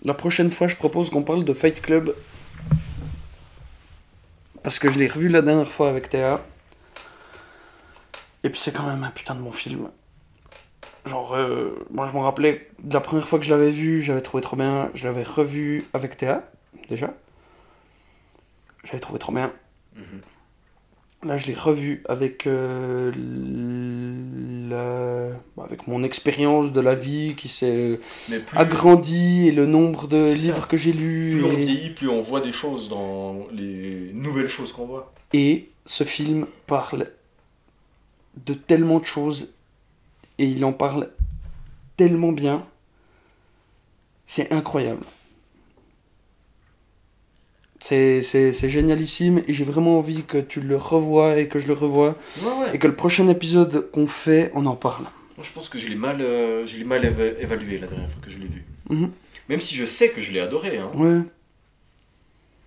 La 0.04 0.14
prochaine 0.14 0.52
fois, 0.52 0.68
je 0.68 0.76
propose 0.76 1.10
qu'on 1.10 1.24
parle 1.24 1.46
de 1.46 1.54
Fight 1.54 1.82
Club, 1.82 2.16
parce 4.64 4.80
que 4.80 4.92
je 4.92 4.98
l'ai 4.98 5.08
revu 5.08 5.30
la 5.30 5.44
dernière 5.44 5.68
fois 5.68 5.90
avec 5.90 6.10
Théa. 6.10 6.44
Et 8.44 8.50
puis 8.50 8.60
c'est 8.60 8.72
quand 8.72 8.86
même 8.88 9.04
un 9.04 9.12
putain 9.12 9.36
de 9.36 9.42
bon 9.42 9.52
film. 9.52 9.90
Genre, 11.06 11.36
euh, 11.36 11.86
moi 11.92 12.08
je 12.08 12.18
me 12.18 12.22
rappelais 12.22 12.68
de 12.84 12.94
la 12.94 13.00
première 13.00 13.28
fois 13.28 13.38
que 13.38 13.46
je 13.46 13.52
l'avais 13.52 13.70
vu, 13.70 14.02
j'avais 14.02 14.22
trouvé 14.22 14.42
trop 14.42 14.56
bien. 14.56 14.90
Je 14.96 15.04
l'avais 15.06 15.22
revu 15.22 15.86
avec 15.94 16.18
Théa, 16.18 16.44
déjà. 16.90 17.14
J'avais 18.86 19.00
trouvé 19.02 19.20
trop 19.20 19.34
bien. 19.34 19.52
Là, 21.24 21.38
je 21.38 21.48
l'ai 21.48 21.54
revu 21.56 22.04
avec, 22.08 22.46
euh, 22.46 23.12
la- 24.70 25.36
bah, 25.58 25.64
avec 25.64 25.88
mon 25.88 26.04
expérience 26.04 26.72
de 26.72 26.82
la 26.82 26.94
vie 26.94 27.34
qui 27.36 27.48
s'est 27.50 28.00
plus, 28.28 28.42
agrandie 28.58 29.48
et 29.48 29.52
le 29.52 29.66
nombre 29.66 30.08
de 30.08 30.18
livres 30.34 30.62
ça. 30.62 30.68
que 30.68 30.78
j'ai 30.78 30.94
lus. 30.94 31.38
plus 31.40 31.44
on 31.46 31.52
et- 31.52 31.66
vieillit, 31.66 31.90
plus 31.92 32.10
on 32.10 32.22
voit 32.22 32.42
des 32.42 32.54
choses 32.54 32.90
dans 32.90 33.48
les 33.52 34.12
nouvelles 34.14 34.48
choses 34.50 34.72
qu'on 34.72 34.86
voit. 34.86 35.14
Et 35.34 35.70
ce 35.86 36.04
film 36.04 36.46
parle 36.68 37.08
de 38.46 38.54
tellement 38.54 39.00
de 39.00 39.06
choses 39.06 39.54
et 40.38 40.46
il 40.46 40.64
en 40.66 40.74
parle 40.74 41.10
tellement 41.98 42.32
bien. 42.34 42.68
C'est 44.26 44.52
incroyable. 44.54 45.04
C'est, 47.88 48.70
génialissime 48.70 49.44
et 49.48 49.54
j'ai 49.54 49.64
vraiment 49.64 50.00
envie 50.00 50.24
que 50.24 50.40
tu 50.40 50.60
le 50.60 50.76
revoies 50.76 51.38
et 51.38 51.48
que 51.48 51.60
je 51.60 51.68
le 51.68 51.74
revoie 51.74 52.16
Ouais, 52.42 52.48
ouais. 52.62 52.76
et 52.76 52.80
que 52.80 52.88
le 52.88 52.96
prochain 52.96 53.28
épisode 53.28 53.92
qu'on 53.92 54.08
fait, 54.08 54.52
on 54.56 54.66
en 54.66 54.76
parle. 54.76 55.06
Je 55.40 55.52
pense 55.52 55.70
que 55.70 55.78
je 55.78 55.88
l'ai 55.90 55.96
mal, 55.96 56.20
euh, 56.22 56.66
je 56.66 56.84
mal 56.84 57.04
éva- 57.06 57.38
évalué 57.40 57.78
la 57.78 57.86
dernière 57.88 58.10
fois 58.10 58.20
que 58.24 58.32
je 58.32 58.40
l'ai 58.40 58.48
vu. 58.48 58.64
Mhm. 58.90 59.12
Même 59.50 59.60
si 59.60 59.76
je 59.76 59.86
sais 59.86 60.10
que 60.12 60.20
je 60.22 60.32
l'ai 60.32 60.40
adoré, 60.40 60.78
hein. 60.78 60.90
Ouais. 60.96 61.22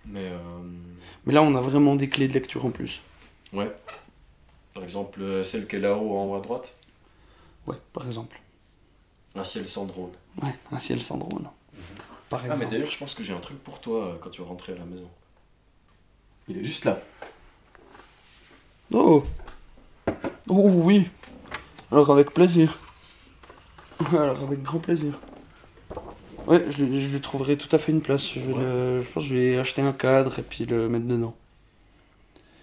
Mais 0.05 0.21
euh, 0.25 0.37
Mais 1.25 1.33
là, 1.33 1.41
on 1.43 1.53
a 1.55 1.61
vraiment 1.61 1.95
des 1.95 2.07
clés 2.07 2.29
de 2.29 2.33
lecture 2.33 2.65
en 2.65 2.69
plus. 2.71 3.01
ouais. 3.53 3.69
Par 4.73 4.83
exemple, 4.83 5.21
euh, 5.21 5.43
celle 5.43 5.67
qui 5.67 5.75
est 5.75 5.79
là-haut 5.79 6.17
en 6.17 6.25
haut 6.29 6.35
à 6.35 6.39
droite. 6.39 6.77
Ouais, 7.67 7.75
par 7.91 8.05
exemple. 8.05 8.39
Un 9.35 9.43
ciel 9.43 9.67
sans 9.67 9.85
drone. 9.85 10.11
Ouais, 10.41 10.53
un 10.71 10.77
ciel 10.79 11.01
sans 11.01 11.17
drone. 11.17 11.47
Par 12.29 12.41
Ah, 12.49 12.55
mais 12.55 12.65
d'ailleurs, 12.67 12.91
je 12.91 12.97
pense 12.97 13.15
que 13.15 13.23
j'ai 13.23 13.33
un 13.33 13.39
truc 13.39 13.57
pour 13.63 13.79
toi 13.81 14.05
euh, 14.05 14.15
quand 14.21 14.29
tu 14.29 14.41
vas 14.41 14.47
rentrer 14.47 14.73
à 14.73 14.77
la 14.77 14.85
maison. 14.85 15.09
Il 16.47 16.57
est 16.59 16.63
juste 16.63 16.85
là. 16.85 16.99
Oh 18.93 19.23
Oh 20.47 20.69
oui 20.69 21.07
Alors 21.91 22.11
avec 22.11 22.31
plaisir. 22.31 22.77
Alors 24.11 24.43
avec 24.43 24.61
grand 24.63 24.79
plaisir. 24.79 25.19
Ouais, 26.47 26.63
je 26.69 26.83
lui, 26.83 27.01
je 27.01 27.09
lui 27.09 27.21
trouverai 27.21 27.57
tout 27.57 27.73
à 27.75 27.79
fait 27.79 27.91
une 27.91 28.01
place. 28.01 28.33
Je, 28.33 28.39
vais 28.39 28.53
Ouais. 28.53 28.59
le- 28.63 29.01
je 29.01 29.09
pense 29.11 29.23
que 29.23 29.29
je 29.29 29.35
vais 29.35 29.57
acheter 29.59 29.81
un 29.81 29.91
cadre 29.91 30.37
et 30.39 30.41
puis 30.41 30.65
le 30.65 30.89
mettre 30.89 31.05
dedans. 31.05 31.35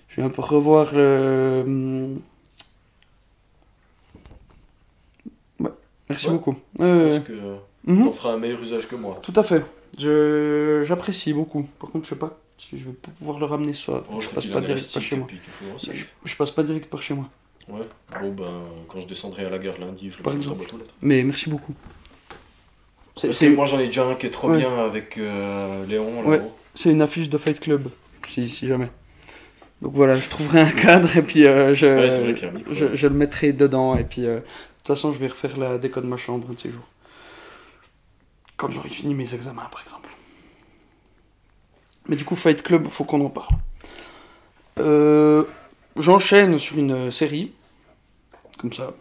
Je 0.09 0.17
vais 0.17 0.23
un 0.27 0.31
peu 0.31 0.43
revoir 0.43 0.93
le... 0.95 1.63
hum. 1.67 2.21
Ouais, 5.61 5.71
merci 6.09 6.27
Ouais. 6.27 6.33
beaucoup. 6.33 6.57
Je 6.79 6.85
pense 6.85 7.15
ouais. 7.19 7.23
que 7.23 7.57
euh, 7.89 7.93
Mhm. 7.93 8.05
t'en 8.05 8.13
feras 8.13 8.33
un 8.33 8.39
meilleur 8.39 8.61
usage 8.61 8.89
que 8.89 8.97
moi. 8.97 9.19
Tout 9.23 9.33
à 9.37 9.43
fait. 9.43 9.63
Je 9.99 10.83
J'apprécie 10.85 11.33
beaucoup. 11.33 11.69
Par 11.79 11.91
contre, 11.91 12.05
je 12.05 12.11
sais 12.11 12.17
pas 12.19 12.39
si 12.59 12.79
je 12.79 12.85
vais 12.87 12.93
pouvoir 13.19 13.39
le 13.39 13.47
ramener 13.47 13.73
ce 13.73 13.83
soir. 13.85 14.05
Oh, 14.13 14.21
je 14.21 14.29
passe 14.29 14.47
pas 14.47 14.61
direct 14.61 14.93
par 14.93 15.03
chez 15.03 15.17
moi. 15.17 15.27
Je, 15.83 16.05
je 16.25 16.37
passe 16.37 16.51
pas 16.51 16.63
direct 16.63 16.87
par 16.91 17.03
chez 17.03 17.15
moi. 17.15 17.29
Ouais. 17.69 17.81
Bon, 18.21 18.31
ben, 18.33 18.63
quand 18.89 19.01
je 19.01 19.07
descendrai 19.07 19.45
à 19.45 19.51
la 19.51 19.59
gare 19.59 19.79
lundi, 19.81 20.11
je 20.11 20.19
le 20.19 20.23
Par 20.23 20.35
mettrai 20.35 20.53
exemple. 20.53 20.85
Mais 21.03 21.23
merci 21.23 21.49
beaucoup. 21.51 21.75
C'est- 23.17 23.49
moi, 23.49 23.65
j'en 23.65 23.79
ai 23.81 23.87
déjà 23.87 24.05
un 24.07 24.15
qui 24.15 24.27
est 24.27 24.31
trop 24.31 24.51
Ouais. 24.51 24.59
bien 24.59 24.79
avec 24.85 25.17
euh, 25.17 25.87
Léon 25.87 26.23
Ouais. 26.27 26.41
c'est 26.75 26.91
une 26.91 27.01
affiche 27.01 27.31
de 27.31 27.39
Fight 27.39 27.59
Club, 27.59 27.89
si, 28.29 28.49
si 28.49 28.67
jamais. 28.67 28.89
Donc 29.81 29.95
voilà, 29.95 30.15
je 30.15 30.29
trouverai 30.29 30.61
un 30.61 30.71
cadre 30.71 31.17
et 31.17 31.23
puis 31.23 31.45
euh, 31.47 31.69
Ouais, 31.71 31.75
je, 31.75 32.95
je 32.95 33.07
le 33.07 33.15
mettrai 33.15 33.53
dedans. 33.53 33.97
Et 33.97 34.05
puis, 34.05 34.27
euh, 34.27 34.37
de 34.37 34.41
toute 34.85 34.97
façon, 34.97 35.13
je 35.13 35.19
vais 35.19 35.29
refaire 35.29 35.57
la 35.57 35.79
déco 35.79 36.01
de 36.01 36.07
ma 36.07 36.17
chambre 36.19 36.47
un 36.51 36.53
de 36.55 36.61
ces 36.61 36.71
jours. 36.71 36.87
Quand 38.57 38.71
j'aurai 38.71 38.89
fini 38.89 39.15
mes 39.15 39.35
examens, 39.35 39.69
par 39.71 39.83
exemple. 39.83 40.11
Mais 42.09 42.17
du 42.17 42.25
coup, 42.25 42.37
Fight 42.37 42.63
Club, 42.63 42.89
faut 42.89 43.05
qu'on 43.05 43.25
en 43.25 43.31
parle. 43.31 43.49
Euh, 44.79 45.45
J'enchaîne 45.99 46.59
sur 46.59 46.79
une 46.79 47.11
série. 47.11 47.53
Comme 48.59 48.73
ça. 48.73 48.93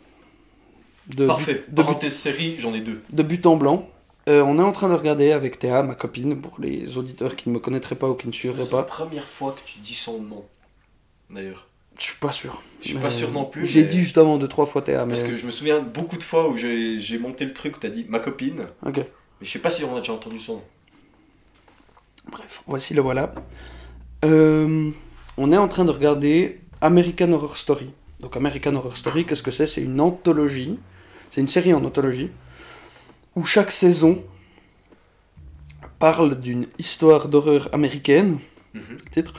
De, 1.07 1.27
Parfait. 1.27 1.53
de, 1.53 1.59
but, 1.59 1.75
Parenthèse 1.75 2.15
série, 2.17 2.55
j'en 2.57 2.73
ai 2.73 2.79
deux. 2.81 3.01
de 3.11 3.23
but 3.23 3.45
en 3.45 3.57
blanc. 3.57 3.89
Euh, 4.27 4.41
on 4.41 4.57
est 4.57 4.61
en 4.63 4.71
train 4.71 4.89
de 4.89 4.95
regarder 4.95 5.31
avec 5.31 5.59
Théa, 5.59 5.83
ma 5.83 5.93
copine, 5.93 6.41
pour 6.41 6.59
les 6.59 6.97
auditeurs 6.97 7.35
qui 7.35 7.49
ne 7.49 7.53
me 7.53 7.59
connaîtraient 7.59 7.95
pas 7.95 8.09
ou 8.09 8.15
qui 8.15 8.27
ne 8.27 8.31
suivraient 8.31 8.63
C'est 8.63 8.71
la 8.71 8.77
pas. 8.81 8.83
première 8.83 9.27
fois 9.27 9.51
que 9.55 9.69
tu 9.69 9.77
dis 9.79 9.93
son 9.93 10.21
nom. 10.23 10.43
D'ailleurs. 11.29 11.67
Je 11.99 12.03
suis 12.05 12.15
pas 12.17 12.31
sûr. 12.31 12.61
Je 12.81 12.87
suis 12.87 12.95
Mais, 12.95 13.01
pas 13.01 13.11
sûr 13.11 13.31
non 13.31 13.45
plus. 13.45 13.65
J'ai 13.65 13.81
mais- 13.81 13.87
dit 13.87 13.99
juste 13.99 14.17
avant 14.17 14.37
deux, 14.37 14.47
trois 14.47 14.65
fois 14.65 14.81
Théa, 14.81 15.05
mais. 15.05 15.13
Parce 15.13 15.23
que 15.23 15.37
je 15.37 15.45
me 15.45 15.51
souviens 15.51 15.79
beaucoup 15.79 16.17
de 16.17 16.23
fois 16.23 16.49
où 16.49 16.57
j'ai 16.57 16.99
j'ai 16.99 17.19
monté 17.19 17.45
le 17.45 17.53
truc 17.53 17.77
où 17.77 17.79
t'as 17.79 17.89
dit 17.89 18.05
ma 18.09 18.19
copine. 18.19 18.65
Ok. 18.85 19.01
Mais 19.39 19.45
je 19.47 19.51
sais 19.51 19.59
pas 19.59 19.69
si 19.69 19.83
on 19.83 19.95
a 19.95 19.99
déjà 19.99 20.13
entendu 20.13 20.39
son 20.39 20.55
nom. 20.55 20.63
Bref, 22.31 22.63
voici 22.67 22.93
le 22.93 23.01
voilà. 23.01 23.33
Euh, 24.23 24.91
on 25.37 25.51
est 25.51 25.57
en 25.57 25.67
train 25.67 25.85
de 25.85 25.91
regarder 25.91 26.59
American 26.81 27.31
Horror 27.33 27.57
Story. 27.57 27.91
Donc 28.19 28.35
American 28.35 28.75
Horror 28.75 28.97
Story, 28.97 29.25
qu'est-ce 29.25 29.43
que 29.43 29.51
c'est? 29.51 29.67
C'est 29.67 29.81
une 29.81 29.99
anthologie. 30.01 30.79
C'est 31.31 31.41
une 31.41 31.47
série 31.47 31.73
en 31.73 31.83
anthologie 31.83 32.31
où 33.35 33.43
chaque 33.45 33.71
saison 33.71 34.23
parle 35.99 36.39
d'une 36.39 36.67
histoire 36.77 37.27
d'horreur 37.27 37.69
américaine, 37.73 38.39
Mhm. 38.73 38.97
titre, 39.11 39.33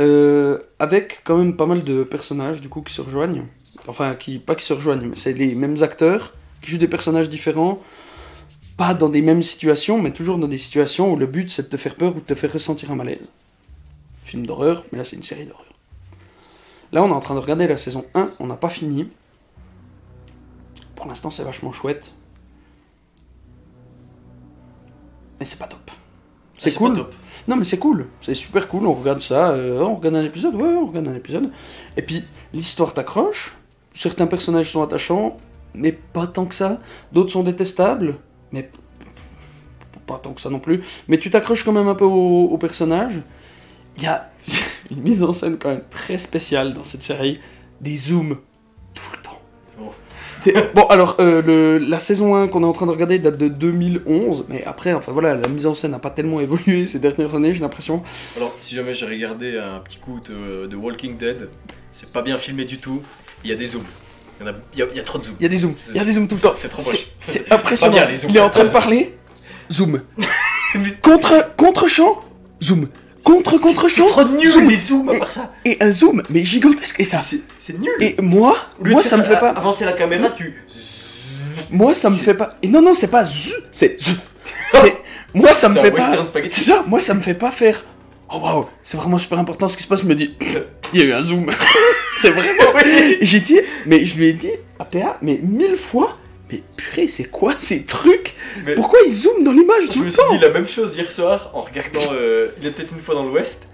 euh, 0.00 0.58
avec 0.78 1.20
quand 1.24 1.36
même 1.38 1.56
pas 1.56 1.66
mal 1.66 1.84
de 1.84 2.02
personnages 2.04 2.60
du 2.60 2.68
coup 2.68 2.82
qui 2.82 2.92
se 2.92 3.00
rejoignent. 3.00 3.44
Enfin, 3.86 4.14
qui 4.14 4.38
pas 4.38 4.54
qui 4.54 4.64
se 4.64 4.72
rejoignent, 4.72 5.08
mais 5.08 5.16
c'est 5.16 5.32
les 5.32 5.54
mêmes 5.54 5.76
acteurs 5.82 6.34
qui 6.60 6.70
jouent 6.70 6.78
des 6.78 6.88
personnages 6.88 7.30
différents, 7.30 7.80
pas 8.76 8.94
dans 8.94 9.08
des 9.08 9.22
mêmes 9.22 9.42
situations, 9.42 10.00
mais 10.00 10.10
toujours 10.12 10.38
dans 10.38 10.48
des 10.48 10.58
situations 10.58 11.12
où 11.12 11.16
le 11.16 11.26
but 11.26 11.50
c'est 11.50 11.62
de 11.62 11.68
te 11.68 11.76
faire 11.76 11.94
peur 11.94 12.12
ou 12.16 12.20
de 12.20 12.24
te 12.24 12.34
faire 12.34 12.52
ressentir 12.52 12.90
un 12.90 12.96
malaise. 12.96 13.26
Film 14.22 14.46
d'horreur, 14.46 14.84
mais 14.92 14.98
là 14.98 15.04
c'est 15.04 15.16
une 15.16 15.22
série 15.22 15.46
d'horreur. 15.46 15.64
Là 16.92 17.02
on 17.02 17.08
est 17.08 17.12
en 17.12 17.20
train 17.20 17.34
de 17.34 17.40
regarder 17.40 17.66
la 17.66 17.76
saison 17.76 18.04
1, 18.14 18.32
on 18.38 18.46
n'a 18.46 18.56
pas 18.56 18.68
fini. 18.68 19.08
Pour 20.94 21.06
l'instant 21.06 21.30
c'est 21.30 21.44
vachement 21.44 21.72
chouette. 21.72 22.14
Mais 25.38 25.46
c'est 25.46 25.58
pas 25.58 25.66
top. 25.66 25.90
C'est 26.58 26.72
pas 26.72 26.78
cool. 26.78 26.94
top. 26.96 27.14
Non, 27.48 27.56
mais 27.56 27.64
c'est 27.64 27.78
cool. 27.78 28.06
C'est 28.20 28.34
super 28.34 28.66
cool. 28.68 28.86
On 28.86 28.94
regarde 28.94 29.20
ça. 29.20 29.50
euh, 29.50 29.80
on 29.80 29.96
regarde 29.96 30.16
un 30.16 30.22
épisode. 30.22 30.54
Ouais, 30.54 30.62
on 30.68 30.86
regarde 30.86 31.08
un 31.08 31.14
épisode. 31.14 31.50
Et 31.96 32.02
puis, 32.02 32.24
l'histoire 32.52 32.94
t'accroche. 32.94 33.56
Certains 33.92 34.26
personnages 34.26 34.70
sont 34.70 34.82
attachants, 34.82 35.36
mais 35.74 35.92
pas 35.92 36.26
tant 36.26 36.46
que 36.46 36.54
ça. 36.54 36.80
D'autres 37.12 37.32
sont 37.32 37.42
détestables, 37.42 38.16
mais 38.52 38.70
pas 40.06 40.20
tant 40.22 40.32
que 40.32 40.40
ça 40.40 40.50
non 40.50 40.60
plus. 40.60 40.82
Mais 41.08 41.18
tu 41.18 41.30
t'accroches 41.30 41.64
quand 41.64 41.72
même 41.72 41.88
un 41.88 41.94
peu 41.96 42.04
au, 42.04 42.44
au 42.44 42.58
personnage. 42.58 43.22
Il 43.96 44.04
y 44.04 44.06
a 44.06 44.30
une 44.90 45.00
mise 45.02 45.22
en 45.22 45.32
scène 45.32 45.58
quand 45.58 45.70
même 45.70 45.82
très 45.90 46.18
spéciale 46.18 46.74
dans 46.74 46.84
cette 46.84 47.02
série. 47.02 47.40
Des 47.80 47.96
zooms 47.96 48.36
tout 48.94 49.02
le 49.16 49.22
temps. 49.22 49.40
Oh. 49.80 49.92
Bon, 50.76 50.84
alors, 50.86 51.16
euh, 51.18 51.42
le- 51.42 51.78
la 51.78 51.98
saison 51.98 52.36
1 52.36 52.46
qu'on 52.48 52.62
est 52.62 52.66
en 52.66 52.72
train 52.72 52.86
de 52.86 52.92
regarder 52.92 53.18
date 53.18 53.36
de 53.36 53.48
2011, 53.48 54.46
mais 54.48 54.62
après, 54.64 54.92
enfin 54.92 55.10
voilà, 55.10 55.34
la 55.34 55.48
mise 55.48 55.66
en 55.66 55.74
scène 55.74 55.90
n'a 55.90 55.98
pas 55.98 56.10
tellement 56.10 56.38
évolué 56.40 56.86
ces 56.86 57.00
dernières 57.00 57.34
années, 57.34 57.52
j'ai 57.52 57.60
l'impression. 57.60 58.02
Alors, 58.36 58.54
si 58.62 58.76
jamais 58.76 58.94
j'ai 58.94 59.06
regardé 59.06 59.58
un 59.58 59.80
petit 59.80 59.98
coup 59.98 60.20
de, 60.20 60.66
de 60.66 60.76
Walking 60.76 61.16
Dead, 61.16 61.50
c'est 61.90 62.12
pas 62.12 62.22
bien 62.22 62.38
filmé 62.38 62.64
du 62.64 62.78
tout. 62.78 63.02
Il 63.42 63.50
y 63.50 63.52
a 63.52 63.56
des 63.56 63.66
zooms. 63.66 63.82
Il 64.40 64.46
y, 64.46 64.48
a, 64.48 64.54
il 64.74 64.78
y 64.78 64.82
a- 64.82 64.86
il 64.92 64.96
y 64.96 65.00
a 65.00 65.02
trop 65.02 65.18
de 65.18 65.24
zooms. 65.24 65.34
Il 65.40 65.42
y 65.42 65.46
a 65.46 65.48
des 65.48 65.56
zooms, 65.56 65.72
C'est- 65.76 65.92
il 65.92 65.96
y 65.96 66.00
a 66.00 66.04
des 66.04 66.12
zooms 66.12 66.28
tout 66.28 66.34
le 66.34 66.40
c'est- 66.40 66.46
temps. 66.46 66.52
c'est 66.54 66.68
trop 66.68 66.82
moche. 66.82 67.06
C'est 67.24 67.52
impressionnant. 67.52 67.92
Pas 67.94 67.98
bien, 68.00 68.08
les 68.10 68.16
zooms. 68.16 68.30
Il 68.30 68.36
est 68.36 68.40
en 68.40 68.50
train 68.50 68.64
de 68.64 68.68
parler, 68.70 69.16
zoom. 69.72 70.02
contre, 71.02 71.54
contre 71.56 71.88
champ, 71.88 72.20
zoom. 72.62 72.88
Contre, 73.24 73.58
contre 73.58 73.88
C'est 73.88 73.96
champ, 74.02 74.06
trop 74.06 74.24
nul 74.24 74.48
zoom. 74.48 74.68
les 74.68 74.76
zooms 74.76 75.08
à 75.08 75.18
part 75.18 75.32
ça. 75.32 75.52
Et 75.64 75.76
un 75.80 75.90
zoom, 75.90 76.22
mais 76.30 76.44
gigantesque. 76.44 77.00
Et 77.00 77.04
ça. 77.04 77.18
C'est 77.18 77.40
c'est 77.58 77.78
nul. 77.80 77.90
Et 78.00 78.14
moi, 78.20 78.56
moi 78.80 79.02
ça 79.02 79.16
me 79.16 79.24
fait 79.24 79.38
pas. 79.38 79.50
Avancer 79.50 79.84
la 79.84 79.94
caméra, 79.94 80.30
tu. 80.30 80.54
Moi 81.70 81.94
ça 81.94 82.08
me 82.10 82.14
C'est- 82.14 82.22
fait 82.22 82.34
pas. 82.34 82.56
Et 82.62 82.68
non, 82.68 82.82
non, 82.82 82.94
c'est 82.94 83.08
pas 83.08 83.24
zu, 83.24 83.52
c'est. 83.72 83.96
C'est- 84.72 84.96
Moi 85.34 85.52
ça 85.52 85.68
me 85.68 85.74
C'est 85.74 85.80
fait 85.82 85.90
pas. 85.90 86.24
C'est 86.48 86.60
ça, 86.60 86.84
moi 86.86 87.00
ça 87.00 87.14
me 87.14 87.20
fait 87.20 87.34
pas 87.34 87.50
faire. 87.50 87.84
Oh 88.32 88.38
waouh, 88.38 88.66
c'est 88.82 88.96
vraiment 88.96 89.18
super 89.18 89.38
important 89.38 89.68
ce 89.68 89.76
qui 89.76 89.82
se 89.84 89.88
passe. 89.88 90.02
Je 90.02 90.06
me 90.06 90.14
dis, 90.14 90.34
il 90.92 90.98
y 91.00 91.02
a 91.02 91.06
eu 91.06 91.12
un 91.12 91.22
zoom. 91.22 91.50
c'est 92.18 92.30
vraiment. 92.30 92.72
J'ai 93.20 93.40
dit, 93.40 93.58
mais 93.86 94.04
je 94.04 94.16
lui 94.16 94.26
ai 94.28 94.32
dit 94.32 94.50
à 94.78 94.84
Théa, 94.84 95.16
mais 95.22 95.38
mille 95.42 95.76
fois, 95.76 96.18
mais 96.50 96.62
purée, 96.76 97.08
c'est 97.08 97.24
quoi 97.24 97.54
ces 97.58 97.84
trucs? 97.86 98.34
Mais- 98.64 98.74
Pourquoi 98.74 98.98
ils 99.06 99.12
zooment 99.12 99.44
dans 99.44 99.52
l'image 99.52 99.84
Je 99.86 99.92
tout 99.92 99.98
me 100.00 100.04
le 100.04 100.10
suis 100.10 100.18
temps? 100.18 100.32
dit 100.34 100.38
la 100.38 100.50
même 100.50 100.66
chose 100.66 100.96
hier 100.96 101.10
soir 101.12 101.50
en 101.54 101.60
regardant 101.60 102.00
euh, 102.12 102.48
Il 102.60 102.66
était 102.66 102.82
une 102.84 102.98
fois 103.00 103.14
dans 103.14 103.24
l'Ouest. 103.24 103.68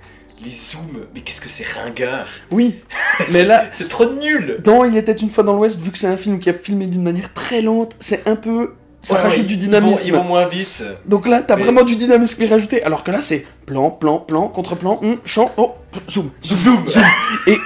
Les 0.44 0.50
zooms, 0.50 1.06
mais 1.14 1.20
qu'est-ce 1.20 1.40
que 1.40 1.48
c'est 1.48 1.64
ringard 1.68 2.26
Oui, 2.50 2.74
C'est- 3.28 3.44
là- 3.44 3.66
C'est 3.70 3.88
trop 3.88 4.06
nul 4.06 4.58
dans 4.64 4.84
Il 4.84 4.96
était 4.96 5.12
une 5.12 5.30
fois 5.30 5.44
dans 5.44 5.54
l'Ouest, 5.54 5.80
vu 5.80 5.90
que 5.92 5.98
c'est 5.98 6.08
un 6.08 6.16
film 6.16 6.40
qui 6.40 6.50
a 6.50 6.54
filmé 6.54 6.86
d'une 6.86 7.02
manière 7.02 7.32
très 7.32 7.62
lente, 7.62 7.94
c'est 8.00 8.26
un 8.28 8.34
peu. 8.36 8.72
Ça 9.02 9.14
Ouais, 9.14 9.20
rajoute 9.20 9.40
ouais, 9.40 9.44
du 9.46 9.56
dynamisme. 9.56 10.02
Ils 10.06 10.12
vont, 10.12 10.18
ils 10.18 10.22
vont 10.22 10.28
moins 10.28 10.46
vite. 10.46 10.82
Donc 11.06 11.26
là, 11.26 11.42
t'as 11.42 11.56
Mais- 11.56 11.64
vraiment 11.64 11.82
du 11.82 11.96
dynamisme 11.96 12.36
qui 12.36 12.44
est 12.44 12.48
rajouté, 12.48 12.82
alors 12.84 13.02
que 13.02 13.10
là, 13.10 13.20
c'est 13.20 13.44
plan, 13.66 13.90
plan, 13.90 14.18
plan, 14.18 14.46
contre-plan, 14.48 15.00
hum, 15.02 15.18
champ, 15.24 15.50
oh, 15.56 15.74
zoom, 16.08 16.30
zoom, 16.44 16.86
Zoom. 16.88 17.02
Et 17.48 17.56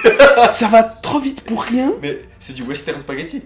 ça 0.51 0.67
va 0.67 0.81
trop 0.83 1.19
vite 1.19 1.41
pour 1.41 1.61
rien, 1.61 1.93
Mais 2.01 2.19
c'est 2.39 2.53
du 2.55 2.63
western 2.63 2.99
spaghetti. 3.01 3.43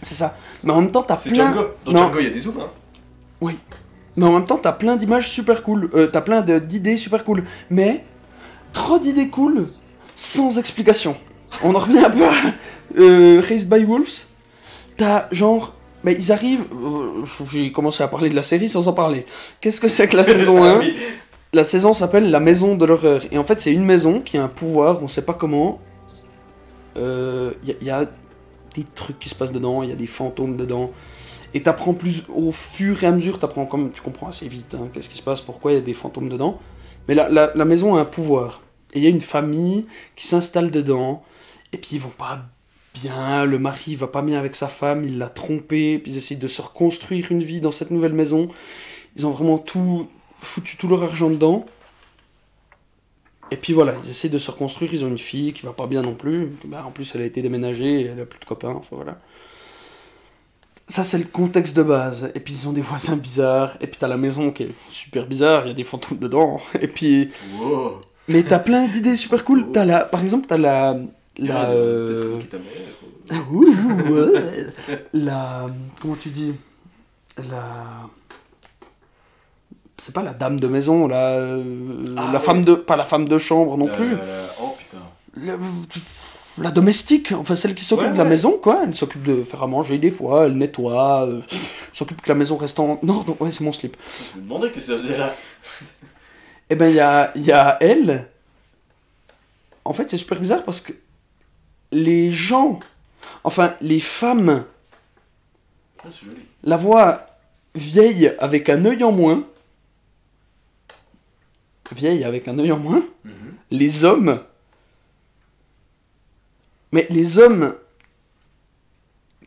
c'est 0.00 0.14
ça. 0.14 0.36
Mais 0.64 0.72
en 0.72 0.80
même 0.80 0.90
temps, 0.90 1.02
t'as 1.02 1.18
C'est 1.18 1.30
plein. 1.30 1.52
Django. 1.52 1.68
Dans 1.84 1.92
Non. 1.92 1.98
Django, 2.04 2.18
il 2.20 2.24
y 2.24 2.28
a 2.28 2.30
des 2.30 2.40
zooms. 2.40 2.58
Hein. 2.60 3.50
Mais 4.16 4.24
en 4.24 4.32
même 4.32 4.46
temps, 4.46 4.56
t'as 4.56 4.72
plein 4.72 4.96
d'images 4.96 5.28
super 5.28 5.62
cool, 5.62 5.90
euh, 5.94 6.06
t'as 6.06 6.22
plein 6.22 6.40
d'idées 6.40 6.96
super 6.96 7.22
cool. 7.22 7.44
Mais 7.68 8.02
trop 8.72 8.98
d'idées 8.98 9.28
cool 9.28 9.68
sans 10.14 10.58
explication. 10.58 11.16
On 11.62 11.74
en 11.74 11.78
revient 11.80 11.98
un 11.98 12.08
peu 12.10 12.24
à 12.24 12.32
euh, 12.98 13.42
Raised 13.46 13.68
by 13.68 13.84
Wolves. 13.84 14.24
T'as 14.96 15.26
genre. 15.32 15.74
Bah, 16.06 16.12
ils 16.12 16.32
arrivent. 16.32 16.64
euh, 16.72 17.24
J'ai 17.50 17.70
commencé 17.72 18.02
à 18.02 18.08
parler 18.08 18.30
de 18.30 18.34
la 18.34 18.42
série 18.42 18.68
sans 18.70 18.88
en 18.88 18.94
parler. 18.94 19.26
Qu'est-ce 19.60 19.80
que 19.80 19.88
c'est 19.88 20.08
que 20.08 20.16
la 20.16 20.24
saison 20.24 20.62
1 20.64 20.80
Ah. 20.80 20.82
La 21.52 21.64
saison 21.64 21.94
s'appelle 21.94 22.30
La 22.30 22.40
Maison 22.40 22.76
de 22.76 22.84
l'horreur. 22.84 23.22
Et 23.32 23.38
en 23.38 23.44
fait, 23.44 23.60
c'est 23.60 23.72
une 23.72 23.84
maison 23.84 24.20
qui 24.20 24.36
a 24.38 24.42
un 24.44 24.48
pouvoir, 24.48 25.02
on 25.02 25.08
sait 25.08 25.22
pas 25.24 25.34
comment. 25.34 25.80
Il 26.96 27.54
y, 27.64 27.84
y 27.84 27.90
a 27.90 28.06
des 28.74 28.84
trucs 28.94 29.18
qui 29.18 29.28
se 29.28 29.34
passent 29.34 29.52
dedans, 29.52 29.82
il 29.82 29.88
y 29.88 29.92
a 29.92 29.96
des 29.96 30.06
fantômes 30.06 30.56
dedans. 30.56 30.90
Et 31.54 31.62
t'apprends 31.62 31.94
plus 31.94 32.24
au 32.34 32.52
fur 32.52 33.02
et 33.02 33.06
à 33.06 33.12
mesure, 33.12 33.38
t'apprends 33.38 33.64
comme 33.66 33.90
tu 33.90 34.02
comprends 34.02 34.28
assez 34.28 34.48
vite 34.48 34.74
hein, 34.74 34.88
qu'est-ce 34.92 35.08
qui 35.08 35.16
se 35.16 35.22
passe, 35.22 35.40
pourquoi 35.40 35.72
il 35.72 35.74
y 35.76 35.78
a 35.78 35.82
des 35.82 35.94
fantômes 35.94 36.28
dedans. 36.28 36.58
Mais 37.08 37.14
la, 37.14 37.28
la, 37.30 37.52
la 37.54 37.64
maison 37.64 37.94
a 37.94 38.00
un 38.00 38.04
pouvoir. 38.04 38.60
Et 38.92 38.98
il 38.98 39.04
y 39.04 39.06
a 39.06 39.10
une 39.10 39.20
famille 39.20 39.86
qui 40.14 40.26
s'installe 40.26 40.70
dedans. 40.70 41.22
Et 41.72 41.78
puis 41.78 41.90
ils 41.92 42.00
vont 42.00 42.08
pas 42.10 42.40
bien, 43.00 43.44
le 43.44 43.58
mari 43.58 43.94
va 43.94 44.06
pas 44.06 44.22
bien 44.22 44.38
avec 44.38 44.54
sa 44.54 44.68
femme, 44.68 45.04
il 45.04 45.18
l'a 45.18 45.28
trompé, 45.28 45.98
puis 45.98 46.12
ils 46.12 46.18
essayent 46.18 46.36
de 46.36 46.48
se 46.48 46.62
reconstruire 46.62 47.30
une 47.30 47.42
vie 47.42 47.60
dans 47.60 47.72
cette 47.72 47.90
nouvelle 47.90 48.12
maison. 48.12 48.48
Ils 49.16 49.26
ont 49.26 49.30
vraiment 49.30 49.58
tout 49.58 50.08
foutu 50.36 50.76
tout 50.76 50.88
leur 50.88 51.02
argent 51.02 51.30
dedans. 51.30 51.66
Et 53.50 53.56
puis 53.56 53.72
voilà, 53.72 53.94
ils 54.04 54.10
essaient 54.10 54.28
de 54.28 54.38
se 54.38 54.50
reconstruire, 54.50 54.92
ils 54.92 55.04
ont 55.04 55.08
une 55.08 55.18
fille 55.18 55.52
qui 55.52 55.64
va 55.64 55.72
pas 55.72 55.86
bien 55.86 56.02
non 56.02 56.14
plus. 56.14 56.52
Bah, 56.64 56.84
en 56.86 56.90
plus, 56.90 57.14
elle 57.14 57.22
a 57.22 57.24
été 57.24 57.42
déménagée, 57.42 58.06
elle 58.06 58.20
a 58.20 58.26
plus 58.26 58.40
de 58.40 58.44
copains, 58.44 58.74
enfin 58.74 58.96
voilà. 58.96 59.18
Ça, 60.88 61.02
c'est 61.02 61.18
le 61.18 61.24
contexte 61.24 61.76
de 61.76 61.82
base. 61.82 62.30
Et 62.34 62.40
puis, 62.40 62.54
ils 62.54 62.68
ont 62.68 62.72
des 62.72 62.80
voisins 62.80 63.16
bizarres. 63.16 63.76
Et 63.80 63.86
puis, 63.86 63.96
t'as 63.98 64.08
la 64.08 64.16
maison 64.16 64.52
qui 64.52 64.64
est 64.64 64.74
super 64.90 65.26
bizarre, 65.26 65.64
il 65.64 65.68
y 65.68 65.70
a 65.72 65.74
des 65.74 65.84
fantômes 65.84 66.18
dedans. 66.18 66.60
Et 66.80 66.88
puis. 66.88 67.30
Wow. 67.60 68.00
Mais 68.28 68.42
t'as 68.42 68.58
plein 68.58 68.88
d'idées 68.88 69.16
super 69.16 69.44
cool. 69.44 69.70
T'as 69.72 69.84
la... 69.84 70.00
Par 70.00 70.22
exemple, 70.22 70.46
t'as 70.48 70.58
la. 70.58 70.96
La. 71.38 71.60
Ah, 71.60 71.70
euh, 71.70 72.38
la. 75.12 75.66
Comment 76.00 76.14
tu 76.16 76.30
dis 76.30 76.52
La. 77.50 78.08
C'est 79.98 80.14
pas 80.14 80.22
la 80.22 80.32
dame 80.34 80.60
de 80.60 80.66
maison, 80.68 81.06
la. 81.08 81.32
euh, 81.34 82.14
Ah, 82.16 82.28
la 82.32 82.38
ouais. 82.38 82.44
femme 82.44 82.64
de. 82.64 82.74
Pas 82.74 82.96
la 82.96 83.04
femme 83.04 83.28
de 83.28 83.38
chambre 83.38 83.76
non 83.76 83.86
La- 83.86 83.94
plus. 83.94 84.10
la- 84.16 84.22
Oh 84.60 84.74
putain. 84.78 85.56
La, 86.58 86.70
domestique, 86.70 87.32
enfin 87.32 87.54
celle 87.54 87.74
qui 87.74 87.84
s'occupe 87.84 88.06
Ouais, 88.06 88.12
de 88.12 88.16
la 88.16 88.24
ouais. 88.24 88.30
maison, 88.30 88.52
quoi. 88.56 88.80
Elle 88.84 88.94
s'occupe 88.94 89.22
de 89.24 89.42
faire 89.42 89.62
à 89.62 89.66
manger 89.66 89.98
des 89.98 90.10
fois, 90.10 90.46
elle 90.46 90.56
nettoie, 90.56 91.26
euh, 91.26 91.42
s'occupe 91.92 92.22
que 92.22 92.28
la 92.30 92.34
maison 92.34 92.56
reste 92.56 92.78
en 92.80 92.98
ordre. 93.06 93.36
Ouais, 93.40 93.52
c'est 93.52 93.62
mon 93.62 93.72
slip. 93.72 93.94
Je 94.32 94.38
me 94.38 94.44
demandais 94.44 94.70
que 94.70 94.80
ça 94.80 94.96
faisait 94.96 95.18
là. 95.18 95.30
Eh 96.70 96.74
ben, 96.74 96.88
il 96.88 96.94
y 96.94 97.00
a, 97.00 97.30
il 97.36 97.42
y 97.44 97.52
a 97.52 97.76
elle. 97.80 98.28
En 99.84 99.92
fait, 99.92 100.10
c'est 100.10 100.16
super 100.16 100.40
bizarre 100.40 100.64
parce 100.64 100.80
que 100.80 100.92
les 101.92 102.32
gens, 102.32 102.80
enfin, 103.44 103.74
les 103.80 104.00
femmes, 104.00 104.64
Ah, 106.04 106.08
la 106.62 106.76
voient 106.76 107.26
vieille 107.74 108.32
avec 108.38 108.68
un 108.68 108.84
œil 108.84 109.02
en 109.04 109.12
moins. 109.12 109.44
Vieille 111.92 112.24
avec 112.24 112.48
un 112.48 112.58
œil 112.58 112.72
en 112.72 112.78
moins. 112.78 113.02
Mhm. 113.24 113.32
Les 113.70 114.04
hommes. 114.04 114.40
Mais 116.92 117.06
les 117.10 117.38
hommes 117.38 117.74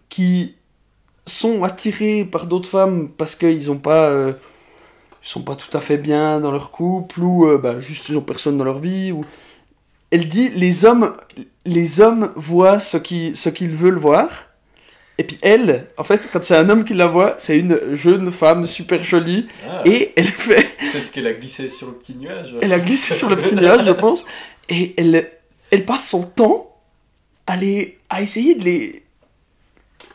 qui 0.10 0.56
sont 1.26 1.64
attirés 1.64 2.26
par 2.26 2.46
d'autres 2.48 2.70
femmes 2.70 3.10
parce 3.10 3.36
qu'ils 3.36 3.72
ont 3.72 3.78
pas. 3.78 4.10
euh, 4.10 4.34
ils 5.22 5.28
sont 5.28 5.42
pas 5.44 5.56
tout 5.56 5.76
à 5.76 5.82
fait 5.82 5.98
bien 5.98 6.40
dans 6.40 6.52
leur 6.52 6.72
couple 6.72 7.22
ou 7.22 7.46
euh, 7.46 7.58
bah, 7.58 7.80
juste 7.80 8.08
ils 8.10 8.18
ont 8.18 8.22
personne 8.22 8.58
dans 8.58 8.64
leur 8.64 8.80
vie. 8.80 9.12
Ou... 9.12 9.22
Elle 10.12 10.28
dit 10.28 10.50
les 10.50 10.86
hommes, 10.86 11.16
les 11.66 12.02
hommes 12.02 12.32
voient 12.36 12.80
ce 12.80 12.98
qui- 12.98 13.36
ce 13.36 13.50
qu'ils 13.50 13.72
veulent 13.76 13.98
voir. 14.00 14.28
Et 15.18 15.24
puis 15.24 15.38
elle, 15.42 15.88
en 15.98 16.04
fait, 16.06 16.30
quand 16.32 16.44
c'est 16.44 16.56
un 16.56 16.70
homme 16.70 16.86
qui 16.86 16.94
la 16.94 17.08
voit, 17.08 17.36
c'est 17.38 17.60
une 17.60 17.78
jeune 17.94 18.32
femme 18.32 18.66
super 18.66 19.04
jolie. 19.04 19.48
Ah, 19.70 19.82
Et 19.86 20.14
elle 20.16 20.28
fait, 20.28 20.68
Peut-être 20.92 21.12
qu'elle 21.12 21.28
a 21.28 21.34
glissé 21.34 21.70
sur 21.70 21.88
le 21.88 21.94
petit 21.94 22.16
nuage. 22.16 22.56
elle 22.62 22.72
a 22.74 22.80
glissé 22.80 23.14
sur 23.14 23.30
le 23.30 23.36
petit 23.36 23.56
nuage, 23.56 23.86
je 23.86 23.92
pense, 23.92 24.26
et 24.70 24.94
elle, 24.98 25.30
elle 25.72 25.86
passe 25.86 26.08
son 26.08 26.24
temps 26.24 26.74
à, 27.48 27.56
les, 27.58 27.98
à 28.10 28.22
essayer 28.22 28.56
de 28.56 28.64
les... 28.64 29.04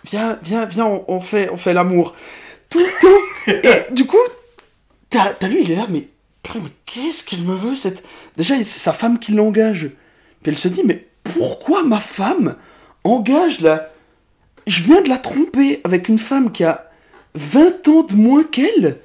Viens, 0.05 0.39
viens, 0.43 0.65
viens, 0.67 0.87
on, 0.87 1.05
on 1.09 1.21
fait, 1.21 1.49
on 1.51 1.57
fait 1.57 1.73
l'amour. 1.75 2.15
Tout 2.71 2.81
le 2.81 3.01
temps. 3.01 3.53
Et 3.91 3.93
du 3.95 4.07
coup, 4.07 4.17
t'as 5.11 5.35
t'as 5.35 5.49
lui, 5.49 5.63
il 5.63 5.71
est 5.71 5.77
là, 5.77 5.87
mais, 5.89 6.09
mais 6.57 6.71
qu'est-ce 6.87 7.25
qu'elle 7.25 7.43
me 7.43 7.55
veut 7.55 7.75
cette... 7.77 8.05
Déjà, 8.37 8.57
c'est 8.57 8.65
sa 8.65 8.93
femme 8.93 9.19
qui 9.19 9.33
l'engage. 9.33 9.91
Puis 10.43 10.53
elle 10.53 10.59
se 10.59 10.69
dit, 10.69 10.83
mais 10.85 11.07
pourquoi 11.23 11.83
ma 11.83 12.01
femme 12.01 12.57
engage 13.05 13.61
la... 13.61 13.91
Je 14.67 14.83
viens 14.83 15.03
de 15.03 15.09
la 15.09 15.17
tromper 15.19 15.81
avec 15.85 16.09
une 16.09 16.19
femme 16.19 16.53
qui 16.53 16.65
a 16.65 16.91
20 17.35 17.89
ans 17.89 18.03
de 18.03 18.15
moins 18.15 18.45
qu'elle. 18.45 18.99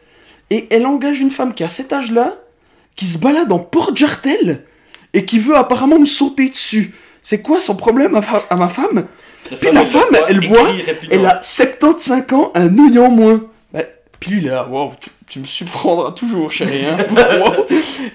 Et 0.49 0.68
elle 0.72 0.86
engage 0.86 1.20
une 1.20 1.32
femme 1.32 1.53
qui 1.53 1.64
a 1.64 1.70
cet 1.70 1.91
âge-là, 1.94 2.34
qui 2.95 3.06
se 3.06 3.18
balade 3.18 3.52
en 3.52 3.60
porte-jartel, 3.60 4.66
et 5.14 5.26
qui 5.26 5.40
veut 5.40 5.56
apparemment 5.56 5.99
me 5.99 6.06
sauter 6.06 6.49
dessus. 6.49 6.94
C'est 7.24 7.41
quoi 7.41 7.60
son 7.60 7.76
problème 7.76 8.16
à, 8.16 8.22
fa- 8.22 8.45
à 8.49 8.56
ma 8.56 8.68
femme? 8.70 9.06
Puis 9.60 9.72
la 9.72 9.86
femme, 9.86 10.03
elle 10.28 10.45
voit. 10.48 10.70
Elle 11.11 11.26
a 11.26 11.41
75 11.41 12.34
ans, 12.34 12.52
un 12.56 12.78
œil 12.80 12.99
en 12.99 13.10
moins. 13.10 13.44
Puis 14.19 14.31
lui, 14.31 14.41
il 14.41 14.47
est 14.47 14.51
là, 14.51 14.67
wow, 14.67 14.93
tu, 14.99 15.09
tu 15.27 15.39
me 15.39 15.45
surprendras 15.45 16.11
toujours, 16.11 16.51
chérie. 16.51 16.85
Hein 16.85 16.97
Wow. 17.11 17.65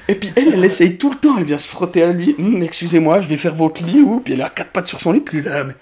Et 0.09 0.14
puis 0.14 0.32
elle, 0.36 0.55
elle 0.55 0.64
essaye 0.64 0.98
tout 0.98 1.10
le 1.10 1.16
temps, 1.16 1.39
elle 1.39 1.44
vient 1.44 1.59
se 1.59 1.68
frotter 1.68 2.02
à 2.02 2.12
lui. 2.12 2.35
Hum, 2.39 2.62
Excusez-moi, 2.62 3.22
je 3.22 3.28
vais 3.28 3.36
faire 3.36 3.55
votre 3.55 3.85
lit. 3.85 4.01
Ou, 4.01 4.20
puis 4.20 4.35
elle 4.35 4.43
a 4.43 4.51
quatre 4.51 4.70
pattes 4.70 4.89
sur 4.89 5.01
son 5.01 5.12
lit, 5.12 5.20
puis 5.20 5.43
là, 5.43 5.64
mais... 5.64 5.74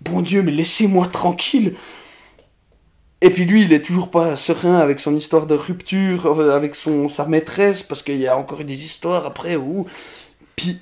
Bon 0.00 0.20
Dieu, 0.20 0.42
mais 0.42 0.52
laissez-moi 0.52 1.08
tranquille. 1.08 1.74
Et 3.20 3.30
puis 3.30 3.44
lui, 3.44 3.62
il 3.64 3.72
est 3.72 3.82
toujours 3.82 4.10
pas 4.10 4.36
serein 4.36 4.78
avec 4.78 5.00
son 5.00 5.14
histoire 5.16 5.46
de 5.46 5.54
rupture, 5.54 6.26
euh, 6.26 6.54
avec 6.54 6.76
son, 6.76 7.08
sa 7.08 7.26
maîtresse, 7.26 7.82
parce 7.82 8.02
qu'il 8.02 8.18
y 8.18 8.28
a 8.28 8.36
encore 8.36 8.64
des 8.64 8.84
histoires 8.84 9.26
après 9.26 9.56
où. 9.56 9.86
Puis 10.54 10.80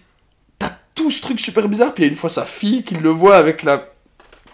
t'as 0.58 0.72
tout 0.94 1.10
ce 1.10 1.22
truc 1.22 1.40
super 1.40 1.66
bizarre, 1.68 1.94
puis 1.94 2.04
il 2.04 2.06
y 2.06 2.08
a 2.08 2.12
une 2.12 2.18
fois 2.18 2.28
sa 2.28 2.44
fille 2.44 2.82
qui 2.82 2.94
le 2.94 3.10
voit 3.10 3.36
avec 3.36 3.62
la 3.62 3.88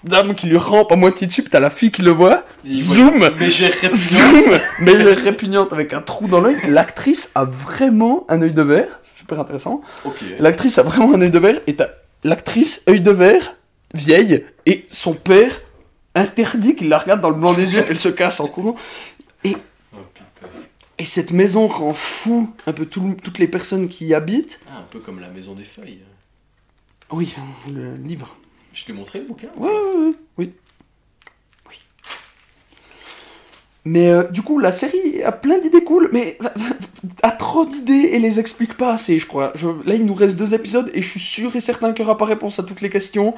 dame 0.04 0.34
qui 0.34 0.46
lui 0.46 0.56
rampe 0.56 0.90
à 0.92 0.96
moitié 0.96 1.26
dessus, 1.26 1.42
puis 1.42 1.50
t'as 1.50 1.60
la 1.60 1.70
fille 1.70 1.90
qui 1.90 2.02
le 2.02 2.10
voit, 2.10 2.44
zoom, 2.66 3.30
Mais 3.38 3.50
j'ai 3.50 3.66
répugnant. 3.68 3.94
zoom, 3.94 4.88
est 4.88 5.12
répugnante 5.14 5.72
avec 5.72 5.92
un 5.94 6.00
trou 6.02 6.28
dans 6.28 6.40
l'œil. 6.40 6.56
L'actrice 6.68 7.30
a 7.34 7.44
vraiment 7.44 8.24
un 8.28 8.42
œil 8.42 8.52
de 8.52 8.62
verre, 8.62 9.00
super 9.16 9.38
intéressant. 9.40 9.80
L'actrice 10.38 10.78
a 10.78 10.82
vraiment 10.82 11.14
un 11.14 11.20
œil 11.20 11.30
de 11.30 11.38
verre, 11.38 11.60
et 11.66 11.76
t'as 11.76 11.88
l'actrice, 12.24 12.82
œil 12.88 13.00
de 13.00 13.10
verre, 13.10 13.56
vieille, 13.94 14.44
et 14.66 14.86
son 14.90 15.14
père 15.14 15.60
interdit 16.14 16.74
qu'il 16.76 16.88
la 16.88 16.98
regarde 16.98 17.20
dans 17.20 17.30
le 17.30 17.36
blanc 17.36 17.52
des 17.54 17.72
yeux, 17.74 17.84
elle 17.88 17.98
se 17.98 18.08
casse 18.08 18.40
en 18.40 18.46
courant. 18.46 18.76
Oh 19.94 19.98
putain. 20.14 20.48
Et 20.98 21.04
cette 21.04 21.32
maison 21.32 21.66
rend 21.66 21.94
fou 21.94 22.54
un 22.66 22.72
peu 22.72 22.86
tout- 22.86 23.16
toutes 23.22 23.38
les 23.38 23.48
personnes 23.48 23.88
qui 23.88 24.06
y 24.06 24.14
habitent. 24.14 24.60
Ah, 24.70 24.78
un 24.78 24.86
peu 24.90 25.00
comme 25.00 25.20
la 25.20 25.28
maison 25.28 25.54
des 25.54 25.64
feuilles. 25.64 26.00
Oui, 27.10 27.34
le 27.74 27.94
livre. 27.96 28.36
Je 28.72 28.84
t'ai 28.84 28.92
montré 28.92 29.18
le 29.20 29.26
bouquin 29.26 29.48
ouais, 29.56 29.70
oui. 29.96 30.14
Oui. 30.38 30.50
Mais 33.84 34.08
euh, 34.10 34.22
du 34.28 34.42
coup, 34.42 34.58
la 34.60 34.70
série 34.70 35.22
a 35.24 35.32
plein 35.32 35.58
d'idées 35.58 35.82
cool, 35.82 36.08
mais 36.12 36.38
a 37.22 37.32
trop 37.32 37.64
d'idées 37.64 38.10
et 38.12 38.18
les 38.20 38.38
explique 38.38 38.76
pas 38.76 38.92
assez, 38.94 39.18
je 39.18 39.26
crois. 39.26 39.52
Je- 39.56 39.66
là, 39.84 39.94
il 39.94 40.06
nous 40.06 40.14
reste 40.14 40.36
deux 40.36 40.54
épisodes 40.54 40.88
et 40.94 41.02
je 41.02 41.08
suis 41.10 41.20
sûr 41.20 41.54
et 41.56 41.60
certain 41.60 41.92
qu'il 41.92 42.04
n'y 42.04 42.08
aura 42.08 42.16
pas 42.16 42.24
réponse 42.26 42.60
à 42.60 42.62
toutes 42.62 42.80
les 42.80 42.90
questions. 42.90 43.34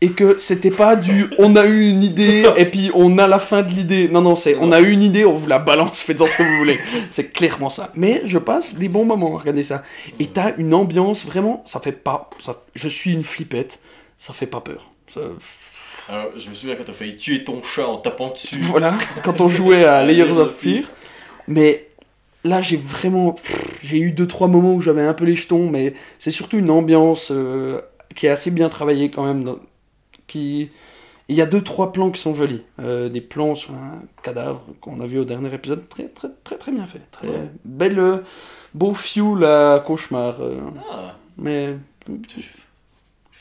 Et 0.00 0.10
que 0.10 0.36
c'était 0.36 0.72
pas 0.72 0.96
du 0.96 1.26
on 1.38 1.54
a 1.54 1.64
eu 1.64 1.88
une 1.88 2.02
idée 2.02 2.44
et 2.56 2.64
puis 2.66 2.90
on 2.92 3.18
a 3.18 3.28
la 3.28 3.38
fin 3.38 3.62
de 3.62 3.68
l'idée. 3.68 4.08
Non, 4.08 4.20
non, 4.22 4.34
c'est 4.34 4.56
on 4.60 4.72
a 4.72 4.80
eu 4.80 4.90
une 4.90 5.02
idée, 5.02 5.24
on 5.24 5.32
vous 5.34 5.46
la 5.46 5.60
balance, 5.60 6.00
faites-en 6.02 6.26
ce 6.26 6.38
que 6.38 6.42
vous 6.42 6.56
voulez. 6.58 6.80
C'est 7.10 7.30
clairement 7.32 7.68
ça. 7.68 7.92
Mais 7.94 8.20
je 8.24 8.38
passe 8.38 8.74
des 8.76 8.88
bons 8.88 9.04
moments 9.04 9.36
à 9.36 9.38
regarder 9.40 9.62
ça. 9.62 9.84
Et 10.18 10.26
t'as 10.26 10.56
une 10.56 10.74
ambiance 10.74 11.24
vraiment, 11.24 11.62
ça 11.66 11.78
fait 11.78 11.92
pas. 11.92 12.30
ça- 12.44 12.64
je 12.74 12.88
suis 12.88 13.12
une 13.12 13.22
flippette, 13.22 13.80
ça 14.22 14.32
fait 14.32 14.46
pas 14.46 14.60
peur. 14.60 14.90
Ça- 15.12 15.20
Alors, 16.08 16.30
je 16.38 16.48
me 16.48 16.54
souviens 16.54 16.76
quand 16.76 16.84
t'as 16.84 16.92
failli 16.92 17.16
tuer 17.16 17.42
ton 17.44 17.60
chat 17.62 17.86
en 17.88 17.96
tapant 17.96 18.30
dessus. 18.30 18.58
voilà, 18.60 18.96
quand 19.24 19.40
on 19.40 19.48
jouait 19.48 19.84
à 19.84 20.02
Layers 20.06 20.38
of 20.38 20.54
Fear. 20.56 20.84
Mais 21.48 21.88
là, 22.44 22.60
j'ai 22.60 22.76
vraiment. 22.76 23.34
J'ai 23.82 23.98
eu 23.98 24.12
deux 24.12 24.28
trois 24.28 24.46
moments 24.48 24.74
où 24.74 24.80
j'avais 24.80 25.02
un 25.02 25.14
peu 25.14 25.24
les 25.24 25.34
jetons, 25.34 25.68
mais 25.68 25.94
c'est 26.20 26.30
surtout 26.30 26.56
une 26.58 26.70
ambiance 26.70 27.30
euh, 27.32 27.80
qui 28.14 28.26
est 28.26 28.30
assez 28.30 28.50
bien 28.52 28.68
travaillée 28.68 29.10
quand 29.10 29.24
même. 29.26 29.42
dans- 29.44 29.58
qui... 30.28 30.70
Il 31.28 31.36
y 31.36 31.42
a 31.42 31.46
deux 31.46 31.62
trois 31.62 31.92
plans 31.92 32.10
qui 32.10 32.20
sont 32.20 32.34
jolis. 32.34 32.62
Euh, 32.80 33.08
des 33.08 33.20
plans 33.20 33.54
sur 33.54 33.72
un 33.74 34.02
cadavre 34.22 34.62
qu'on 34.80 35.00
a 35.00 35.06
vu 35.06 35.18
au 35.18 35.24
dernier 35.24 35.52
épisode. 35.54 35.88
Très, 35.88 36.04
très, 36.08 36.28
très, 36.44 36.58
très 36.58 36.72
bien 36.72 36.86
fait. 36.86 37.00
Très 37.10 37.28
Ouais. 37.28 37.50
belle. 37.64 37.98
euh, 37.98 38.18
beau 38.74 38.92
fuel 38.94 39.44
à 39.44 39.82
cauchemar. 39.84 40.40
euh, 40.40 40.60
Ah, 40.92 41.16
mais. 41.38 41.76
putain, 42.04 42.38
j'ai 42.38 42.48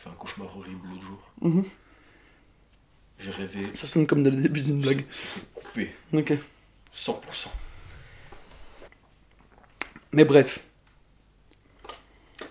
fait 0.02 0.10
un 0.10 0.14
cauchemar 0.14 0.56
horrible 0.58 0.88
l'autre 0.90 1.04
jour. 1.04 1.32
Mhm. 1.42 1.64
J'ai 3.20 3.32
rêvé. 3.32 3.62
Ça 3.74 3.86
sonne 3.88 4.08
comme 4.08 4.24
le 4.24 4.32
début 4.32 4.62
d'une 4.62 4.80
blague. 4.82 5.04
Ça 5.12 5.28
s'est 5.28 5.42
coupé. 5.54 5.92
Ok. 6.14 6.34
100%. 6.96 7.48
Mais 10.14 10.26
bref. 10.26 10.64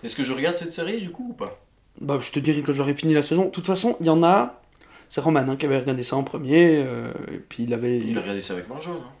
Est-ce 0.03 0.15
que 0.15 0.23
je 0.23 0.31
regarde 0.33 0.57
cette 0.57 0.73
série 0.73 1.01
du 1.01 1.11
coup 1.11 1.27
ou 1.29 1.33
pas? 1.33 1.59
Bah, 1.99 2.19
je 2.19 2.31
te 2.31 2.39
dirai 2.39 2.61
que 2.61 2.73
j'aurai 2.73 2.95
fini 2.95 3.13
la 3.13 3.21
saison. 3.21 3.45
De 3.45 3.49
toute 3.51 3.67
façon, 3.67 3.97
il 3.99 4.05
y 4.05 4.09
en 4.09 4.23
a. 4.23 4.61
C'est 5.09 5.19
Roman 5.21 5.41
hein, 5.41 5.57
qui 5.57 5.65
avait 5.65 5.77
regardé 5.79 6.03
ça 6.03 6.15
en 6.15 6.23
premier. 6.23 6.77
euh, 6.77 7.11
et 7.31 7.37
puis 7.37 7.63
il 7.63 7.73
avait. 7.73 7.97
Il 7.99 8.17
a 8.17 8.21
regardé 8.21 8.41
ça 8.41 8.53
avec 8.53 8.69
Marjol. 8.69 8.95
Hein. 8.95 9.11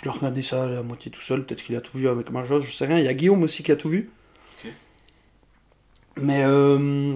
Je 0.00 0.04
l'ai 0.04 0.10
regardé 0.10 0.42
ça 0.42 0.64
à 0.64 0.82
moitié 0.82 1.10
tout 1.10 1.20
seul. 1.20 1.46
Peut-être 1.46 1.62
qu'il 1.62 1.76
a 1.76 1.80
tout 1.80 1.96
vu 1.96 2.08
avec 2.08 2.30
Marjol, 2.30 2.60
je 2.62 2.72
sais 2.72 2.84
rien. 2.86 2.98
Il 2.98 3.04
y 3.04 3.08
a 3.08 3.14
Guillaume 3.14 3.44
aussi 3.44 3.62
qui 3.62 3.70
a 3.72 3.76
tout 3.76 3.88
vu. 3.88 4.10
Ok. 4.64 4.72
Mais. 6.16 6.42
euh, 6.44 7.14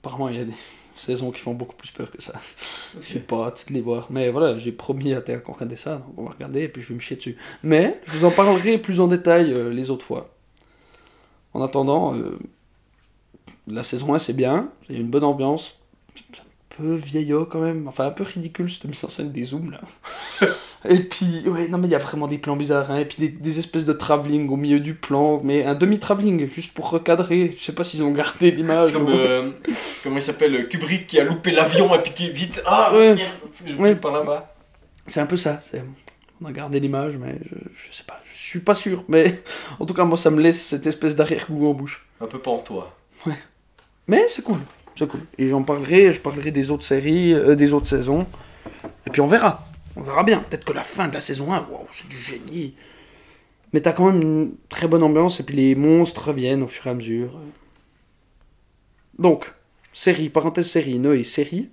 Apparemment, 0.00 0.28
il 0.28 0.36
y 0.36 0.40
a 0.40 0.44
des 0.44 0.54
saisons 0.96 1.30
qui 1.30 1.40
font 1.40 1.54
beaucoup 1.54 1.76
plus 1.76 1.90
peur 1.90 2.10
que 2.10 2.22
ça. 2.22 2.34
Je 3.00 3.14
sais 3.14 3.20
pas 3.20 3.46
hâte 3.46 3.66
de 3.68 3.74
les 3.74 3.80
voir. 3.80 4.06
Mais 4.10 4.30
voilà, 4.30 4.58
j'ai 4.58 4.72
promis 4.72 5.14
à 5.14 5.20
Théa 5.20 5.38
qu'on 5.38 5.52
regardait 5.52 5.76
ça. 5.76 5.96
Donc 5.96 6.14
on 6.16 6.24
va 6.24 6.30
regarder 6.30 6.62
et 6.62 6.68
puis 6.68 6.82
je 6.82 6.88
vais 6.88 6.94
me 6.94 7.00
chier 7.00 7.16
dessus. 7.16 7.36
Mais 7.62 8.00
je 8.04 8.12
vous 8.12 8.24
en 8.24 8.30
parlerai 8.30 8.78
plus 8.78 9.00
en 9.00 9.08
détail 9.08 9.52
euh, 9.52 9.70
les 9.70 9.90
autres 9.90 10.06
fois. 10.06 10.34
En 11.52 11.62
attendant, 11.62 12.14
euh, 12.14 12.38
la 13.66 13.82
saison 13.82 14.14
1 14.14 14.18
c'est 14.18 14.32
bien. 14.32 14.70
Il 14.88 14.94
y 14.94 14.98
a 14.98 15.00
une 15.00 15.10
bonne 15.10 15.24
ambiance. 15.24 15.78
C'est 16.14 16.40
un 16.40 16.44
peu 16.76 16.94
vieillot 16.94 17.46
quand 17.46 17.60
même. 17.60 17.88
Enfin, 17.88 18.06
un 18.06 18.10
peu 18.10 18.24
ridicule 18.24 18.70
cette 18.70 18.84
mise 18.84 19.04
en 19.04 19.08
scène 19.08 19.32
des 19.32 19.44
zooms 19.44 19.70
là. 19.70 19.80
et 20.88 20.98
puis, 21.00 21.42
ouais, 21.46 21.68
non 21.68 21.76
mais 21.78 21.88
il 21.88 21.90
y 21.90 21.94
a 21.94 21.98
vraiment 21.98 22.26
des 22.26 22.38
plans 22.38 22.56
bizarres. 22.56 22.90
hein. 22.90 22.98
Et 23.00 23.04
puis 23.04 23.16
des, 23.18 23.28
des 23.28 23.58
espèces 23.58 23.84
de 23.84 23.92
travelling 23.92 24.48
au 24.48 24.56
milieu 24.56 24.80
du 24.80 24.94
plan. 24.94 25.40
Mais 25.44 25.64
un 25.64 25.74
demi-travelling 25.74 26.48
juste 26.48 26.72
pour 26.74 26.90
recadrer. 26.90 27.54
Je 27.58 27.64
sais 27.64 27.72
pas 27.72 27.84
s'ils 27.84 28.02
ont 28.02 28.10
gardé 28.12 28.50
l'image. 28.50 28.92
Comme. 28.92 29.04
ou- 29.04 29.10
euh, 29.10 29.50
comment 30.02 30.16
il 30.16 30.22
s'appelle 30.22 30.68
Kubrick 30.68 31.06
qui 31.06 31.20
a 31.20 31.24
loupé 31.24 31.50
l'avion 31.50 31.94
et 31.94 32.02
puis 32.02 32.12
qui 32.14 32.26
est 32.26 32.30
vite. 32.32 32.62
Ah 32.66 32.90
Ouais. 32.94 33.14
merde 33.14 33.30
Je 33.66 33.74
Ouais. 33.74 33.94
vais 33.94 34.00
par 34.00 34.12
là-bas. 34.12 34.54
C'est 35.06 35.20
un 35.20 35.26
peu 35.26 35.36
ça. 35.36 35.58
C'est... 35.60 35.82
On 36.42 36.46
a 36.46 36.52
gardé 36.52 36.80
l'image, 36.80 37.18
mais 37.18 37.36
je, 37.44 37.56
je 37.88 37.94
sais 37.94 38.04
pas. 38.04 38.18
Je 38.24 38.38
suis 38.38 38.60
pas 38.60 38.74
sûr. 38.74 39.04
Mais 39.08 39.42
en 39.78 39.84
tout 39.84 39.92
cas, 39.92 40.04
moi, 40.04 40.16
ça 40.16 40.30
me 40.30 40.40
laisse 40.40 40.64
cette 40.64 40.86
espèce 40.86 41.14
d'arrière-goût 41.14 41.68
en 41.68 41.74
bouche. 41.74 42.06
Un 42.22 42.26
peu 42.26 42.38
pantois. 42.38 42.96
Mais 44.06 44.24
c'est 44.30 44.42
cool. 44.42 44.58
C'est 44.96 45.06
cool. 45.06 45.20
Et 45.38 45.48
j'en 45.48 45.62
parlerai. 45.62 46.12
Je 46.14 46.20
parlerai 46.20 46.50
des 46.50 46.70
autres 46.70 46.84
séries, 46.84 47.34
euh, 47.34 47.54
des 47.54 47.72
autres 47.74 47.86
saisons. 47.86 48.26
Et 49.06 49.10
puis 49.10 49.20
on 49.20 49.26
verra. 49.26 49.66
On 50.00 50.02
verra 50.02 50.24
bien. 50.24 50.40
Peut-être 50.40 50.64
que 50.64 50.72
la 50.72 50.82
fin 50.82 51.08
de 51.08 51.14
la 51.14 51.20
saison 51.20 51.52
1, 51.52 51.66
waouh, 51.68 51.86
c'est 51.92 52.08
du 52.08 52.16
génie. 52.16 52.74
Mais 53.72 53.82
t'as 53.82 53.92
quand 53.92 54.10
même 54.10 54.22
une 54.22 54.56
très 54.70 54.88
bonne 54.88 55.02
ambiance. 55.02 55.40
Et 55.40 55.42
puis 55.44 55.54
les 55.54 55.74
monstres 55.74 56.28
reviennent 56.28 56.62
au 56.62 56.68
fur 56.68 56.86
et 56.86 56.90
à 56.90 56.94
mesure. 56.94 57.38
Donc, 59.18 59.52
série, 59.92 60.30
parenthèse 60.30 60.70
série, 60.70 60.98
Noé, 60.98 61.22
série. 61.22 61.68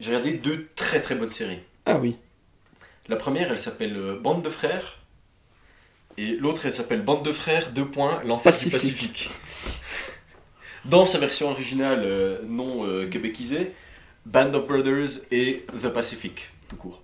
J'ai 0.00 0.10
regardé 0.10 0.32
deux 0.32 0.68
très 0.74 1.02
très 1.02 1.14
bonnes 1.14 1.30
séries. 1.30 1.60
Ah 1.84 1.98
oui. 1.98 2.16
La 3.08 3.16
première, 3.16 3.50
elle 3.50 3.60
s'appelle 3.60 3.96
euh, 3.96 4.18
Bande 4.18 4.42
de 4.42 4.48
frères. 4.48 5.00
Et 6.16 6.36
l'autre, 6.36 6.64
elle 6.64 6.72
s'appelle 6.72 7.02
Bande 7.02 7.24
de 7.24 7.32
frères, 7.32 7.72
deux 7.72 7.86
points, 7.86 8.22
l'enfer 8.24 8.52
du 8.52 8.70
Pacifique. 8.70 8.72
Pacifique. 8.72 9.30
Dans 10.86 11.06
sa 11.06 11.18
version 11.18 11.50
originale 11.50 12.02
euh, 12.04 12.38
non 12.44 12.86
euh, 12.86 13.06
québécisée, 13.08 13.72
Band 14.28 14.52
of 14.54 14.66
Brothers 14.66 15.08
et 15.32 15.64
The 15.82 15.88
Pacific, 15.88 16.48
tout 16.68 16.76
court. 16.76 17.02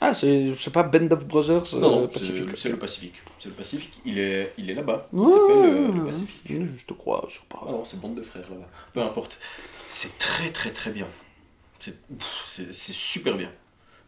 Ah, 0.00 0.14
c'est, 0.14 0.54
pas 0.72 0.82
Band 0.82 1.08
of 1.10 1.26
Brothers 1.26 1.74
euh, 1.74 1.80
non, 1.80 2.00
non, 2.02 2.08
Pacifique. 2.08 2.48
c'est 2.56 2.70
le 2.70 2.78
Pacifique. 2.78 3.14
C'est 3.38 3.48
le 3.50 3.54
Pacifique, 3.54 4.00
il 4.06 4.18
est, 4.18 4.52
il 4.56 4.70
est 4.70 4.74
là-bas. 4.74 5.08
Il 5.12 5.18
Ouais, 5.18 5.28
s'appelle 5.28 5.56
euh, 5.74 5.92
le. 5.92 6.04
Pacifique. 6.04 6.40
Je 6.78 6.86
te 6.86 6.94
crois 6.94 7.26
sur 7.28 7.42
Ah 7.50 7.54
parole. 7.54 7.72
non, 7.72 7.84
c'est 7.84 8.00
Bande 8.00 8.14
de 8.14 8.22
frères 8.22 8.48
là-bas. 8.48 8.68
Peu 8.94 9.02
importe. 9.02 9.38
C'est 9.90 10.16
très 10.18 10.50
très 10.50 10.70
très 10.70 10.92
bien. 10.92 11.06
C'est 12.46 12.72
super 12.72 13.36
bien. 13.36 13.52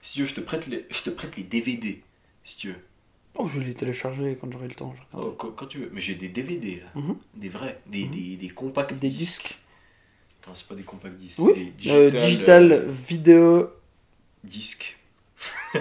Si 0.03 0.15
tu 0.15 0.20
veux, 0.23 0.27
je 0.27 0.35
te 0.35 0.40
prête 0.40 0.66
les, 0.66 0.86
je 0.90 1.03
te 1.03 1.11
prête 1.11 1.36
les 1.36 1.43
DVD. 1.43 2.03
Si 2.44 2.57
tu 2.57 2.69
veux. 2.69 2.77
Oh, 3.35 3.49
je 3.53 3.59
vais 3.61 3.66
les 3.66 3.74
télécharger 3.74 4.36
quand 4.40 4.51
j'aurai 4.53 4.69
le 4.69 4.74
temps. 4.74 4.94
je. 4.97 5.03
Oh, 5.19 5.35
quand, 5.39 5.51
quand 5.51 5.66
tu 5.66 5.78
veux. 5.78 5.90
Mais 5.93 6.01
j'ai 6.01 6.15
des 6.15 6.28
DVD 6.28 6.82
là. 6.85 7.01
Mhm. 7.01 7.16
Des 7.35 7.49
vrais. 7.49 7.81
Des, 7.86 8.05
des, 8.05 8.36
des 8.36 8.49
compacts 8.49 8.94
Des 8.94 9.09
disques. 9.09 9.19
disques. 9.43 9.59
C'est 10.52 10.69
pas 10.69 10.74
des 10.74 10.82
compacts 10.82 11.16
disques. 11.16 11.39
Oui. 11.39 11.73
c'est 11.78 11.90
Euh, 11.90 12.10
des 12.10 12.19
digital, 12.19 12.73
euh, 12.73 12.85
vidéo, 12.86 13.70
disques. 14.44 14.98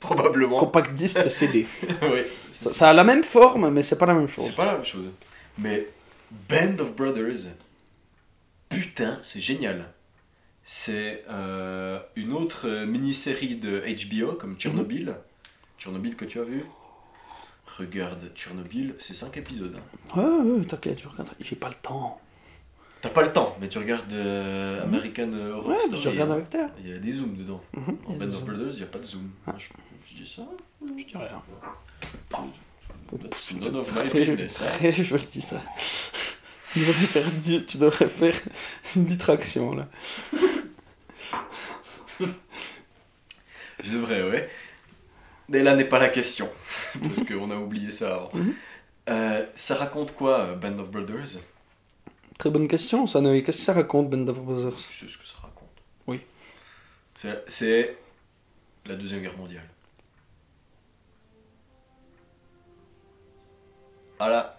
Probablement. 0.00 0.58
compact 0.58 0.94
disque, 0.94 1.20
CD. 1.30 1.66
ouais, 2.02 2.26
ça, 2.50 2.70
c'est 2.70 2.74
ça 2.74 2.90
a 2.90 2.92
la 2.92 3.04
même 3.04 3.22
forme, 3.22 3.70
mais 3.70 3.82
c'est 3.82 3.98
pas 3.98 4.06
la 4.06 4.14
même 4.14 4.28
chose. 4.28 4.44
c'est 4.44 4.56
pas 4.56 4.64
la 4.64 4.72
même 4.72 4.84
chose. 4.84 5.10
Mais 5.58 5.86
Band 6.48 6.78
of 6.78 6.94
Brothers, 6.96 7.52
putain, 8.68 9.18
c'est 9.20 9.40
génial. 9.40 9.92
C'est 10.64 11.24
euh, 11.28 11.98
une 12.16 12.32
autre 12.32 12.68
euh, 12.68 12.86
mini-série 12.86 13.56
de 13.56 13.82
HBO 13.82 14.34
comme 14.34 14.56
Tchernobyl. 14.56 15.06
Mhm. 15.06 15.14
Tchernobyl 15.78 16.16
que 16.16 16.24
tu 16.24 16.38
as 16.40 16.44
vu 16.44 16.64
Regarde, 17.78 18.30
Tchernobyl, 18.34 18.94
c'est 18.98 19.14
5 19.14 19.36
épisodes. 19.36 19.76
Ouais, 20.16 20.24
ouais, 20.24 20.64
t'inquiète, 20.64 21.00
je 21.00 21.08
regarde. 21.08 21.28
J'ai 21.40 21.56
pas 21.56 21.68
le 21.68 21.74
temps. 21.74 22.20
T'as 23.02 23.08
pas 23.08 23.22
le 23.22 23.32
temps, 23.32 23.56
mais 23.60 23.68
tu 23.68 23.78
regardes 23.78 24.12
euh, 24.12 24.82
American 24.82 25.32
Horror 25.32 25.68
Mhm. 25.70 25.74
Ouais, 25.74 25.80
Story. 25.80 26.02
je 26.02 26.08
regarde 26.10 26.30
hein. 26.32 26.70
Il 26.84 26.90
y 26.90 26.92
a 26.92 26.98
des 26.98 27.12
zooms 27.12 27.34
dedans. 27.34 27.62
Mhm, 27.74 27.96
En 28.06 28.12
Band 28.14 28.26
of. 28.28 28.44
Brothers, 28.44 28.72
il 28.72 28.76
n'y 28.76 28.82
a 28.82 28.86
pas 28.86 28.98
de 28.98 29.06
zoom. 29.06 29.30
Ah. 29.46 29.54
Je, 29.58 29.68
je 30.10 30.22
dis 30.22 30.30
ça 30.30 30.42
Je 30.86 31.04
dis 31.04 31.16
rien. 31.16 31.42
That's 33.22 33.52
none 33.54 33.76
of 33.76 33.94
my 33.94 34.10
business. 34.20 34.62
hein. 34.62 34.66
Très 34.78 34.92
joli 34.92 35.40
ça. 35.40 35.62
Tu 36.72 36.78
devrais 36.80 36.92
faire, 37.06 37.30
dix- 37.30 37.66
tu 37.66 37.78
devrais 37.78 38.08
faire 38.08 38.34
là. 39.74 39.88
Je 43.82 43.90
devrais, 43.92 44.22
ouais. 44.30 44.48
Mais 45.48 45.62
là 45.62 45.74
n'est 45.74 45.84
pas 45.88 45.98
la 45.98 46.08
question, 46.10 46.48
parce 47.02 47.24
qu'on 47.24 47.50
a 47.50 47.56
oublié 47.56 47.90
ça 47.90 48.14
avant. 48.14 48.30
Mhm. 48.34 48.54
Euh, 49.08 49.46
ça 49.54 49.74
raconte 49.76 50.14
quoi, 50.14 50.40
euh, 50.40 50.54
Band 50.54 50.78
of 50.78 50.90
Brothers? 50.90 51.38
Très 52.40 52.48
bonne 52.48 52.68
question 52.68 53.06
ça. 53.06 53.20
Qu'est-ce 53.20 53.44
que 53.44 53.52
ça 53.52 53.74
raconte, 53.74 54.08
Band 54.08 54.26
of 54.26 54.40
Brothers? 54.40 54.74
Tu 54.74 54.94
sais 54.94 55.08
ce 55.10 55.18
que 55.18 55.26
ça 55.26 55.36
raconte? 55.42 55.68
Oui. 56.06 56.22
C'est- 57.46 57.98
la 58.86 58.96
Deuxième 58.96 59.20
Guerre 59.20 59.36
mondiale. 59.36 59.68
Voilà, 64.16 64.58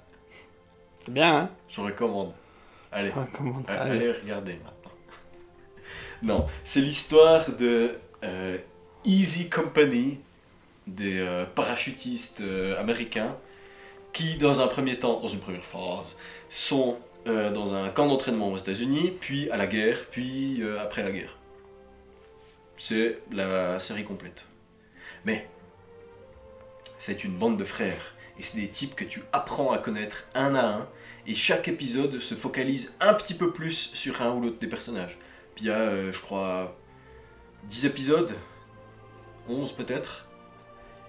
C'est 1.03 1.11
bien, 1.11 1.35
hein? 1.35 1.49
Je 1.67 1.81
recommande. 1.81 2.33
Allez. 2.91 3.11
Ah, 3.15 3.25
Allez. 3.67 3.91
Allez 3.91 4.11
regarder 4.11 4.59
maintenant. 4.63 4.91
Non, 6.21 6.47
c'est 6.63 6.81
l'histoire 6.81 7.49
de 7.51 7.95
euh, 8.23 8.59
Easy 9.05 9.49
Company, 9.49 10.19
des 10.85 11.17
euh, 11.17 11.45
parachutistes 11.47 12.41
euh, 12.41 12.79
américains, 12.79 13.35
qui 14.13 14.37
dans 14.37 14.61
un 14.61 14.67
premier 14.67 14.99
temps, 14.99 15.19
dans 15.19 15.27
une 15.27 15.39
première 15.39 15.65
phase, 15.65 16.15
sont 16.47 16.99
euh, 17.27 17.51
dans 17.51 17.75
un 17.75 17.89
camp 17.89 18.07
d'entraînement 18.07 18.51
aux 18.51 18.57
États-Unis, 18.57 19.13
puis 19.19 19.49
à 19.51 19.57
la 19.57 19.67
guerre, 19.67 20.05
puis 20.09 20.61
euh, 20.61 20.81
après 20.81 21.03
la 21.03 21.11
guerre. 21.11 21.37
C'est 22.77 23.19
la 23.31 23.79
série 23.79 24.03
complète. 24.03 24.47
Mais 25.25 25.47
c'est 26.97 27.23
une 27.23 27.33
bande 27.33 27.57
de 27.57 27.63
frères, 27.63 28.15
et 28.39 28.43
c'est 28.43 28.59
des 28.59 28.69
types 28.69 28.95
que 28.95 29.03
tu 29.03 29.21
apprends 29.33 29.71
à 29.71 29.77
connaître 29.77 30.27
un 30.33 30.55
à 30.55 30.65
un, 30.65 30.87
et 31.27 31.35
chaque 31.35 31.67
épisode 31.67 32.19
se 32.19 32.33
focalise 32.33 32.97
un 32.99 33.13
petit 33.13 33.35
peu 33.35 33.51
plus 33.51 33.91
sur 33.93 34.21
un 34.21 34.31
ou 34.33 34.41
l'autre 34.41 34.59
des 34.59 34.67
personnages. 34.67 35.19
Puis 35.55 35.65
il 35.65 35.67
y 35.67 35.71
a, 35.71 35.77
euh, 35.77 36.11
je 36.11 36.21
crois, 36.21 36.75
10 37.65 37.85
épisodes, 37.85 38.33
11 39.47 39.73
peut-être. 39.73 40.27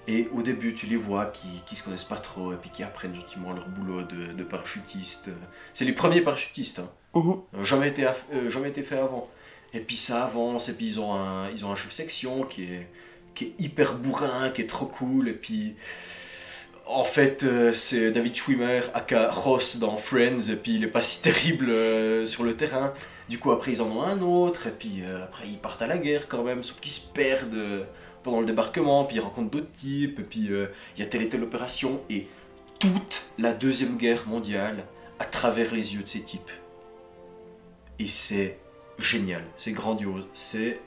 Et 0.08 0.28
au 0.34 0.42
début, 0.42 0.74
tu 0.74 0.86
les 0.86 0.96
vois 0.96 1.26
qui, 1.26 1.46
qui 1.64 1.76
se 1.76 1.84
connaissent 1.84 2.04
pas 2.04 2.16
trop 2.16 2.52
et 2.52 2.56
puis 2.56 2.70
qui 2.70 2.82
apprennent 2.82 3.14
gentiment 3.14 3.52
leur 3.52 3.68
boulot 3.68 4.02
de, 4.02 4.32
de 4.32 4.42
parachutiste. 4.42 5.30
C'est 5.74 5.84
les 5.84 5.92
premiers 5.92 6.22
parachutistes, 6.22 6.80
hein. 6.80 6.90
Mhm. 7.14 7.62
Jamais, 7.62 7.88
été 7.88 8.06
euh, 8.06 8.50
jamais 8.50 8.70
été 8.70 8.82
fait 8.82 8.98
avant. 8.98 9.28
Et 9.74 9.80
puis 9.80 9.96
ça 9.96 10.24
avance, 10.24 10.68
et 10.68 10.74
puis 10.74 10.86
ils 10.86 11.00
ont 11.00 11.14
un, 11.14 11.50
ils 11.50 11.64
ont 11.64 11.70
un 11.70 11.76
chef 11.76 11.92
section 11.92 12.42
qui 12.44 12.64
est, 12.64 12.88
qui 13.34 13.44
est 13.44 13.54
hyper 13.58 13.94
bourrin, 13.94 14.50
qui 14.50 14.62
est 14.62 14.66
trop 14.66 14.86
cool, 14.86 15.28
et 15.28 15.34
puis 15.34 15.76
en 16.86 17.04
fait 17.04 17.42
euh, 17.42 17.72
c'est 17.72 18.10
David 18.10 18.34
Schwimmer, 18.34 18.80
aka 18.94 19.30
Ross 19.30 19.78
dans 19.78 19.96
Friends, 19.96 20.50
et 20.50 20.56
puis 20.56 20.74
il 20.74 20.84
est 20.84 20.88
pas 20.88 21.02
si 21.02 21.22
terrible 21.22 21.70
euh, 21.70 22.24
sur 22.24 22.44
le 22.44 22.56
terrain. 22.56 22.92
Du 23.28 23.38
coup 23.38 23.50
après 23.50 23.72
ils 23.72 23.82
en 23.82 23.90
ont 23.90 24.02
un 24.02 24.20
autre, 24.20 24.66
et 24.66 24.72
puis 24.72 25.02
après 25.22 25.44
ils 25.46 25.58
partent 25.58 25.82
à 25.82 25.86
la 25.86 25.98
guerre 25.98 26.28
quand 26.28 26.42
même, 26.42 26.62
sauf 26.62 26.80
qu'ils 26.80 26.92
se 26.92 27.06
perdent 27.12 27.86
pendant 28.22 28.40
le 28.40 28.46
débarquement, 28.46 29.04
puis 29.04 29.16
ils 29.16 29.20
rencontrent 29.20 29.50
d'autres 29.50 29.70
types, 29.72 30.18
et 30.18 30.22
puis 30.22 30.52
euh, 30.52 30.66
il 30.96 31.02
y 31.02 31.06
a 31.06 31.08
telle 31.08 31.22
et 31.22 31.28
telle 31.28 31.42
opération, 31.42 32.00
et 32.10 32.26
toute 32.78 33.24
la 33.38 33.52
Deuxième 33.52 33.96
Guerre 33.96 34.26
mondiale 34.26 34.84
à 35.18 35.24
travers 35.24 35.72
les 35.72 35.94
yeux 35.94 36.02
de 36.02 36.08
ces 36.08 36.22
types. 36.22 36.50
Et 37.98 38.08
c'est 38.08 38.58
génial, 38.98 39.42
c'est 39.56 39.72
grandiose, 39.72 40.24
c'est 40.34 40.80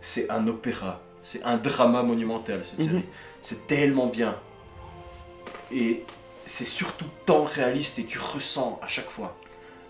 c'est 0.00 0.30
un 0.30 0.46
opéra, 0.46 1.00
c'est 1.22 1.42
un 1.42 1.56
drama 1.58 2.02
monumental 2.02 2.64
cette 2.64 2.78
Mhm. 2.80 2.86
série. 2.86 3.04
C'est 3.42 3.66
tellement 3.66 4.06
bien. 4.06 4.36
Et 5.72 6.02
c'est 6.46 6.64
surtout 6.64 7.06
tant 7.26 7.44
réaliste 7.44 7.98
et 7.98 8.04
tu 8.04 8.18
ressens 8.18 8.78
à 8.82 8.86
chaque 8.86 9.10
fois. 9.10 9.36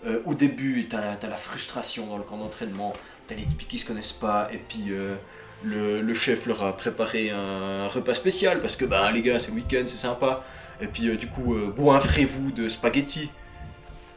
Euh, 0.05 0.21
au 0.25 0.33
début, 0.33 0.87
t'as 0.89 1.13
as 1.13 1.27
la 1.27 1.35
frustration 1.37 2.07
dans 2.07 2.17
le 2.17 2.23
camp 2.23 2.37
d'entraînement, 2.37 2.93
t'as 3.27 3.35
les 3.35 3.45
types 3.45 3.67
qui 3.67 3.79
se 3.79 3.87
connaissent 3.87 4.13
pas, 4.13 4.49
et 4.51 4.57
puis 4.57 4.85
euh, 4.89 5.15
le, 5.63 6.13
chef 6.13 6.45
leur 6.45 6.63
a 6.63 6.75
préparé 6.75 7.29
un 7.29 7.87
repas 7.87 8.13
spécial 8.13 8.59
parce 8.61 8.75
que 8.75 8.85
bah 8.85 9.11
les 9.11 9.21
gars, 9.21 9.39
c'est 9.39 9.51
week-end, 9.51 9.83
c'est 9.85 9.97
sympa. 9.97 10.43
Et 10.81 10.87
puis 10.87 11.07
euh, 11.07 11.15
du 11.15 11.27
coup, 11.27 11.55
euh, 11.55 11.67
goinfrez-vous 11.69 12.51
de 12.51 12.67
spaghettis. 12.67 13.29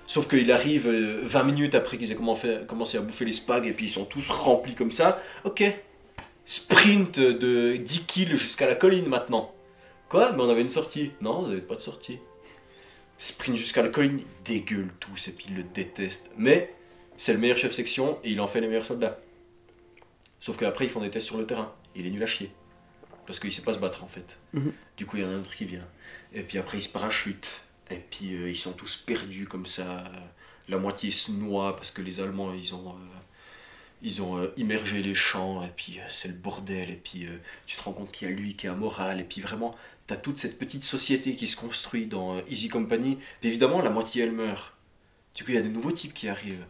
Sauf 0.06 0.28
qu'il 0.28 0.50
arrive 0.52 0.86
euh, 0.86 1.20
20 1.22 1.44
minutes 1.44 1.74
après 1.74 1.98
qu'ils 1.98 2.12
aient 2.12 2.16
commencé, 2.16 2.58
commencé 2.66 2.98
à 2.98 3.00
bouffer 3.00 3.24
les 3.24 3.32
spags 3.32 3.66
et 3.66 3.72
puis 3.72 3.86
ils 3.86 3.90
sont 3.90 4.04
tous 4.04 4.30
remplis 4.30 4.74
comme 4.74 4.90
ça. 4.90 5.22
Ok, 5.44 5.62
sprint 6.44 7.20
de 7.20 7.76
10 7.76 8.04
kills 8.06 8.36
jusqu'à 8.36 8.66
la 8.66 8.74
colline 8.74 9.08
maintenant. 9.08 9.52
Quoi? 10.08 10.32
Mais 10.32 10.42
on 10.42 10.48
avait 10.48 10.62
une 10.62 10.68
sortie. 10.68 11.12
Non, 11.20 11.42
vous 11.42 11.48
n'avez 11.48 11.60
pas 11.60 11.76
de 11.76 11.80
sortie. 11.80 12.18
Sprint 13.18 13.56
jusqu'à 13.56 13.82
la 13.82 13.88
colline, 13.88 14.20
ils 14.20 14.52
dégueulent 14.52 14.92
tous 15.00 15.28
et 15.28 15.32
puis 15.32 15.46
ils 15.48 15.56
le 15.56 15.62
détestent. 15.62 16.32
Mais 16.36 16.74
c'est 17.16 17.32
le 17.32 17.38
meilleur 17.38 17.56
chef 17.56 17.72
section 17.72 18.18
et 18.24 18.30
il 18.30 18.40
en 18.40 18.46
fait 18.46 18.60
les 18.60 18.68
meilleurs 18.68 18.84
soldats. 18.84 19.18
Sauf 20.44 20.58
qu'après 20.58 20.84
ils 20.84 20.90
font 20.90 21.00
des 21.00 21.08
tests 21.08 21.24
sur 21.24 21.38
le 21.38 21.46
terrain. 21.46 21.72
Il 21.96 22.06
est 22.06 22.10
nul 22.10 22.22
à 22.22 22.26
chier. 22.26 22.52
Parce 23.24 23.40
qu'il 23.40 23.50
sait 23.50 23.62
pas 23.62 23.72
se 23.72 23.78
battre 23.78 24.04
en 24.04 24.08
fait. 24.08 24.38
Mhm. 24.52 24.74
Du 24.98 25.06
coup 25.06 25.16
il 25.16 25.22
y 25.22 25.26
en 25.26 25.30
a 25.30 25.32
un 25.32 25.40
autre 25.40 25.56
qui 25.56 25.64
vient. 25.64 25.88
Et 26.34 26.42
puis 26.42 26.58
après 26.58 26.76
ils 26.76 26.82
se 26.82 26.90
parachutent. 26.90 27.62
Et 27.90 27.96
puis 27.96 28.34
euh, 28.34 28.50
ils 28.50 28.58
sont 28.58 28.72
tous 28.72 28.94
perdus 28.94 29.46
comme 29.46 29.64
ça. 29.64 30.04
La 30.68 30.76
moitié 30.76 31.10
se 31.10 31.32
noie 31.32 31.74
parce 31.76 31.90
que 31.90 32.02
les 32.02 32.20
Allemands 32.20 32.52
ils 32.52 32.74
ont, 32.74 32.90
euh, 32.90 33.18
ils 34.02 34.20
ont 34.20 34.36
euh, 34.36 34.52
immergé 34.58 35.02
les 35.02 35.14
champs. 35.14 35.64
Et 35.64 35.72
puis 35.74 35.98
c'est 36.10 36.28
le 36.28 36.34
bordel. 36.34 36.90
Et 36.90 37.00
puis 37.02 37.26
tu 37.64 37.78
te 37.78 37.82
rends 37.82 37.94
compte 37.94 38.12
qu'il 38.12 38.28
y 38.28 38.30
a 38.30 38.34
lui 38.34 38.54
qui 38.54 38.66
est 38.66 38.68
amoral. 38.68 39.20
Et 39.22 39.24
puis 39.24 39.40
vraiment, 39.40 39.74
t'as 40.06 40.16
toute 40.16 40.38
cette 40.38 40.58
petite 40.58 40.84
société 40.84 41.36
qui 41.36 41.46
se 41.46 41.56
construit 41.56 42.04
dans 42.04 42.38
Easy 42.48 42.68
Company. 42.68 43.16
Puis 43.40 43.48
évidemment, 43.48 43.80
la 43.80 43.88
moitié 43.88 44.24
elle 44.24 44.32
meurt. 44.32 44.74
Du 45.34 45.42
coup, 45.42 45.52
il 45.52 45.54
y 45.54 45.58
a 45.58 45.62
des 45.62 45.70
nouveaux 45.70 45.92
types 45.92 46.12
qui 46.12 46.28
arrivent. 46.28 46.66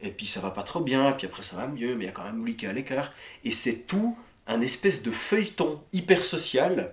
Et 0.00 0.10
puis 0.10 0.26
ça 0.26 0.40
va 0.40 0.50
pas 0.50 0.62
trop 0.62 0.80
bien, 0.80 1.12
puis 1.12 1.26
après 1.26 1.42
ça 1.42 1.56
va 1.56 1.66
mieux, 1.66 1.94
mais 1.94 2.04
il 2.04 2.06
y 2.06 2.10
a 2.10 2.12
quand 2.12 2.24
même 2.24 2.44
lui 2.44 2.56
qui 2.56 2.66
est 2.66 2.68
à 2.68 2.72
l'écart. 2.72 3.12
Et 3.44 3.50
c'est 3.50 3.86
tout 3.86 4.16
un 4.46 4.60
espèce 4.60 5.02
de 5.02 5.10
feuilleton 5.10 5.82
hyper 5.92 6.24
social, 6.24 6.92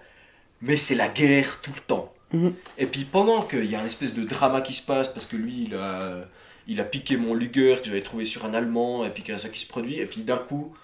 mais 0.62 0.78
c'est 0.78 0.96
la 0.96 1.10
guerre 1.10 1.62
tout 1.62 1.72
le 1.76 1.82
temps. 1.82 2.14
Mhm. 2.32 2.56
Et 2.78 2.86
puis 2.88 3.06
pendant 3.06 3.44
qu'il 3.44 3.66
y 3.66 3.76
a 3.76 3.82
un 3.82 3.86
espèce 3.86 4.14
de 4.14 4.24
drama 4.24 4.62
qui 4.62 4.74
se 4.74 4.86
passe, 4.86 5.10
parce 5.10 5.26
que 5.26 5.36
lui, 5.36 5.66
il 5.66 5.76
a, 5.76 6.26
il 6.68 6.80
a 6.80 6.84
piqué 6.84 7.18
mon 7.18 7.34
Luger 7.34 7.78
que 7.80 7.86
j'avais 7.86 8.02
trouvé 8.02 8.26
sur 8.26 8.46
un 8.46 8.54
Allemand, 8.54 9.06
et 9.06 9.10
puis 9.10 9.22
qu'il 9.24 9.34
y 9.34 9.36
a 9.36 9.40
ça 9.40 9.50
qui 9.50 9.60
se 9.60 9.68
produit, 9.68 10.00
et 10.00 10.06
puis 10.06 10.22
d'un 10.22 10.38
coup, 10.38 10.76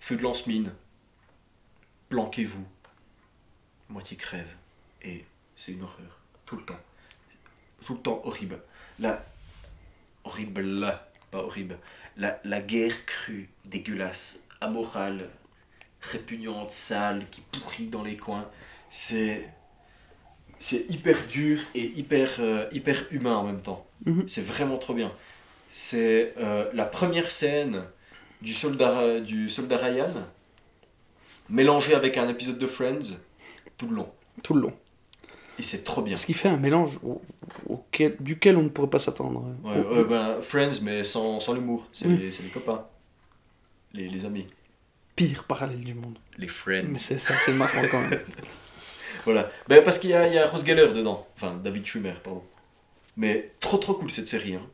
feu 0.00 0.16
de 0.16 0.22
lance-mine. 0.22 0.72
Planquez-vous. 2.08 2.64
Moitié 3.88 4.16
crève. 4.16 4.54
Et 5.02 5.24
c'est 5.56 5.72
une 5.72 5.82
horreur. 5.82 6.20
Tout 6.44 6.56
le 6.56 6.64
temps. 6.64 6.78
Tout 7.84 7.94
le 7.94 8.00
temps 8.00 8.22
horrible. 8.24 8.60
La... 8.98 9.24
Horrible. 10.24 10.98
Pas 11.36 11.42
horrible. 11.42 11.76
La, 12.16 12.40
la 12.44 12.62
guerre 12.62 13.04
crue, 13.04 13.50
dégueulasse, 13.66 14.46
amorale, 14.62 15.28
répugnante, 16.00 16.70
sale, 16.70 17.26
qui 17.30 17.42
pourrit 17.42 17.88
dans 17.88 18.02
les 18.02 18.16
coins. 18.16 18.48
C'est... 18.88 19.46
C'est 20.58 20.90
hyper 20.90 21.18
dur 21.26 21.60
et 21.74 21.84
hyper, 21.84 22.36
euh, 22.38 22.66
hyper 22.72 23.04
humain 23.10 23.36
en 23.36 23.44
même 23.44 23.60
temps. 23.60 23.86
Mhm. 24.06 24.26
C'est 24.26 24.40
vraiment 24.40 24.78
trop 24.78 24.94
bien. 24.94 25.12
C'est 25.68 26.32
euh, 26.38 26.70
la 26.72 26.86
première 26.86 27.30
scène 27.30 27.84
du 28.40 28.54
soldat, 28.54 29.20
du 29.20 29.50
soldat 29.50 29.76
Ryan 29.76 30.14
mélangée 31.50 31.94
avec 31.94 32.16
un 32.16 32.28
épisode 32.28 32.58
de 32.58 32.66
Friends 32.66 33.18
tout 33.76 33.88
le 33.88 33.96
long. 33.96 34.10
Tout 34.42 34.54
le 34.54 34.62
long. 34.62 34.72
Et 35.58 35.62
c'est 35.62 35.84
trop 35.84 36.02
bien. 36.02 36.16
Ce 36.16 36.26
qui 36.26 36.34
fait 36.34 36.48
un 36.48 36.56
mélange 36.58 36.98
au- 37.02 37.22
auquel- 37.68 38.16
duquel 38.20 38.56
on 38.56 38.62
ne 38.62 38.68
pourrait 38.68 38.90
pas 38.90 38.98
s'attendre. 38.98 39.54
Ouais, 39.64 39.78
ouais, 39.80 40.04
ben, 40.04 40.40
Friends, 40.42 40.80
mais 40.82 41.02
sans, 41.04 41.40
sans 41.40 41.54
l'humour. 41.54 41.88
C'est 41.92 42.06
Oui. 42.08 42.16
les, 42.18 42.28
les 42.28 42.50
copains. 42.52 42.84
Les, 43.94 44.08
les 44.08 44.24
amis. 44.26 44.46
Pire 45.14 45.44
parallèle 45.44 45.80
du 45.82 45.94
monde. 45.94 46.18
Les 46.36 46.48
friends. 46.48 46.84
Mais 46.88 46.98
c'est 46.98 47.18
ça, 47.18 47.34
c'est 47.34 47.54
marrant 47.54 47.82
quand 47.90 48.00
même. 48.08 48.20
Voilà. 49.24 49.50
Ben, 49.66 49.82
parce 49.82 49.98
qu'il 49.98 50.10
y 50.10 50.14
a, 50.14 50.28
il 50.28 50.34
y 50.34 50.38
a 50.38 50.46
Ross 50.46 50.64
Geller 50.64 50.92
dedans. 50.92 51.26
Enfin, 51.34 51.58
David 51.64 51.84
Schwimmer, 51.84 52.14
pardon. 52.22 52.44
Mais 53.16 53.50
trop 53.58 53.78
trop 53.78 53.94
cool 53.94 54.08
cette 54.10 54.28
série. 54.28 54.54
hein. 54.54 54.66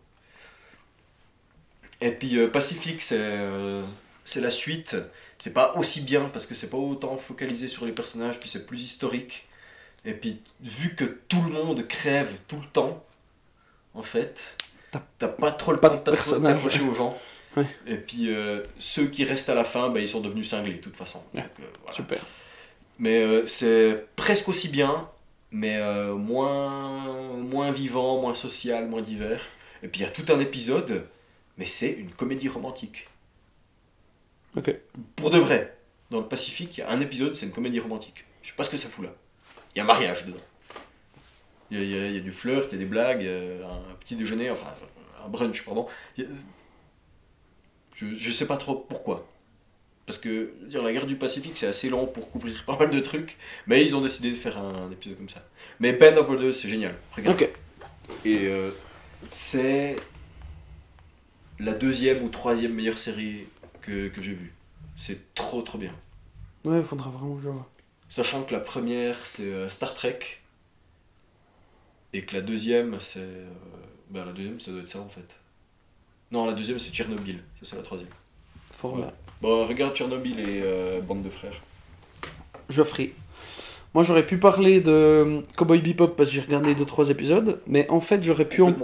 Et 2.00 2.10
puis 2.10 2.36
euh, 2.38 2.48
Pacific, 2.50 3.02
c'est 3.02 3.16
euh, 3.20 3.82
c'est 4.24 4.40
la 4.40 4.50
suite. 4.50 4.96
C'est 5.38 5.52
pas 5.54 5.74
aussi 5.76 6.02
bien 6.02 6.24
parce 6.26 6.46
que 6.46 6.54
c'est 6.54 6.68
pas 6.70 6.76
autant 6.76 7.16
focalisé 7.16 7.66
sur 7.68 7.86
les 7.86 7.92
personnages, 7.92 8.38
puis 8.40 8.48
c'est 8.48 8.66
plus 8.66 8.82
historique. 8.82 9.46
Et 10.04 10.14
puis 10.14 10.42
vu 10.60 10.94
que 10.94 11.04
tout 11.04 11.42
le 11.42 11.50
monde 11.50 11.86
crève 11.86 12.32
tout 12.48 12.56
le 12.56 12.66
temps, 12.66 13.04
en 13.94 14.02
fait, 14.02 14.56
T'as 15.18 15.28
pas 15.28 15.50
trop 15.50 15.72
le 15.72 15.80
pas 15.80 15.88
temps 15.90 16.12
de 16.12 16.46
t'accrocher 16.46 16.82
aux 16.82 16.94
gens. 16.94 17.18
Ouais. 17.54 17.66
Et 17.86 17.96
puis 17.96 18.34
euh, 18.34 18.62
ceux 18.78 19.08
qui 19.08 19.24
restent 19.24 19.50
à 19.50 19.54
la 19.54 19.64
fin, 19.64 19.90
ben, 19.90 20.00
ils 20.00 20.08
sont 20.08 20.22
devenus 20.22 20.48
cinglés 20.48 20.72
de 20.72 20.80
toute 20.80 20.96
façon. 20.96 21.22
Ouais. 21.34 21.42
Donc, 21.42 21.50
euh, 21.60 21.64
voilà. 21.82 21.94
Super. 21.94 22.18
Mais 22.98 23.22
euh, 23.22 23.44
c'est 23.44 24.06
presque 24.16 24.48
aussi 24.48 24.68
bien, 24.68 25.06
mais 25.50 25.78
moins, 26.14 27.36
moins 27.36 27.70
vivant, 27.70 28.22
moins 28.22 28.34
social, 28.34 28.88
moins 28.88 29.02
divers. 29.02 29.44
Et 29.82 29.88
puis 29.88 30.00
il 30.00 30.04
y 30.04 30.06
a 30.06 30.10
tout 30.10 30.24
un 30.32 30.40
épisode, 30.40 31.04
mais 31.58 31.66
c'est 31.66 31.92
une 31.92 32.12
comédie 32.12 32.48
romantique. 32.48 33.06
Ok. 34.56 34.74
Pour 35.14 35.28
de 35.28 35.36
vrai. 35.36 35.76
Dans 36.10 36.20
le 36.20 36.28
Pacifique, 36.28 36.78
il 36.78 36.80
y 36.80 36.84
a 36.84 36.88
un 36.88 37.02
épisode, 37.02 37.34
c'est 37.36 37.44
une 37.44 37.52
comédie 37.52 37.80
romantique. 37.80 38.24
Je 38.40 38.48
sais 38.48 38.56
pas 38.56 38.64
ce 38.64 38.70
que 38.70 38.78
ça 38.78 38.88
fout 38.88 39.04
là. 39.04 39.14
Il 39.74 39.78
y 39.78 39.80
a 39.80 39.84
un 39.84 39.86
mariage 39.86 40.26
dedans. 40.26 40.38
Il 41.70 41.82
y 41.82 41.86
y 41.86 42.12
y 42.14 42.16
a 42.16 42.20
du 42.20 42.32
flirt, 42.32 42.66
il 42.70 42.72
y 42.72 42.76
a 42.76 42.78
des 42.78 42.84
blagues, 42.90 43.24
euh, 43.24 43.66
un 43.66 43.94
petit 44.00 44.16
déjeuner, 44.16 44.50
enfin 44.50 44.74
un 45.24 45.28
brunch, 45.28 45.64
pardon. 45.64 45.86
A- 46.18 46.22
Je, 47.94 48.14
je 48.14 48.30
sais 48.32 48.46
pas 48.46 48.56
trop 48.56 48.74
pourquoi. 48.74 49.26
Parce 50.06 50.18
que 50.18 50.52
dire, 50.66 50.82
la 50.82 50.92
guerre 50.92 51.06
du 51.06 51.16
Pacifique, 51.16 51.56
c'est 51.56 51.68
assez 51.68 51.88
long 51.88 52.06
pour 52.06 52.30
couvrir 52.30 52.64
pas 52.66 52.76
mal 52.78 52.90
de 52.90 53.00
trucs, 53.00 53.38
mais 53.66 53.82
ils 53.82 53.96
ont 53.96 54.00
décidé 54.00 54.30
de 54.30 54.34
faire 54.36 54.58
un, 54.58 54.90
épisode 54.90 55.16
comme 55.16 55.28
ça. 55.28 55.46
Mais 55.80 55.92
Band 55.92 56.16
of 56.16 56.26
Brothers, 56.26 56.54
c'est 56.54 56.68
génial. 56.68 56.94
Regarde. 57.16 57.40
Et 58.24 58.48
euh, 58.48 58.70
c'est 59.30 59.96
la 61.58 61.72
deuxième 61.72 62.22
ou 62.22 62.28
troisième 62.28 62.74
meilleure 62.74 62.98
série 62.98 63.46
que, 63.80 64.08
que 64.08 64.20
j'ai 64.20 64.32
vue. 64.34 64.52
C'est 64.96 65.34
trop 65.34 65.62
trop 65.62 65.78
bien. 65.78 65.94
Ouais, 66.64 66.78
il 66.78 66.84
faudra 66.84 67.10
vraiment 67.10 67.36
que 67.36 67.42
je 67.42 67.48
vois. 67.48 67.68
Sachant 68.12 68.42
que 68.42 68.52
la 68.52 68.60
première, 68.60 69.16
c'est 69.24 69.54
euh, 69.54 69.70
Star 69.70 69.94
Trek. 69.94 70.18
Et 72.12 72.20
que 72.20 72.34
la 72.34 72.42
deuxième, 72.42 73.00
c'est. 73.00 73.20
euh, 73.20 73.48
bah, 74.10 74.24
la 74.26 74.32
deuxième, 74.32 74.60
ça 74.60 74.70
doit 74.70 74.82
être 74.82 74.90
ça 74.90 75.00
en 75.00 75.08
fait. 75.08 75.40
Non, 76.30 76.44
la 76.44 76.52
deuxième, 76.52 76.78
c'est 76.78 76.92
Tchernobyl. 76.92 77.36
Ça, 77.62 77.70
c'est 77.70 77.76
la 77.76 77.82
troisième. 77.82 78.10
Ouais. 78.82 78.96
bien. 78.96 79.12
Bon, 79.40 79.64
regarde 79.64 79.94
Tchernobyl 79.96 80.40
et 80.40 80.60
euh, 80.62 81.00
Bande 81.00 81.22
de 81.22 81.30
frères. 81.30 81.58
Je 82.68 82.82
ferai. 82.82 83.14
Moi, 83.94 84.04
j'aurais 84.04 84.26
pu 84.26 84.36
parler 84.36 84.82
de 84.82 85.40
Cowboy 85.56 85.80
Bebop 85.80 86.08
parce 86.08 86.28
que 86.28 86.34
j'ai 86.34 86.42
regardé 86.42 86.74
2-3 86.74 87.10
épisodes, 87.10 87.62
mais 87.66 87.88
en 87.88 88.00
fait, 88.00 88.22
j'aurais 88.22 88.44
pu, 88.44 88.60
en... 88.60 88.74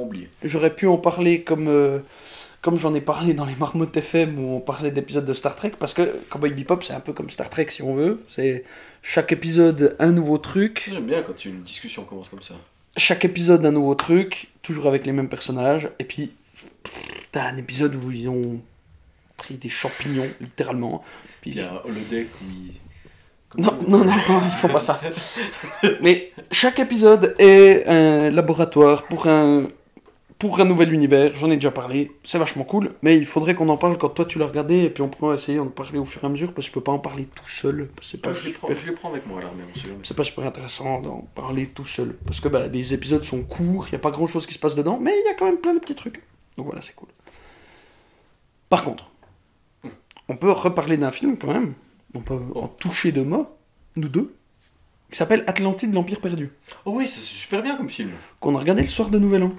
J'aurais 0.43 0.75
pu 0.75 0.87
en 0.87 0.97
parler 0.97 1.43
comme, 1.43 1.69
euh, 1.69 1.99
comme 2.63 2.79
j'en 2.79 2.95
ai 2.95 3.03
parlé 3.03 3.35
dans 3.35 3.45
les 3.45 3.57
Marmottes 3.57 3.95
FM 3.95 4.39
où 4.39 4.57
on 4.57 4.61
parlait 4.61 4.91
d'épisodes 4.91 5.27
de 5.27 5.35
Star 5.35 5.55
Trek, 5.55 5.73
parce 5.79 5.93
que 5.93 6.17
Cowboy 6.31 6.53
Bebop, 6.55 6.81
c'est 6.81 6.95
un 6.95 7.01
peu 7.01 7.13
comme 7.13 7.29
Star 7.29 7.51
Trek 7.51 7.67
si 7.69 7.83
on 7.83 7.93
veut. 7.93 8.23
C'est 8.31 8.65
chaque 9.03 9.33
épisode 9.33 9.97
un 9.99 10.13
nouveau 10.13 10.39
truc, 10.39 10.89
J'aime 10.93 11.07
bien 11.07 11.23
quand 11.23 11.45
une 11.45 11.63
discussion 11.63 12.05
commence 12.05 12.29
comme 12.29 12.43
ça. 12.43 12.55
chaque 12.97 13.25
épisode 13.25 13.65
un 13.65 13.73
nouveau 13.73 13.95
truc, 13.95 14.49
toujours 14.63 14.87
avec 14.87 15.07
les 15.07 15.13
mêmes 15.13 15.29
personnages, 15.29 15.89
et 15.99 16.05
puis 16.05 16.33
t'as 17.33 17.49
un 17.49 17.57
épisode 17.57 17.95
où 17.95 18.11
ils 18.11 18.29
ont 18.29 18.61
pris 19.37 19.55
des 19.55 19.69
champignons, 19.69 20.29
littéralement. 20.41 21.03
Puis 21.41 21.53
Il 21.53 21.57
y 21.57 21.61
a 21.61 21.73
un 21.73 21.81
holodeck 21.85 22.27
où 22.43 22.45
il. 22.51 22.73
comme 23.49 23.65
Non, 23.65 23.79
non, 23.89 24.05
non, 24.05 24.17
non, 24.29 24.43
il 24.45 24.57
faut 24.59 24.69
pas 24.69 24.81
ça. 24.81 25.01
Mais 26.03 26.33
chaque 26.51 26.79
épisode 26.81 27.35
est 27.39 27.87
un 27.87 28.31
laboratoire 28.31 29.05
pour 29.07 29.27
un, 29.29 29.69
pour 30.39 30.61
un 30.61 30.65
nouvel 30.65 30.93
univers. 30.93 31.35
J'en 31.35 31.51
ai 31.51 31.57
déjà 31.57 31.71
parlé, 31.71 32.13
c'est 32.23 32.39
vachement 32.39 32.65
cool. 32.65 32.93
Mais 33.03 33.17
il 33.17 33.25
faudrait 33.27 33.55
qu'on 33.55 33.69
en 33.69 33.77
parle 33.77 33.99
quand 33.99 34.09
toi 34.11 34.25
tu 34.25 34.39
l'as 34.39 34.47
regardé 34.47 34.85
et 34.85 34.91
puis 34.91 35.03
on 35.03 35.09
pourra 35.09 35.35
essayer 35.35 35.59
d'en 35.59 35.67
parler 35.67 35.99
au 35.99 36.05
fur 36.05 36.23
et 36.23 36.27
à 36.27 36.29
mesure 36.29 36.55
parce 36.55 36.67
que 36.69 36.71
je 36.71 36.75
peux 36.75 36.83
pas 36.85 36.93
en 36.93 36.99
parler 37.01 37.25
tout 37.27 37.49
seul. 37.49 37.91
C'est 38.01 38.21
pas, 38.23 38.31
Ah, 38.31 38.35
je, 38.39 38.47
les 38.47 38.53
prends, 38.55 38.69
super, 38.69 38.83
je 38.83 38.87
les 38.91 38.93
prends 38.97 39.09
avec 39.11 39.27
moi 39.27 39.41
à 39.41 39.43
l'armée, 39.43 39.63
on 39.69 39.75
sait 39.79 39.89
jamais. 39.89 39.99
c'est 40.05 40.15
pas 40.17 40.25
super 40.25 40.45
intéressant 40.45 41.01
d'en 41.01 41.27
parler 41.35 41.67
tout 41.67 41.87
seul. 41.87 42.17
Parce 42.25 42.41
que 42.41 42.49
bah, 42.49 42.69
les 42.69 42.95
épisodes 42.95 43.25
sont 43.25 43.43
courts, 43.43 43.87
il 43.89 43.93
n'y 43.93 43.97
a 43.97 44.01
pas 44.01 44.11
grand 44.13 44.27
chose 44.27 44.47
qui 44.47 44.55
se 44.55 44.59
passe 44.61 44.77
dedans, 44.77 44.99
mais 45.03 45.13
il 45.19 45.27
y 45.27 45.29
a 45.29 45.35
quand 45.35 45.47
même 45.47 45.59
plein 45.59 45.75
de 45.75 45.81
petits 45.81 45.95
trucs. 45.97 46.23
Donc 46.57 46.67
voilà, 46.67 46.83
c'est 46.83 46.95
cool. 46.95 47.09
Par 48.69 48.85
contre, 48.85 49.11
on 50.29 50.37
peut 50.37 50.51
reparler 50.53 50.97
d'un 50.99 51.11
film 51.11 51.39
quand 51.39 51.49
même. 51.53 51.75
On 52.15 52.21
peut 52.21 52.39
en 52.55 52.69
toucher 52.69 53.13
deux 53.13 53.25
mots, 53.25 53.49
nous 53.97 54.09
deux, 54.09 54.35
qui 55.11 55.17
s'appelle 55.17 55.43
Atlantide, 55.47 55.93
l'Empire 55.95 56.21
perdu, 56.21 56.51
Oh 56.85 56.93
oui, 56.97 57.07
c'est 57.09 57.21
super 57.21 57.63
bien 57.63 57.77
comme 57.77 57.89
film. 57.89 58.11
qu'on 58.41 58.55
a 58.55 58.59
regardé 58.59 58.83
le 58.83 58.89
soir 58.89 59.09
de 59.11 59.19
Nouvel 59.19 59.43
An. 59.43 59.53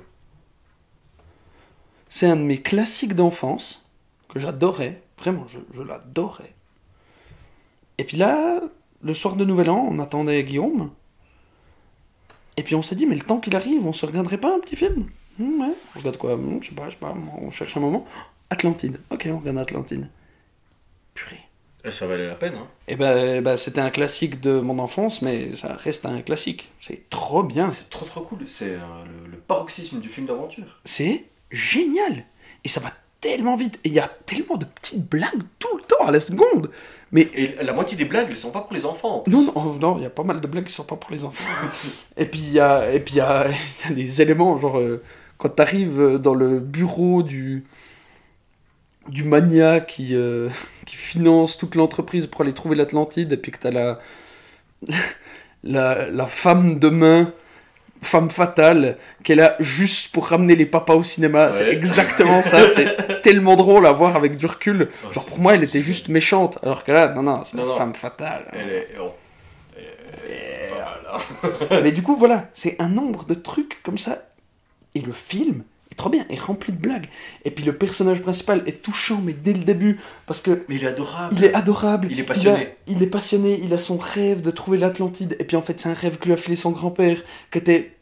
C'est 2.09 2.27
un 2.27 2.35
de 2.35 2.41
mes 2.41 2.57
classiques 2.61 3.13
d'enfance, 3.15 3.85
que 4.29 4.39
j'adorais, 4.39 5.01
vraiment, 5.17 5.45
je, 5.49 5.59
je 5.73 5.81
l'adorais. 5.81 6.53
Et 7.97 8.03
puis 8.03 8.17
là, 8.17 8.61
le 9.01 9.13
soir 9.13 9.35
de 9.35 9.45
Nouvel 9.45 9.69
An, 9.69 9.87
on 9.89 9.99
attendait 9.99 10.43
Guillaume. 10.43 10.91
Et 12.57 12.63
puis 12.63 12.75
on 12.75 12.81
s'est 12.81 12.95
dit, 12.95 13.05
mais 13.05 13.15
le 13.15 13.21
temps 13.21 13.39
qu'il 13.39 13.55
arrive, 13.55 13.85
on 13.85 13.93
se 13.93 14.05
regarderait 14.05 14.37
pas 14.39 14.55
un 14.55 14.59
petit 14.59 14.75
film? 14.75 15.09
Hmm, 15.37 15.61
Ouais, 15.61 15.73
on 15.95 15.99
regarde 15.99 16.17
quoi? 16.17 16.35
Hmm, 16.35 16.61
Je 16.61 16.69
sais 16.69 16.75
pas, 16.75 16.85
je 16.85 16.91
sais 16.91 16.97
pas, 16.97 17.13
on 17.41 17.51
cherche 17.51 17.77
un 17.77 17.79
moment. 17.79 18.05
Atlantide, 18.49 18.99
ok, 19.11 19.27
on 19.31 19.39
regarde 19.39 19.57
Atlantide. 19.59 20.09
Purée. 21.13 21.39
Et 21.85 21.91
ça 21.91 22.07
valait 22.07 22.27
la 22.27 22.35
peine, 22.35 22.55
hein. 22.55 22.67
Et 22.89 22.97
ben, 22.97 23.35
eh 23.37 23.41
ben, 23.41 23.55
c'était 23.55 23.79
un 23.79 23.89
classique 23.89 24.41
de 24.41 24.59
mon 24.59 24.79
enfance, 24.79 25.21
mais 25.21 25.55
ça 25.55 25.73
reste 25.75 26.05
un 26.05 26.21
classique. 26.21 26.71
C'est 26.81 27.09
trop 27.09 27.41
bien. 27.43 27.69
C'est 27.69 27.89
trop 27.89 28.05
trop 28.05 28.21
cool. 28.21 28.39
C'est 28.49 28.73
euh, 28.73 28.79
le, 29.23 29.31
le 29.31 29.37
paroxysme 29.37 30.01
du 30.01 30.09
film 30.09 30.27
d'aventure. 30.27 30.81
C'est? 30.83 31.25
Génial. 31.51 32.25
Et 32.63 32.69
ça 32.69 32.79
va 32.79 32.91
tellement 33.21 33.55
vite. 33.55 33.79
Et 33.83 33.89
il 33.89 33.93
y 33.93 33.99
a 33.99 34.09
tellement 34.25 34.57
de 34.57 34.65
petites 34.65 35.07
blagues 35.09 35.41
tout 35.59 35.77
le 35.77 35.83
temps 35.83 36.05
à 36.05 36.11
la 36.11 36.19
seconde. 36.19 36.71
Mais 37.11 37.27
Et 37.33 37.55
la 37.63 37.73
moitié 37.73 37.97
des 37.97 38.05
blagues, 38.05 38.27
elles 38.29 38.37
sont 38.37 38.51
pas 38.51 38.61
pour 38.61 38.73
les 38.73 38.85
enfants. 38.85 39.23
non, 39.27 39.51
non, 39.55 39.73
non, 39.73 39.97
il 39.97 40.03
y 40.03 40.05
a 40.05 40.11
pas 40.11 40.23
mal 40.23 40.39
de 40.41 40.47
blagues 40.47 40.65
qui 40.65 40.73
sont 40.73 40.83
pas 40.83 40.95
pour 40.95 41.11
les 41.11 41.23
enfants. 41.23 41.49
et 42.17 42.25
puis 42.25 42.39
il 42.39 42.53
y 42.53 42.59
a, 42.59 42.91
et 42.91 42.99
puis 42.99 43.15
il 43.15 43.17
y 43.17 43.21
a, 43.21 43.47
il 43.47 43.89
y 43.89 43.91
a 43.91 43.95
des 43.95 44.21
éléments, 44.21 44.57
genre 44.57 44.77
euh, 44.77 45.01
quand 45.37 45.49
tu 45.49 45.61
arrives 45.61 46.17
dans 46.17 46.35
le 46.35 46.59
bureau 46.59 47.23
du 47.23 47.65
du 49.07 49.23
mania 49.23 49.79
qui, 49.79 50.13
euh, 50.13 50.49
qui 50.85 50.95
finance 50.95 51.57
toute 51.57 51.73
l'entreprise 51.73 52.27
pour 52.27 52.41
aller 52.41 52.53
trouver 52.53 52.75
l'Atlantide, 52.75 53.31
et 53.31 53.37
puis 53.37 53.51
que 53.51 53.57
t'as 53.57 53.71
la, 53.71 53.99
la 55.63 56.11
la 56.11 56.25
femme 56.27 56.77
de 56.77 56.89
main 56.89 57.33
femme 58.01 58.29
fatale 58.29 58.97
qui 59.23 59.33
est 59.33 59.35
là 59.35 59.55
juste 59.59 60.11
pour 60.13 60.27
ramener 60.27 60.55
les 60.55 60.65
papas 60.65 60.95
au 60.95 61.03
cinéma. 61.03 61.51
C'est 61.51 61.69
exactement 61.69 62.41
ça. 62.41 62.69
C'est 62.69 63.21
tellement 63.21 63.55
drôle 63.55 63.85
à 63.85 63.91
voir 63.91 64.15
avec 64.15 64.37
du 64.37 64.45
recul. 64.45 64.89
Oh, 65.05 65.13
Genre 65.13 65.25
pour 65.27 65.39
moi, 65.39 65.55
elle 65.55 65.63
était 65.63 65.81
juste 65.81 66.09
méchante. 66.09 66.59
Alors 66.63 66.83
que 66.83 66.91
là, 66.91 67.09
non, 67.09 67.23
non, 67.23 67.43
c'est 67.43 67.57
une 67.57 67.65
non. 67.65 67.75
femme 67.75 67.93
fatale. 67.93 68.45
Elle 68.53 68.69
est. 68.69 68.87
oh. 69.01 69.11
Elle 70.25 70.31
est 70.31 70.71
hein. 71.11 71.79
Mais 71.83 71.91
du 71.91 72.01
coup, 72.03 72.15
voilà, 72.15 72.47
c'est 72.53 72.75
un 72.79 72.89
nombre 72.89 73.25
de 73.25 73.33
trucs 73.33 73.81
comme 73.83 73.97
ça. 73.97 74.23
Et 74.95 75.01
le 75.01 75.13
film 75.13 75.63
trop 75.99 76.09
bien, 76.09 76.25
est 76.29 76.39
rempli 76.39 76.73
de 76.73 76.77
blagues. 76.77 77.07
Et 77.45 77.51
puis 77.51 77.63
le 77.63 77.75
personnage 77.77 78.21
principal 78.21 78.63
est 78.65 78.81
touchant, 78.81 79.21
mais 79.23 79.33
dès 79.33 79.53
le 79.53 79.63
début, 79.63 79.99
parce 80.25 80.41
que 80.41 80.63
Mais 80.67 80.75
il 80.77 80.83
est 80.83 80.87
adorable. 80.87 81.35
il 81.37 81.43
est 81.45 81.53
adorable. 81.53 82.07
Il 82.09 82.19
est 82.19 82.23
passionné. 82.23 82.69
Il, 82.87 82.93
a- 82.93 82.97
il 82.97 83.03
est 83.03 83.07
passionné, 83.09 83.59
il 83.63 83.73
a 83.73 83.77
son 83.77 83.97
rêve 83.97 84.41
de 84.41 84.49
trouver 84.51 84.77
l'Atlantide. 84.77 85.35
Et 85.39 85.43
puis 85.43 85.55
en 85.57 85.61
fait, 85.61 85.79
c'est 85.79 85.89
un 85.89 85.93
rêve 85.93 86.17
que 86.17 86.25
lui 86.25 86.33
a 86.33 86.37
filé 86.37 86.55
son 86.55 86.71
grand-père, 86.71 87.21
qui 87.51 87.57
était 87.59 87.95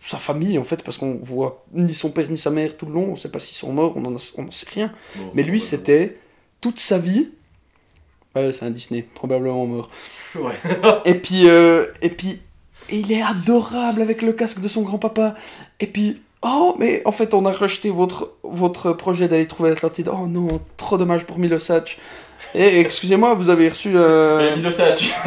sa 0.00 0.16
famille 0.18 0.56
en 0.58 0.64
fait, 0.64 0.82
parce 0.82 0.96
qu'on 0.98 1.18
voit 1.22 1.64
ni 1.74 1.92
son 1.94 2.10
père 2.10 2.30
ni 2.30 2.38
sa 2.38 2.50
mère 2.50 2.76
tout 2.76 2.86
le 2.86 2.92
long, 2.94 3.12
on 3.12 3.16
sait 3.16 3.28
pas 3.28 3.38
s'ils 3.40 3.56
sont 3.56 3.72
morts, 3.72 3.92
on 3.96 4.04
en, 4.06 4.16
a- 4.16 4.32
on 4.38 4.46
en 4.46 4.50
sait 4.50 4.66
rien. 4.72 4.92
Bon, 5.16 5.30
Mais 5.34 5.42
lui, 5.42 5.60
c'était 5.60 6.16
toute 6.60 6.80
sa 6.80 6.98
vie. 6.98 7.28
Ouais, 8.34 8.52
c'est 8.52 8.64
un 8.64 8.70
Disney, 8.70 9.02
probablement 9.14 9.66
mort. 9.66 9.90
Ouais. 10.36 10.54
Et 11.04 11.14
puis, 11.16 11.48
euh, 11.48 11.86
et 12.00 12.08
puis, 12.08 12.40
et 12.88 12.98
il 13.00 13.12
est 13.12 13.20
adorable 13.22 14.00
avec 14.00 14.22
le 14.22 14.32
casque 14.32 14.60
de 14.60 14.68
son 14.68 14.82
grand-papa. 14.82 15.34
Et 15.80 15.86
puis, 15.86 16.22
oh, 16.42 16.74
mais 16.78 17.02
en 17.04 17.12
fait, 17.12 17.34
on 17.34 17.44
a 17.46 17.52
rejeté 17.52 17.90
votre, 17.90 18.32
votre 18.42 18.92
projet 18.92 19.28
d'aller 19.28 19.46
trouver 19.46 19.70
l'Atlantide. 19.70 20.08
Oh 20.12 20.26
non, 20.26 20.48
trop 20.76 20.98
dommage 20.98 21.24
pour 21.24 21.38
Milosatch. 21.38 21.98
Et 22.54 22.80
excusez-moi, 22.80 23.32
vous 23.32 23.48
avez 23.48 23.70
reçu 23.70 23.92
Euh. 23.96 24.56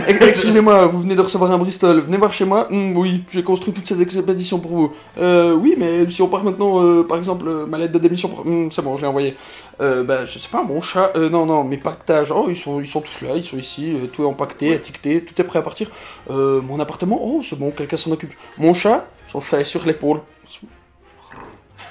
Ex- 0.08 0.22
Excusez-moi, 0.22 0.86
vous 0.86 1.02
venez 1.02 1.16
de 1.16 1.22
recevoir 1.22 1.52
un 1.52 1.58
Bristol. 1.58 2.00
Venez 2.02 2.18
voir 2.18 2.32
chez 2.32 2.46
moi. 2.46 2.68
Hmm, 2.70 2.96
oui, 2.96 3.24
j'ai 3.32 3.42
construit 3.42 3.74
toute 3.74 3.88
cette 3.88 4.00
expédition 4.00 4.60
pour 4.60 4.70
vous. 4.72 4.94
Euh, 5.18 5.54
oui, 5.56 5.74
mais 5.76 6.08
si 6.12 6.22
on 6.22 6.28
part 6.28 6.44
maintenant, 6.44 6.84
euh, 6.84 7.02
par 7.02 7.18
exemple, 7.18 7.48
euh, 7.48 7.66
ma 7.66 7.80
lettre 7.80 7.94
de 7.94 7.98
démission, 8.00 8.30
pour... 8.30 8.46
Hmm, 8.46 8.70
c'est 8.70 8.84
bon, 8.84 8.96
je 8.96 9.02
l'ai 9.02 9.08
envoyé. 9.08 9.36
Euh, 9.82 10.04
bah, 10.04 10.26
je 10.26 10.38
sais 10.38 10.50
pas, 10.52 10.62
mon 10.64 10.82
chat. 10.84 11.14
Euh, 11.16 11.30
non, 11.32 11.48
non, 11.48 11.64
mes 11.64 11.78
pactages. 11.78 12.32
Oh, 12.32 12.46
ils 12.48 12.56
sont, 12.58 12.80
ils 12.80 12.88
sont 12.88 13.02
tous 13.02 13.26
là, 13.26 13.36
ils 13.36 13.44
sont 13.46 13.58
ici. 13.58 13.94
tout 14.14 14.22
est 14.22 14.28
empaqueté, 14.28 14.74
étiqueté, 14.74 15.24
tout 15.24 15.34
est 15.42 15.46
prêt 15.46 15.58
à 15.58 15.64
partir. 15.64 15.90
Euh, 16.30 16.62
mon 16.62 16.80
appartement, 16.80 17.20
oh, 17.24 17.42
c'est 17.42 17.58
bon, 17.58 17.72
quelqu'un 17.72 17.98
s'en 17.98 18.12
occupe. 18.12 18.34
Mon 18.60 18.76
chat, 18.76 19.08
son 19.32 19.40
chat 19.40 19.62
est 19.62 19.64
sur 19.64 19.84
l'épaule. 19.84 20.22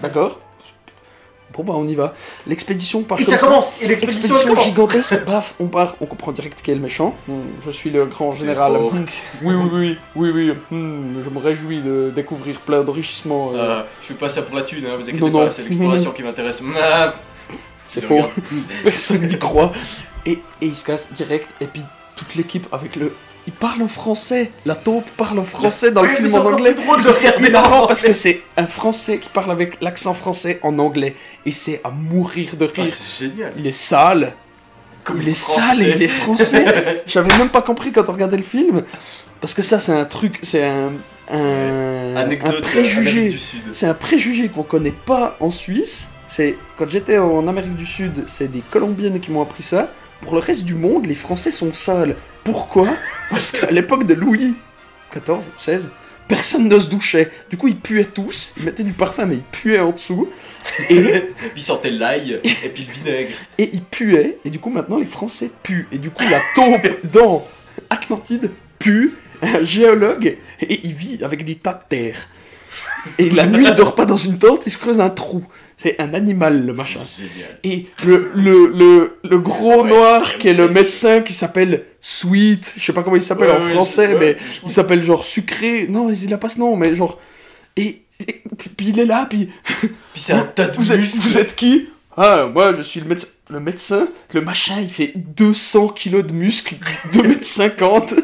D'accord 0.00 0.40
Bon, 1.56 1.62
bah, 1.62 1.74
on 1.76 1.86
y 1.86 1.94
va. 1.94 2.14
L'expédition 2.48 3.02
part 3.04 3.20
Et 3.20 3.24
comme 3.24 3.34
ça 3.34 3.38
commence. 3.38 3.80
Et 3.80 3.86
l'expédition 3.86 4.34
gigantesque, 4.56 5.24
paf, 5.24 5.54
on 5.60 5.68
part, 5.68 5.94
on 6.00 6.06
comprend 6.06 6.32
direct 6.32 6.60
qui 6.62 6.72
est 6.72 6.74
le 6.74 6.80
méchant. 6.80 7.14
Je 7.64 7.70
suis 7.70 7.90
le 7.90 8.06
grand 8.06 8.32
général. 8.32 8.72
Hmm, 8.72 9.04
Oui, 9.42 9.54
oui, 9.54 9.68
oui, 9.72 9.98
oui, 10.16 10.30
oui. 10.50 10.56
hmm, 10.76 11.22
Je 11.24 11.30
me 11.30 11.38
réjouis 11.38 11.80
de 11.80 12.10
découvrir 12.12 12.58
plein 12.58 12.82
d'enrichissements. 12.82 13.52
euh, 13.54 13.58
Euh, 13.58 13.82
je 14.02 14.06
fais 14.08 14.14
pas 14.14 14.28
ça 14.28 14.42
pour 14.42 14.56
la 14.56 14.62
thune, 14.62 14.84
hein, 14.86 14.96
vous 14.96 15.08
inquiétez 15.08 15.20
Non, 15.20 15.30
pas, 15.30 15.44
non. 15.44 15.50
c'est 15.52 15.62
l'exploration 15.62 16.10
qui 16.10 16.22
m'intéresse. 16.24 16.60
Ah, 16.76 17.14
C'est 17.86 18.00
il 18.00 18.06
faux. 18.06 18.22
Personne 18.82 19.22
n'y 19.22 19.38
croit. 19.38 19.72
Et, 20.26 20.32
et 20.32 20.66
il 20.66 20.74
se 20.74 20.84
casse 20.84 21.12
direct, 21.12 21.50
et 21.60 21.66
puis 21.66 21.82
toute 22.16 22.34
l'équipe 22.34 22.66
avec 22.72 22.96
le. 22.96 23.14
Il 23.46 23.52
parle 23.52 23.82
en 23.82 23.88
français. 23.88 24.50
La 24.64 24.74
taupe 24.74 25.08
parle 25.18 25.38
en 25.38 25.44
français 25.44 25.90
dans 25.90 26.02
le 26.02 26.08
film 26.08 26.26
c'est 26.28 26.38
en 26.38 26.46
anglais. 26.46 26.72
plus 26.74 26.82
drôle 26.84 27.02
de 27.02 27.12
C'est 27.12 27.38
hilarant 27.40 27.82
la- 27.82 27.86
parce 27.88 28.02
que 28.02 28.14
c'est 28.14 28.40
un 28.56 28.66
français 28.66 29.18
qui 29.18 29.28
parle 29.28 29.50
avec 29.50 29.80
l'accent 29.82 30.14
français 30.14 30.58
en 30.62 30.78
anglais. 30.78 31.14
Et 31.44 31.52
c'est 31.52 31.80
à 31.84 31.90
mourir 31.90 32.56
de 32.56 32.66
Ah, 32.76 32.80
rire. 32.80 32.90
c'est 32.90 33.26
génial. 33.28 33.52
Il 33.58 33.66
est 33.66 33.72
sale. 33.72 34.32
Comme 35.04 35.20
il 35.20 35.28
est 35.28 35.34
sale 35.34 35.82
et 35.82 35.90
il 35.96 36.02
est 36.02 36.08
français. 36.08 37.02
J'avais 37.06 37.36
même 37.36 37.50
pas 37.50 37.60
compris 37.60 37.92
quand 37.92 38.08
on 38.08 38.12
regardait 38.12 38.38
le 38.38 38.42
film. 38.42 38.82
Parce 39.42 39.52
que 39.52 39.60
ça, 39.60 39.78
c'est 39.78 39.92
un 39.92 40.06
truc, 40.06 40.38
c'est 40.42 40.64
un, 40.64 40.90
un, 41.30 42.16
Anecdote 42.16 42.54
un 42.58 42.62
préjugé. 42.62 43.36
C'est 43.74 43.86
un 43.86 43.92
préjugé 43.92 44.48
qu'on 44.48 44.62
connaît 44.62 44.94
pas 45.04 45.36
en 45.40 45.50
Suisse. 45.50 46.08
C'est 46.26 46.56
quand 46.78 46.88
j'étais 46.88 47.18
en 47.18 47.46
Amérique 47.46 47.76
du 47.76 47.84
Sud, 47.84 48.24
c'est 48.26 48.50
des 48.50 48.62
Colombiennes 48.70 49.20
qui 49.20 49.30
m'ont 49.30 49.42
appris 49.42 49.62
ça. 49.62 49.92
Pour 50.22 50.32
le 50.32 50.38
reste 50.40 50.64
du 50.64 50.74
monde, 50.74 51.04
les 51.04 51.14
Français 51.14 51.50
sont 51.50 51.74
sales. 51.74 52.16
Pourquoi 52.44 52.88
Parce 53.30 53.52
qu'à 53.52 53.70
l'époque 53.70 54.06
de 54.06 54.14
Louis 54.14 54.54
XIV, 55.12 55.40
XVI, 55.58 55.88
personne 56.28 56.68
ne 56.68 56.78
se 56.78 56.90
douchait. 56.90 57.30
Du 57.50 57.56
coup, 57.56 57.68
ils 57.68 57.78
puaient 57.78 58.04
tous. 58.04 58.52
Ils 58.56 58.64
mettaient 58.64 58.84
du 58.84 58.92
parfum, 58.92 59.26
mais 59.26 59.36
ils 59.36 59.42
puaient 59.42 59.80
en 59.80 59.92
dessous. 59.92 60.28
Et 60.90 61.24
Il 61.56 61.62
sentait 61.62 61.90
l'ail 61.90 62.40
et 62.44 62.68
puis 62.68 62.86
le 62.86 62.92
vinaigre. 62.92 63.34
et 63.58 63.70
il 63.72 63.82
puait, 63.82 64.38
et 64.44 64.50
du 64.50 64.58
coup 64.58 64.70
maintenant 64.70 64.98
les 64.98 65.06
Français 65.06 65.50
puent. 65.62 65.86
Et 65.92 65.98
du 65.98 66.10
coup 66.10 66.24
la 66.28 66.40
taupe 66.54 66.88
dans 67.12 67.46
Atlantide 67.90 68.50
pue, 68.78 69.14
un 69.42 69.62
géologue, 69.62 70.36
et 70.60 70.80
il 70.84 70.92
vit 70.92 71.22
avec 71.22 71.44
des 71.44 71.56
tas 71.56 71.74
de 71.74 71.82
terre. 71.88 72.28
Et 73.18 73.30
la 73.30 73.46
nuit, 73.46 73.66
il 73.68 73.74
dort 73.74 73.94
pas 73.94 74.06
dans 74.06 74.16
une 74.16 74.38
tente, 74.38 74.66
il 74.66 74.70
se 74.70 74.78
creuse 74.78 75.00
un 75.00 75.10
trou. 75.10 75.44
C'est 75.84 76.00
un 76.00 76.14
animal, 76.14 76.64
le 76.64 76.72
machin. 76.72 76.98
Et 77.62 77.86
le, 78.06 78.30
le, 78.34 78.66
le, 78.68 79.18
le 79.22 79.38
gros 79.38 79.82
Ouais, 79.82 79.88
noir 79.90 80.38
qui 80.38 80.48
est 80.48 80.54
le 80.54 80.68
médecin 80.70 81.20
qui 81.20 81.34
s'appelle 81.34 81.84
Sweet, 82.00 82.72
je 82.78 82.82
sais 82.82 82.94
pas 82.94 83.02
comment 83.02 83.16
il 83.16 83.22
s'appelle 83.22 83.50
Ouais, 83.50 83.56
en 83.60 83.66
ouais, 83.66 83.72
français, 83.74 84.16
mais 84.18 84.36
il 84.64 84.70
s'appelle 84.70 85.04
genre 85.04 85.26
sucré. 85.26 85.86
Non, 85.90 86.08
il 86.10 86.32
a 86.32 86.38
pas 86.38 86.48
ce 86.48 86.58
nom, 86.58 86.74
mais 86.76 86.94
genre. 86.94 87.20
Et, 87.76 88.02
et- 88.26 88.42
puis, 88.78 88.88
il 88.88 88.98
est 88.98 89.04
là, 89.04 89.26
puis. 89.28 89.50
Puis 89.80 90.22
c'est 90.22 90.32
un 90.32 90.44
tas 90.44 90.68
de 90.68 90.76
Vous 90.78 90.90
êtes, 90.92 91.00
vous 91.00 91.36
êtes 91.38 91.54
qui? 91.54 91.88
Ah, 92.16 92.48
moi 92.50 92.72
je 92.76 92.82
suis 92.82 93.00
le 93.00 93.06
médecin. 93.06 93.28
Le 93.50 93.60
médecin, 93.60 94.08
le 94.32 94.40
machin, 94.40 94.76
il 94.80 94.88
fait 94.88 95.12
200 95.16 95.88
kilos 95.88 96.24
de 96.24 96.32
muscles, 96.32 96.76
2m50. 97.12 98.14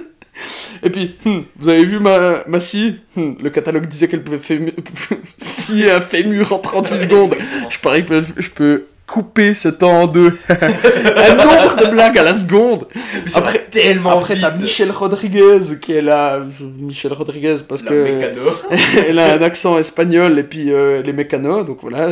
Et 0.82 0.90
puis, 0.90 1.16
hmm, 1.24 1.40
vous 1.58 1.68
avez 1.68 1.84
vu 1.84 1.98
ma, 2.00 2.44
ma 2.46 2.60
scie 2.60 2.96
Hmm, 3.16 3.32
Le 3.42 3.50
catalogue 3.50 3.86
disait 3.86 4.08
qu'elle 4.08 4.22
pouvait 4.22 4.38
fému- 4.38 4.72
scier 5.38 5.90
un 5.90 6.00
fémur 6.00 6.52
en 6.52 6.58
38 6.58 6.98
secondes. 6.98 7.34
Je 7.68 7.78
parie 7.78 8.04
que 8.04 8.22
je 8.36 8.48
peux 8.50 8.84
couper 9.06 9.54
ce 9.54 9.68
temps 9.68 10.02
en 10.02 10.06
deux. 10.06 10.38
un 10.48 11.34
nombre 11.34 11.76
de 11.84 11.90
blagues 11.90 12.16
à 12.16 12.22
la 12.22 12.32
seconde. 12.34 12.86
Après- 13.34 13.66
tellement 13.68 14.10
Après, 14.18 14.36
t'as. 14.40 14.52
Michel 14.56 14.92
Rodriguez 14.92 15.58
qui 15.80 15.92
est 15.94 16.00
là. 16.00 16.40
Michel 16.78 17.12
Rodriguez 17.12 17.56
parce 17.68 17.82
La 17.82 17.90
que 17.90 18.04
mécano. 18.04 18.42
elle 19.08 19.18
a 19.18 19.32
un 19.34 19.42
accent 19.42 19.78
espagnol 19.80 20.38
et 20.38 20.44
puis 20.44 20.72
euh, 20.72 21.02
les 21.02 21.12
mécanos, 21.12 21.66
donc 21.66 21.78
voilà. 21.82 22.10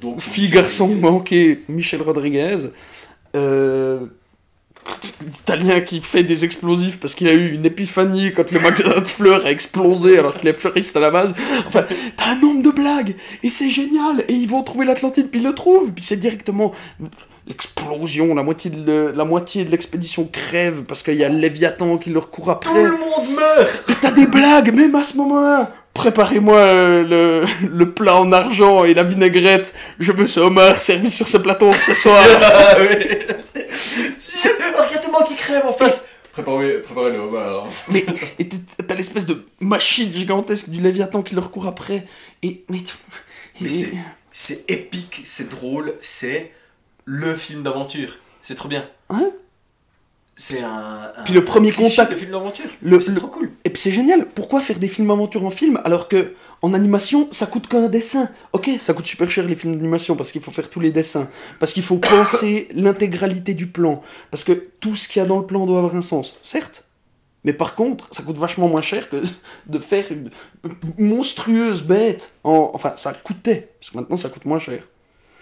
Donc, 0.00 0.20
Fille, 0.20 0.50
garçon 0.50 0.88
manqué, 0.88 1.62
Michel 1.68 2.02
Rodriguez. 2.02 2.56
Euh, 3.36 4.00
L'Italien 5.24 5.80
qui 5.80 6.00
fait 6.02 6.22
des 6.22 6.44
explosifs 6.44 6.98
parce 7.00 7.14
qu'il 7.14 7.28
a 7.28 7.32
eu 7.34 7.52
une 7.54 7.64
épiphanie 7.64 8.32
quand 8.32 8.50
le 8.50 8.60
magasin 8.60 9.00
de 9.00 9.06
fleurs 9.06 9.46
a 9.46 9.50
explosé 9.50 10.18
alors 10.18 10.34
qu'il 10.36 10.48
est 10.48 10.52
fleuriste 10.54 10.96
à 10.96 11.00
la 11.00 11.10
base. 11.10 11.34
Enfin, 11.66 11.84
t'as 12.16 12.32
un 12.32 12.36
nombre 12.36 12.62
de 12.62 12.70
blagues 12.70 13.14
et 13.42 13.48
c'est 13.48 13.70
génial. 13.70 14.24
Et 14.28 14.34
ils 14.34 14.48
vont 14.48 14.62
trouver 14.62 14.84
l'Atlantide 14.84 15.30
puis 15.30 15.40
ils 15.40 15.46
le 15.46 15.54
trouvent. 15.54 15.92
Puis 15.92 16.04
c'est 16.04 16.16
directement 16.18 16.72
l'explosion. 17.46 18.34
La 18.34 18.42
moitié 18.42 18.70
de 18.70 18.84
le- 18.84 19.12
la 19.12 19.24
moitié 19.24 19.64
de 19.64 19.70
l'expédition 19.70 20.28
crève 20.30 20.84
parce 20.84 21.02
qu'il 21.02 21.14
y 21.16 21.24
a 21.24 21.28
le 21.28 21.38
Léviathan 21.38 21.96
qui 21.98 22.10
leur 22.10 22.30
court 22.30 22.50
après. 22.50 22.70
Tout 22.70 22.84
le 22.84 22.90
monde 22.92 23.36
meurt 23.36 23.84
T'as 24.02 24.10
des 24.12 24.26
blagues, 24.26 24.74
même 24.74 24.94
à 24.94 25.02
ce 25.04 25.16
moment-là. 25.16 25.72
Préparez-moi 25.94 26.58
euh, 26.58 27.02
le, 27.62 27.68
le 27.68 27.92
plat 27.92 28.16
en 28.16 28.32
argent 28.32 28.84
et 28.84 28.94
la 28.94 29.04
vinaigrette. 29.04 29.74
Je 29.98 30.12
veux 30.12 30.26
ce 30.26 30.40
homard 30.40 30.76
servi 30.80 31.10
sur 31.10 31.28
ce 31.28 31.38
plateau 31.38 31.72
ce 31.72 31.94
soir. 31.94 32.22
Ah 32.40 32.76
c'est- 33.42 33.68
y 34.48 34.96
a 34.96 34.98
tout 34.98 35.06
le 35.06 35.12
monde 35.12 35.28
qui 35.28 35.34
crève 35.36 35.64
en 35.66 35.72
face 35.72 36.08
Préparez, 36.32 36.78
préparez 36.82 37.12
le 37.12 37.18
homard. 37.20 37.66
mais 37.88 38.04
et 38.38 38.48
t'as 38.48 38.94
l'espèce 38.94 39.24
de 39.26 39.44
machine 39.60 40.12
gigantesque 40.12 40.68
du 40.70 40.80
Léviathan 40.80 41.22
qui 41.22 41.34
leur 41.36 41.50
court 41.50 41.66
après. 41.68 42.06
Et 42.42 42.64
mais, 42.68 42.78
Mais 43.60 43.66
et- 43.66 43.70
c'est- 43.70 43.92
C'est 44.32 44.64
épique, 44.68 45.22
c'est 45.24 45.48
drôle, 45.48 45.94
c'est 46.00 46.50
le 47.04 47.36
film 47.36 47.62
d'aventure. 47.62 48.18
C'est 48.42 48.56
trop 48.56 48.68
bien. 48.68 48.84
Ouais. 49.10 49.30
C'est 50.36 50.62
un, 50.62 51.12
un- 51.16 51.22
Puis 51.24 51.32
le 51.32 51.44
premier 51.44 51.70
contact- 51.70 52.10
de 52.12 52.16
film 52.16 52.32
d'aventure. 52.32 52.64
Le- 52.82 53.00
C'est 53.00 53.12
le- 53.12 53.18
trop 53.18 53.28
cool. 53.28 53.50
Et 53.64 53.70
puis 53.70 53.80
c'est 53.80 53.92
génial. 53.92 54.26
Pourquoi 54.26 54.60
faire 54.60 54.78
des 54.78 54.88
films 54.88 55.10
aventure 55.10 55.44
en 55.44 55.50
film 55.50 55.80
alors 55.84 56.08
que 56.08 56.34
en 56.62 56.74
animation 56.74 57.28
ça 57.30 57.46
coûte 57.46 57.68
qu'un 57.68 57.88
dessin? 57.88 58.28
Ok, 58.52 58.68
ça 58.80 58.94
coûte 58.94 59.06
super 59.06 59.30
cher 59.30 59.46
les 59.46 59.54
films 59.54 59.76
d'animation 59.76 60.16
parce 60.16 60.32
qu'il 60.32 60.42
faut 60.42 60.50
faire 60.50 60.68
tous 60.68 60.80
les 60.80 60.90
dessins, 60.90 61.28
parce 61.60 61.72
qu'il 61.72 61.82
faut 61.84 61.98
penser 61.98 62.68
l'intégralité 62.74 63.54
du 63.54 63.66
plan, 63.68 64.02
parce 64.32 64.42
que 64.44 64.52
tout 64.80 64.96
ce 64.96 65.06
qu'il 65.08 65.20
y 65.20 65.24
a 65.24 65.28
dans 65.28 65.38
le 65.38 65.46
plan 65.46 65.66
doit 65.66 65.78
avoir 65.78 65.94
un 65.94 66.02
sens. 66.02 66.36
Certes. 66.42 66.84
Mais 67.44 67.52
par 67.52 67.74
contre, 67.74 68.08
ça 68.10 68.22
coûte 68.22 68.38
vachement 68.38 68.68
moins 68.68 68.82
cher 68.82 69.08
que 69.10 69.22
de 69.66 69.78
faire 69.78 70.06
une 70.10 70.30
monstrueuse 70.98 71.82
bête. 71.82 72.32
En... 72.42 72.70
Enfin, 72.74 72.94
ça 72.96 73.12
coûtait. 73.12 73.68
Parce 73.80 73.90
que 73.90 73.96
maintenant, 73.98 74.16
ça 74.16 74.28
coûte 74.30 74.44
moins 74.46 74.58
cher. 74.58 74.82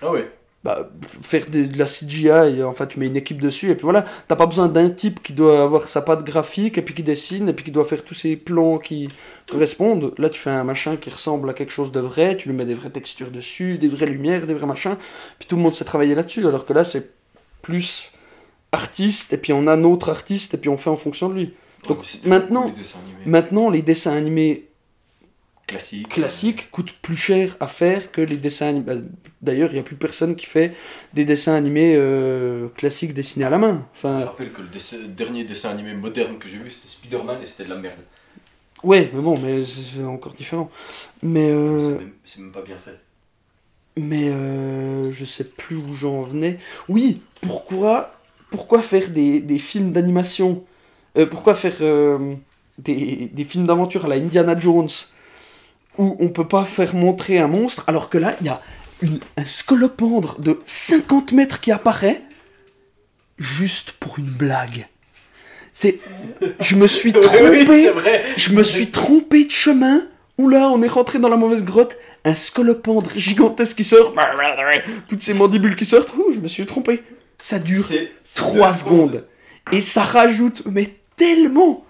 Ah 0.02 0.10
ouais. 0.10 0.30
Bah, 0.64 0.90
faire 1.22 1.44
de, 1.50 1.64
de 1.64 1.76
la 1.76 1.86
CGI, 1.86 2.62
enfin 2.62 2.86
tu 2.86 3.00
mets 3.00 3.08
une 3.08 3.16
équipe 3.16 3.40
dessus, 3.40 3.70
et 3.70 3.74
puis 3.74 3.82
voilà, 3.82 4.06
t'as 4.28 4.36
pas 4.36 4.46
besoin 4.46 4.68
d'un 4.68 4.90
type 4.90 5.20
qui 5.20 5.32
doit 5.32 5.60
avoir 5.60 5.88
sa 5.88 6.02
patte 6.02 6.24
graphique, 6.24 6.78
et 6.78 6.82
puis 6.82 6.94
qui 6.94 7.02
dessine, 7.02 7.48
et 7.48 7.52
puis 7.52 7.64
qui 7.64 7.72
doit 7.72 7.84
faire 7.84 8.04
tous 8.04 8.14
ces 8.14 8.36
plans 8.36 8.78
qui 8.78 9.08
correspondent. 9.50 10.14
Là, 10.18 10.28
tu 10.28 10.38
fais 10.38 10.50
un 10.50 10.62
machin 10.62 10.96
qui 10.96 11.10
ressemble 11.10 11.50
à 11.50 11.52
quelque 11.52 11.72
chose 11.72 11.90
de 11.90 11.98
vrai, 11.98 12.36
tu 12.36 12.48
lui 12.48 12.56
mets 12.56 12.64
des 12.64 12.74
vraies 12.74 12.90
textures 12.90 13.32
dessus, 13.32 13.76
des 13.76 13.88
vraies 13.88 14.06
lumières, 14.06 14.46
des 14.46 14.54
vrais 14.54 14.66
machins, 14.68 14.96
puis 15.40 15.48
tout 15.48 15.56
le 15.56 15.62
monde 15.62 15.74
sait 15.74 15.84
travailler 15.84 16.14
là-dessus, 16.14 16.46
alors 16.46 16.64
que 16.64 16.72
là, 16.72 16.84
c'est 16.84 17.10
plus 17.60 18.12
artiste, 18.70 19.32
et 19.32 19.38
puis 19.38 19.52
on 19.52 19.66
a 19.66 19.74
notre 19.74 20.10
artiste, 20.10 20.54
et 20.54 20.58
puis 20.58 20.68
on 20.70 20.76
fait 20.76 20.90
en 20.90 20.96
fonction 20.96 21.28
de 21.28 21.34
lui. 21.34 21.54
Donc, 21.88 22.04
maintenant- 22.24 22.66
les. 22.66 23.30
Maintenant, 23.30 23.68
les 23.68 23.82
dessins 23.82 24.12
animés 24.16 24.68
Classique. 25.72 26.08
classiques 26.08 26.70
coûtent 26.70 26.92
plus 27.02 27.16
cher 27.16 27.56
à 27.60 27.66
faire 27.66 28.12
que 28.12 28.20
les 28.20 28.36
dessins 28.36 28.68
animés. 28.68 28.84
Bah, 28.86 29.00
D'ailleurs, 29.40 29.70
il 29.70 29.74
n'y 29.74 29.80
a 29.80 29.82
plus 29.82 29.96
personne 29.96 30.36
qui 30.36 30.46
fait 30.46 30.74
des 31.14 31.24
dessins 31.24 31.54
animés 31.54 31.94
euh, 31.96 32.68
classiques 32.76 33.14
dessinés 33.14 33.44
à 33.44 33.50
la 33.50 33.58
main. 33.58 33.86
Je 34.04 34.08
rappelle 34.24 34.52
que 34.52 34.62
le 34.62 34.68
dessin- 34.68 35.06
dernier 35.08 35.44
dessin 35.44 35.70
animé 35.70 35.94
moderne 35.94 36.38
que 36.38 36.48
j'ai 36.48 36.58
vu, 36.58 36.70
c'était 36.70 36.88
Spider-Man 36.88 37.42
et 37.42 37.46
c'était 37.46 37.64
de 37.64 37.70
la 37.70 37.76
merde. 37.76 38.00
ouais, 38.84 39.10
mais 39.14 39.20
bon, 39.22 39.38
mais 39.38 39.64
c'est 39.64 40.04
encore 40.04 40.32
différent. 40.32 40.70
Mais, 41.22 41.50
euh, 41.50 41.80
C'est 42.24 42.40
même, 42.40 42.52
pas 42.52 42.62
bien 42.62 42.78
fait. 42.78 42.98
mais 43.96 44.28
euh, 44.30 45.12
je 45.12 45.24
sais 45.24 45.44
plus 45.44 45.76
où 45.76 45.94
j'en 45.94 46.22
venais. 46.22 46.58
Oui, 46.88 47.22
pourquoi, 47.40 48.12
pourquoi 48.50 48.80
faire 48.82 49.10
des, 49.10 49.40
des 49.40 49.58
films 49.58 49.92
d'animation? 49.92 50.64
Euh, 51.18 51.26
Pourquoi 51.26 51.54
faire 51.54 51.76
euh, 51.82 52.34
des, 52.78 53.28
des 53.32 53.44
films 53.44 53.66
d'aventure 53.66 54.06
à 54.06 54.08
la 54.08 54.16
Indiana 54.16 54.58
Jones? 54.58 54.88
Où 55.98 56.16
on 56.20 56.28
peut 56.28 56.48
pas 56.48 56.64
faire 56.64 56.94
montrer 56.94 57.38
un 57.38 57.48
monstre 57.48 57.84
alors 57.86 58.08
que 58.08 58.18
là, 58.18 58.34
il 58.40 58.46
y 58.46 58.50
a 58.50 58.60
une- 59.02 59.20
un 59.36 59.44
scolopendre 59.44 60.38
de 60.40 60.58
50 60.66 61.32
mètres 61.32 61.60
qui 61.60 61.72
apparaît 61.72 62.22
juste 63.38 63.92
pour 63.92 64.18
une 64.18 64.26
blague. 64.30 64.86
C'est. 65.72 66.00
Je 66.60 66.76
me 66.76 66.86
suis 66.86 67.12
trompé. 67.20 67.64
oui. 67.68 67.88
Je 68.36 68.52
me 68.52 68.62
suis 68.62 68.90
trompé 68.90 69.44
de 69.44 69.50
chemin. 69.50 70.02
Oula, 70.38 70.68
on 70.68 70.82
est 70.82 70.88
rentré 70.88 71.18
dans 71.18 71.28
la 71.28 71.36
mauvaise 71.36 71.64
grotte. 71.64 71.96
Un 72.24 72.34
scolopendre 72.34 73.10
gigantesque 73.16 73.76
qui 73.78 73.84
sort. 73.84 74.12
Toutes 75.08 75.22
ces 75.22 75.34
mandibules 75.34 75.76
qui 75.76 75.84
sortent. 75.86 76.14
Ouh, 76.16 76.32
je 76.32 76.38
me 76.40 76.48
suis 76.48 76.66
trompé. 76.66 77.02
Ça 77.38 77.58
dure 77.58 77.82
C'est 77.84 78.12
c'est 78.22 78.38
3 78.40 78.68
deux 78.70 78.74
secondes. 78.76 79.26
Et 79.72 79.80
ça 79.80 80.02
rajoute, 80.02 80.62
mais 80.66 80.94
tellement, 81.16 81.84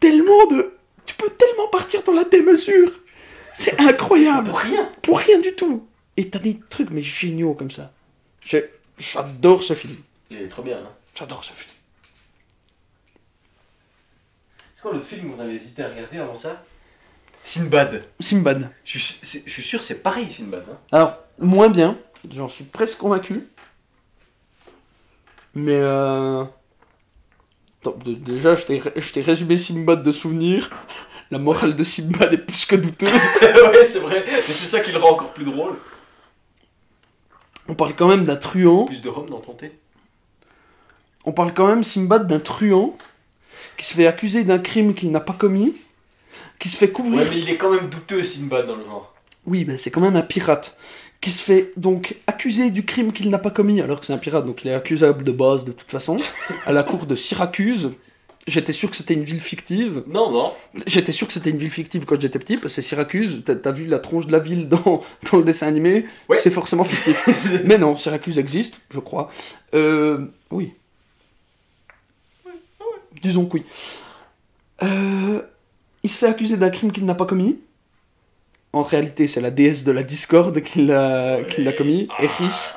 tellement 0.00 0.46
de. 0.50 0.74
Tu 1.04 1.14
peux 1.14 1.30
tellement 1.30 1.68
partir 1.68 2.02
dans 2.04 2.12
la 2.12 2.24
démesure. 2.24 2.92
C'est 3.58 3.80
incroyable. 3.80 4.50
Pour 4.50 4.60
rien. 4.60 4.92
Pour 5.02 5.18
rien 5.18 5.40
du 5.40 5.52
tout. 5.56 5.88
Et 6.16 6.30
t'as 6.30 6.38
des 6.38 6.60
trucs, 6.70 6.90
mais 6.90 7.02
géniaux 7.02 7.54
comme 7.54 7.72
ça. 7.72 7.92
J'adore 8.96 9.64
ce 9.64 9.74
film. 9.74 9.96
Il 10.30 10.36
est 10.42 10.48
trop 10.48 10.62
bien. 10.62 10.78
Hein. 10.78 10.90
J'adore 11.18 11.42
ce 11.42 11.52
film. 11.52 11.70
C'est 14.72 14.82
quoi 14.82 14.92
l'autre 14.92 15.06
film 15.06 15.32
qu'on 15.32 15.40
avait 15.40 15.54
hésité 15.54 15.82
à 15.82 15.88
regarder 15.88 16.18
avant 16.18 16.36
ça? 16.36 16.64
Sinbad. 17.42 18.04
Simbad. 18.20 18.70
Je 18.84 18.98
suis, 18.98 19.18
je 19.22 19.50
suis 19.50 19.62
sûr 19.62 19.82
c'est 19.82 20.04
pareil 20.04 20.32
Sinbad. 20.32 20.64
Hein. 20.70 20.78
Alors, 20.92 21.18
moins 21.40 21.68
bien, 21.68 21.98
j'en 22.30 22.46
suis 22.46 22.64
presque 22.64 22.98
convaincu. 22.98 23.48
Mais 25.54 25.74
euh... 25.74 26.44
déjà, 28.06 28.54
je 28.54 28.66
t'ai 28.66 28.80
je 28.94 29.12
t'ai 29.12 29.22
résumé 29.22 29.56
Simbad 29.56 30.04
de 30.04 30.12
souvenirs. 30.12 30.70
La 31.30 31.38
morale 31.38 31.76
de 31.76 31.84
Simbad 31.84 32.32
est 32.32 32.38
plus 32.38 32.64
que 32.64 32.76
douteuse. 32.76 33.10
ouais, 33.42 33.86
c'est 33.86 34.00
vrai. 34.00 34.24
Mais 34.26 34.40
c'est 34.40 34.52
ça 34.52 34.80
qui 34.80 34.92
le 34.92 34.98
rend 34.98 35.12
encore 35.12 35.32
plus 35.32 35.44
drôle. 35.44 35.76
On 37.68 37.74
parle 37.74 37.94
quand 37.94 38.08
même 38.08 38.24
d'un 38.24 38.36
truand. 38.36 38.86
Plus 38.86 39.02
de 39.02 39.08
rhum 39.08 39.28
dans 39.28 39.40
ton 39.40 39.52
thé. 39.52 39.72
On 41.24 41.32
parle 41.32 41.52
quand 41.52 41.68
même 41.68 41.84
Simbad 41.84 42.26
d'un 42.26 42.40
truand 42.40 42.96
qui 43.76 43.84
se 43.84 43.94
fait 43.94 44.06
accuser 44.06 44.44
d'un 44.44 44.58
crime 44.58 44.94
qu'il 44.94 45.10
n'a 45.10 45.20
pas 45.20 45.34
commis, 45.34 45.74
qui 46.58 46.68
se 46.68 46.76
fait 46.76 46.90
couvrir. 46.90 47.20
Ouais, 47.20 47.28
mais 47.30 47.38
il 47.40 47.48
est 47.50 47.56
quand 47.56 47.70
même 47.70 47.88
douteux 47.88 48.24
Sinbad 48.24 48.66
dans 48.66 48.76
le 48.76 48.84
genre. 48.84 49.14
Oui, 49.46 49.64
ben 49.64 49.76
c'est 49.76 49.90
quand 49.90 50.00
même 50.00 50.16
un 50.16 50.22
pirate 50.22 50.76
qui 51.20 51.30
se 51.30 51.42
fait 51.42 51.72
donc 51.76 52.16
accuser 52.26 52.70
du 52.70 52.84
crime 52.84 53.12
qu'il 53.12 53.30
n'a 53.30 53.38
pas 53.38 53.50
commis, 53.50 53.80
alors 53.80 54.00
que 54.00 54.06
c'est 54.06 54.12
un 54.12 54.18
pirate, 54.18 54.46
donc 54.46 54.64
il 54.64 54.68
est 54.68 54.74
accusable 54.74 55.24
de 55.24 55.32
base 55.32 55.64
de 55.64 55.72
toute 55.72 55.90
façon, 55.90 56.16
à 56.66 56.72
la 56.72 56.82
cour 56.82 57.06
de 57.06 57.16
Syracuse. 57.16 57.90
J'étais 58.48 58.72
sûr 58.72 58.90
que 58.90 58.96
c'était 58.96 59.12
une 59.12 59.24
ville 59.24 59.40
fictive. 59.40 60.04
Non, 60.06 60.30
non. 60.30 60.52
J'étais 60.86 61.12
sûr 61.12 61.26
que 61.26 61.34
c'était 61.34 61.50
une 61.50 61.58
ville 61.58 61.70
fictive 61.70 62.06
quand 62.06 62.18
j'étais 62.18 62.38
petit, 62.38 62.56
parce 62.56 62.74
que 62.74 62.80
c'est 62.80 62.88
Syracuse. 62.88 63.42
T'as 63.44 63.72
vu 63.72 63.84
la 63.84 63.98
tronche 63.98 64.26
de 64.26 64.32
la 64.32 64.38
ville 64.38 64.70
dans, 64.70 65.02
dans 65.30 65.38
le 65.38 65.44
dessin 65.44 65.66
animé 65.66 66.06
Ouais. 66.30 66.38
C'est 66.38 66.50
forcément 66.50 66.84
fictif. 66.84 67.28
Mais 67.64 67.76
non, 67.76 67.94
Syracuse 67.94 68.38
existe, 68.38 68.80
je 68.90 69.00
crois. 69.00 69.28
Euh, 69.74 70.26
oui. 70.50 70.72
Disons 73.22 73.44
que 73.44 73.58
oui. 73.58 73.64
Euh, 74.82 75.42
il 76.02 76.08
se 76.08 76.16
fait 76.16 76.28
accuser 76.28 76.56
d'un 76.56 76.70
crime 76.70 76.90
qu'il 76.90 77.04
n'a 77.04 77.14
pas 77.14 77.26
commis. 77.26 77.58
En 78.72 78.82
réalité, 78.82 79.26
c'est 79.26 79.42
la 79.42 79.50
déesse 79.50 79.84
de 79.84 79.92
la 79.92 80.02
discorde 80.02 80.62
qui 80.62 80.86
l'a 80.86 81.42
commis, 81.76 82.08
Eris. 82.18 82.72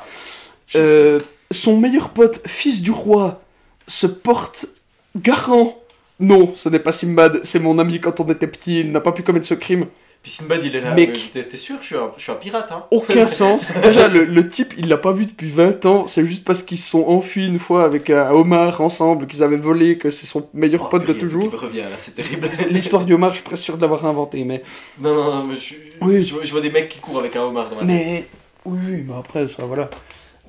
Euh, 0.76 1.22
son 1.50 1.78
meilleur 1.78 2.10
pote, 2.10 2.42
fils 2.46 2.82
du 2.82 2.92
roi, 2.92 3.42
se 3.88 4.08
porte 4.08 4.68
garant. 5.16 5.78
Non, 6.20 6.54
ce 6.56 6.70
n'est 6.70 6.80
pas 6.80 6.92
Simbad, 6.92 7.40
c'est 7.44 7.60
mon 7.60 7.80
ami 7.80 8.00
quand 8.00 8.20
on 8.20 8.26
était 8.30 8.48
petit, 8.48 8.82
il 8.82 8.92
n'a 8.92 9.02
pas 9.02 9.12
pu 9.12 9.24
commettre 9.24 9.46
ce 9.48 9.56
crime. 9.56 9.88
Puis 10.22 10.30
Sinbad, 10.34 10.64
il 10.64 10.76
est 10.76 10.82
là. 10.82 10.94
Mec. 10.94 11.32
mais 11.34 11.42
T'es 11.42 11.58
sûr, 11.58 11.78
je 11.82 11.86
suis, 11.88 11.96
un, 11.96 12.12
je 12.16 12.22
suis 12.22 12.32
un 12.32 12.36
pirate, 12.36 12.72
hein. 12.72 12.84
Aucun 12.92 13.26
sens. 13.42 13.74
Déjà, 13.82 14.08
le, 14.08 14.26
le 14.26 14.48
type, 14.48 14.76
il 14.78 14.88
l'a 14.88 14.98
pas 15.00 15.14
vu 15.14 15.26
depuis 15.26 15.50
20 15.50 15.84
ans. 15.88 16.06
C'est 16.06 16.24
juste 16.28 16.46
parce 16.46 16.62
qu'ils 16.62 16.78
se 16.78 16.88
sont 16.92 17.06
enfuis 17.08 17.48
une 17.48 17.58
fois 17.58 17.86
avec 17.86 18.12
un 18.12 18.30
homard 18.30 18.82
ensemble, 18.82 19.26
qu'ils 19.26 19.42
avaient 19.42 19.58
volé, 19.58 19.98
que 19.98 20.12
c'est 20.12 20.28
son 20.28 20.48
meilleur 20.54 20.84
Oh, 20.84 20.90
pote 20.90 21.08
de 21.08 21.14
toujours. 21.14 21.50
il 21.52 21.58
revient 21.58 21.78
là, 21.80 21.98
c'est 22.00 22.14
terrible. 22.14 22.52
L'histoire 22.70 23.04
du 23.04 23.16
homard, 23.16 23.32
je 23.32 23.38
suis 23.38 23.44
presque 23.44 23.64
sûr 23.64 23.78
de 23.78 23.82
l'avoir 23.82 24.06
inventé, 24.06 24.44
mais. 24.44 24.62
Non, 25.00 25.16
non, 25.16 25.36
non, 25.38 25.44
mais 25.46 25.56
je, 25.58 25.74
Oui. 26.02 26.22
je, 26.24 26.36
vois, 26.36 26.44
je 26.44 26.52
vois 26.52 26.62
des 26.62 26.70
mecs 26.70 26.90
qui 26.90 27.00
courent 27.00 27.18
avec 27.20 27.36
un 27.36 27.42
homard 27.42 27.70
dans 27.72 27.78
la 27.78 27.82
tête. 27.82 27.88
Mais. 27.88 28.28
Oui, 28.66 28.78
oui, 28.92 29.04
mais 29.08 29.16
après, 29.18 29.48
ça, 29.48 29.64
voilà. 29.66 29.90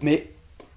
Mais. 0.02 0.31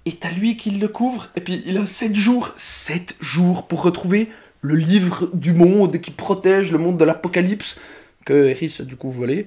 Et 0.06 0.12
t'as 0.12 0.30
lui 0.30 0.56
qui 0.56 0.70
le 0.70 0.88
couvre, 0.88 1.28
et 1.36 1.40
puis 1.40 1.62
il 1.66 1.76
a 1.76 1.84
7 1.84 2.14
jours, 2.14 2.54
7 2.56 3.16
jours 3.20 3.66
pour 3.66 3.82
retrouver 3.82 4.30
le 4.62 4.76
livre 4.76 5.28
du 5.34 5.52
monde 5.52 5.98
qui 5.98 6.10
protège 6.10 6.72
le 6.72 6.78
monde 6.78 6.96
de 6.96 7.04
l'apocalypse, 7.04 7.80
que 8.24 8.46
Eris 8.46 8.78
a 8.80 8.84
du 8.84 8.96
coup 8.96 9.10
volé. 9.10 9.46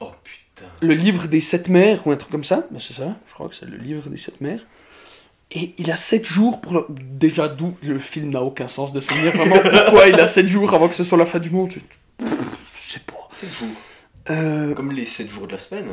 Oh 0.00 0.10
putain. 0.22 0.68
le 0.80 0.94
livre 0.94 1.26
des 1.26 1.40
sept 1.40 1.68
mers 1.68 2.06
ou 2.06 2.12
un 2.12 2.16
truc 2.16 2.30
comme 2.30 2.44
ça, 2.44 2.66
mais 2.70 2.78
c'est 2.80 2.94
ça, 2.94 3.16
je 3.26 3.34
crois 3.34 3.48
que 3.48 3.54
c'est 3.54 3.66
le 3.66 3.76
livre 3.76 4.08
des 4.08 4.16
sept 4.16 4.40
mers. 4.40 4.64
Et 5.50 5.74
il 5.78 5.90
a 5.90 5.96
sept 5.96 6.24
jours 6.24 6.60
pour 6.60 6.72
le... 6.72 6.86
déjà 6.90 7.48
d'où 7.48 7.76
le 7.82 7.98
film 7.98 8.30
n'a 8.30 8.42
aucun 8.42 8.68
sens 8.68 8.92
de 8.92 9.00
souvenir 9.00 9.32
vraiment 9.32 9.58
pourquoi 9.70 10.08
il 10.08 10.18
a 10.18 10.26
sept 10.26 10.48
jours 10.48 10.74
avant 10.74 10.88
que 10.88 10.94
ce 10.94 11.04
soit 11.04 11.18
la 11.18 11.26
fin 11.26 11.38
du 11.38 11.50
monde? 11.50 11.70
Je, 11.72 11.80
je 12.20 12.24
sais 12.80 13.00
pas. 13.00 13.16
7 13.36 13.52
jours. 13.52 13.68
Euh, 14.30 14.74
Comme 14.74 14.92
les 14.92 15.06
7 15.06 15.30
jours 15.30 15.46
de 15.46 15.52
la 15.52 15.58
semaine. 15.58 15.88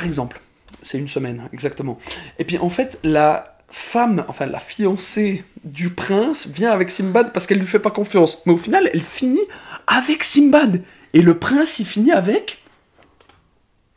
Par 0.00 0.06
exemple, 0.06 0.40
c'est 0.80 0.96
une 0.96 1.08
semaine 1.08 1.46
exactement. 1.52 1.98
Et 2.38 2.44
puis 2.44 2.56
en 2.56 2.70
fait 2.70 2.98
la 3.04 3.58
femme, 3.68 4.24
enfin 4.28 4.46
la 4.46 4.58
fiancée 4.58 5.44
du 5.62 5.90
prince 5.90 6.46
vient 6.46 6.70
avec 6.70 6.90
Simbad 6.90 7.34
parce 7.34 7.46
qu'elle 7.46 7.58
lui 7.58 7.66
fait 7.66 7.80
pas 7.80 7.90
confiance. 7.90 8.40
Mais 8.46 8.54
au 8.54 8.56
final 8.56 8.88
elle 8.94 9.02
finit 9.02 9.46
avec 9.86 10.24
Simbad 10.24 10.80
et 11.12 11.20
le 11.20 11.38
prince 11.38 11.80
il 11.80 11.84
finit 11.84 12.12
avec 12.12 12.62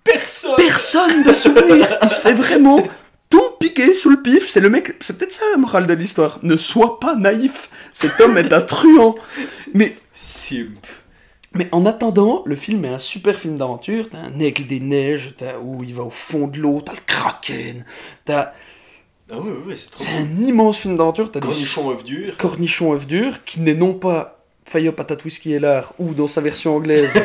Personne 0.04 0.58
personne 0.58 1.24
de 1.24 1.34
souvenir. 1.34 1.98
Il 2.02 2.10
se 2.10 2.20
fait 2.20 2.34
vraiment 2.34 2.86
tout 3.30 3.52
piquer 3.62 3.94
sous 3.94 4.10
le 4.10 4.22
pif. 4.22 4.50
C'est 4.50 4.60
le 4.60 4.70
mec. 4.70 4.98
C'est 5.00 5.18
peut-être 5.18 5.32
ça 5.32 5.46
la 5.54 5.58
morale 5.58 5.88
de 5.88 5.94
l'histoire. 5.94 6.40
Ne 6.44 6.58
sois 6.58 7.00
pas 7.00 7.16
naïf. 7.16 7.70
Cet 7.94 8.20
homme 8.20 8.38
est 8.38 8.52
un 8.52 8.60
truand. 8.60 9.16
Mais, 9.74 9.96
Simp. 10.14 10.86
Mais 11.54 11.68
en 11.72 11.86
attendant, 11.86 12.44
le 12.46 12.56
film 12.56 12.86
est 12.86 12.90
un 12.90 13.00
super 13.00 13.36
film 13.40 13.58
d'aventure. 13.58 14.10
T'as 14.10 14.20
un 14.20 14.40
aigle 14.40 14.66
des 14.68 14.80
neiges, 14.80 15.34
t'as 15.38 15.58
où 15.60 15.84
il 15.84 15.94
va 15.94 16.04
au 16.04 16.10
fond 16.10 16.48
de 16.48 16.58
l'eau, 16.60 16.82
t'as 16.82 16.94
le 16.94 17.00
kraken. 17.06 17.86
T'as... 18.26 18.54
Ah 19.32 19.40
ouais, 19.40 19.52
ouais, 19.66 19.76
c'est 19.78 19.90
trop 19.92 20.04
C'est 20.04 20.12
un 20.18 20.44
immense 20.44 20.78
film 20.80 20.98
d'aventure. 20.98 21.32
T'as 21.32 21.40
Cornichon 21.40 21.92
œuf 21.92 22.04
dur. 22.04 22.36
cornichons 22.38 22.94
œufs 22.94 23.08
durs 23.08 23.44
qui 23.44 23.62
n'est 23.62 23.74
non 23.74 23.94
pas 23.94 24.40
Fire 24.66 24.94
patate 24.96 25.26
whisky 25.26 25.54
et 25.54 25.60
lard 25.60 25.94
ou 26.00 26.14
dans 26.14 26.28
sa 26.28 26.40
version 26.42 26.76
anglaise. 26.76 27.12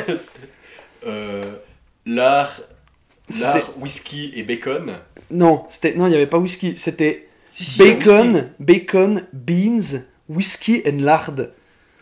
Euh, 1.07 1.43
lard, 2.07 2.61
C'était- 3.29 3.45
lard, 3.45 3.71
whisky 3.81 4.33
et 4.35 4.43
bacon. 4.43 4.97
non, 5.31 5.65
c'était 5.69 5.95
non, 5.95 6.07
il 6.07 6.11
n'y 6.11 6.17
avait 6.17 6.27
pas 6.27 6.39
whisky. 6.39 6.75
C'était 6.77 7.29
Si, 7.53 7.65
si, 7.65 7.79
bacon, 7.83 8.35
whisky. 8.35 8.47
bacon, 8.59 9.27
beans, 9.33 10.03
whisky 10.29 10.83
and 10.87 10.99
lard. 11.03 11.51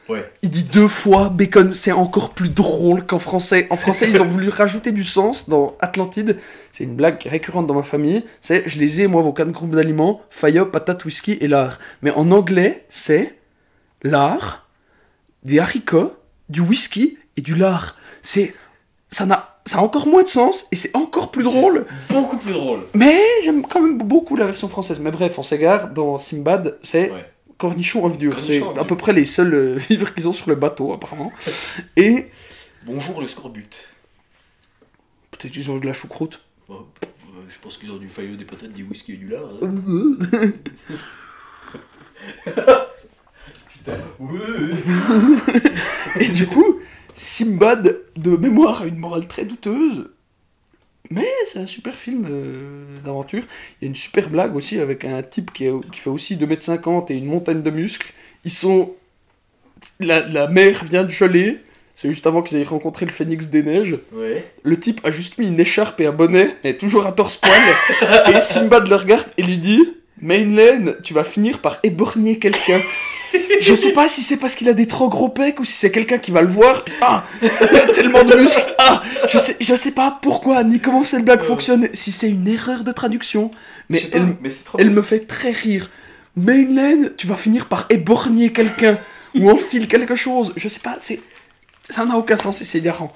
Ouais. 0.09 0.31
Il 0.43 0.51
dit 0.51 0.65
deux 0.65 0.89
fois 0.89 1.29
bacon, 1.31 1.71
c'est 1.73 1.93
encore 1.93 2.31
plus 2.31 2.49
drôle 2.49 3.05
qu'en 3.05 3.19
français. 3.19 3.67
En 3.71 3.77
français, 3.77 4.07
ils 4.09 4.23
ont 4.23 4.25
voulu 4.37 4.49
rajouter 4.49 4.93
du 4.93 5.05
sens 5.05 5.49
dans 5.49 5.77
Atlantide. 5.81 6.39
C'est 6.73 6.85
une 6.85 6.95
blague 6.95 7.23
récurrente 7.25 7.67
dans 7.67 7.75
ma 7.75 7.83
famille. 7.83 8.25
C'est 8.41 8.69
je 8.69 8.79
les 8.79 9.01
ai, 9.01 9.07
moi, 9.07 9.23
vos 9.23 9.33
quatre 9.33 9.51
groupes 9.51 9.75
d'aliments 9.75 10.21
faillot, 10.31 10.67
patate, 10.67 11.05
whisky 11.05 11.33
et 11.41 11.49
lard. 11.49 11.79
Mais 12.03 12.11
en 12.13 12.31
anglais, 12.31 12.85
c'est 12.89 13.35
lard, 14.03 14.69
des 15.43 15.59
haricots, 15.59 16.13
du 16.49 16.61
whisky 16.61 17.19
et 17.37 17.41
du 17.43 17.55
lard. 17.55 17.97
C'est. 18.23 18.55
Ça 19.11 19.27
n'a. 19.27 19.53
Ça 19.65 19.79
a 19.79 19.81
encore 19.81 20.07
moins 20.07 20.23
de 20.23 20.29
sens 20.29 20.69
et 20.71 20.77
c'est 20.77 20.95
encore 20.97 21.33
plus 21.33 21.43
drôle. 21.43 21.87
Beaucoup 22.09 22.37
plus 22.37 22.53
drôle. 22.53 22.83
Mais 22.95 23.21
j'aime 23.43 23.67
quand 23.67 23.81
même 23.81 23.99
beaucoup 23.99 24.37
la 24.37 24.45
version 24.47 24.69
française. 24.69 25.01
Mais 25.01 25.11
bref, 25.11 25.37
on 25.41 25.43
s'égare. 25.43 25.89
Dans 25.91 26.19
Simbad, 26.19 26.79
c'est 26.85 27.11
Ouais. 27.11 27.25
Cornichon 27.59 28.07
œuf 28.07 28.19
dur. 28.19 28.39
C'est 28.39 28.63
à 28.79 28.85
peu 28.85 28.97
près 28.97 29.13
les 29.13 29.25
seuls 29.25 29.55
euh, 29.55 29.75
vivres 29.77 30.13
qu'ils 30.15 30.29
ont 30.29 30.33
sur 30.33 30.49
le 30.49 30.55
bateau, 30.57 30.93
apparemment. 30.93 31.33
Et 31.97 32.27
Bonjour 32.85 33.21
le 33.21 33.29
scorbut. 33.29 33.89
peut-être 35.33 35.53
qu'ils 35.53 35.71
ont 35.71 35.79
de 35.79 35.87
la 35.87 35.93
choucroute. 35.93 36.43
Bon, 36.69 36.87
euh, 37.05 37.07
je 37.49 37.59
pense 37.61 37.77
qu'ils 37.79 37.91
ont 37.91 37.97
du 37.97 38.09
faillot, 38.09 38.37
des 38.37 38.45
patates, 38.45 38.73
du 38.73 38.85
whisky 38.85 39.15
et 39.15 39.17
du 39.17 39.29
lard. 39.29 39.49
hein. 39.63 39.71
Et 46.21 46.29
du 46.29 46.47
coup, 46.47 46.81
Simbad, 47.15 47.99
de 48.17 48.37
mémoire, 48.37 48.83
a 48.83 48.87
une 48.87 48.99
morale 48.99 49.27
très 49.29 49.45
douteuse. 49.45 50.09
Mais 51.11 51.29
c'est 51.47 51.59
un 51.61 51.67
super 51.67 51.95
film 51.95 52.27
euh, 52.31 52.85
d'aventure. 53.05 53.43
Il 53.81 53.85
y 53.85 53.87
a 53.87 53.89
une 53.89 53.97
super 53.97 54.29
blague 54.31 54.57
aussi 54.57 54.79
avec 54.81 55.05
un 55.05 55.23
type 55.23 55.53
qui, 55.53 55.67
est- 55.67 55.91
qui 55.93 56.01
fait 56.01 56.11
aussi 56.11 56.37
2m50 56.37 57.13
et 57.13 57.17
une 57.17 57.27
montagne 57.27 57.63
de 57.63 57.71
muscles. 57.71 58.13
Ils 58.45 58.51
sont. 58.51 58.93
La, 60.01 60.21
la 60.27 60.49
mer 60.49 60.85
vient 60.85 61.05
de 61.05 61.11
geler. 61.11 61.59
C'est 61.95 62.11
juste 62.11 62.27
avant 62.27 62.43
qu'ils 62.43 62.59
aient 62.59 62.63
rencontré 62.65 63.07
le 63.07 63.13
phénix 63.13 63.49
des 63.51 63.63
neiges. 63.63 63.97
Ouais. 64.13 64.45
Le 64.65 64.79
type 64.79 65.01
a 65.05 65.11
juste 65.11 65.39
mis 65.39 65.47
une 65.47 65.59
écharpe 65.59 65.99
et 66.01 66.07
un 66.07 66.13
bonnet, 66.13 66.55
et 66.63 66.71
est 66.71 66.79
toujours 66.79 67.07
à 67.07 67.13
torse-poil. 67.13 67.59
et 68.35 68.41
Simbad 68.41 68.87
le 68.89 68.97
regarde 68.97 69.27
et 69.39 69.43
lui 69.43 69.57
dit 69.59 69.95
Mainland, 70.21 70.95
tu 71.03 71.15
vas 71.15 71.25
finir 71.25 71.59
par 71.61 71.79
éborgner 71.83 72.39
quelqu'un. 72.39 72.81
Je 73.61 73.75
sais 73.75 73.93
pas 73.93 74.09
si 74.09 74.23
c'est 74.23 74.37
parce 74.37 74.55
qu'il 74.55 74.69
a 74.69 74.73
des 74.73 74.87
trop 74.87 75.09
gros 75.09 75.29
pecs 75.29 75.61
ou 75.61 75.65
si 75.65 75.73
c'est 75.73 75.91
quelqu'un 75.91 76.19
qui 76.19 76.31
va 76.31 76.43
le 76.43 76.49
voir. 76.49 76.85
Puis, 76.85 76.95
ah 77.01 77.25
Il 77.43 77.77
a 77.77 77.87
tellement 77.93 78.25
de 78.25 78.37
muscles 78.37 78.75
Ah 78.79 79.03
je 79.29 79.39
sais, 79.39 79.57
je 79.61 79.75
sais 79.75 79.93
pas 79.93 80.19
pourquoi 80.23 80.63
ni 80.65 80.81
comment 80.81 81.05
cette 81.05 81.25
blague 81.25 81.43
fonctionne. 81.43 81.89
Si 81.95 82.13
c'est 82.13 82.29
une 82.29 82.47
erreur 82.49 82.85
de 82.85 82.93
traduction. 82.93 83.51
Mais 83.89 84.01
pas, 84.01 84.19
elle, 84.19 84.37
mais 84.41 84.85
me 84.85 85.03
fait 85.03 85.27
très 85.27 85.51
rire. 85.51 85.91
Mainland, 86.37 87.11
tu 87.17 87.27
vas 87.27 87.37
finir 87.37 87.67
par 87.67 87.87
éborgner 87.91 88.53
quelqu'un. 88.53 88.99
ou 89.35 89.51
enfile 89.51 89.89
quelque 89.89 90.17
chose. 90.17 90.53
Je 90.57 90.69
sais 90.69 90.81
pas, 90.81 90.97
c'est. 91.01 91.21
Ça 91.89 92.05
n'a 92.05 92.17
aucun 92.17 92.37
sens 92.37 92.61
et 92.61 92.65
c'est 92.65 92.79
hilarant. 92.79 93.13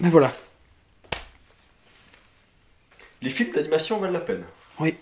Mais 0.00 0.08
voilà. 0.08 0.32
Les 3.22 3.30
films 3.30 3.52
d'animation 3.54 3.98
valent 3.98 4.12
la 4.12 4.20
peine. 4.20 4.42
Oui. 4.80 4.96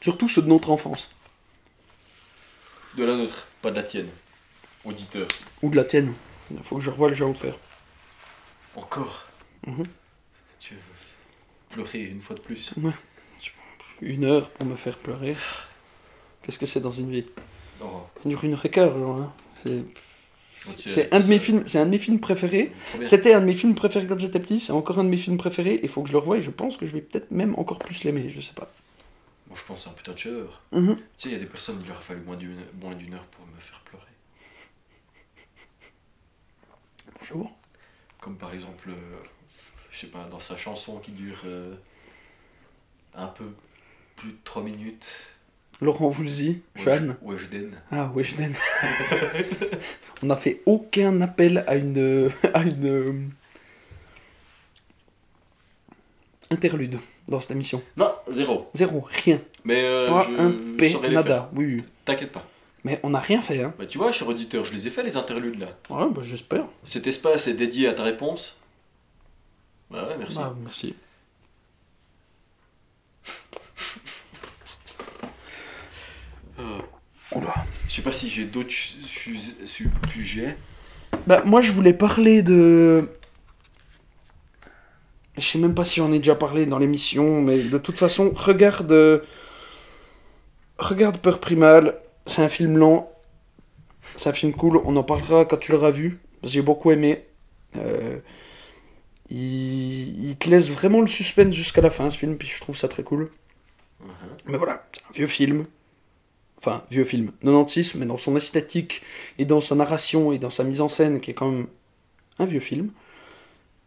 Surtout 0.00 0.28
ceux 0.28 0.42
de 0.42 0.48
notre 0.48 0.70
enfance. 0.70 1.13
De 2.96 3.04
la 3.04 3.16
nôtre, 3.16 3.46
pas 3.62 3.70
de 3.70 3.76
la 3.76 3.82
tienne. 3.82 4.08
Auditeur. 4.84 5.26
Ou 5.62 5.70
de 5.70 5.76
la 5.76 5.84
tienne. 5.84 6.12
Il 6.50 6.62
faut 6.62 6.76
que 6.76 6.82
je 6.82 6.90
revoie 6.90 7.08
le 7.08 7.14
géant 7.14 7.30
de 7.30 7.36
fer. 7.36 7.54
Encore. 8.76 9.24
Mhm. 9.66 9.84
Tu 10.60 10.74
veux 10.74 10.80
pleurer 11.70 12.02
une 12.04 12.20
fois 12.20 12.36
de 12.36 12.40
plus? 12.40 12.74
Une 14.02 14.24
heure 14.24 14.50
pour 14.50 14.66
me 14.66 14.74
faire 14.76 14.98
pleurer. 14.98 15.36
Qu'est-ce 16.42 16.58
que 16.58 16.66
c'est 16.66 16.80
dans 16.80 16.90
une 16.90 17.10
vie? 17.10 17.26
Oh, 17.82 18.02
Ça 18.22 18.28
dure 18.28 18.44
une 18.44 18.52
heure 18.52 18.64
et 18.66 18.70
quart, 18.70 18.96
genre, 18.98 19.20
hein. 19.20 19.32
C'est- 20.78 21.12
un 21.12 21.20
de 21.20 21.26
mes 21.26 21.38
films, 21.38 21.62
c'est 21.66 21.78
un 21.78 21.84
de 21.86 21.90
mes 21.90 21.98
films 21.98 22.20
préférés. 22.20 22.72
C'était 23.04 23.34
un 23.34 23.40
de 23.40 23.46
mes 23.46 23.54
films 23.54 23.74
préférés 23.74 24.06
quand 24.06 24.18
j'étais 24.18 24.40
petit. 24.40 24.60
C'est 24.60 24.72
encore 24.72 24.98
un 24.98 25.04
de 25.04 25.08
mes 25.10 25.16
films 25.16 25.36
préférés. 25.36 25.80
Il 25.82 25.88
faut 25.88 26.02
que 26.02 26.08
je 26.08 26.12
le 26.12 26.18
revoie 26.18 26.38
et 26.38 26.42
je 26.42 26.50
pense 26.50 26.76
que 26.76 26.86
je 26.86 26.92
vais 26.92 27.00
peut-être 27.02 27.30
même 27.30 27.54
encore 27.58 27.78
plus 27.78 28.04
l'aimer. 28.04 28.28
Je 28.28 28.40
sais 28.40 28.54
pas. 28.54 28.70
Moi, 29.54 29.62
je 29.68 29.80
c'est 29.80 29.88
un 29.88 29.92
putain 29.92 30.12
de 30.14 30.18
chef-d'œuvre. 30.18 30.60
Mhm. 30.72 30.96
Tu 30.96 31.02
sais, 31.16 31.28
il 31.28 31.32
y 31.32 31.36
a 31.36 31.38
des 31.38 31.46
personnes, 31.46 31.78
il 31.80 31.86
leur 31.86 31.96
a 31.96 32.00
fallu 32.00 32.20
moins 32.22 32.36
d'une 32.36 32.56
d'une 32.98 33.14
heure 33.14 33.26
pour 33.26 33.46
me 33.46 33.60
faire 33.60 33.80
pleurer. 33.82 34.04
Bonjour. 37.20 37.56
Comme 38.20 38.36
par 38.36 38.52
exemple, 38.52 38.90
euh, 38.90 39.16
je 39.92 40.00
sais 40.00 40.06
pas, 40.08 40.24
dans 40.24 40.40
sa 40.40 40.56
chanson 40.56 40.98
qui 40.98 41.12
dure 41.12 41.40
euh, 41.44 41.76
un 43.14 43.28
peu 43.28 43.44
plus 44.16 44.30
de 44.32 44.38
3 44.42 44.64
minutes. 44.64 45.20
Laurent 45.80 46.08
Voulzy, 46.08 46.62
Jeanne. 46.74 47.16
Weshden. 47.22 47.80
Ah, 47.92 48.10
Weshden. 48.12 48.56
On 50.24 50.26
n'a 50.26 50.36
fait 50.36 50.62
aucun 50.66 51.20
appel 51.20 51.62
à 51.68 51.76
une. 51.76 52.28
à 52.54 52.62
une. 52.62 52.86
euh, 52.86 53.12
interlude 56.50 56.98
dans 57.28 57.40
cette 57.40 57.50
émission. 57.52 57.82
Non, 57.96 58.12
zéro. 58.30 58.68
Zéro, 58.74 59.06
rien. 59.24 59.40
Mais 59.64 59.82
euh, 59.84 60.08
Pas 60.08 60.24
je, 60.28 60.40
un 60.40 60.50
je 60.50 60.76
P, 60.76 61.08
les 61.08 61.14
nada. 61.14 61.50
Oui, 61.54 61.74
oui. 61.76 61.84
T'inquiète 62.04 62.32
pas. 62.32 62.44
Mais 62.84 63.00
on 63.02 63.10
n'a 63.10 63.18
rien 63.20 63.40
fait, 63.40 63.62
hein. 63.62 63.72
Bah, 63.78 63.86
tu 63.86 63.96
vois, 63.96 64.12
cher 64.12 64.28
auditeur, 64.28 64.64
je 64.64 64.72
les 64.74 64.86
ai 64.86 64.90
fait 64.90 65.02
les 65.02 65.16
interludes 65.16 65.58
là. 65.58 65.68
Ouais, 65.88 66.04
bah 66.10 66.20
j'espère. 66.22 66.64
Cet 66.84 67.06
espace 67.06 67.48
est 67.48 67.54
dédié 67.54 67.88
à 67.88 67.94
ta 67.94 68.02
réponse. 68.02 68.58
Bah 69.90 70.06
ouais, 70.08 70.16
merci. 70.18 70.38
Ah, 70.40 70.52
merci. 70.62 70.94
Euh, 76.58 76.78
Oula. 77.34 77.54
je 77.88 77.94
sais 77.94 78.02
pas 78.02 78.12
si 78.12 78.28
j'ai 78.28 78.44
d'autres 78.44 78.70
su- 78.70 79.02
su- 79.02 79.66
su- 79.66 79.90
sujets. 80.12 80.56
Bah, 81.26 81.42
moi, 81.44 81.62
je 81.62 81.72
voulais 81.72 81.92
parler 81.94 82.42
de. 82.42 83.08
Je 85.36 85.42
sais 85.42 85.58
même 85.58 85.74
pas 85.74 85.84
si 85.84 85.96
j'en 85.96 86.12
ai 86.12 86.18
déjà 86.18 86.34
parlé 86.36 86.64
dans 86.66 86.78
l'émission, 86.78 87.40
mais 87.42 87.58
de 87.58 87.78
toute 87.78 87.98
façon, 87.98 88.32
regarde. 88.34 88.92
euh, 88.92 89.20
Regarde 90.78 91.18
Peur 91.18 91.40
Primale, 91.40 92.00
c'est 92.26 92.42
un 92.42 92.48
film 92.48 92.76
lent. 92.78 93.10
C'est 94.16 94.28
un 94.30 94.32
film 94.32 94.52
cool, 94.54 94.78
on 94.84 94.96
en 94.96 95.02
parlera 95.04 95.44
quand 95.44 95.56
tu 95.56 95.72
l'auras 95.72 95.90
vu. 95.90 96.18
J'ai 96.42 96.62
beaucoup 96.62 96.90
aimé. 96.90 97.24
Euh, 97.76 98.18
il, 99.30 100.28
il 100.30 100.36
te 100.36 100.48
laisse 100.48 100.70
vraiment 100.70 101.00
le 101.00 101.06
suspense 101.06 101.54
jusqu'à 101.54 101.80
la 101.80 101.90
fin, 101.90 102.10
ce 102.10 102.18
film, 102.18 102.36
puis 102.36 102.48
je 102.48 102.60
trouve 102.60 102.76
ça 102.76 102.88
très 102.88 103.02
cool. 103.02 103.30
Mais 104.46 104.58
voilà, 104.58 104.86
c'est 104.92 105.00
un 105.08 105.12
vieux 105.14 105.26
film. 105.26 105.64
Enfin, 106.58 106.84
vieux 106.90 107.04
film. 107.04 107.32
96, 107.42 107.96
mais 107.96 108.06
dans 108.06 108.18
son 108.18 108.36
esthétique, 108.36 109.02
et 109.38 109.44
dans 109.44 109.60
sa 109.60 109.74
narration, 109.74 110.32
et 110.32 110.38
dans 110.38 110.50
sa 110.50 110.64
mise 110.64 110.80
en 110.80 110.88
scène, 110.88 111.20
qui 111.20 111.30
est 111.32 111.34
quand 111.34 111.50
même 111.50 111.66
un 112.38 112.46
vieux 112.46 112.60
film. 112.60 112.90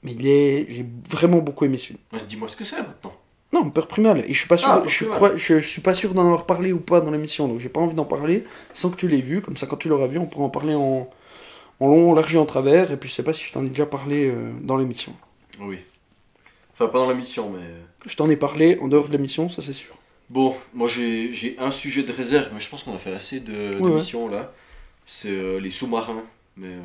Mais 0.07 0.13
il 0.13 0.27
est... 0.27 0.65
J'ai 0.69 0.85
vraiment 1.09 1.39
beaucoup 1.39 1.65
aimé 1.65 1.77
ce 1.77 1.87
film. 1.87 1.99
Ouais, 2.13 2.19
Dis-moi 2.27 2.47
ce 2.47 2.55
que 2.55 2.63
c'est 2.63 2.77
maintenant. 2.77 3.13
Non, 3.51 3.69
Peur 3.69 3.87
Primale. 3.87 4.23
Et 4.27 4.33
je 4.33 4.39
suis 4.39 4.47
pas 4.47 4.57
sûr, 4.57 4.69
Ah, 4.69 4.83
je, 4.87 4.95
Primale. 5.05 5.15
crois, 5.15 5.35
je, 5.35 5.59
je 5.59 5.67
suis 5.67 5.81
pas 5.81 5.93
sûr 5.93 6.13
d'en 6.13 6.25
avoir 6.25 6.45
parlé 6.45 6.71
ou 6.71 6.79
pas 6.79 7.01
dans 7.01 7.11
l'émission, 7.11 7.47
donc 7.49 7.59
j'ai 7.59 7.69
pas 7.69 7.81
envie 7.81 7.95
d'en 7.95 8.05
parler 8.05 8.45
sans 8.73 8.89
que 8.89 8.95
tu 8.97 9.07
l'aies 9.07 9.21
vu. 9.21 9.41
Comme 9.41 9.57
ça, 9.57 9.65
quand 9.67 9.77
tu 9.77 9.89
l'auras 9.89 10.07
vu, 10.07 10.17
on 10.19 10.25
pourra 10.27 10.45
en 10.45 10.49
parler 10.49 10.75
en, 10.75 11.09
en 11.79 11.87
long, 11.87 12.11
en 12.11 12.13
large 12.13 12.33
et 12.35 12.37
en 12.37 12.45
travers. 12.45 12.91
Et 12.91 12.97
puis 12.97 13.09
je 13.09 13.15
sais 13.15 13.23
pas 13.23 13.33
si 13.33 13.43
je 13.45 13.51
t'en 13.53 13.65
ai 13.65 13.69
déjà 13.69 13.85
parlé 13.85 14.29
euh, 14.29 14.51
dans 14.61 14.77
l'émission. 14.77 15.13
Oui. 15.59 15.79
Enfin, 16.73 16.87
pas 16.87 16.99
dans 16.99 17.09
la 17.09 17.15
mission, 17.15 17.49
mais. 17.49 17.65
Je 18.05 18.15
t'en 18.15 18.29
ai 18.29 18.35
parlé 18.37 18.77
en 18.81 18.87
dehors 18.87 19.07
de 19.07 19.11
l'émission, 19.13 19.49
ça 19.49 19.61
c'est 19.61 19.73
sûr. 19.73 19.95
Bon, 20.29 20.53
moi 20.73 20.87
j'ai 20.89 21.31
j'ai 21.31 21.55
un 21.57 21.71
sujet 21.71 22.03
de 22.03 22.11
réserve, 22.11 22.49
mais 22.53 22.59
je 22.59 22.69
pense 22.69 22.83
qu'on 22.83 22.93
a 22.93 22.97
fait 22.99 23.13
assez 23.13 23.39
de 23.39 23.79
d'émissions 23.81 24.27
là. 24.29 24.51
C'est 25.05 25.29
euh, 25.31 25.59
les 25.59 25.71
sous-marins. 25.71 26.21
Mais. 26.57 26.67
euh, 26.67 26.81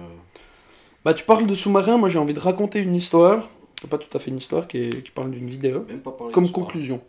Bah, 1.05 1.15
tu 1.15 1.25
parles 1.25 1.47
de 1.47 1.55
sous-marin, 1.55 1.97
moi 1.99 2.09
j'ai 2.09 2.19
envie 2.19 2.35
de 2.35 2.39
raconter 2.41 2.79
une 2.81 2.95
histoire. 2.95 3.49
Pas 3.91 3.99
tout 3.99 4.17
à 4.17 4.21
fait 4.21 4.31
une 4.31 4.39
histoire 4.39 4.69
qui, 4.69 4.79
est- 4.79 5.03
qui 5.03 5.11
parle 5.11 5.33
d'une 5.33 5.49
vidéo. 5.49 5.85
même 5.89 6.01
pas 6.01 6.15
Comme 6.33 6.51
conclusion. 6.51 7.03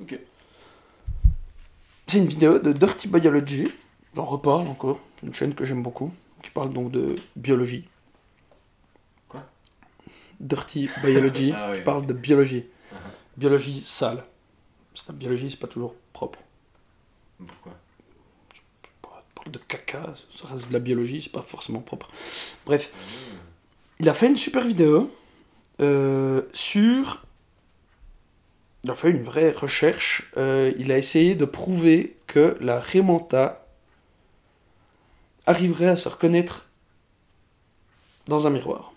Ok. 0.00 0.18
C'est 2.06 2.18
une 2.18 2.26
vidéo 2.26 2.58
de 2.58 2.72
Dirty 2.72 3.08
Biology. 3.08 3.70
J'en 4.16 4.24
reparle 4.24 4.66
encore. 4.68 5.00
Une 5.22 5.34
chaîne 5.34 5.54
que 5.54 5.64
j'aime 5.64 5.82
beaucoup. 5.82 6.12
Qui 6.42 6.50
parle 6.50 6.72
donc 6.72 6.90
de 6.90 7.16
biologie. 7.36 7.86
Quoi? 9.28 9.44
Dirty 10.40 10.88
Biology. 11.02 11.52
Ah 11.56 11.70
ouais, 11.70 11.78
qui 11.78 11.82
parle 11.84 12.06
de 12.06 12.12
biologie. 12.14 12.64
Uh-huh. 12.92 12.96
Biologie 13.36 13.82
sale. 13.84 14.24
Parce 14.92 15.04
que 15.06 15.12
la 15.12 15.18
biologie, 15.18 15.50
c'est 15.50 15.58
pas 15.58 15.66
toujours 15.66 15.94
propre. 16.14 16.38
Pourquoi? 17.44 17.72
De 19.50 19.58
caca, 19.58 20.14
ça 20.34 20.48
reste 20.48 20.68
de 20.68 20.72
la 20.72 20.78
biologie, 20.78 21.22
c'est 21.22 21.32
pas 21.32 21.42
forcément 21.42 21.80
propre. 21.80 22.10
Bref. 22.66 22.90
Il 24.00 24.08
a 24.08 24.14
fait 24.14 24.26
une 24.26 24.36
super 24.36 24.64
vidéo 24.64 25.14
euh, 25.80 26.42
sur. 26.52 27.24
Il 28.82 28.90
a 28.90 28.94
fait 28.94 29.10
une 29.10 29.22
vraie 29.22 29.50
recherche. 29.50 30.30
euh, 30.36 30.72
il 30.78 30.92
a 30.92 30.98
essayé 30.98 31.34
de 31.34 31.44
prouver 31.44 32.16
que 32.26 32.56
la 32.60 32.80
Remanta 32.80 33.66
arriverait 35.46 35.88
à 35.88 35.96
se 35.96 36.08
reconnaître 36.08 36.66
dans 38.26 38.46
un 38.46 38.50
miroir. 38.50 38.92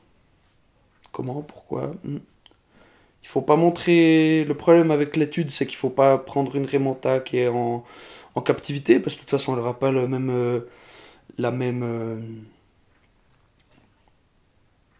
Comment? 1.11 1.41
Pourquoi? 1.41 1.91
Hmm. 2.03 2.19
Il 3.23 3.27
faut 3.27 3.41
pas 3.41 3.55
montrer. 3.55 4.45
Le 4.45 4.53
problème 4.53 4.91
avec 4.91 5.15
l'étude, 5.17 5.51
c'est 5.51 5.65
qu'il 5.65 5.77
faut 5.77 5.89
pas 5.89 6.17
prendre 6.17 6.55
une 6.55 6.65
Remanta 6.65 7.19
qui 7.19 7.39
est 7.39 7.47
en, 7.47 7.83
en 8.37 8.41
captivité, 8.41 8.99
parce 8.99 9.15
que 9.15 9.19
de 9.21 9.23
toute 9.25 9.31
façon, 9.31 9.53
elle 9.53 9.59
n'aura 9.59 9.79
pas 9.79 9.91
le 9.91 10.07
même, 10.07 10.29
euh, 10.29 10.59
la 11.37 11.51
même. 11.51 11.81
euh, 11.83 12.19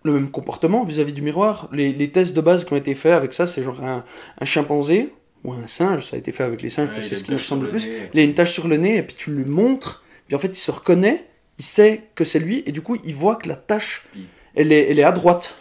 le 0.03 0.13
même 0.13 0.31
comportement 0.31 0.83
vis-à-vis 0.85 1.13
du 1.13 1.21
miroir. 1.21 1.67
Les, 1.71 1.91
les 1.91 2.09
tests 2.11 2.35
de 2.35 2.41
base 2.41 2.63
qui 2.65 2.73
ont 2.73 2.77
été 2.77 2.93
faits 2.93 3.13
avec 3.13 3.33
ça, 3.33 3.45
c'est 3.45 3.61
genre 3.63 3.83
un, 3.83 4.05
un 4.39 4.45
chimpanzé 4.45 5.13
ou 5.43 5.51
un 5.53 5.67
singe, 5.67 6.05
ça 6.09 6.15
a 6.15 6.19
été 6.19 6.31
fait 6.31 6.43
avec 6.43 6.61
les 6.61 6.69
singes, 6.69 6.89
Ouais, 6.89 6.95
parce 6.95 7.09
que 7.09 7.15
c'est 7.15 7.19
ce 7.19 7.23
qui 7.25 7.33
ressemble 7.33 7.65
le 7.65 7.71
plus. 7.71 7.87
nez. 7.87 8.09
Il 8.13 8.19
a 8.19 8.23
une 8.23 8.33
tache 8.33 8.53
sur 8.53 8.67
le 8.67 8.77
nez, 8.77 8.97
et 8.97 9.03
puis 9.03 9.15
tu 9.17 9.31
lui 9.31 9.45
montres, 9.45 10.03
puis 10.27 10.35
en 10.35 10.39
fait 10.39 10.47
il 10.47 10.55
se 10.55 10.71
reconnaît, 10.71 11.25
il 11.59 11.65
sait 11.65 12.03
que 12.15 12.23
c'est 12.25 12.39
lui, 12.39 12.63
et 12.65 12.71
du 12.71 12.81
coup 12.81 12.97
il 13.03 13.13
voit 13.15 13.35
que 13.35 13.47
la 13.49 13.55
tache, 13.55 14.07
elle 14.55 14.71
est, 14.71 14.89
elle 14.89 14.97
est 14.99 15.03
à 15.03 15.11
droite, 15.11 15.55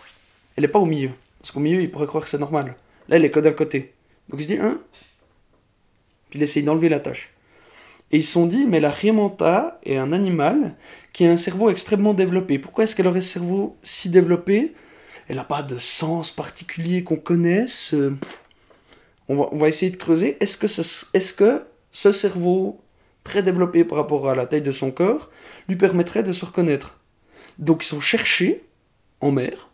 elle 0.56 0.64
est 0.64 0.68
pas 0.68 0.78
au 0.78 0.86
milieu. 0.86 1.10
Parce 1.40 1.50
qu'au 1.50 1.60
milieu 1.60 1.80
il 1.82 1.90
pourrait 1.90 2.06
croire 2.06 2.24
que 2.24 2.30
c'est 2.30 2.38
normal. 2.38 2.74
Là 3.08 3.16
elle 3.16 3.24
est 3.24 3.30
que 3.30 3.40
d'un 3.40 3.52
côté. 3.52 3.92
Donc 4.28 4.40
il 4.40 4.44
se 4.44 4.48
dit, 4.48 4.58
hein? 4.58 4.78
Puis 6.30 6.38
il 6.38 6.42
essaye 6.42 6.62
d'enlever 6.62 6.88
la 6.88 7.00
tache. 7.00 7.32
Et 8.12 8.18
ils 8.18 8.24
se 8.24 8.32
sont 8.32 8.46
dit, 8.46 8.66
mais 8.66 8.80
la 8.80 8.90
Riemanta 8.90 9.80
est 9.84 9.96
un 9.96 10.12
animal 10.12 10.76
qui 11.12 11.26
a 11.26 11.30
un 11.30 11.36
cerveau 11.36 11.70
extrêmement 11.70 12.14
développé. 12.14 12.58
Pourquoi 12.58 12.84
est-ce 12.84 12.94
qu'elle 12.94 13.08
aurait 13.08 13.20
ce 13.20 13.32
cerveau 13.34 13.76
si 13.82 14.10
développé? 14.10 14.74
Elle 15.28 15.36
n'a 15.36 15.44
pas 15.44 15.62
de 15.62 15.78
sens 15.78 16.30
particulier 16.30 17.02
qu'on 17.02 17.16
connaisse. 17.16 17.94
euh, 17.94 18.16
On 19.28 19.34
va, 19.34 19.68
essayer 19.68 19.90
de 19.90 19.96
creuser. 19.96 20.36
Est-ce 20.40 20.56
que, 20.56 20.68
ce, 20.68 21.32
que 21.34 21.62
ce 21.90 22.12
cerveau 22.12 22.80
très 23.24 23.42
développé 23.42 23.84
par 23.84 23.98
rapport 23.98 24.28
à 24.28 24.36
la 24.36 24.46
taille 24.46 24.62
de 24.62 24.72
son 24.72 24.92
corps 24.92 25.30
lui 25.68 25.76
permettrait 25.76 26.22
de 26.22 26.32
se 26.32 26.44
reconnaître? 26.44 27.00
Donc 27.58 27.84
ils 27.84 27.88
sont 27.88 28.00
cherchés 28.00 28.64
en 29.20 29.32
mer. 29.32 29.68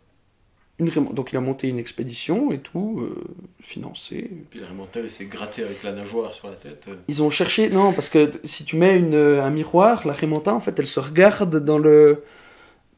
Une 0.79 0.89
donc 0.89 1.31
il 1.31 1.37
a 1.37 1.41
monté 1.41 1.67
une 1.67 1.77
expédition 1.77 2.51
et 2.51 2.57
tout, 2.57 2.99
euh, 2.99 3.23
financé, 3.61 4.31
Puis 4.49 4.59
elle 4.95 5.09
s'est 5.09 5.25
grattée 5.25 5.63
avec 5.63 5.83
la 5.83 5.91
nageoire 5.91 6.33
sur 6.33 6.49
la 6.49 6.55
tête. 6.55 6.85
euh. 6.87 6.95
ils 7.07 7.21
ont 7.21 7.29
cherché, 7.29 7.69
non, 7.69 7.93
parce 7.93 8.09
que 8.09 8.31
si 8.43 8.65
tu 8.65 8.75
mets 8.75 8.97
une, 8.97 9.13
un 9.13 9.49
miroir, 9.51 10.07
la 10.07 10.13
Remanta, 10.13 10.51
en 10.51 10.59
fait, 10.59 10.77
elle 10.79 10.87
se 10.87 10.99
regarde 10.99 11.63
dans 11.63 11.77
le. 11.77 12.23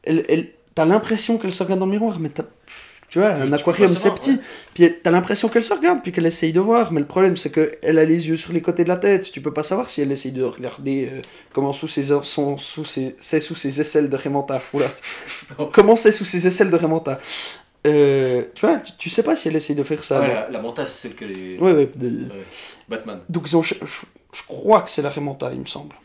Elle, 0.03 0.23
elle, 0.29 0.51
t'as 0.73 0.85
l'impression 0.85 1.37
qu'elle 1.37 1.51
se 1.51 1.63
regarde 1.63 1.81
dans 1.81 1.85
le 1.85 1.91
miroir, 1.91 2.17
mais 2.19 2.29
t'as. 2.29 2.45
Tu 3.09 3.19
vois, 3.19 3.29
un 3.29 3.53
aquarium 3.53 3.87
c'est 3.87 4.13
petit, 4.13 4.31
ouais. 4.31 4.39
puis 4.73 4.93
t'as 5.01 5.11
l'impression 5.11 5.47
qu'elle 5.47 5.63
se 5.63 5.73
regarde, 5.73 6.01
puis 6.01 6.11
qu'elle 6.11 6.25
essaye 6.25 6.51
de 6.51 6.59
voir, 6.59 6.91
mais 6.91 6.99
le 6.99 7.05
problème 7.05 7.37
c'est 7.37 7.49
qu'elle 7.51 7.97
a 7.97 8.03
les 8.03 8.27
yeux 8.27 8.35
sur 8.35 8.51
les 8.51 8.61
côtés 8.61 8.83
de 8.83 8.89
la 8.89 8.97
tête, 8.97 9.31
tu 9.31 9.39
peux 9.39 9.53
pas 9.53 9.63
savoir 9.63 9.89
si 9.89 10.01
elle 10.01 10.11
essaye 10.11 10.33
de 10.33 10.43
regarder 10.43 11.09
euh, 11.13 11.21
comment 11.53 11.71
sous 11.71 11.87
ses, 11.87 12.11
heures 12.11 12.25
sont 12.25 12.57
sous 12.57 12.83
ses, 12.83 13.15
c'est 13.17 13.39
sous 13.39 13.55
ses 13.55 13.79
aisselles 13.79 14.09
de 14.09 14.17
Remanta. 14.17 14.61
Oula. 14.73 14.91
comment 15.71 15.95
c'est 15.95 16.11
sous 16.11 16.25
ses 16.25 16.45
aisselles 16.45 16.69
de 16.69 16.75
Remanta. 16.75 17.19
Euh, 17.85 18.43
tu 18.55 18.65
vois, 18.65 18.79
tu, 18.79 18.93
tu 18.97 19.09
sais 19.09 19.21
pas 19.23 19.35
si 19.35 19.47
elle 19.47 19.55
essaye 19.55 19.75
de 19.75 19.83
faire 19.83 20.03
ça. 20.03 20.19
Ouais, 20.19 20.27
la, 20.27 20.49
la 20.49 20.59
manta, 20.61 20.87
c'est 20.87 21.07
celle 21.09 21.15
que 21.15 21.25
les. 21.25 21.59
Ouais, 21.59 21.71
ouais, 21.73 21.89
de- 21.95 22.25
Ouais. 22.25 22.45
Batman. 22.89 23.19
donc 23.29 23.43
ils 23.47 23.55
ont, 23.55 23.61
je, 23.61 23.75
je 23.83 24.41
crois 24.47 24.81
que 24.81 24.89
c'est 24.89 25.01
la 25.03 25.09
Remanta, 25.09 25.51
il 25.53 25.59
me 25.59 25.65
semble. 25.65 25.95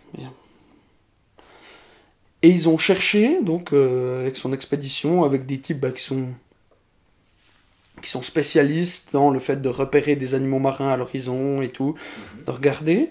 Et 2.43 2.48
ils 2.48 2.69
ont 2.70 2.78
cherché, 2.78 3.43
donc, 3.43 3.73
euh, 3.73 4.23
avec 4.23 4.36
son 4.36 4.52
expédition, 4.55 5.24
avec 5.24 5.44
des 5.47 5.59
types 5.61 5.78
bah, 5.81 5.90
qui 5.90 6.02
sont 6.02 6.28
qui 8.02 8.09
sont 8.09 8.23
spécialistes 8.23 9.11
dans 9.12 9.31
le 9.31 9.39
fait 9.39 9.61
de 9.61 9.69
repérer 9.69 10.16
des 10.16 10.35
animaux 10.35 10.59
marins 10.59 10.89
à 10.90 10.97
l'horizon 10.97 11.61
et 11.61 11.69
tout, 11.69 11.94
de 12.47 12.51
regarder. 12.51 13.11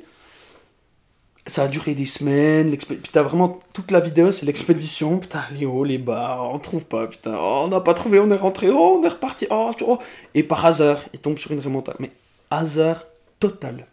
Ça 1.50 1.64
a 1.64 1.68
duré 1.68 1.96
des 1.96 2.06
semaines, 2.06 2.78
puis 2.78 3.00
t'as 3.12 3.24
vraiment 3.24 3.60
toute 3.74 3.90
la 3.90 4.00
vidéo, 4.00 4.32
c'est 4.32 4.46
l'expédition, 4.46 5.18
putain, 5.18 5.44
les 5.60 5.66
hauts, 5.66 5.84
les 5.84 5.98
bas, 5.98 6.40
on 6.44 6.60
trouve 6.60 6.86
pas, 6.86 7.08
putain, 7.08 7.36
oh, 7.36 7.62
on 7.66 7.68
n'a 7.70 7.82
pas 7.82 7.96
trouvé, 7.96 8.20
on 8.20 8.30
est 8.30 8.36
rentré, 8.38 8.70
oh, 8.70 9.00
on 9.02 9.04
est 9.04 9.10
reparti, 9.10 9.48
oh, 9.50 9.72
tu- 9.76 9.84
oh. 9.88 9.98
Et 10.36 10.44
par 10.44 10.64
hasard, 10.66 11.02
il 11.12 11.20
tombe 11.20 11.40
sur 11.40 11.52
une 11.52 11.60
remontada. 11.60 11.98
Mais 12.00 12.12
hasard 12.52 13.04
total. 13.40 13.88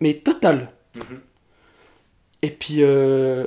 Mais 0.00 0.14
total. 0.14 0.70
Mhm. 0.94 1.20
Et 2.42 2.50
puis, 2.50 2.76
euh, 2.84 3.46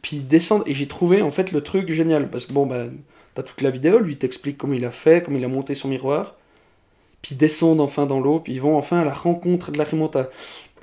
puis 0.00 0.16
ils 0.16 0.26
descendent, 0.26 0.64
et 0.66 0.74
j'ai 0.74 0.88
trouvé 0.88 1.20
en 1.20 1.30
fait 1.30 1.52
le 1.52 1.60
truc 1.60 1.92
génial, 1.92 2.30
parce 2.30 2.46
que 2.46 2.54
bon, 2.54 2.64
bah, 2.66 2.84
t'as 3.34 3.42
toute 3.42 3.60
la 3.60 3.70
vidéo, 3.70 3.98
lui 3.98 4.14
il 4.14 4.18
t'explique 4.18 4.56
comment 4.56 4.74
il 4.74 4.84
a 4.86 4.90
fait, 4.90 5.22
comment 5.22 5.36
il 5.36 5.44
a 5.44 5.48
monté 5.48 5.74
son 5.74 5.88
miroir, 5.88 6.34
puis 7.20 7.34
ils 7.34 7.38
descendent 7.38 7.80
enfin 7.80 8.06
dans 8.06 8.18
l'eau, 8.20 8.40
puis 8.40 8.54
ils 8.54 8.60
vont 8.60 8.76
enfin 8.76 9.00
à 9.00 9.04
la 9.04 9.12
rencontre 9.12 9.70
de 9.70 9.78
la 9.78 9.84
remontada. 9.84 10.30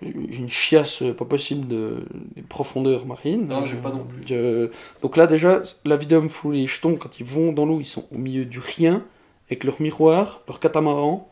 J'ai 0.01 0.37
une 0.39 0.49
chiasse 0.49 1.01
euh, 1.01 1.13
pas 1.13 1.25
possible 1.25 1.67
de, 1.67 2.05
des 2.35 2.41
profondeurs 2.41 3.05
marines. 3.05 3.47
Non, 3.47 3.65
j'ai 3.65 3.77
pas 3.77 3.91
non 3.91 4.05
plus. 4.05 4.21
Je- 4.27 4.69
Donc 5.01 5.17
là 5.17 5.27
déjà, 5.27 5.61
la 5.85 5.97
vidéo 5.97 6.27
fout 6.29 6.53
les 6.53 6.67
jetons 6.67 6.95
quand 6.95 7.19
ils 7.19 7.25
vont 7.25 7.51
dans 7.51 7.65
l'eau, 7.65 7.79
ils 7.81 7.85
sont 7.85 8.05
au 8.11 8.17
milieu 8.17 8.45
du 8.45 8.59
rien, 8.59 9.03
avec 9.47 9.63
leur 9.65 9.81
miroir, 9.81 10.41
leur 10.47 10.59
catamaran, 10.59 11.29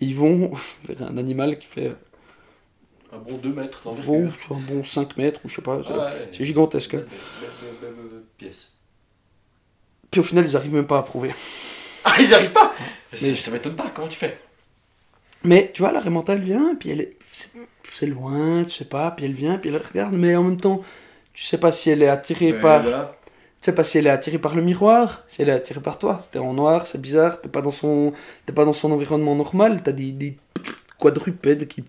ils 0.00 0.14
vont 0.16 0.50
vers 0.88 1.02
un 1.08 1.16
animal 1.18 1.58
qui 1.58 1.66
fait 1.66 1.92
Un 3.12 3.18
bon 3.18 3.36
2 3.38 3.52
mètres 3.52 3.82
bon, 4.06 4.28
un 4.50 4.54
bon 4.54 4.82
5 4.84 5.16
mètres, 5.16 5.40
ou 5.44 5.48
je 5.48 5.54
sais 5.56 5.62
pas, 5.62 5.80
c'est- 5.84 5.90
Ah 5.92 6.06
ouais. 6.06 6.28
c'est 6.32 6.44
gigantesque. 6.44 6.94
hein. 6.94 7.04
Belle, 7.40 7.48
belle, 7.80 7.90
belle 8.10 8.22
pièce. 8.38 8.72
Puis 10.10 10.20
au 10.20 10.24
final, 10.24 10.44
ils 10.46 10.56
arrivent 10.56 10.74
même 10.74 10.86
pas 10.86 10.98
à 10.98 11.02
prouver. 11.02 11.30
Ah, 12.02 12.14
ils 12.18 12.32
arrivent 12.32 12.50
pas 12.52 12.72
Mais- 13.12 13.36
ça 13.36 13.50
m'étonne 13.50 13.76
pas, 13.76 13.90
comment 13.94 14.08
tu 14.08 14.16
fais? 14.16 14.38
Mais 15.44 15.70
tu 15.74 15.82
vois, 15.82 15.92
la 15.92 16.00
Raymanta, 16.00 16.32
elle 16.32 16.40
vient, 16.40 16.74
puis 16.74 16.88
elle 16.90 17.02
est. 17.02 17.16
C'est 17.32 18.06
loin, 18.06 18.64
tu 18.64 18.70
sais 18.70 18.84
pas, 18.84 19.10
puis 19.12 19.24
elle 19.26 19.32
vient, 19.32 19.58
puis 19.58 19.70
elle 19.70 19.76
regarde, 19.82 20.14
mais 20.14 20.34
en 20.36 20.42
même 20.44 20.60
temps, 20.60 20.82
tu 21.32 21.44
sais 21.44 21.58
pas 21.58 21.72
si 21.72 21.90
elle 21.90 22.02
est 22.02 22.08
attirée 22.08 22.52
Ouais, 22.52 22.60
par. 22.60 22.82
là, 22.84 23.16
Tu 23.60 23.66
sais 23.66 23.74
pas 23.74 23.84
si 23.84 23.98
elle 23.98 24.06
est 24.06 24.10
attirée 24.10 24.38
par 24.38 24.54
le 24.54 24.62
miroir, 24.62 25.22
si 25.28 25.42
elle 25.42 25.48
est 25.48 25.52
attirée 25.52 25.80
par 25.80 25.98
toi. 25.98 26.26
T'es 26.32 26.38
en 26.38 26.52
noir, 26.54 26.86
c'est 26.86 27.00
bizarre, 27.00 27.40
t'es 27.40 27.48
pas 27.48 27.62
dans 27.62 27.72
son. 27.72 28.12
T'es 28.46 28.52
pas 28.52 28.64
dans 28.64 28.72
son 28.72 28.90
environnement 28.90 29.34
normal, 29.36 29.82
t'as 29.82 29.92
des, 29.92 30.12
des 30.12 30.36
quadrupèdes 30.98 31.66
qui. 31.68 31.84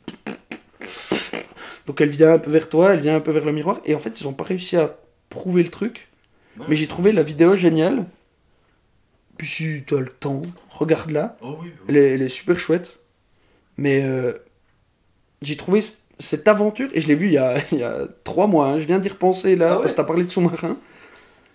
Donc 1.88 2.00
elle 2.02 2.10
vient 2.10 2.34
un 2.34 2.40
peu 2.40 2.52
vers 2.52 2.70
toi, 2.70 2.94
elle 2.94 3.00
vient 3.00 3.16
un 3.16 3.20
peu 3.22 3.32
vers 3.32 3.46
le 3.46 3.52
miroir, 3.52 3.80
et 3.86 3.96
en 3.96 4.00
fait, 4.00 4.20
ils 4.22 4.28
ont 4.28 4.34
pas 4.34 4.44
réussi 4.44 4.78
à 4.78 4.96
prouver 5.30 5.64
le 5.64 5.70
truc. 5.70 6.08
Mais 6.68 6.76
j'ai 6.76 6.88
trouvé 6.88 7.12
la 7.14 7.24
vidéo 7.24 7.56
géniale. 7.56 8.06
Puis 9.38 9.48
si 9.48 9.84
t'as 9.88 10.00
le 10.00 10.08
temps, 10.10 10.44
regarde-la. 10.70 11.38
Oh 11.42 11.58
oui, 11.62 11.70
oui. 11.70 11.86
Elle 11.88 11.98
est, 11.98 12.14
elle 12.14 12.22
est 12.22 12.30
super 12.30 12.60
chouette. 12.60 13.00
Mais 13.78 14.04
euh, 14.04 14.34
j'ai 15.42 15.58
trouvé 15.58 15.82
cette 16.20 16.48
aventure, 16.48 16.90
et 16.94 17.02
je 17.02 17.08
l'ai 17.08 17.16
vu 17.16 17.28
il 17.28 17.34
y 17.34 17.38
a, 17.38 17.58
il 17.72 17.80
y 17.80 17.84
a 17.84 18.08
trois 18.24 18.48
mois, 18.48 18.68
hein, 18.68 18.80
je 18.80 18.86
viens 18.86 19.00
d'y 19.00 19.10
repenser 19.10 19.56
là, 19.56 19.72
Ah 19.72 19.76
ouais 19.76 19.82
parce 19.82 19.94
que 19.94 19.98
t'as 19.98 20.04
parlé 20.04 20.24
de 20.24 20.32
sous-marin. 20.32 20.78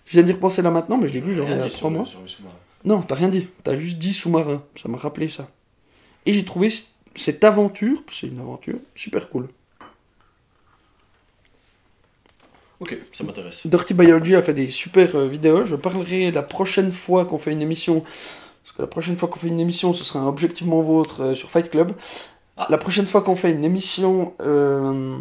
Je 0.05 0.13
viens 0.13 0.23
d'y 0.23 0.31
repenser 0.31 0.61
là 0.61 0.71
maintenant, 0.71 0.97
mais 0.97 1.07
je 1.07 1.13
l'ai 1.13 1.21
vu 1.21 1.33
genre 1.33 1.47
il 1.49 1.57
y 1.57 1.61
a 1.61 1.69
trois 1.69 1.89
mois. 1.89 2.05
sur 2.05 2.21
le 2.21 2.27
sous-marin. 2.27 2.55
Non, 2.85 3.01
t'as 3.01 3.15
rien 3.15 3.27
dit. 3.27 3.47
T'as 3.63 3.75
juste 3.75 3.97
dit 3.97 4.13
sous-marin. 4.13 4.63
Ça 4.81 4.87
m'a 4.87 4.97
rappelé 4.97 5.27
ça. 5.27 5.49
Et 6.25 6.33
j'ai 6.33 6.45
trouvé 6.45 6.71
cette 7.15 7.43
aventure, 7.43 8.03
c'est 8.11 8.27
une 8.27 8.39
aventure, 8.39 8.77
super 8.95 9.29
cool. 9.29 9.47
Ok, 12.79 12.95
ça 13.11 13.23
m'intéresse. 13.23 13.65
Dirty 13.65 13.93
Biology 13.93 14.35
a 14.35 14.43
fait 14.43 14.53
des 14.53 14.69
super 14.69 15.15
euh, 15.15 15.27
vidéos. 15.27 15.65
Je 15.65 15.75
parlerai 15.75 16.29
la 16.29 16.43
prochaine 16.43 16.91
fois 16.91 17.25
qu'on 17.25 17.39
fait 17.39 17.51
une 17.51 17.61
émission. 17.61 18.01
Parce 18.01 18.75
que 18.75 18.81
la 18.83 18.87
prochaine 18.87 19.17
fois 19.17 19.27
qu'on 19.29 19.39
fait 19.39 19.47
une 19.47 19.59
émission, 19.59 19.93
ce 19.93 20.03
sera 20.03 20.19
un 20.19 20.27
objectivement 20.27 20.81
vôtre 20.81 21.23
euh, 21.23 21.33
sur 21.33 21.49
Fight 21.49 21.71
Club. 21.71 21.93
Ah. 22.57 22.67
La 22.69 22.77
prochaine 22.77 23.05
fois 23.05 23.21
qu'on 23.21 23.35
fait 23.35 23.51
une 23.51 23.63
émission 23.63 24.33
euh, 24.41 25.17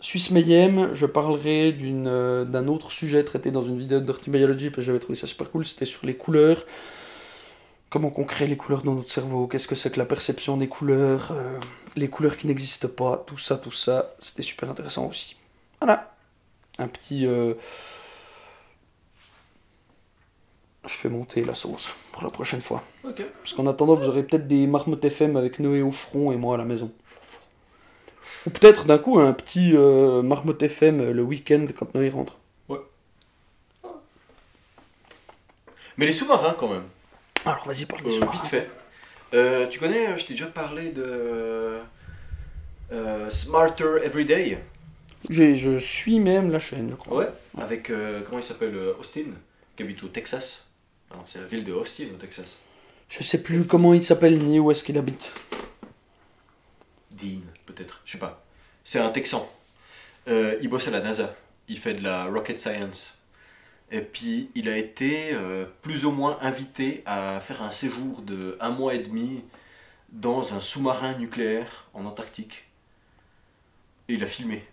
Suisse 0.00 0.30
Mayhem, 0.30 0.92
je 0.92 1.06
parlerai 1.06 1.74
euh, 1.82 2.44
d'un 2.44 2.68
autre 2.68 2.92
sujet 2.92 3.24
traité 3.24 3.50
dans 3.50 3.62
une 3.62 3.78
vidéo 3.78 4.00
de 4.00 4.04
Dirty 4.04 4.28
Biology 4.28 4.68
parce 4.68 4.76
que 4.76 4.82
j'avais 4.82 5.00
trouvé 5.00 5.16
ça 5.16 5.26
super 5.26 5.50
cool. 5.50 5.64
C'était 5.64 5.86
sur 5.86 6.04
les 6.04 6.14
couleurs. 6.14 6.64
Comment 7.88 8.10
qu'on 8.10 8.24
crée 8.24 8.46
les 8.46 8.56
couleurs 8.56 8.82
dans 8.82 8.94
notre 8.94 9.10
cerveau, 9.10 9.46
qu'est-ce 9.46 9.68
que 9.68 9.76
c'est 9.76 9.90
que 9.90 9.98
la 9.98 10.04
perception 10.04 10.56
des 10.56 10.68
couleurs, 10.68 11.30
euh, 11.30 11.58
les 11.96 12.08
couleurs 12.08 12.36
qui 12.36 12.48
n'existent 12.48 12.88
pas, 12.88 13.24
tout 13.24 13.38
ça, 13.38 13.56
tout 13.56 13.72
ça. 13.72 14.14
C'était 14.18 14.42
super 14.42 14.68
intéressant 14.68 15.06
aussi. 15.06 15.36
Voilà 15.80 16.10
un 16.78 16.88
petit. 16.88 17.26
Je 20.86 20.92
fais 20.92 21.08
monter 21.08 21.42
la 21.44 21.54
sauce 21.54 21.92
pour 22.12 22.22
la 22.24 22.30
prochaine 22.30 22.60
fois. 22.60 22.82
Parce 23.02 23.54
qu'en 23.54 23.66
attendant, 23.66 23.94
vous 23.94 24.06
aurez 24.08 24.22
peut-être 24.22 24.46
des 24.46 24.66
marmottes 24.66 25.04
FM 25.04 25.36
avec 25.36 25.58
Noé 25.58 25.80
au 25.82 25.90
front 25.92 26.30
et 26.32 26.36
moi 26.36 26.54
à 26.56 26.58
la 26.58 26.64
maison. 26.64 26.92
Ou 28.46 28.50
peut-être 28.50 28.84
d'un 28.84 28.98
coup 28.98 29.18
un 29.18 29.32
petit 29.32 29.72
euh, 29.74 30.20
marmotte 30.22 30.62
FM 30.62 31.10
le 31.10 31.22
week-end 31.22 31.66
quand 31.76 31.94
Noé 31.94 32.10
rentre. 32.10 32.36
Mais 35.96 36.06
les 36.06 36.12
sous-marins, 36.12 36.54
quand 36.58 36.68
même. 36.68 36.82
Alors 37.46 37.64
vas-y, 37.66 37.84
parle 37.86 38.02
des 38.02 38.10
Euh, 38.10 38.14
sous-marins. 38.14 38.32
vite 38.32 38.44
fait. 38.46 38.68
Euh, 39.32 39.68
tu 39.68 39.78
connais, 39.78 40.08
euh, 40.08 40.16
je 40.16 40.26
t'ai 40.26 40.34
déjà 40.34 40.46
parlé 40.46 40.90
de 40.90 41.78
Smarter 43.30 43.98
Everyday. 44.04 44.58
Je 45.30 45.78
suis 45.78 46.18
même 46.20 46.50
la 46.50 46.58
chaîne, 46.58 46.90
je 46.90 46.94
crois. 46.96 47.18
Ouais. 47.18 47.28
Avec, 47.58 47.90
euh, 47.90 48.20
comment 48.26 48.38
il 48.38 48.44
s'appelle 48.44 48.76
Austin, 48.98 49.26
qui 49.76 49.82
habite 49.82 50.02
au 50.02 50.08
Texas. 50.08 50.70
C'est 51.26 51.40
la 51.40 51.46
ville 51.46 51.64
de 51.64 51.72
Austin 51.72 52.06
au 52.14 52.16
Texas. 52.16 52.62
Je 53.08 53.22
sais 53.22 53.42
plus 53.42 53.66
comment 53.66 53.94
il 53.94 54.02
s'appelle 54.02 54.38
ni 54.38 54.58
où 54.58 54.70
est-ce 54.70 54.82
qu'il 54.84 54.98
habite. 54.98 55.32
Dean, 57.10 57.40
peut-être. 57.66 58.00
Je 58.04 58.12
sais 58.12 58.18
pas. 58.18 58.44
C'est 58.84 58.98
un 58.98 59.10
Texan. 59.10 59.48
Euh, 60.28 60.56
il 60.60 60.68
bosse 60.68 60.88
à 60.88 60.90
la 60.90 61.00
NASA. 61.00 61.34
Il 61.68 61.78
fait 61.78 61.94
de 61.94 62.02
la 62.02 62.26
rocket 62.26 62.60
science. 62.60 63.14
Et 63.90 64.00
puis, 64.00 64.50
il 64.54 64.68
a 64.68 64.76
été 64.76 65.30
euh, 65.34 65.66
plus 65.82 66.04
ou 66.06 66.10
moins 66.10 66.38
invité 66.40 67.02
à 67.06 67.40
faire 67.40 67.62
un 67.62 67.70
séjour 67.70 68.22
de 68.22 68.56
un 68.60 68.70
mois 68.70 68.94
et 68.94 68.98
demi 68.98 69.42
dans 70.10 70.54
un 70.54 70.60
sous-marin 70.60 71.14
nucléaire 71.18 71.86
en 71.94 72.04
Antarctique. 72.04 72.64
Et 74.08 74.14
il 74.14 74.22
a 74.24 74.26
filmé. 74.26 74.64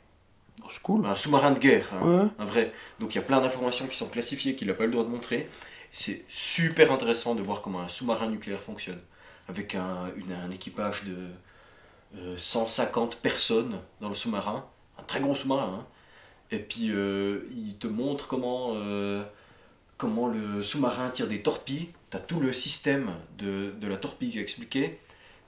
Oh, 0.63 0.67
C'est 0.69 0.81
cool. 0.81 1.05
Un 1.05 1.15
sous-marin 1.15 1.51
de 1.51 1.59
guerre, 1.59 1.89
hein, 1.93 2.01
Ouais. 2.23 2.29
un 2.39 2.45
vrai. 2.45 2.73
Donc 2.99 3.13
il 3.13 3.17
y 3.17 3.19
a 3.19 3.23
plein 3.23 3.41
d'informations 3.41 3.87
qui 3.87 3.97
sont 3.97 4.07
classifiées 4.09 4.55
qu'il 4.55 4.67
n'a 4.67 4.73
pas 4.73 4.85
le 4.85 4.91
droit 4.91 5.03
de 5.03 5.09
montrer. 5.09 5.47
C'est 5.91 6.23
super 6.29 6.91
intéressant 6.91 7.35
de 7.35 7.41
voir 7.41 7.61
comment 7.61 7.81
un 7.81 7.89
sous-marin 7.89 8.27
nucléaire 8.29 8.63
fonctionne. 8.63 9.01
Avec 9.47 9.75
un, 9.75 10.11
une- 10.15 10.31
un 10.33 10.51
équipage 10.51 11.03
de 11.03 11.17
euh, 12.17 12.37
150 12.37 13.17
personnes 13.17 13.79
dans 14.01 14.09
le 14.09 14.15
sous-marin. 14.15 14.67
Un 14.99 15.03
très 15.03 15.19
gros 15.21 15.35
sous-marin. 15.35 15.81
hein. 15.81 15.87
Et 16.51 16.59
puis 16.59 16.91
euh, 16.91 17.41
il 17.55 17.77
te 17.77 17.87
montre 17.87 18.27
comment, 18.27 18.73
euh, 18.75 19.23
comment 19.97 20.27
le 20.27 20.63
sous-marin 20.63 21.09
tire 21.11 21.27
des 21.27 21.41
torpilles. 21.43 21.89
Tu 22.11 22.17
as 22.17 22.19
tout 22.21 22.39
le 22.39 22.53
système 22.53 23.11
de, 23.37 23.73
de 23.79 23.87
la 23.87 23.97
torpille 23.97 24.31
qui 24.31 24.39
est 24.39 24.43
expliqué. 24.43 24.99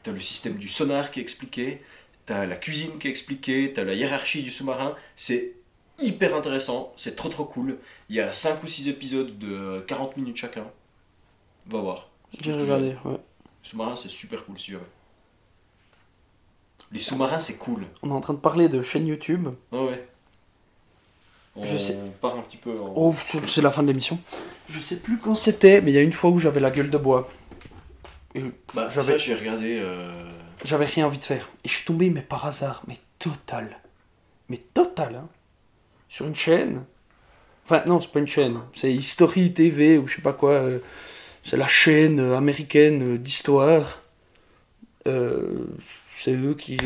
Tu 0.03 0.09
as 0.09 0.13
le 0.13 0.19
système 0.21 0.55
du 0.57 0.67
sonar 0.69 1.11
qui 1.11 1.19
est 1.19 1.23
expliqué. 1.23 1.81
T'as 2.25 2.45
la 2.45 2.55
cuisine 2.57 2.99
qui 2.99 3.07
est 3.07 3.11
expliquée, 3.11 3.73
t'as 3.73 3.83
la 3.83 3.93
hiérarchie 3.95 4.43
du 4.43 4.51
sous-marin, 4.51 4.95
c'est 5.17 5.55
hyper 5.99 6.35
intéressant, 6.35 6.93
c'est 6.97 7.15
trop 7.15 7.29
trop 7.29 7.45
cool. 7.45 7.77
Il 8.09 8.15
y 8.15 8.19
a 8.21 8.31
5 8.33 8.63
ou 8.63 8.67
6 8.67 8.87
épisodes 8.89 9.37
de 9.39 9.83
40 9.87 10.17
minutes 10.17 10.37
chacun. 10.37 10.65
Va 11.67 11.79
voir. 11.79 12.09
Regardé, 12.45 12.95
j'ai. 13.03 13.09
ouais. 13.09 13.17
Sous-marin, 13.61 13.95
c'est 13.95 14.09
super 14.09 14.43
cool, 14.45 14.59
si 14.59 14.71
jamais. 14.71 14.83
Les 16.91 16.99
sous-marins, 16.99 17.39
c'est 17.39 17.57
cool. 17.57 17.85
On 18.03 18.09
est 18.09 18.13
en 18.13 18.21
train 18.21 18.33
de 18.33 18.39
parler 18.39 18.69
de 18.69 18.81
chaîne 18.81 19.07
YouTube. 19.07 19.47
Ouais, 19.71 19.85
ouais. 19.85 20.07
On 21.55 21.63
Je 21.65 21.77
sais- 21.77 21.97
part 22.21 22.35
un 22.35 22.41
petit 22.41 22.57
peu 22.57 22.71
en... 22.79 22.93
Oh, 22.95 23.13
c'est- 23.47 23.61
la 23.61 23.71
fin 23.71 23.83
de 23.83 23.87
l'émission. 23.87 24.19
Je 24.69 24.79
sais 24.79 24.99
plus 24.99 25.17
quand 25.19 25.35
c'était, 25.35 25.81
mais 25.81 25.91
il 25.91 25.93
y 25.95 25.97
a 25.97 26.01
une 26.01 26.11
fois 26.13 26.29
où 26.31 26.39
j'avais 26.39 26.59
la 26.59 26.71
gueule 26.71 26.89
de 26.89 26.97
bois. 26.97 27.29
Et 28.35 28.43
Bah, 28.73 28.89
j'avais- 28.91 29.13
ça, 29.13 29.17
j'ai 29.17 29.35
regardé... 29.35 29.77
euh, 29.79 30.29
J'avais 30.65 30.85
rien 30.85 31.05
envie 31.05 31.19
de 31.19 31.23
faire. 31.25 31.49
Et 31.63 31.69
je 31.69 31.73
suis 31.75 31.85
tombé, 31.85 32.09
mais 32.09 32.21
par 32.21 32.45
hasard, 32.45 32.83
mais 32.87 32.97
total. 33.19 33.79
Mais 34.49 34.57
total, 34.57 35.15
hein. 35.15 35.29
Sur 36.13 36.27
une 36.27 36.35
chaîne. 36.35 36.83
Enfin, 37.65 37.81
non, 37.87 37.99
c'est 37.99 38.11
pas 38.11 38.19
une 38.19 38.27
chaîne. 38.27 38.59
C'est 38.75 38.93
History 38.93 39.51
TV 39.51 39.97
ou 39.97 40.07
je 40.07 40.17
sais 40.17 40.21
pas 40.21 40.33
quoi. 40.33 40.51
euh, 40.51 40.77
c'est 41.43 41.57
la 41.57 41.65
chaîne 41.65 42.19
euh, 42.19 42.37
américaine 42.37 43.15
euh, 43.15 43.17
d'histoire. 43.17 44.03
Euh, 45.07 45.65
c'est 46.15 46.33
eux 46.33 46.53
qui, 46.53 46.77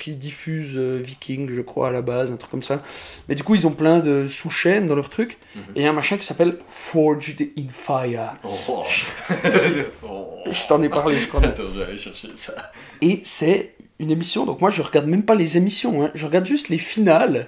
qui 0.00 0.16
diffusent 0.16 0.76
euh, 0.76 1.00
Viking, 1.00 1.48
je 1.48 1.62
crois, 1.62 1.90
à 1.90 1.92
la 1.92 2.02
base, 2.02 2.32
un 2.32 2.36
truc 2.36 2.50
comme 2.50 2.64
ça. 2.64 2.82
Mais 3.28 3.36
du 3.36 3.44
coup, 3.44 3.54
ils 3.54 3.68
ont 3.68 3.72
plein 3.72 4.00
de 4.00 4.26
sous-chaînes 4.26 4.88
dans 4.88 4.96
leur 4.96 5.10
truc. 5.10 5.38
Mhm. 5.54 5.62
Et 5.76 5.80
il 5.80 5.82
y 5.82 5.86
a 5.86 5.90
un 5.90 5.92
machin 5.92 6.16
qui 6.16 6.26
s'appelle 6.26 6.58
Forged 6.68 7.40
in 7.56 7.68
Fire. 7.68 8.32
Oh. 8.42 8.84
oh. 10.02 10.26
Je 10.50 10.66
t'en 10.66 10.82
ai 10.82 10.88
parlé, 10.88 11.20
je 11.20 11.28
crois. 11.28 11.40
Attends, 11.44 11.62
je 11.72 11.78
vais 11.78 11.84
aller 11.86 11.98
chercher 11.98 12.30
ça. 12.34 12.72
Et 13.00 13.20
c'est 13.22 13.76
une 13.98 14.10
émission, 14.10 14.44
donc 14.44 14.60
moi 14.60 14.70
je 14.70 14.82
regarde 14.82 15.06
même 15.06 15.24
pas 15.24 15.34
les 15.34 15.56
émissions, 15.56 16.04
hein, 16.04 16.10
je 16.14 16.26
regarde 16.26 16.44
juste 16.44 16.68
les 16.68 16.78
finales. 16.78 17.44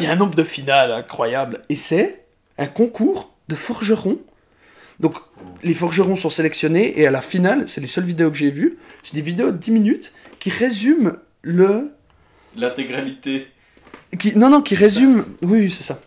Il 0.00 0.04
y 0.04 0.06
a 0.06 0.12
un 0.12 0.16
nombre 0.16 0.34
de 0.34 0.44
finales 0.44 0.92
incroyable. 0.92 1.62
Et 1.68 1.76
c'est 1.76 2.24
un 2.58 2.66
concours 2.66 3.32
de 3.48 3.54
forgerons. 3.54 4.18
Donc 5.00 5.16
les 5.62 5.74
forgerons 5.74 6.16
sont 6.16 6.30
sélectionnés 6.30 7.00
et 7.00 7.06
à 7.06 7.10
la 7.10 7.20
finale, 7.20 7.68
c'est 7.68 7.80
les 7.80 7.86
seules 7.86 8.04
vidéos 8.04 8.30
que 8.30 8.36
j'ai 8.36 8.50
vues, 8.50 8.78
c'est 9.02 9.14
des 9.14 9.22
vidéos 9.22 9.50
de 9.50 9.56
10 9.56 9.70
minutes 9.72 10.12
qui 10.38 10.50
résument 10.50 11.14
le... 11.42 11.92
L'intégralité, 12.56 13.48
Qui... 14.18 14.36
Non, 14.36 14.50
non, 14.50 14.62
qui 14.62 14.76
résument... 14.76 15.24
Oui, 15.42 15.70
c'est 15.70 15.82
ça. 15.82 16.00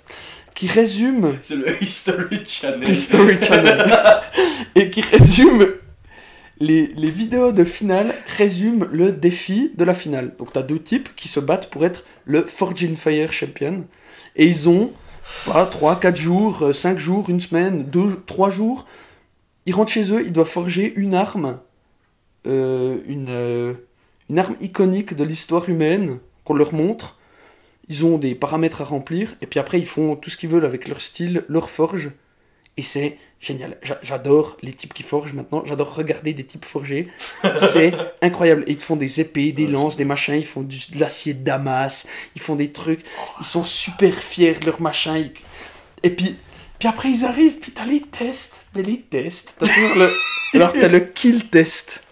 Qui 0.55 0.67
résument 0.67 1.33
c'est 1.41 1.57
le 1.57 1.83
History 1.83 2.45
Channel. 2.45 2.89
History 2.89 3.37
Channel. 3.41 3.93
et 4.75 4.89
qui 4.89 5.01
résume 5.01 5.67
les, 6.59 7.11
vidéos 7.11 7.51
de 7.51 7.63
finale 7.63 8.13
résument 8.37 8.85
le 8.91 9.11
défi 9.11 9.71
de 9.75 9.83
la 9.83 9.93
finale. 9.93 10.35
Donc 10.37 10.53
t'as 10.53 10.63
deux 10.63 10.79
types 10.79 11.09
qui 11.15 11.27
se 11.27 11.39
battent 11.39 11.69
pour 11.69 11.85
être 11.85 12.03
le 12.25 12.45
Forging 12.45 12.95
Fire 12.95 13.31
Champion. 13.31 13.85
Et 14.35 14.45
ils 14.45 14.69
ont 14.69 14.91
voilà, 15.45 15.65
3, 15.65 15.99
4 15.99 16.15
jours, 16.15 16.63
euh, 16.63 16.73
5 16.73 16.97
jours, 16.97 17.29
une 17.29 17.41
semaine, 17.41 17.83
2, 17.83 18.23
3 18.25 18.49
jours. 18.49 18.85
Ils 19.65 19.73
rentrent 19.73 19.91
chez 19.91 20.11
eux, 20.13 20.25
ils 20.25 20.31
doivent 20.31 20.47
forger 20.47 20.93
une 20.95 21.13
arme. 21.13 21.59
euh, 22.47 22.99
une, 23.07 23.27
euh, 23.29 23.73
une 24.29 24.39
arme 24.39 24.55
iconique 24.61 25.13
de 25.15 25.23
l'histoire 25.25 25.67
humaine 25.69 26.19
qu'on 26.45 26.53
leur 26.53 26.73
montre. 26.73 27.17
Ils 27.89 28.05
ont 28.05 28.17
des 28.17 28.35
paramètres 28.35 28.81
à 28.81 28.85
remplir. 28.85 29.35
Et 29.41 29.47
puis 29.47 29.59
après, 29.59 29.79
ils 29.79 29.85
font 29.85 30.15
tout 30.15 30.29
ce 30.29 30.37
qu'ils 30.37 30.49
veulent 30.49 30.65
avec 30.65 30.87
leur 30.87 31.01
style, 31.01 31.43
leur 31.49 31.69
forge. 31.69 32.11
Et 32.77 32.81
c'est 32.81 33.17
génial. 33.39 33.77
J'a- 33.83 33.99
J'adore 34.03 34.57
les 34.61 34.73
types 34.73 34.93
qui 34.93 35.03
forgent 35.03 35.33
maintenant. 35.33 35.63
J'adore 35.65 35.93
regarder 35.95 36.33
des 36.33 36.43
types 36.45 36.65
forger. 36.65 37.07
C'est 37.57 37.93
incroyable. 38.21 38.63
Ils 38.67 38.77
te 38.77 38.83
font 38.83 38.95
des 38.95 39.19
épées, 39.21 39.51
des 39.51 39.67
lances, 39.67 39.97
des 39.97 40.05
machins. 40.05 40.35
Ils 40.35 40.45
font 40.45 40.61
du, 40.61 40.77
de 40.91 40.99
l'acier 40.99 41.33
de 41.33 41.43
Damas. 41.43 42.07
Ils 42.35 42.41
font 42.41 42.55
des 42.55 42.71
trucs. 42.71 43.01
Ils 43.39 43.45
sont 43.45 43.63
super 43.63 44.13
fiers 44.13 44.55
de 44.55 44.65
leur 44.65 44.81
machin. 44.81 45.17
Ils- 45.17 45.31
Et 46.03 46.09
puis, 46.09 46.35
puis 46.79 46.87
après, 46.87 47.09
ils 47.09 47.25
arrivent. 47.25 47.57
Puis 47.59 47.71
t'as 47.71 47.85
les 47.85 48.01
tests. 48.01 48.65
Mais 48.75 48.83
les 48.83 49.01
tests. 49.01 49.55
Le... 49.61 50.09
Alors, 50.55 50.73
t'as 50.73 50.87
le 50.87 50.99
kill 51.01 51.49
test. 51.49 52.03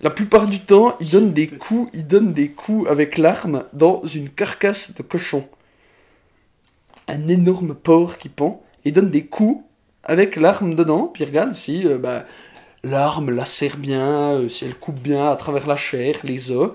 La 0.00 0.10
plupart 0.10 0.46
du 0.48 0.58
temps, 0.60 0.96
ils 1.00 1.10
donnent 1.10 1.32
des 1.32 1.46
coups, 1.46 1.88
ils 1.94 2.06
donnent 2.06 2.32
des 2.32 2.48
coups 2.50 2.90
avec 2.90 3.18
l'arme 3.18 3.64
dans 3.72 4.02
une 4.04 4.28
carcasse 4.30 4.94
de 4.94 5.02
cochon. 5.02 5.48
Un 7.08 7.28
énorme 7.28 7.74
porc 7.74 8.18
qui 8.18 8.28
pend. 8.28 8.62
Ils 8.84 8.92
donnent 8.92 9.10
des 9.10 9.26
coups 9.26 9.62
avec 10.04 10.36
l'arme 10.36 10.74
dedans, 10.74 11.06
puis 11.12 11.24
ils 11.24 11.26
regardent 11.26 11.54
si 11.54 11.86
euh, 11.86 11.98
bah, 11.98 12.24
l'arme 12.84 13.30
la 13.30 13.44
serre 13.44 13.76
bien, 13.76 14.34
euh, 14.34 14.48
si 14.48 14.64
elle 14.64 14.74
coupe 14.74 14.98
bien 15.00 15.28
à 15.28 15.36
travers 15.36 15.66
la 15.66 15.76
chair, 15.76 16.16
les 16.24 16.50
os. 16.50 16.70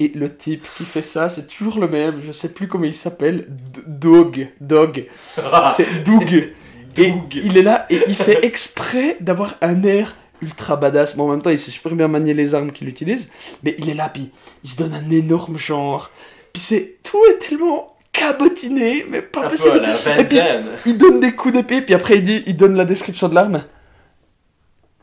Et 0.00 0.12
le 0.14 0.32
type 0.34 0.64
qui 0.76 0.84
fait 0.84 1.02
ça, 1.02 1.28
c'est 1.28 1.48
toujours 1.48 1.78
le 1.78 1.88
même, 1.88 2.20
je 2.24 2.30
sais 2.30 2.52
plus 2.52 2.68
comment 2.68 2.84
il 2.84 2.94
s'appelle, 2.94 3.46
D- 3.48 3.80
Dog, 3.86 4.48
Dog, 4.60 5.06
c'est 5.74 6.04
Doug. 6.04 6.52
Et 6.96 7.10
Doug. 7.10 7.34
il 7.34 7.56
est 7.58 7.62
là 7.62 7.86
et 7.90 8.00
il 8.06 8.14
fait 8.14 8.44
exprès 8.44 9.16
d'avoir 9.20 9.56
un 9.60 9.82
air 9.82 10.14
ultra 10.40 10.76
badass, 10.76 11.16
mais 11.16 11.22
en 11.22 11.28
même 11.28 11.42
temps, 11.42 11.50
il 11.50 11.58
sait 11.58 11.72
super 11.72 11.92
bien 11.96 12.06
manier 12.06 12.32
les 12.32 12.54
armes 12.54 12.70
qu'il 12.70 12.88
utilise. 12.88 13.28
Mais 13.64 13.74
il 13.78 13.90
est 13.90 13.94
là, 13.94 14.08
puis 14.08 14.30
il 14.62 14.70
se 14.70 14.76
donne 14.76 14.94
un 14.94 15.10
énorme 15.10 15.58
genre. 15.58 16.10
Puis 16.52 16.62
c'est. 16.62 16.96
Tout 17.02 17.18
est 17.30 17.38
tellement 17.48 17.96
cabotiné, 18.18 19.06
mais 19.08 19.22
pas 19.22 19.48
possible. 19.48 19.82
Et 20.18 20.24
puis-. 20.24 20.38
Il 20.86 20.98
donne 20.98 21.20
des 21.20 21.32
coups 21.32 21.54
d'épée, 21.54 21.82
puis 21.82 21.94
après 21.94 22.18
il, 22.18 22.22
dit, 22.22 22.42
il 22.46 22.56
donne 22.56 22.76
la 22.76 22.84
description 22.84 23.28
de 23.28 23.34
l'arme. 23.34 23.64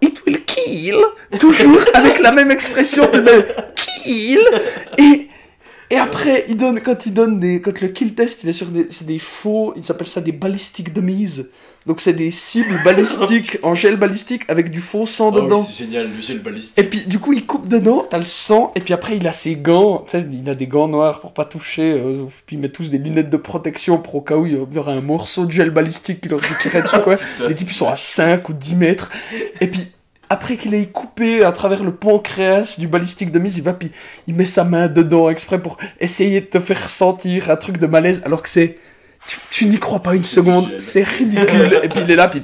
It 0.02 0.22
will 0.26 0.44
kill. 0.46 0.98
Toujours 1.40 1.82
avec 1.94 2.20
la 2.20 2.32
même 2.32 2.52
expression, 2.52 3.10
le 3.14 3.46
kill. 3.76 4.40
Et, 4.98 5.28
et 5.90 5.98
après, 5.98 6.46
il 6.48 6.58
donne, 6.58 6.82
quand 6.82 7.06
il 7.06 7.14
donne 7.14 7.40
des, 7.40 7.62
quand 7.62 7.80
le 7.82 7.88
kill 7.90 8.16
test, 8.16 8.44
il 8.44 8.50
est 8.50 8.54
sur 8.54 8.68
des, 8.68 8.88
c'est 8.90 9.08
des 9.08 9.20
faux, 9.20 9.74
ils 9.76 9.92
appellent 9.92 10.08
ça 10.08 10.22
des 10.22 10.32
ballistic 10.32 10.94
dummies. 10.94 11.44
Donc 11.86 12.02
c'est 12.02 12.14
des 12.14 12.32
cibles 12.32 12.82
balistiques 12.84 13.60
en 13.64 13.76
gel 13.76 13.96
balistique 13.98 14.42
avec 14.48 14.72
du 14.72 14.80
faux 14.80 15.06
sang 15.06 15.32
Oh 15.32 15.38
oui, 15.38 15.44
dedans. 15.44 15.62
c'est 15.62 15.84
génial, 15.86 16.10
le 16.16 16.20
gel 16.20 16.40
balistique. 16.40 16.80
Et 16.80 16.84
puis 16.84 17.02
du 17.02 17.20
coup 17.20 17.34
il 17.34 17.46
coupe 17.46 17.68
dedans, 17.68 18.06
t'as 18.10 18.18
le 18.18 18.24
sang, 18.24 18.72
et 18.76 18.80
puis 18.80 18.94
après 18.94 19.18
il 19.18 19.28
a 19.28 19.34
ses 19.34 19.56
gants, 19.56 20.00
tu 20.08 20.20
sais, 20.20 20.28
il 20.32 20.50
a 20.50 20.56
des 20.56 20.66
gants 20.66 20.88
noirs 20.88 21.20
pour 21.20 21.34
pas 21.34 21.46
toucher, 21.46 21.94
euh, 21.94 22.26
puis 22.48 22.56
il 22.56 22.60
met 22.60 22.70
tous 22.70 22.90
des 22.90 22.98
lunettes 22.98 23.30
de 23.30 23.38
protection 23.38 24.00
pour 24.00 24.16
au 24.16 24.22
cas 24.22 24.36
où 24.36 24.48
il 24.48 24.54
y 24.54 24.78
aurait 24.78 24.94
un 24.94 25.02
morceau 25.02 25.46
de 25.46 25.52
gel 25.52 25.70
balistique 25.70 26.22
qui 26.22 26.30
leur 26.30 26.42
tirait 26.60 26.82
dessus 26.82 27.00
quoi. 27.04 27.18
Les 27.48 27.54
types 27.54 27.72
sont 27.72 27.88
à 27.88 27.98
5 27.98 28.50
ou 28.50 28.54
10 28.54 28.76
mètres, 28.76 29.12
et 29.62 29.68
puis 29.68 29.88
après 30.28 30.58
qu'il 30.58 30.74
ait 30.74 30.88
coupé 30.88 31.44
à 31.44 31.52
travers 31.52 31.84
le 31.84 31.94
pancréas 31.94 32.78
du 32.80 32.88
balistique 32.88 33.32
de 33.32 33.38
mise, 33.38 33.58
il 33.58 33.64
va 33.64 33.74
puis 33.74 33.92
il 34.26 34.34
met 34.34 34.46
sa 34.46 34.64
main 34.64 34.88
dedans 34.88 35.30
exprès 35.30 35.62
pour 35.62 35.78
essayer 36.00 36.42
de 36.42 36.48
te 36.48 36.60
faire 36.60 36.90
sentir 36.90 37.52
un 37.52 37.56
truc 37.58 37.78
de 37.78 37.86
malaise 37.86 38.24
alors 38.26 38.42
que 38.42 38.50
c'est... 38.50 38.80
Tu, 39.28 39.40
tu 39.50 39.66
n'y 39.66 39.80
crois 39.80 40.02
pas 40.02 40.16
une 40.16 40.24
seconde, 40.24 40.80
c'est 40.80 41.04
ridicule. 41.04 41.80
Et 41.84 41.90
puis 41.90 42.02
il 42.02 42.12
est 42.12 42.16
là, 42.16 42.28
puis 42.28 42.44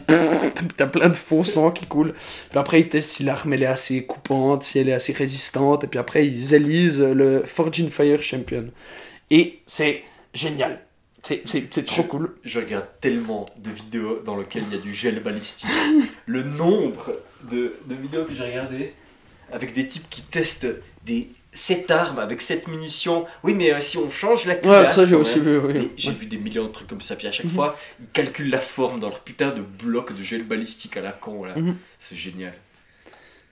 t'as 0.75 0.87
plein 0.87 1.09
de 1.09 1.15
faux 1.15 1.43
sang 1.43 1.71
qui 1.71 1.85
coulent. 1.85 2.13
Puis 2.49 2.59
après, 2.59 2.81
ils 2.81 2.89
testent 2.89 3.11
si 3.11 3.23
l'arme 3.23 3.53
elle 3.53 3.63
est 3.63 3.67
assez 3.67 4.03
coupante, 4.05 4.63
si 4.63 4.79
elle 4.79 4.89
est 4.89 4.93
assez 4.93 5.13
résistante. 5.13 5.83
Et 5.83 5.87
puis 5.87 5.99
après, 5.99 6.25
ils 6.25 6.53
élisent 6.53 7.01
le 7.01 7.43
Forging 7.45 7.89
Fire 7.89 8.21
Champion. 8.23 8.65
Et 9.29 9.59
c'est 9.67 10.03
génial. 10.33 10.81
C'est, 11.23 11.43
c'est, 11.45 11.71
c'est 11.71 11.85
trop 11.85 12.03
cool. 12.03 12.35
Je 12.43 12.59
regarde 12.59 12.87
tellement 12.99 13.45
de 13.59 13.69
vidéos 13.69 14.21
dans 14.25 14.37
lesquelles 14.37 14.63
il 14.71 14.75
y 14.75 14.79
a 14.79 14.81
du 14.81 14.93
gel 14.93 15.21
balistique. 15.21 15.69
le 16.25 16.43
nombre 16.43 17.11
de, 17.51 17.75
de 17.85 17.95
vidéos 17.95 18.25
que 18.25 18.33
j'ai 18.33 18.43
regardées 18.43 18.93
avec 19.51 19.73
des 19.73 19.87
types 19.87 20.09
qui 20.09 20.23
testent 20.23 20.67
des 21.05 21.29
7 21.53 21.91
armes 21.91 22.19
avec 22.19 22.41
7 22.41 22.67
munitions. 22.69 23.25
Oui, 23.43 23.53
mais 23.53 23.73
euh, 23.73 23.79
si 23.81 23.97
on 23.97 24.09
change 24.09 24.45
la 24.45 24.53
Ouais, 24.55 24.59
culasse. 24.61 24.95
ça 24.95 25.07
j'ai 25.09 25.15
aussi 25.15 25.39
vu, 25.39 25.57
oui. 25.59 25.91
J'ai 25.97 26.11
vu 26.11 26.25
des 26.25 26.37
millions 26.37 26.63
de 26.65 26.69
trucs 26.71 26.87
comme 26.87 27.01
ça, 27.01 27.15
puis 27.15 27.27
à 27.27 27.31
chaque 27.31 27.45
Mhm. 27.47 27.51
fois, 27.51 27.77
ils 27.99 28.07
calculent 28.07 28.49
la 28.49 28.59
forme 28.61 28.99
dans 28.99 29.09
leur 29.09 29.19
putain 29.19 29.51
de 29.51 29.61
bloc 29.61 30.15
de 30.15 30.23
gel 30.23 30.43
balistique 30.43 30.95
à 30.97 31.01
la 31.01 31.11
con, 31.11 31.43
là. 31.43 31.53
Mhm. 31.55 31.75
C'est 31.99 32.15
génial. 32.15 32.53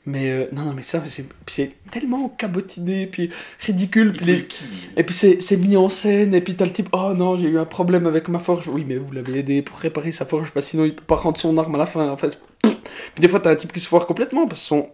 Mais 0.05 0.29
euh, 0.31 0.47
non, 0.53 0.63
non, 0.63 0.73
mais 0.73 0.81
ça, 0.81 1.03
c'est, 1.45 1.71
tellement 1.91 2.29
cabotiné, 2.29 3.05
puis 3.05 3.29
ridicule. 3.59 4.13
Puis 4.13 4.21
Il 4.25 4.33
les- 4.33 4.47
Et 4.95 5.03
puis 5.03 5.13
c'est 5.13 5.41
c'est 5.41 5.57
mis 5.57 5.75
en 5.75 5.89
scène, 5.89 6.33
et 6.33 6.39
puis 6.41 6.55
t'as 6.55 6.65
le 6.65 6.71
type, 6.71 6.87
oh 6.93 7.13
non, 7.15 7.37
j'ai 7.37 7.49
eu 7.49 7.59
un 7.59 7.65
problème 7.65 8.07
avec 8.07 8.29
ma 8.29 8.39
forge. 8.39 8.69
Oui, 8.69 8.85
mais 8.87 8.95
vous 8.95 9.11
l'avez 9.11 9.39
aidé 9.39 9.61
pour 9.61 9.77
réparer 9.77 10.13
sa 10.13 10.25
forge, 10.25 10.51
parce 10.51 10.67
que 10.67 10.69
sinon 10.71 10.85
il 10.85 10.95
peut 10.95 11.03
pas 11.03 11.17
rendre 11.17 11.37
son 11.37 11.57
arme 11.57 11.75
à 11.75 11.77
la 11.79 11.85
fin, 11.85 12.07
en 12.09 12.15
fait. 12.17 12.39
Puis 12.63 13.21
des 13.21 13.27
fois 13.27 13.41
t'as 13.41 13.51
un 13.51 13.55
type 13.57 13.73
qui 13.73 13.81
se 13.81 13.87
foire 13.89 14.07
complètement, 14.07 14.47
parce 14.47 14.61
que 14.61 14.67
son... 14.67 14.89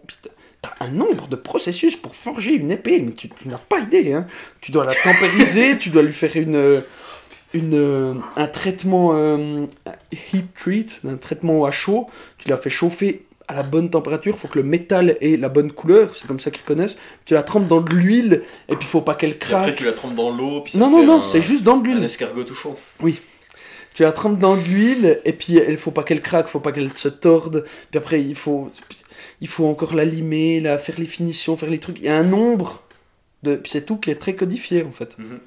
t'as- 0.78 0.84
un 0.84 0.88
nombre 0.90 1.28
de 1.28 1.36
processus 1.36 1.96
pour 1.96 2.14
forger 2.16 2.52
une 2.54 2.70
épée, 2.70 3.00
mais 3.00 3.12
tu, 3.12 3.28
tu 3.28 3.48
n'as 3.48 3.58
pas 3.58 3.80
idée, 3.80 4.12
hein. 4.12 4.26
Tu 4.60 4.72
dois 4.72 4.84
la 4.84 4.94
tempériser, 4.94 5.78
tu 5.78 5.90
dois 5.90 6.02
lui 6.02 6.12
faire 6.12 6.36
une... 6.36 6.82
Une, 7.54 7.74
euh, 7.74 8.14
un 8.34 8.48
traitement 8.48 9.12
euh, 9.14 9.66
heat 10.34 10.46
treat, 10.54 11.00
un 11.08 11.16
traitement 11.16 11.64
à 11.64 11.70
chaud, 11.70 12.06
tu 12.38 12.48
la 12.48 12.56
fais 12.58 12.68
chauffer 12.70 13.24
à 13.48 13.54
la 13.54 13.62
bonne 13.62 13.88
température, 13.88 14.36
faut 14.36 14.48
que 14.48 14.58
le 14.58 14.64
métal 14.64 15.16
ait 15.20 15.36
la 15.36 15.48
bonne 15.48 15.70
couleur, 15.70 16.10
c'est 16.16 16.26
comme 16.26 16.40
ça 16.40 16.50
qu'ils 16.50 16.64
connaissent. 16.64 16.96
Tu 17.24 17.34
la 17.34 17.44
trempes 17.44 17.68
dans 17.68 17.80
de 17.80 17.88
l'huile, 17.90 18.42
et 18.68 18.74
puis 18.74 18.86
faut 18.86 19.00
pas 19.00 19.14
qu'elle 19.14 19.38
Puis 19.38 19.54
après, 19.54 19.66
craque. 19.68 19.76
tu 19.76 19.84
la 19.84 19.92
trempes 19.92 20.16
dans 20.16 20.30
l'eau, 20.36 20.62
puis 20.62 20.72
ça 20.72 20.80
Non, 20.80 20.90
fait 20.90 21.06
non, 21.06 21.18
non, 21.18 21.20
un- 21.20 21.24
c'est 21.24 21.40
juste 21.40 21.62
dans 21.62 21.76
de 21.78 21.88
Un 21.88 21.92
l'huile. 21.94 22.04
escargot 22.04 22.42
tout 22.44 22.54
chaud. 22.56 22.76
Tu 23.94 24.02
la 24.02 24.12
trempes 24.12 24.38
dans 24.38 24.56
de 24.56 24.60
l'huile, 24.62 25.20
et 25.24 25.32
puis 25.32 25.54
il 25.68 25.76
faut 25.78 25.92
pas 25.92 26.02
qu'elle 26.02 26.20
craque, 26.20 26.48
faut 26.48 26.60
pas 26.60 26.72
qu'elle 26.72 26.94
se 26.96 27.08
torde. 27.08 27.64
Puis 27.90 27.98
après, 27.98 28.20
il 28.20 28.34
faut, 28.34 28.70
il 29.40 29.48
faut 29.48 29.66
encore 29.66 29.94
la 29.94 30.04
limer, 30.04 30.60
la, 30.60 30.78
faire 30.78 30.94
les 30.98 31.06
finitions, 31.06 31.56
faire 31.56 31.70
les 31.70 31.78
trucs. 31.78 31.98
Il 31.98 32.04
y 32.04 32.08
a 32.08 32.16
un 32.16 32.24
nombre 32.24 32.82
de. 33.42 33.56
Puis 33.56 33.70
c'est 33.72 33.84
tout 33.86 33.96
qui 33.96 34.10
est 34.10 34.16
très 34.16 34.34
codifié 34.34 34.82
en 34.84 34.92
fait. 34.92 35.16
Mhm. 35.18 35.38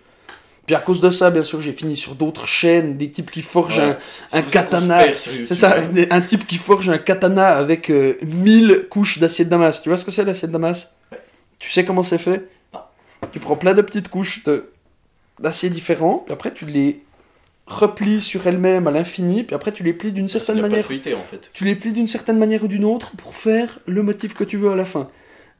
Puis 0.65 0.75
à 0.75 0.79
cause 0.81 1.01
de 1.01 1.09
ça, 1.09 1.31
bien 1.31 1.43
sûr, 1.43 1.61
j'ai 1.61 1.73
fini 1.73 1.97
sur 1.97 2.13
d'autres 2.13 2.47
chaînes, 2.47 2.95
des 2.95 3.09
types 3.09 3.31
qui 3.31 3.41
forgent 3.41 3.79
Ouais. 3.79 3.97
un, 4.33 4.37
un 4.37 4.41
katana. 4.43 5.01
C'est 5.17 5.55
ça, 5.55 5.75
un 6.11 6.21
type 6.21 6.45
qui 6.45 6.57
forge 6.57 6.89
un 6.89 6.99
katana 6.99 7.57
avec 7.57 7.89
euh, 7.89 8.17
1000 8.21 8.85
couches 8.87 9.17
d'acier 9.17 9.45
de 9.45 9.49
damas. 9.49 9.81
Tu 9.81 9.89
vois 9.89 9.97
ce 9.97 10.05
que 10.05 10.11
c'est 10.11 10.23
l'acier 10.23 10.47
de 10.47 10.53
damas? 10.53 10.93
Ouais. 11.11 11.17
Tu 11.57 11.71
sais 11.71 11.83
comment 11.83 12.03
c'est 12.03 12.19
fait? 12.19 12.47
Non. 12.71 12.81
Tu 13.31 13.39
prends 13.39 13.55
plein 13.55 13.73
de 13.73 13.81
petites 13.81 14.09
couches 14.09 14.43
d'acier 15.39 15.71
différents, 15.71 16.19
puis 16.19 16.33
après 16.33 16.53
tu 16.53 16.65
les 16.67 17.01
replies 17.69 18.19
sur 18.21 18.45
elles-mêmes 18.47 18.87
à 18.87 18.91
l'infini, 18.91 19.43
puis 19.43 19.55
après 19.55 19.71
tu 19.71 19.83
les 19.83 19.93
plies 19.93 20.11
d'une 20.11 20.27
certaine 20.27 20.57
la 20.57 20.63
manière. 20.69 20.85
en 20.85 21.23
fait. 21.23 21.49
Tu 21.53 21.65
les 21.65 21.75
plies 21.75 21.91
d'une 21.91 22.07
certaine 22.07 22.37
manière 22.37 22.63
ou 22.63 22.67
d'une 22.67 22.85
autre 22.85 23.11
pour 23.15 23.35
faire 23.35 23.79
le 23.85 24.03
motif 24.03 24.33
que 24.33 24.43
tu 24.43 24.57
veux 24.57 24.71
à 24.71 24.75
la 24.75 24.85
fin. 24.85 25.09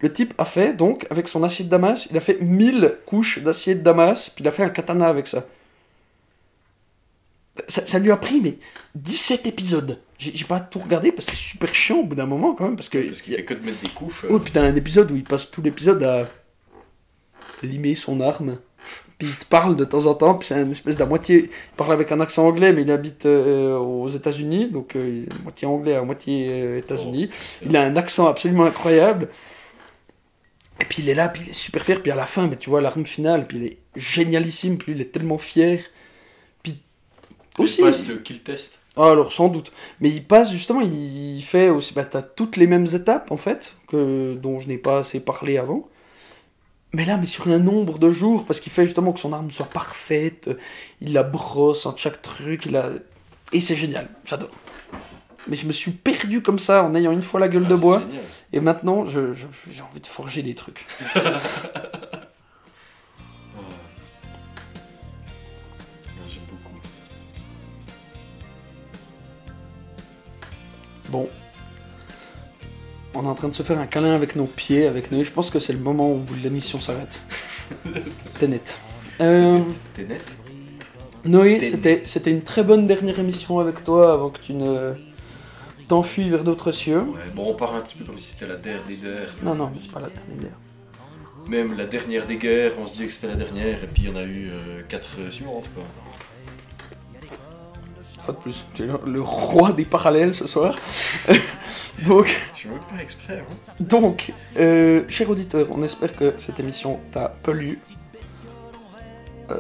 Le 0.01 0.11
type 0.11 0.33
a 0.37 0.45
fait, 0.45 0.73
donc, 0.73 1.05
avec 1.09 1.27
son 1.27 1.43
acier 1.43 1.65
de 1.65 1.69
damas, 1.69 2.07
il 2.09 2.17
a 2.17 2.19
fait 2.21 2.39
1000 2.41 2.97
couches 3.05 3.39
d'acier 3.39 3.75
de 3.75 3.81
damas, 3.81 4.29
puis 4.33 4.43
il 4.43 4.47
a 4.47 4.51
fait 4.51 4.63
un 4.63 4.69
katana 4.69 5.07
avec 5.07 5.27
ça. 5.27 5.45
Ça, 7.67 7.85
ça 7.85 7.99
lui 7.99 8.09
a 8.09 8.15
pris, 8.17 8.39
mais 8.41 8.57
17 8.95 9.45
épisodes. 9.45 9.99
J'ai 10.17 10.45
pas 10.45 10.59
tout 10.61 10.79
regardé 10.79 11.11
parce 11.11 11.25
que 11.27 11.31
c'est 11.33 11.37
super 11.37 11.73
chiant 11.75 11.97
au 11.97 12.03
bout 12.05 12.15
d'un 12.15 12.25
moment 12.25 12.53
quand 12.53 12.65
même, 12.65 12.75
parce 12.77 12.89
que. 12.89 12.97
Parce 12.99 13.21
qu'il 13.21 13.35
fait 13.35 13.43
que 13.43 13.53
de 13.53 13.63
mettre 13.65 13.81
des 13.81 13.89
couches. 13.89 14.23
euh, 14.25 14.29
Oh 14.31 14.39
putain, 14.39 14.63
un 14.63 14.75
épisode 14.75 15.11
où 15.11 15.15
il 15.15 15.23
passe 15.25 15.51
tout 15.51 15.61
l'épisode 15.61 16.01
à 16.03 16.29
limer 17.61 17.95
son 17.95 18.21
arme. 18.21 18.57
Puis 19.19 19.27
il 19.27 19.35
te 19.35 19.45
parle 19.45 19.75
de 19.75 19.83
temps 19.83 20.05
en 20.05 20.15
temps, 20.15 20.35
puis 20.35 20.47
c'est 20.47 20.55
un 20.55 20.71
espèce 20.71 20.95
d'à 20.95 21.05
moitié. 21.05 21.43
Il 21.43 21.75
parle 21.75 21.91
avec 21.91 22.09
un 22.13 22.21
accent 22.21 22.47
anglais, 22.47 22.71
mais 22.71 22.83
il 22.83 22.91
habite 22.91 23.25
euh, 23.25 23.77
aux 23.77 24.07
États-Unis, 24.07 24.67
donc 24.67 24.95
euh, 24.95 25.25
il 25.27 25.43
moitié 25.43 25.67
anglais, 25.67 25.95
à 25.95 26.03
moitié 26.03 26.47
euh, 26.49 26.77
États-Unis. 26.77 27.29
il 27.65 27.75
a 27.75 27.83
un 27.83 27.97
accent 27.97 28.27
absolument 28.27 28.63
incroyable. 28.63 29.27
Et 30.79 30.85
puis 30.85 31.03
il 31.03 31.09
est 31.09 31.15
là, 31.15 31.27
puis 31.27 31.43
il 31.45 31.49
est 31.49 31.53
super 31.53 31.83
fier, 31.83 32.01
puis 32.01 32.13
à 32.13 32.15
la 32.15 32.25
fin, 32.25 32.47
mais 32.47 32.55
tu 32.55 32.69
vois 32.69 32.79
l'arme 32.79 33.05
finale, 33.05 33.45
puis 33.45 33.57
il 33.57 33.65
est 33.65 33.77
génialissime, 33.97 34.77
puis 34.77 34.93
il 34.93 35.01
est 35.01 35.11
tellement 35.11 35.37
fier. 35.37 35.83
Puis 36.63 36.81
il 37.57 37.61
aussi. 37.61 37.81
passe 37.81 38.07
le 38.07 38.19
kill 38.19 38.41
test. 38.41 38.83
Ah, 38.95 39.11
alors 39.11 39.33
sans 39.33 39.49
doute. 39.49 39.73
Mais 39.99 40.07
il 40.07 40.23
passe 40.23 40.49
justement, 40.49 40.79
il 40.79 41.43
fait 41.43 41.67
aussi, 41.67 41.93
bah 41.93 42.05
t'as 42.05 42.21
toutes 42.21 42.55
les 42.55 42.67
mêmes 42.67 42.87
étapes 42.93 43.31
en 43.31 43.37
fait, 43.37 43.75
que, 43.89 44.35
dont 44.35 44.61
je 44.61 44.69
n'ai 44.69 44.77
pas 44.77 44.99
assez 44.99 45.19
parlé 45.19 45.57
avant. 45.57 45.89
Mais 46.93 47.05
là, 47.05 47.17
mais 47.17 47.27
sur 47.27 47.47
un 47.47 47.59
nombre 47.59 47.99
de 47.99 48.09
jours, 48.09 48.45
parce 48.45 48.59
qu'il 48.59 48.71
fait 48.71 48.85
justement 48.85 49.13
que 49.13 49.19
son 49.19 49.31
arme 49.31 49.51
soit 49.51 49.67
parfaite, 49.67 50.47
euh, 50.47 50.55
il 51.01 51.13
la 51.13 51.21
brosse 51.23 51.85
entre 51.85 51.99
chaque 51.99 52.21
truc, 52.21 52.65
il 52.65 52.75
a... 52.77 52.89
Et 53.53 53.61
c'est 53.61 53.75
génial, 53.75 54.07
j'adore. 54.25 54.49
Mais 55.47 55.55
je 55.55 55.65
me 55.67 55.71
suis 55.71 55.91
perdu 55.91 56.41
comme 56.41 56.59
ça 56.59 56.83
en 56.83 56.93
ayant 56.95 57.11
une 57.11 57.21
fois 57.23 57.39
la 57.39 57.47
gueule 57.47 57.63
Ah, 57.67 57.69
de 57.69 57.75
bois, 57.75 57.99
génial. 57.99 58.23
et 58.53 58.59
maintenant 58.59 59.05
je- 59.05 59.33
je- 59.33 59.45
j'ai 59.71 59.81
envie 59.83 59.99
de 60.01 60.07
forger 60.07 60.41
des 60.43 60.55
trucs. 60.55 60.85
J'aime 66.27 66.43
beaucoup. 66.49 66.79
Bon. 71.09 71.29
On 73.19 73.23
est 73.23 73.27
en 73.27 73.35
train 73.35 73.49
de 73.49 73.53
se 73.53 73.63
faire 73.63 73.77
un 73.77 73.85
câlin 73.85 74.15
avec 74.15 74.37
nos 74.37 74.45
pieds, 74.45 74.87
avec 74.87 75.11
nous. 75.11 75.21
Je 75.23 75.31
pense 75.31 75.49
que 75.49 75.59
c'est 75.59 75.73
le 75.73 75.79
moment 75.79 76.09
où 76.09 76.23
l'émission 76.41 76.77
s'arrête. 76.77 77.21
T'es 78.39 78.47
net. 78.47 78.77
Euh, 79.19 79.59
T'es 79.93 80.05
net 80.05 80.21
Noé, 81.25 81.61
c'était 81.65 82.01
c'était 82.05 82.31
une 82.31 82.43
très 82.43 82.63
bonne 82.63 82.87
dernière 82.87 83.19
émission 83.19 83.59
avec 83.59 83.83
toi 83.83 84.13
avant 84.13 84.29
que 84.29 84.39
tu 84.39 84.53
ne 84.53 84.93
t'enfuis 85.89 86.29
vers 86.29 86.45
d'autres 86.45 86.71
cieux. 86.71 87.01
Ouais, 87.01 87.19
bon, 87.35 87.49
on 87.49 87.55
part 87.55 87.75
un 87.75 87.81
petit 87.81 87.97
peu 87.97 88.05
comme 88.05 88.17
si 88.17 88.35
c'était 88.35 88.47
la 88.47 88.55
dernière 88.55 88.85
des 88.85 88.95
guerres. 88.95 89.35
Non, 89.43 89.53
non, 89.53 89.69
mais 89.73 89.81
c'est 89.81 89.91
pas 89.91 89.99
la 89.99 90.07
dernière. 90.07 90.57
Même 91.49 91.75
la 91.75 91.85
dernière 91.85 92.25
des 92.25 92.37
guerres, 92.37 92.71
on 92.79 92.85
se 92.85 92.91
disait 92.91 93.07
que 93.07 93.11
c'était 93.11 93.33
la 93.33 93.35
dernière, 93.35 93.83
et 93.83 93.87
puis 93.87 94.03
il 94.03 94.09
y 94.09 94.11
en 94.13 94.15
a 94.15 94.23
eu 94.23 94.49
4 94.87 95.29
suivantes, 95.29 95.69
quoi. 95.75 95.83
Fois 98.29 98.37
de 98.37 98.43
plus, 98.43 98.63
tu 98.75 98.83
es 98.83 98.87
le, 99.07 99.21
roi 99.21 99.71
des 99.71 99.85
parallèles 99.85 100.35
ce 100.35 100.45
soir. 100.45 100.75
donc, 102.05 102.27
Je 102.55 102.67
même 102.67 102.77
pas 102.77 103.01
exprès, 103.01 103.39
hein. 103.39 103.73
donc 103.79 104.31
euh, 104.57 105.03
cher 105.09 105.27
auditeur, 105.31 105.65
on 105.71 105.81
espère 105.81 106.15
que 106.15 106.35
cette 106.37 106.59
émission 106.59 106.99
t'a 107.11 107.29
plu. 107.29 107.79
Euh, 109.49 109.55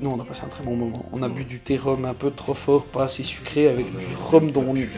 nous, 0.00 0.10
on 0.10 0.20
a 0.20 0.24
passé 0.26 0.44
un 0.44 0.48
très 0.48 0.62
bon 0.64 0.76
moment. 0.76 1.06
On 1.12 1.22
a 1.22 1.30
bu 1.30 1.46
du 1.46 1.58
thé 1.60 1.78
rhum 1.78 2.04
un 2.04 2.12
peu 2.12 2.30
trop 2.30 2.52
fort, 2.52 2.84
pas 2.84 3.04
assez 3.04 3.22
sucré, 3.22 3.68
avec 3.68 3.86
du 3.96 4.04
rhum 4.14 4.50
dont 4.52 4.60
on 4.60 4.74
bouteille. 4.74 4.90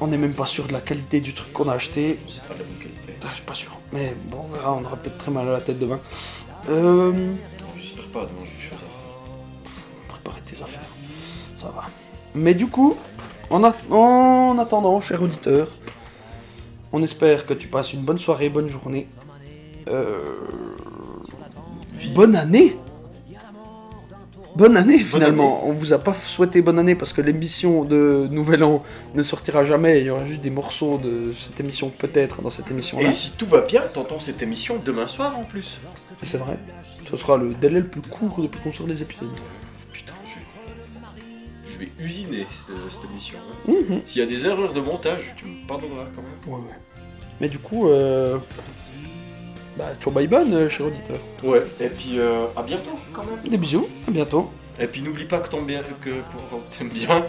on 0.00 0.06
n'est 0.06 0.16
même 0.16 0.32
pas 0.32 0.46
sûr 0.46 0.66
de 0.68 0.72
la 0.72 0.80
qualité 0.80 1.20
du 1.20 1.34
truc 1.34 1.52
qu'on 1.52 1.68
a 1.68 1.74
acheté. 1.74 2.18
C'est 2.28 2.44
pas 2.48 2.54
de 2.54 2.60
la 2.60 2.64
bonne 2.64 2.78
qualité. 2.78 3.12
Ah, 3.22 3.26
je 3.32 3.36
suis 3.36 3.44
pas 3.44 3.54
sûr. 3.54 3.78
Mais 3.92 4.14
bon, 4.30 4.38
on 4.42 4.48
verra, 4.54 4.72
on 4.72 4.82
aura 4.86 4.96
peut-être 4.96 5.18
très 5.18 5.30
mal 5.30 5.46
à 5.48 5.52
la 5.52 5.60
tête 5.60 5.78
demain. 5.78 6.00
Euh, 6.70 7.12
Non, 7.12 7.36
J'espère 7.76 8.06
pas, 8.06 8.20
demain 8.20 8.40
j'ai 8.40 8.56
des 8.56 8.70
choses 8.70 8.78
à 8.78 8.86
faire. 8.86 10.08
préparer 10.08 10.40
tes 10.40 10.62
affaires. 10.62 10.88
Ça 11.62 11.68
va. 11.74 11.84
Mais 12.34 12.54
du 12.54 12.66
coup, 12.66 12.94
en, 13.50 13.62
a- 13.64 13.74
en 13.90 14.56
attendant, 14.58 15.00
cher 15.00 15.22
auditeur, 15.22 15.68
On 16.94 17.02
espère 17.02 17.46
que 17.46 17.54
tu 17.54 17.68
passes 17.68 17.92
une 17.94 18.02
bonne 18.02 18.18
soirée, 18.18 18.50
bonne 18.50 18.68
journée. 18.68 19.06
Euh, 19.88 20.24
Bonne 22.14 22.36
année 22.36 22.76
Bonne 24.54 24.76
année 24.76 24.98
finalement. 24.98 25.66
On 25.66 25.72
vous 25.72 25.94
a 25.94 25.98
pas 25.98 26.12
souhaité 26.12 26.60
bonne 26.60 26.78
année 26.78 26.94
parce 26.94 27.14
que 27.14 27.22
l'émission 27.22 27.84
de 27.84 28.26
Nouvel 28.30 28.62
An 28.64 28.82
ne 29.14 29.22
sortira 29.22 29.64
jamais. 29.64 30.00
Il 30.00 30.06
y 30.06 30.10
aura 30.10 30.26
juste 30.26 30.42
des 30.42 30.50
morceaux 30.50 30.98
de 30.98 31.32
cette 31.32 31.58
émission 31.60 31.88
peut-être 31.88 32.42
dans 32.42 32.50
cette 32.50 32.70
émission-là. 32.70 33.08
Et 33.08 33.12
si 33.12 33.30
tout 33.38 33.46
va 33.46 33.62
bien, 33.62 33.80
t'entends 33.94 34.20
cette 34.20 34.42
émission 34.42 34.78
demain 34.84 35.08
soir 35.08 35.38
en 35.38 35.44
plus. 35.44 35.78
C'est 36.22 36.36
vrai. 36.36 36.58
Ce 37.10 37.16
sera 37.16 37.38
le 37.38 37.54
délai 37.54 37.80
le 37.80 37.86
plus 37.88 38.02
court 38.02 38.42
depuis 38.42 38.60
qu'on 38.60 38.72
sort 38.72 38.86
des 38.86 39.00
épisodes. 39.00 39.30
Vais, 41.98 42.04
usiner 42.04 42.46
cette, 42.52 42.74
cette 42.90 43.04
émission. 43.10 43.38
hein. 43.68 43.72
Mhm. 43.88 44.02
S'il 44.04 44.20
y 44.20 44.24
a 44.24 44.28
des 44.28 44.46
erreurs 44.46 44.72
de 44.72 44.80
montage, 44.80 45.32
tu 45.36 45.46
me 45.46 45.66
pardonneras 45.66 46.06
quand 46.14 46.22
même. 46.22 46.54
Ouais, 46.54 46.68
ouais. 46.68 46.74
Mais 47.40 47.48
du 47.48 47.58
coup, 47.58 47.88
euh... 47.88 48.38
bah, 49.76 49.92
ciao 50.00 50.12
bye 50.12 50.26
bonne, 50.26 50.52
euh, 50.54 50.68
cher 50.68 50.86
auditeur. 50.86 51.18
Ouais, 51.42 51.64
et 51.80 51.88
puis 51.88 52.18
euh, 52.18 52.46
à 52.56 52.62
bientôt 52.62 52.90
quand 53.12 53.24
même. 53.24 53.48
Des 53.48 53.56
bisous, 53.58 53.88
à 54.06 54.10
bientôt. 54.10 54.50
Et 54.80 54.86
puis 54.86 55.02
n'oublie 55.02 55.24
pas 55.26 55.38
que 55.40 55.48
t'aimes 55.48 55.66
bien, 55.66 55.80
que, 56.02 56.10
qu'on 56.50 56.58
t'aime 56.70 56.88
bien. 56.88 57.26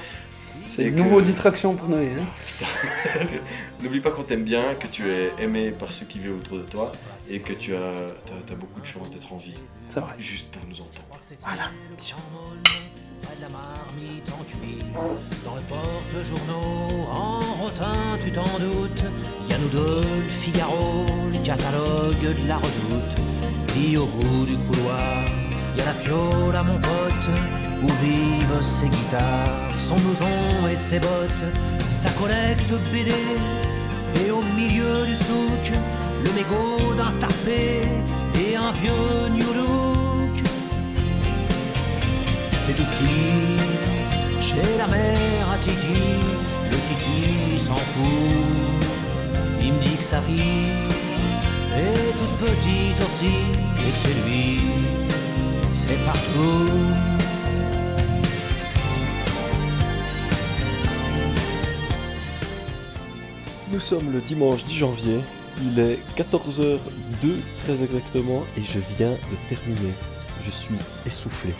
C'est 0.68 0.84
Et 0.84 0.88
une 0.88 0.96
que- 0.96 1.02
nouveau 1.02 1.22
distraction 1.22 1.76
pour 1.76 1.90
Noé. 1.90 2.12
Hein. 2.18 2.66
N'oublie 3.84 4.00
pas 4.00 4.12
qu'on 4.12 4.24
t'aime 4.24 4.44
bien, 4.44 4.76
que 4.76 4.88
tu 4.88 5.10
es 5.12 5.34
aimé 5.40 5.72
par 5.72 5.92
ceux 5.92 6.06
qui 6.06 6.20
vivent 6.20 6.38
autour 6.38 6.58
de 6.58 6.64
toi 6.64 6.92
et 7.30 7.40
que 7.40 7.54
tu 7.54 7.76
as, 7.76 7.92
t'as, 8.26 8.34
t'as 8.46 8.56
beaucoup 8.56 8.80
de 8.80 8.86
chance 8.86 9.12
d'être 9.12 9.32
en 9.34 9.38
vie, 9.38 9.56
C'est 9.90 10.00
vrai. 10.00 10.14
juste 10.18 10.52
pour 10.52 10.62
nous 10.68 10.76
entendre. 10.80 11.20
Voilà. 11.42 11.64
Bisous. 11.98 12.16
La 13.42 13.50
marmite 13.50 14.30
en 14.32 14.44
cuir, 14.44 14.86
dans 15.44 15.56
le 15.56 15.62
porte-journaux, 15.62 17.08
en 17.10 17.40
rotin, 17.62 18.18
tu 18.22 18.32
t'en 18.32 18.44
doutes. 18.44 19.04
Y 19.50 19.54
a 19.54 19.58
nous 19.58 19.70
deux, 19.70 20.02
le 20.02 20.30
Figaro, 20.30 21.06
le 21.32 21.40
catalogue 21.44 22.22
de 22.22 22.48
la 22.48 22.58
redoute. 22.58 23.16
Puis 23.68 23.98
au 23.98 24.06
bout 24.06 24.46
du 24.46 24.56
couloir, 24.58 25.26
y 25.78 25.82
a 25.82 25.86
la 25.86 25.94
fiole 25.94 26.56
à 26.56 26.64
mon 26.64 26.80
pote, 26.80 27.30
où 27.84 27.88
vivent 28.04 28.62
ses 28.62 28.88
guitares, 28.88 29.72
son 29.78 29.96
blouson 29.96 30.68
et 30.72 30.76
ses 30.76 31.00
bottes, 31.00 31.46
sa 31.90 32.10
collecte 32.12 32.72
BD. 32.92 33.12
Et 34.26 34.32
au 34.32 34.42
milieu 34.56 35.06
du 35.06 35.16
souk, 35.16 35.74
le 36.24 36.32
mégot 36.34 36.94
d'un 36.96 37.12
tarpé 37.20 37.82
et 38.36 38.56
un 38.56 38.72
vieux 38.72 39.30
New. 39.34 39.93
C'est 42.66 42.76
tout 42.76 42.84
petit, 42.84 44.48
chez 44.48 44.78
la 44.78 44.88
mère 44.88 45.50
à 45.50 45.58
Titi, 45.58 46.02
le 46.72 46.78
Titi 46.78 47.60
s'en 47.60 47.76
fout. 47.76 48.88
Il 49.62 49.74
me 49.74 49.82
dit 49.82 49.98
que 49.98 50.04
sa 50.04 50.22
fille 50.22 50.72
est 51.76 52.12
toute 52.18 52.38
petite 52.48 53.00
aussi, 53.02 53.36
et 53.80 53.92
que 53.92 53.98
chez 53.98 54.14
lui, 54.24 54.62
c'est 55.74 55.98
partout. 56.06 56.70
Nous 63.74 63.80
sommes 63.82 64.14
le 64.14 64.22
dimanche 64.22 64.64
10 64.64 64.78
janvier, 64.78 65.20
il 65.62 65.80
est 65.80 66.00
14h02 66.16 67.42
très 67.66 67.84
exactement 67.84 68.44
et 68.56 68.62
je 68.62 68.80
viens 68.96 69.12
de 69.12 69.50
terminer. 69.50 69.94
Je 70.46 70.52
suis 70.52 70.76
essoufflé. 71.06 71.54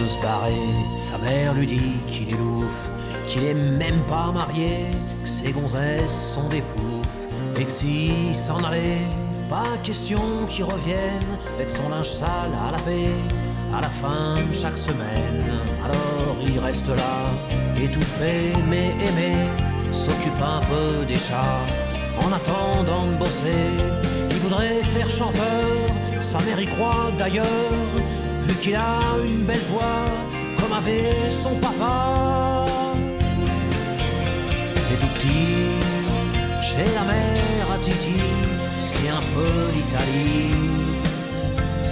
De 0.00 0.06
se 0.06 0.20
barrer, 0.20 0.54
sa 0.96 1.18
mère 1.18 1.54
lui 1.54 1.66
dit 1.66 1.96
qu'il 2.06 2.30
est 2.30 2.38
louche, 2.38 2.88
qu'il 3.28 3.44
est 3.44 3.54
même 3.54 4.00
pas 4.06 4.30
marié, 4.32 4.86
que 5.22 5.28
ses 5.28 5.52
gonzesses 5.52 6.34
sont 6.34 6.48
des 6.48 6.62
poufs, 6.62 7.28
et 7.58 7.64
que 7.64 7.70
s'il 7.70 8.34
s'en 8.34 8.58
allait, 8.64 8.98
pas 9.48 9.76
question 9.82 10.46
qu'il 10.48 10.64
revienne 10.64 11.30
avec 11.54 11.68
son 11.68 11.88
linge 11.88 12.10
sale 12.10 12.52
à 12.66 12.70
laver 12.72 13.10
à 13.74 13.80
la 13.80 13.88
fin 13.88 14.36
de 14.48 14.54
chaque 14.54 14.78
semaine. 14.78 15.60
Alors 15.84 16.36
il 16.42 16.58
reste 16.58 16.88
là, 16.88 17.16
étouffé 17.82 18.52
mais 18.68 18.88
aimé, 19.08 19.32
s'occupe 19.92 20.42
un 20.42 20.60
peu 20.60 21.04
des 21.06 21.18
chats 21.18 21.60
en 22.20 22.32
attendant 22.32 23.06
de 23.06 23.16
bosser. 23.16 23.68
Il 24.30 24.36
voudrait 24.38 24.82
faire 24.94 25.10
chanteur, 25.10 25.66
sa 26.20 26.38
mère 26.40 26.60
y 26.60 26.66
croit 26.66 27.10
d'ailleurs, 27.18 27.46
qu'il 28.62 28.76
a 28.76 29.00
une 29.26 29.44
belle 29.44 29.66
voix, 29.72 30.06
comme 30.58 30.72
avait 30.72 31.30
son 31.42 31.54
papa. 31.56 32.64
C'est 34.84 34.98
tout 35.00 35.12
petit, 35.16 35.56
chez 36.68 36.88
la 36.94 37.04
mère 37.12 37.66
à 37.74 37.78
Titi, 37.78 38.20
c'est 38.88 39.08
un 39.08 39.24
peu 39.34 39.52
l'Italie. 39.74 40.54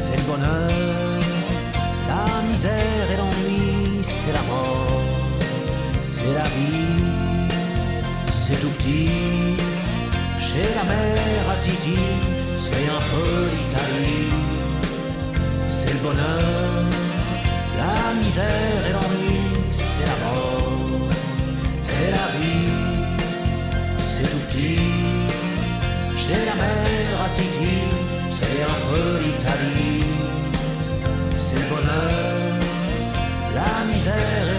C'est 0.03 0.17
le 0.17 0.25
bonheur, 0.31 1.21
la 2.13 2.27
misère 2.49 3.07
et 3.13 3.17
l'ennui, 3.17 3.99
c'est 4.03 4.33
la 4.33 4.43
mort, 4.43 5.03
c'est 6.03 6.33
la 6.41 6.47
vie. 6.55 7.49
C'est 8.33 8.61
tout 8.61 8.73
petit, 8.79 9.11
chez 10.39 10.69
la 10.79 10.85
mère 10.93 11.51
à 11.51 11.57
Titi, 11.65 11.99
c'est 12.59 12.87
un 12.99 13.03
peu 13.13 13.31
l'Italie 13.57 14.60
bonheur, 16.03 16.85
la 17.83 18.15
misère 18.21 18.83
et 18.89 18.93
l'ennui, 18.97 19.41
c'est 19.71 20.07
la 20.11 20.17
mort, 20.25 21.09
c'est 21.87 22.11
la 22.19 22.27
vie, 22.39 22.73
c'est 24.11 24.31
tout 24.33 24.43
petit, 24.49 24.81
j'ai 26.23 26.43
la 26.51 26.57
mer 26.63 27.09
à 27.25 27.29
Titi, 27.37 27.77
c'est 28.39 28.63
un 28.75 28.81
peu 28.91 29.09
l'Italie, 29.25 30.05
c'est 31.39 31.61
le 31.63 31.69
bonheur, 31.75 32.61
la 33.55 33.73
misère 33.93 34.50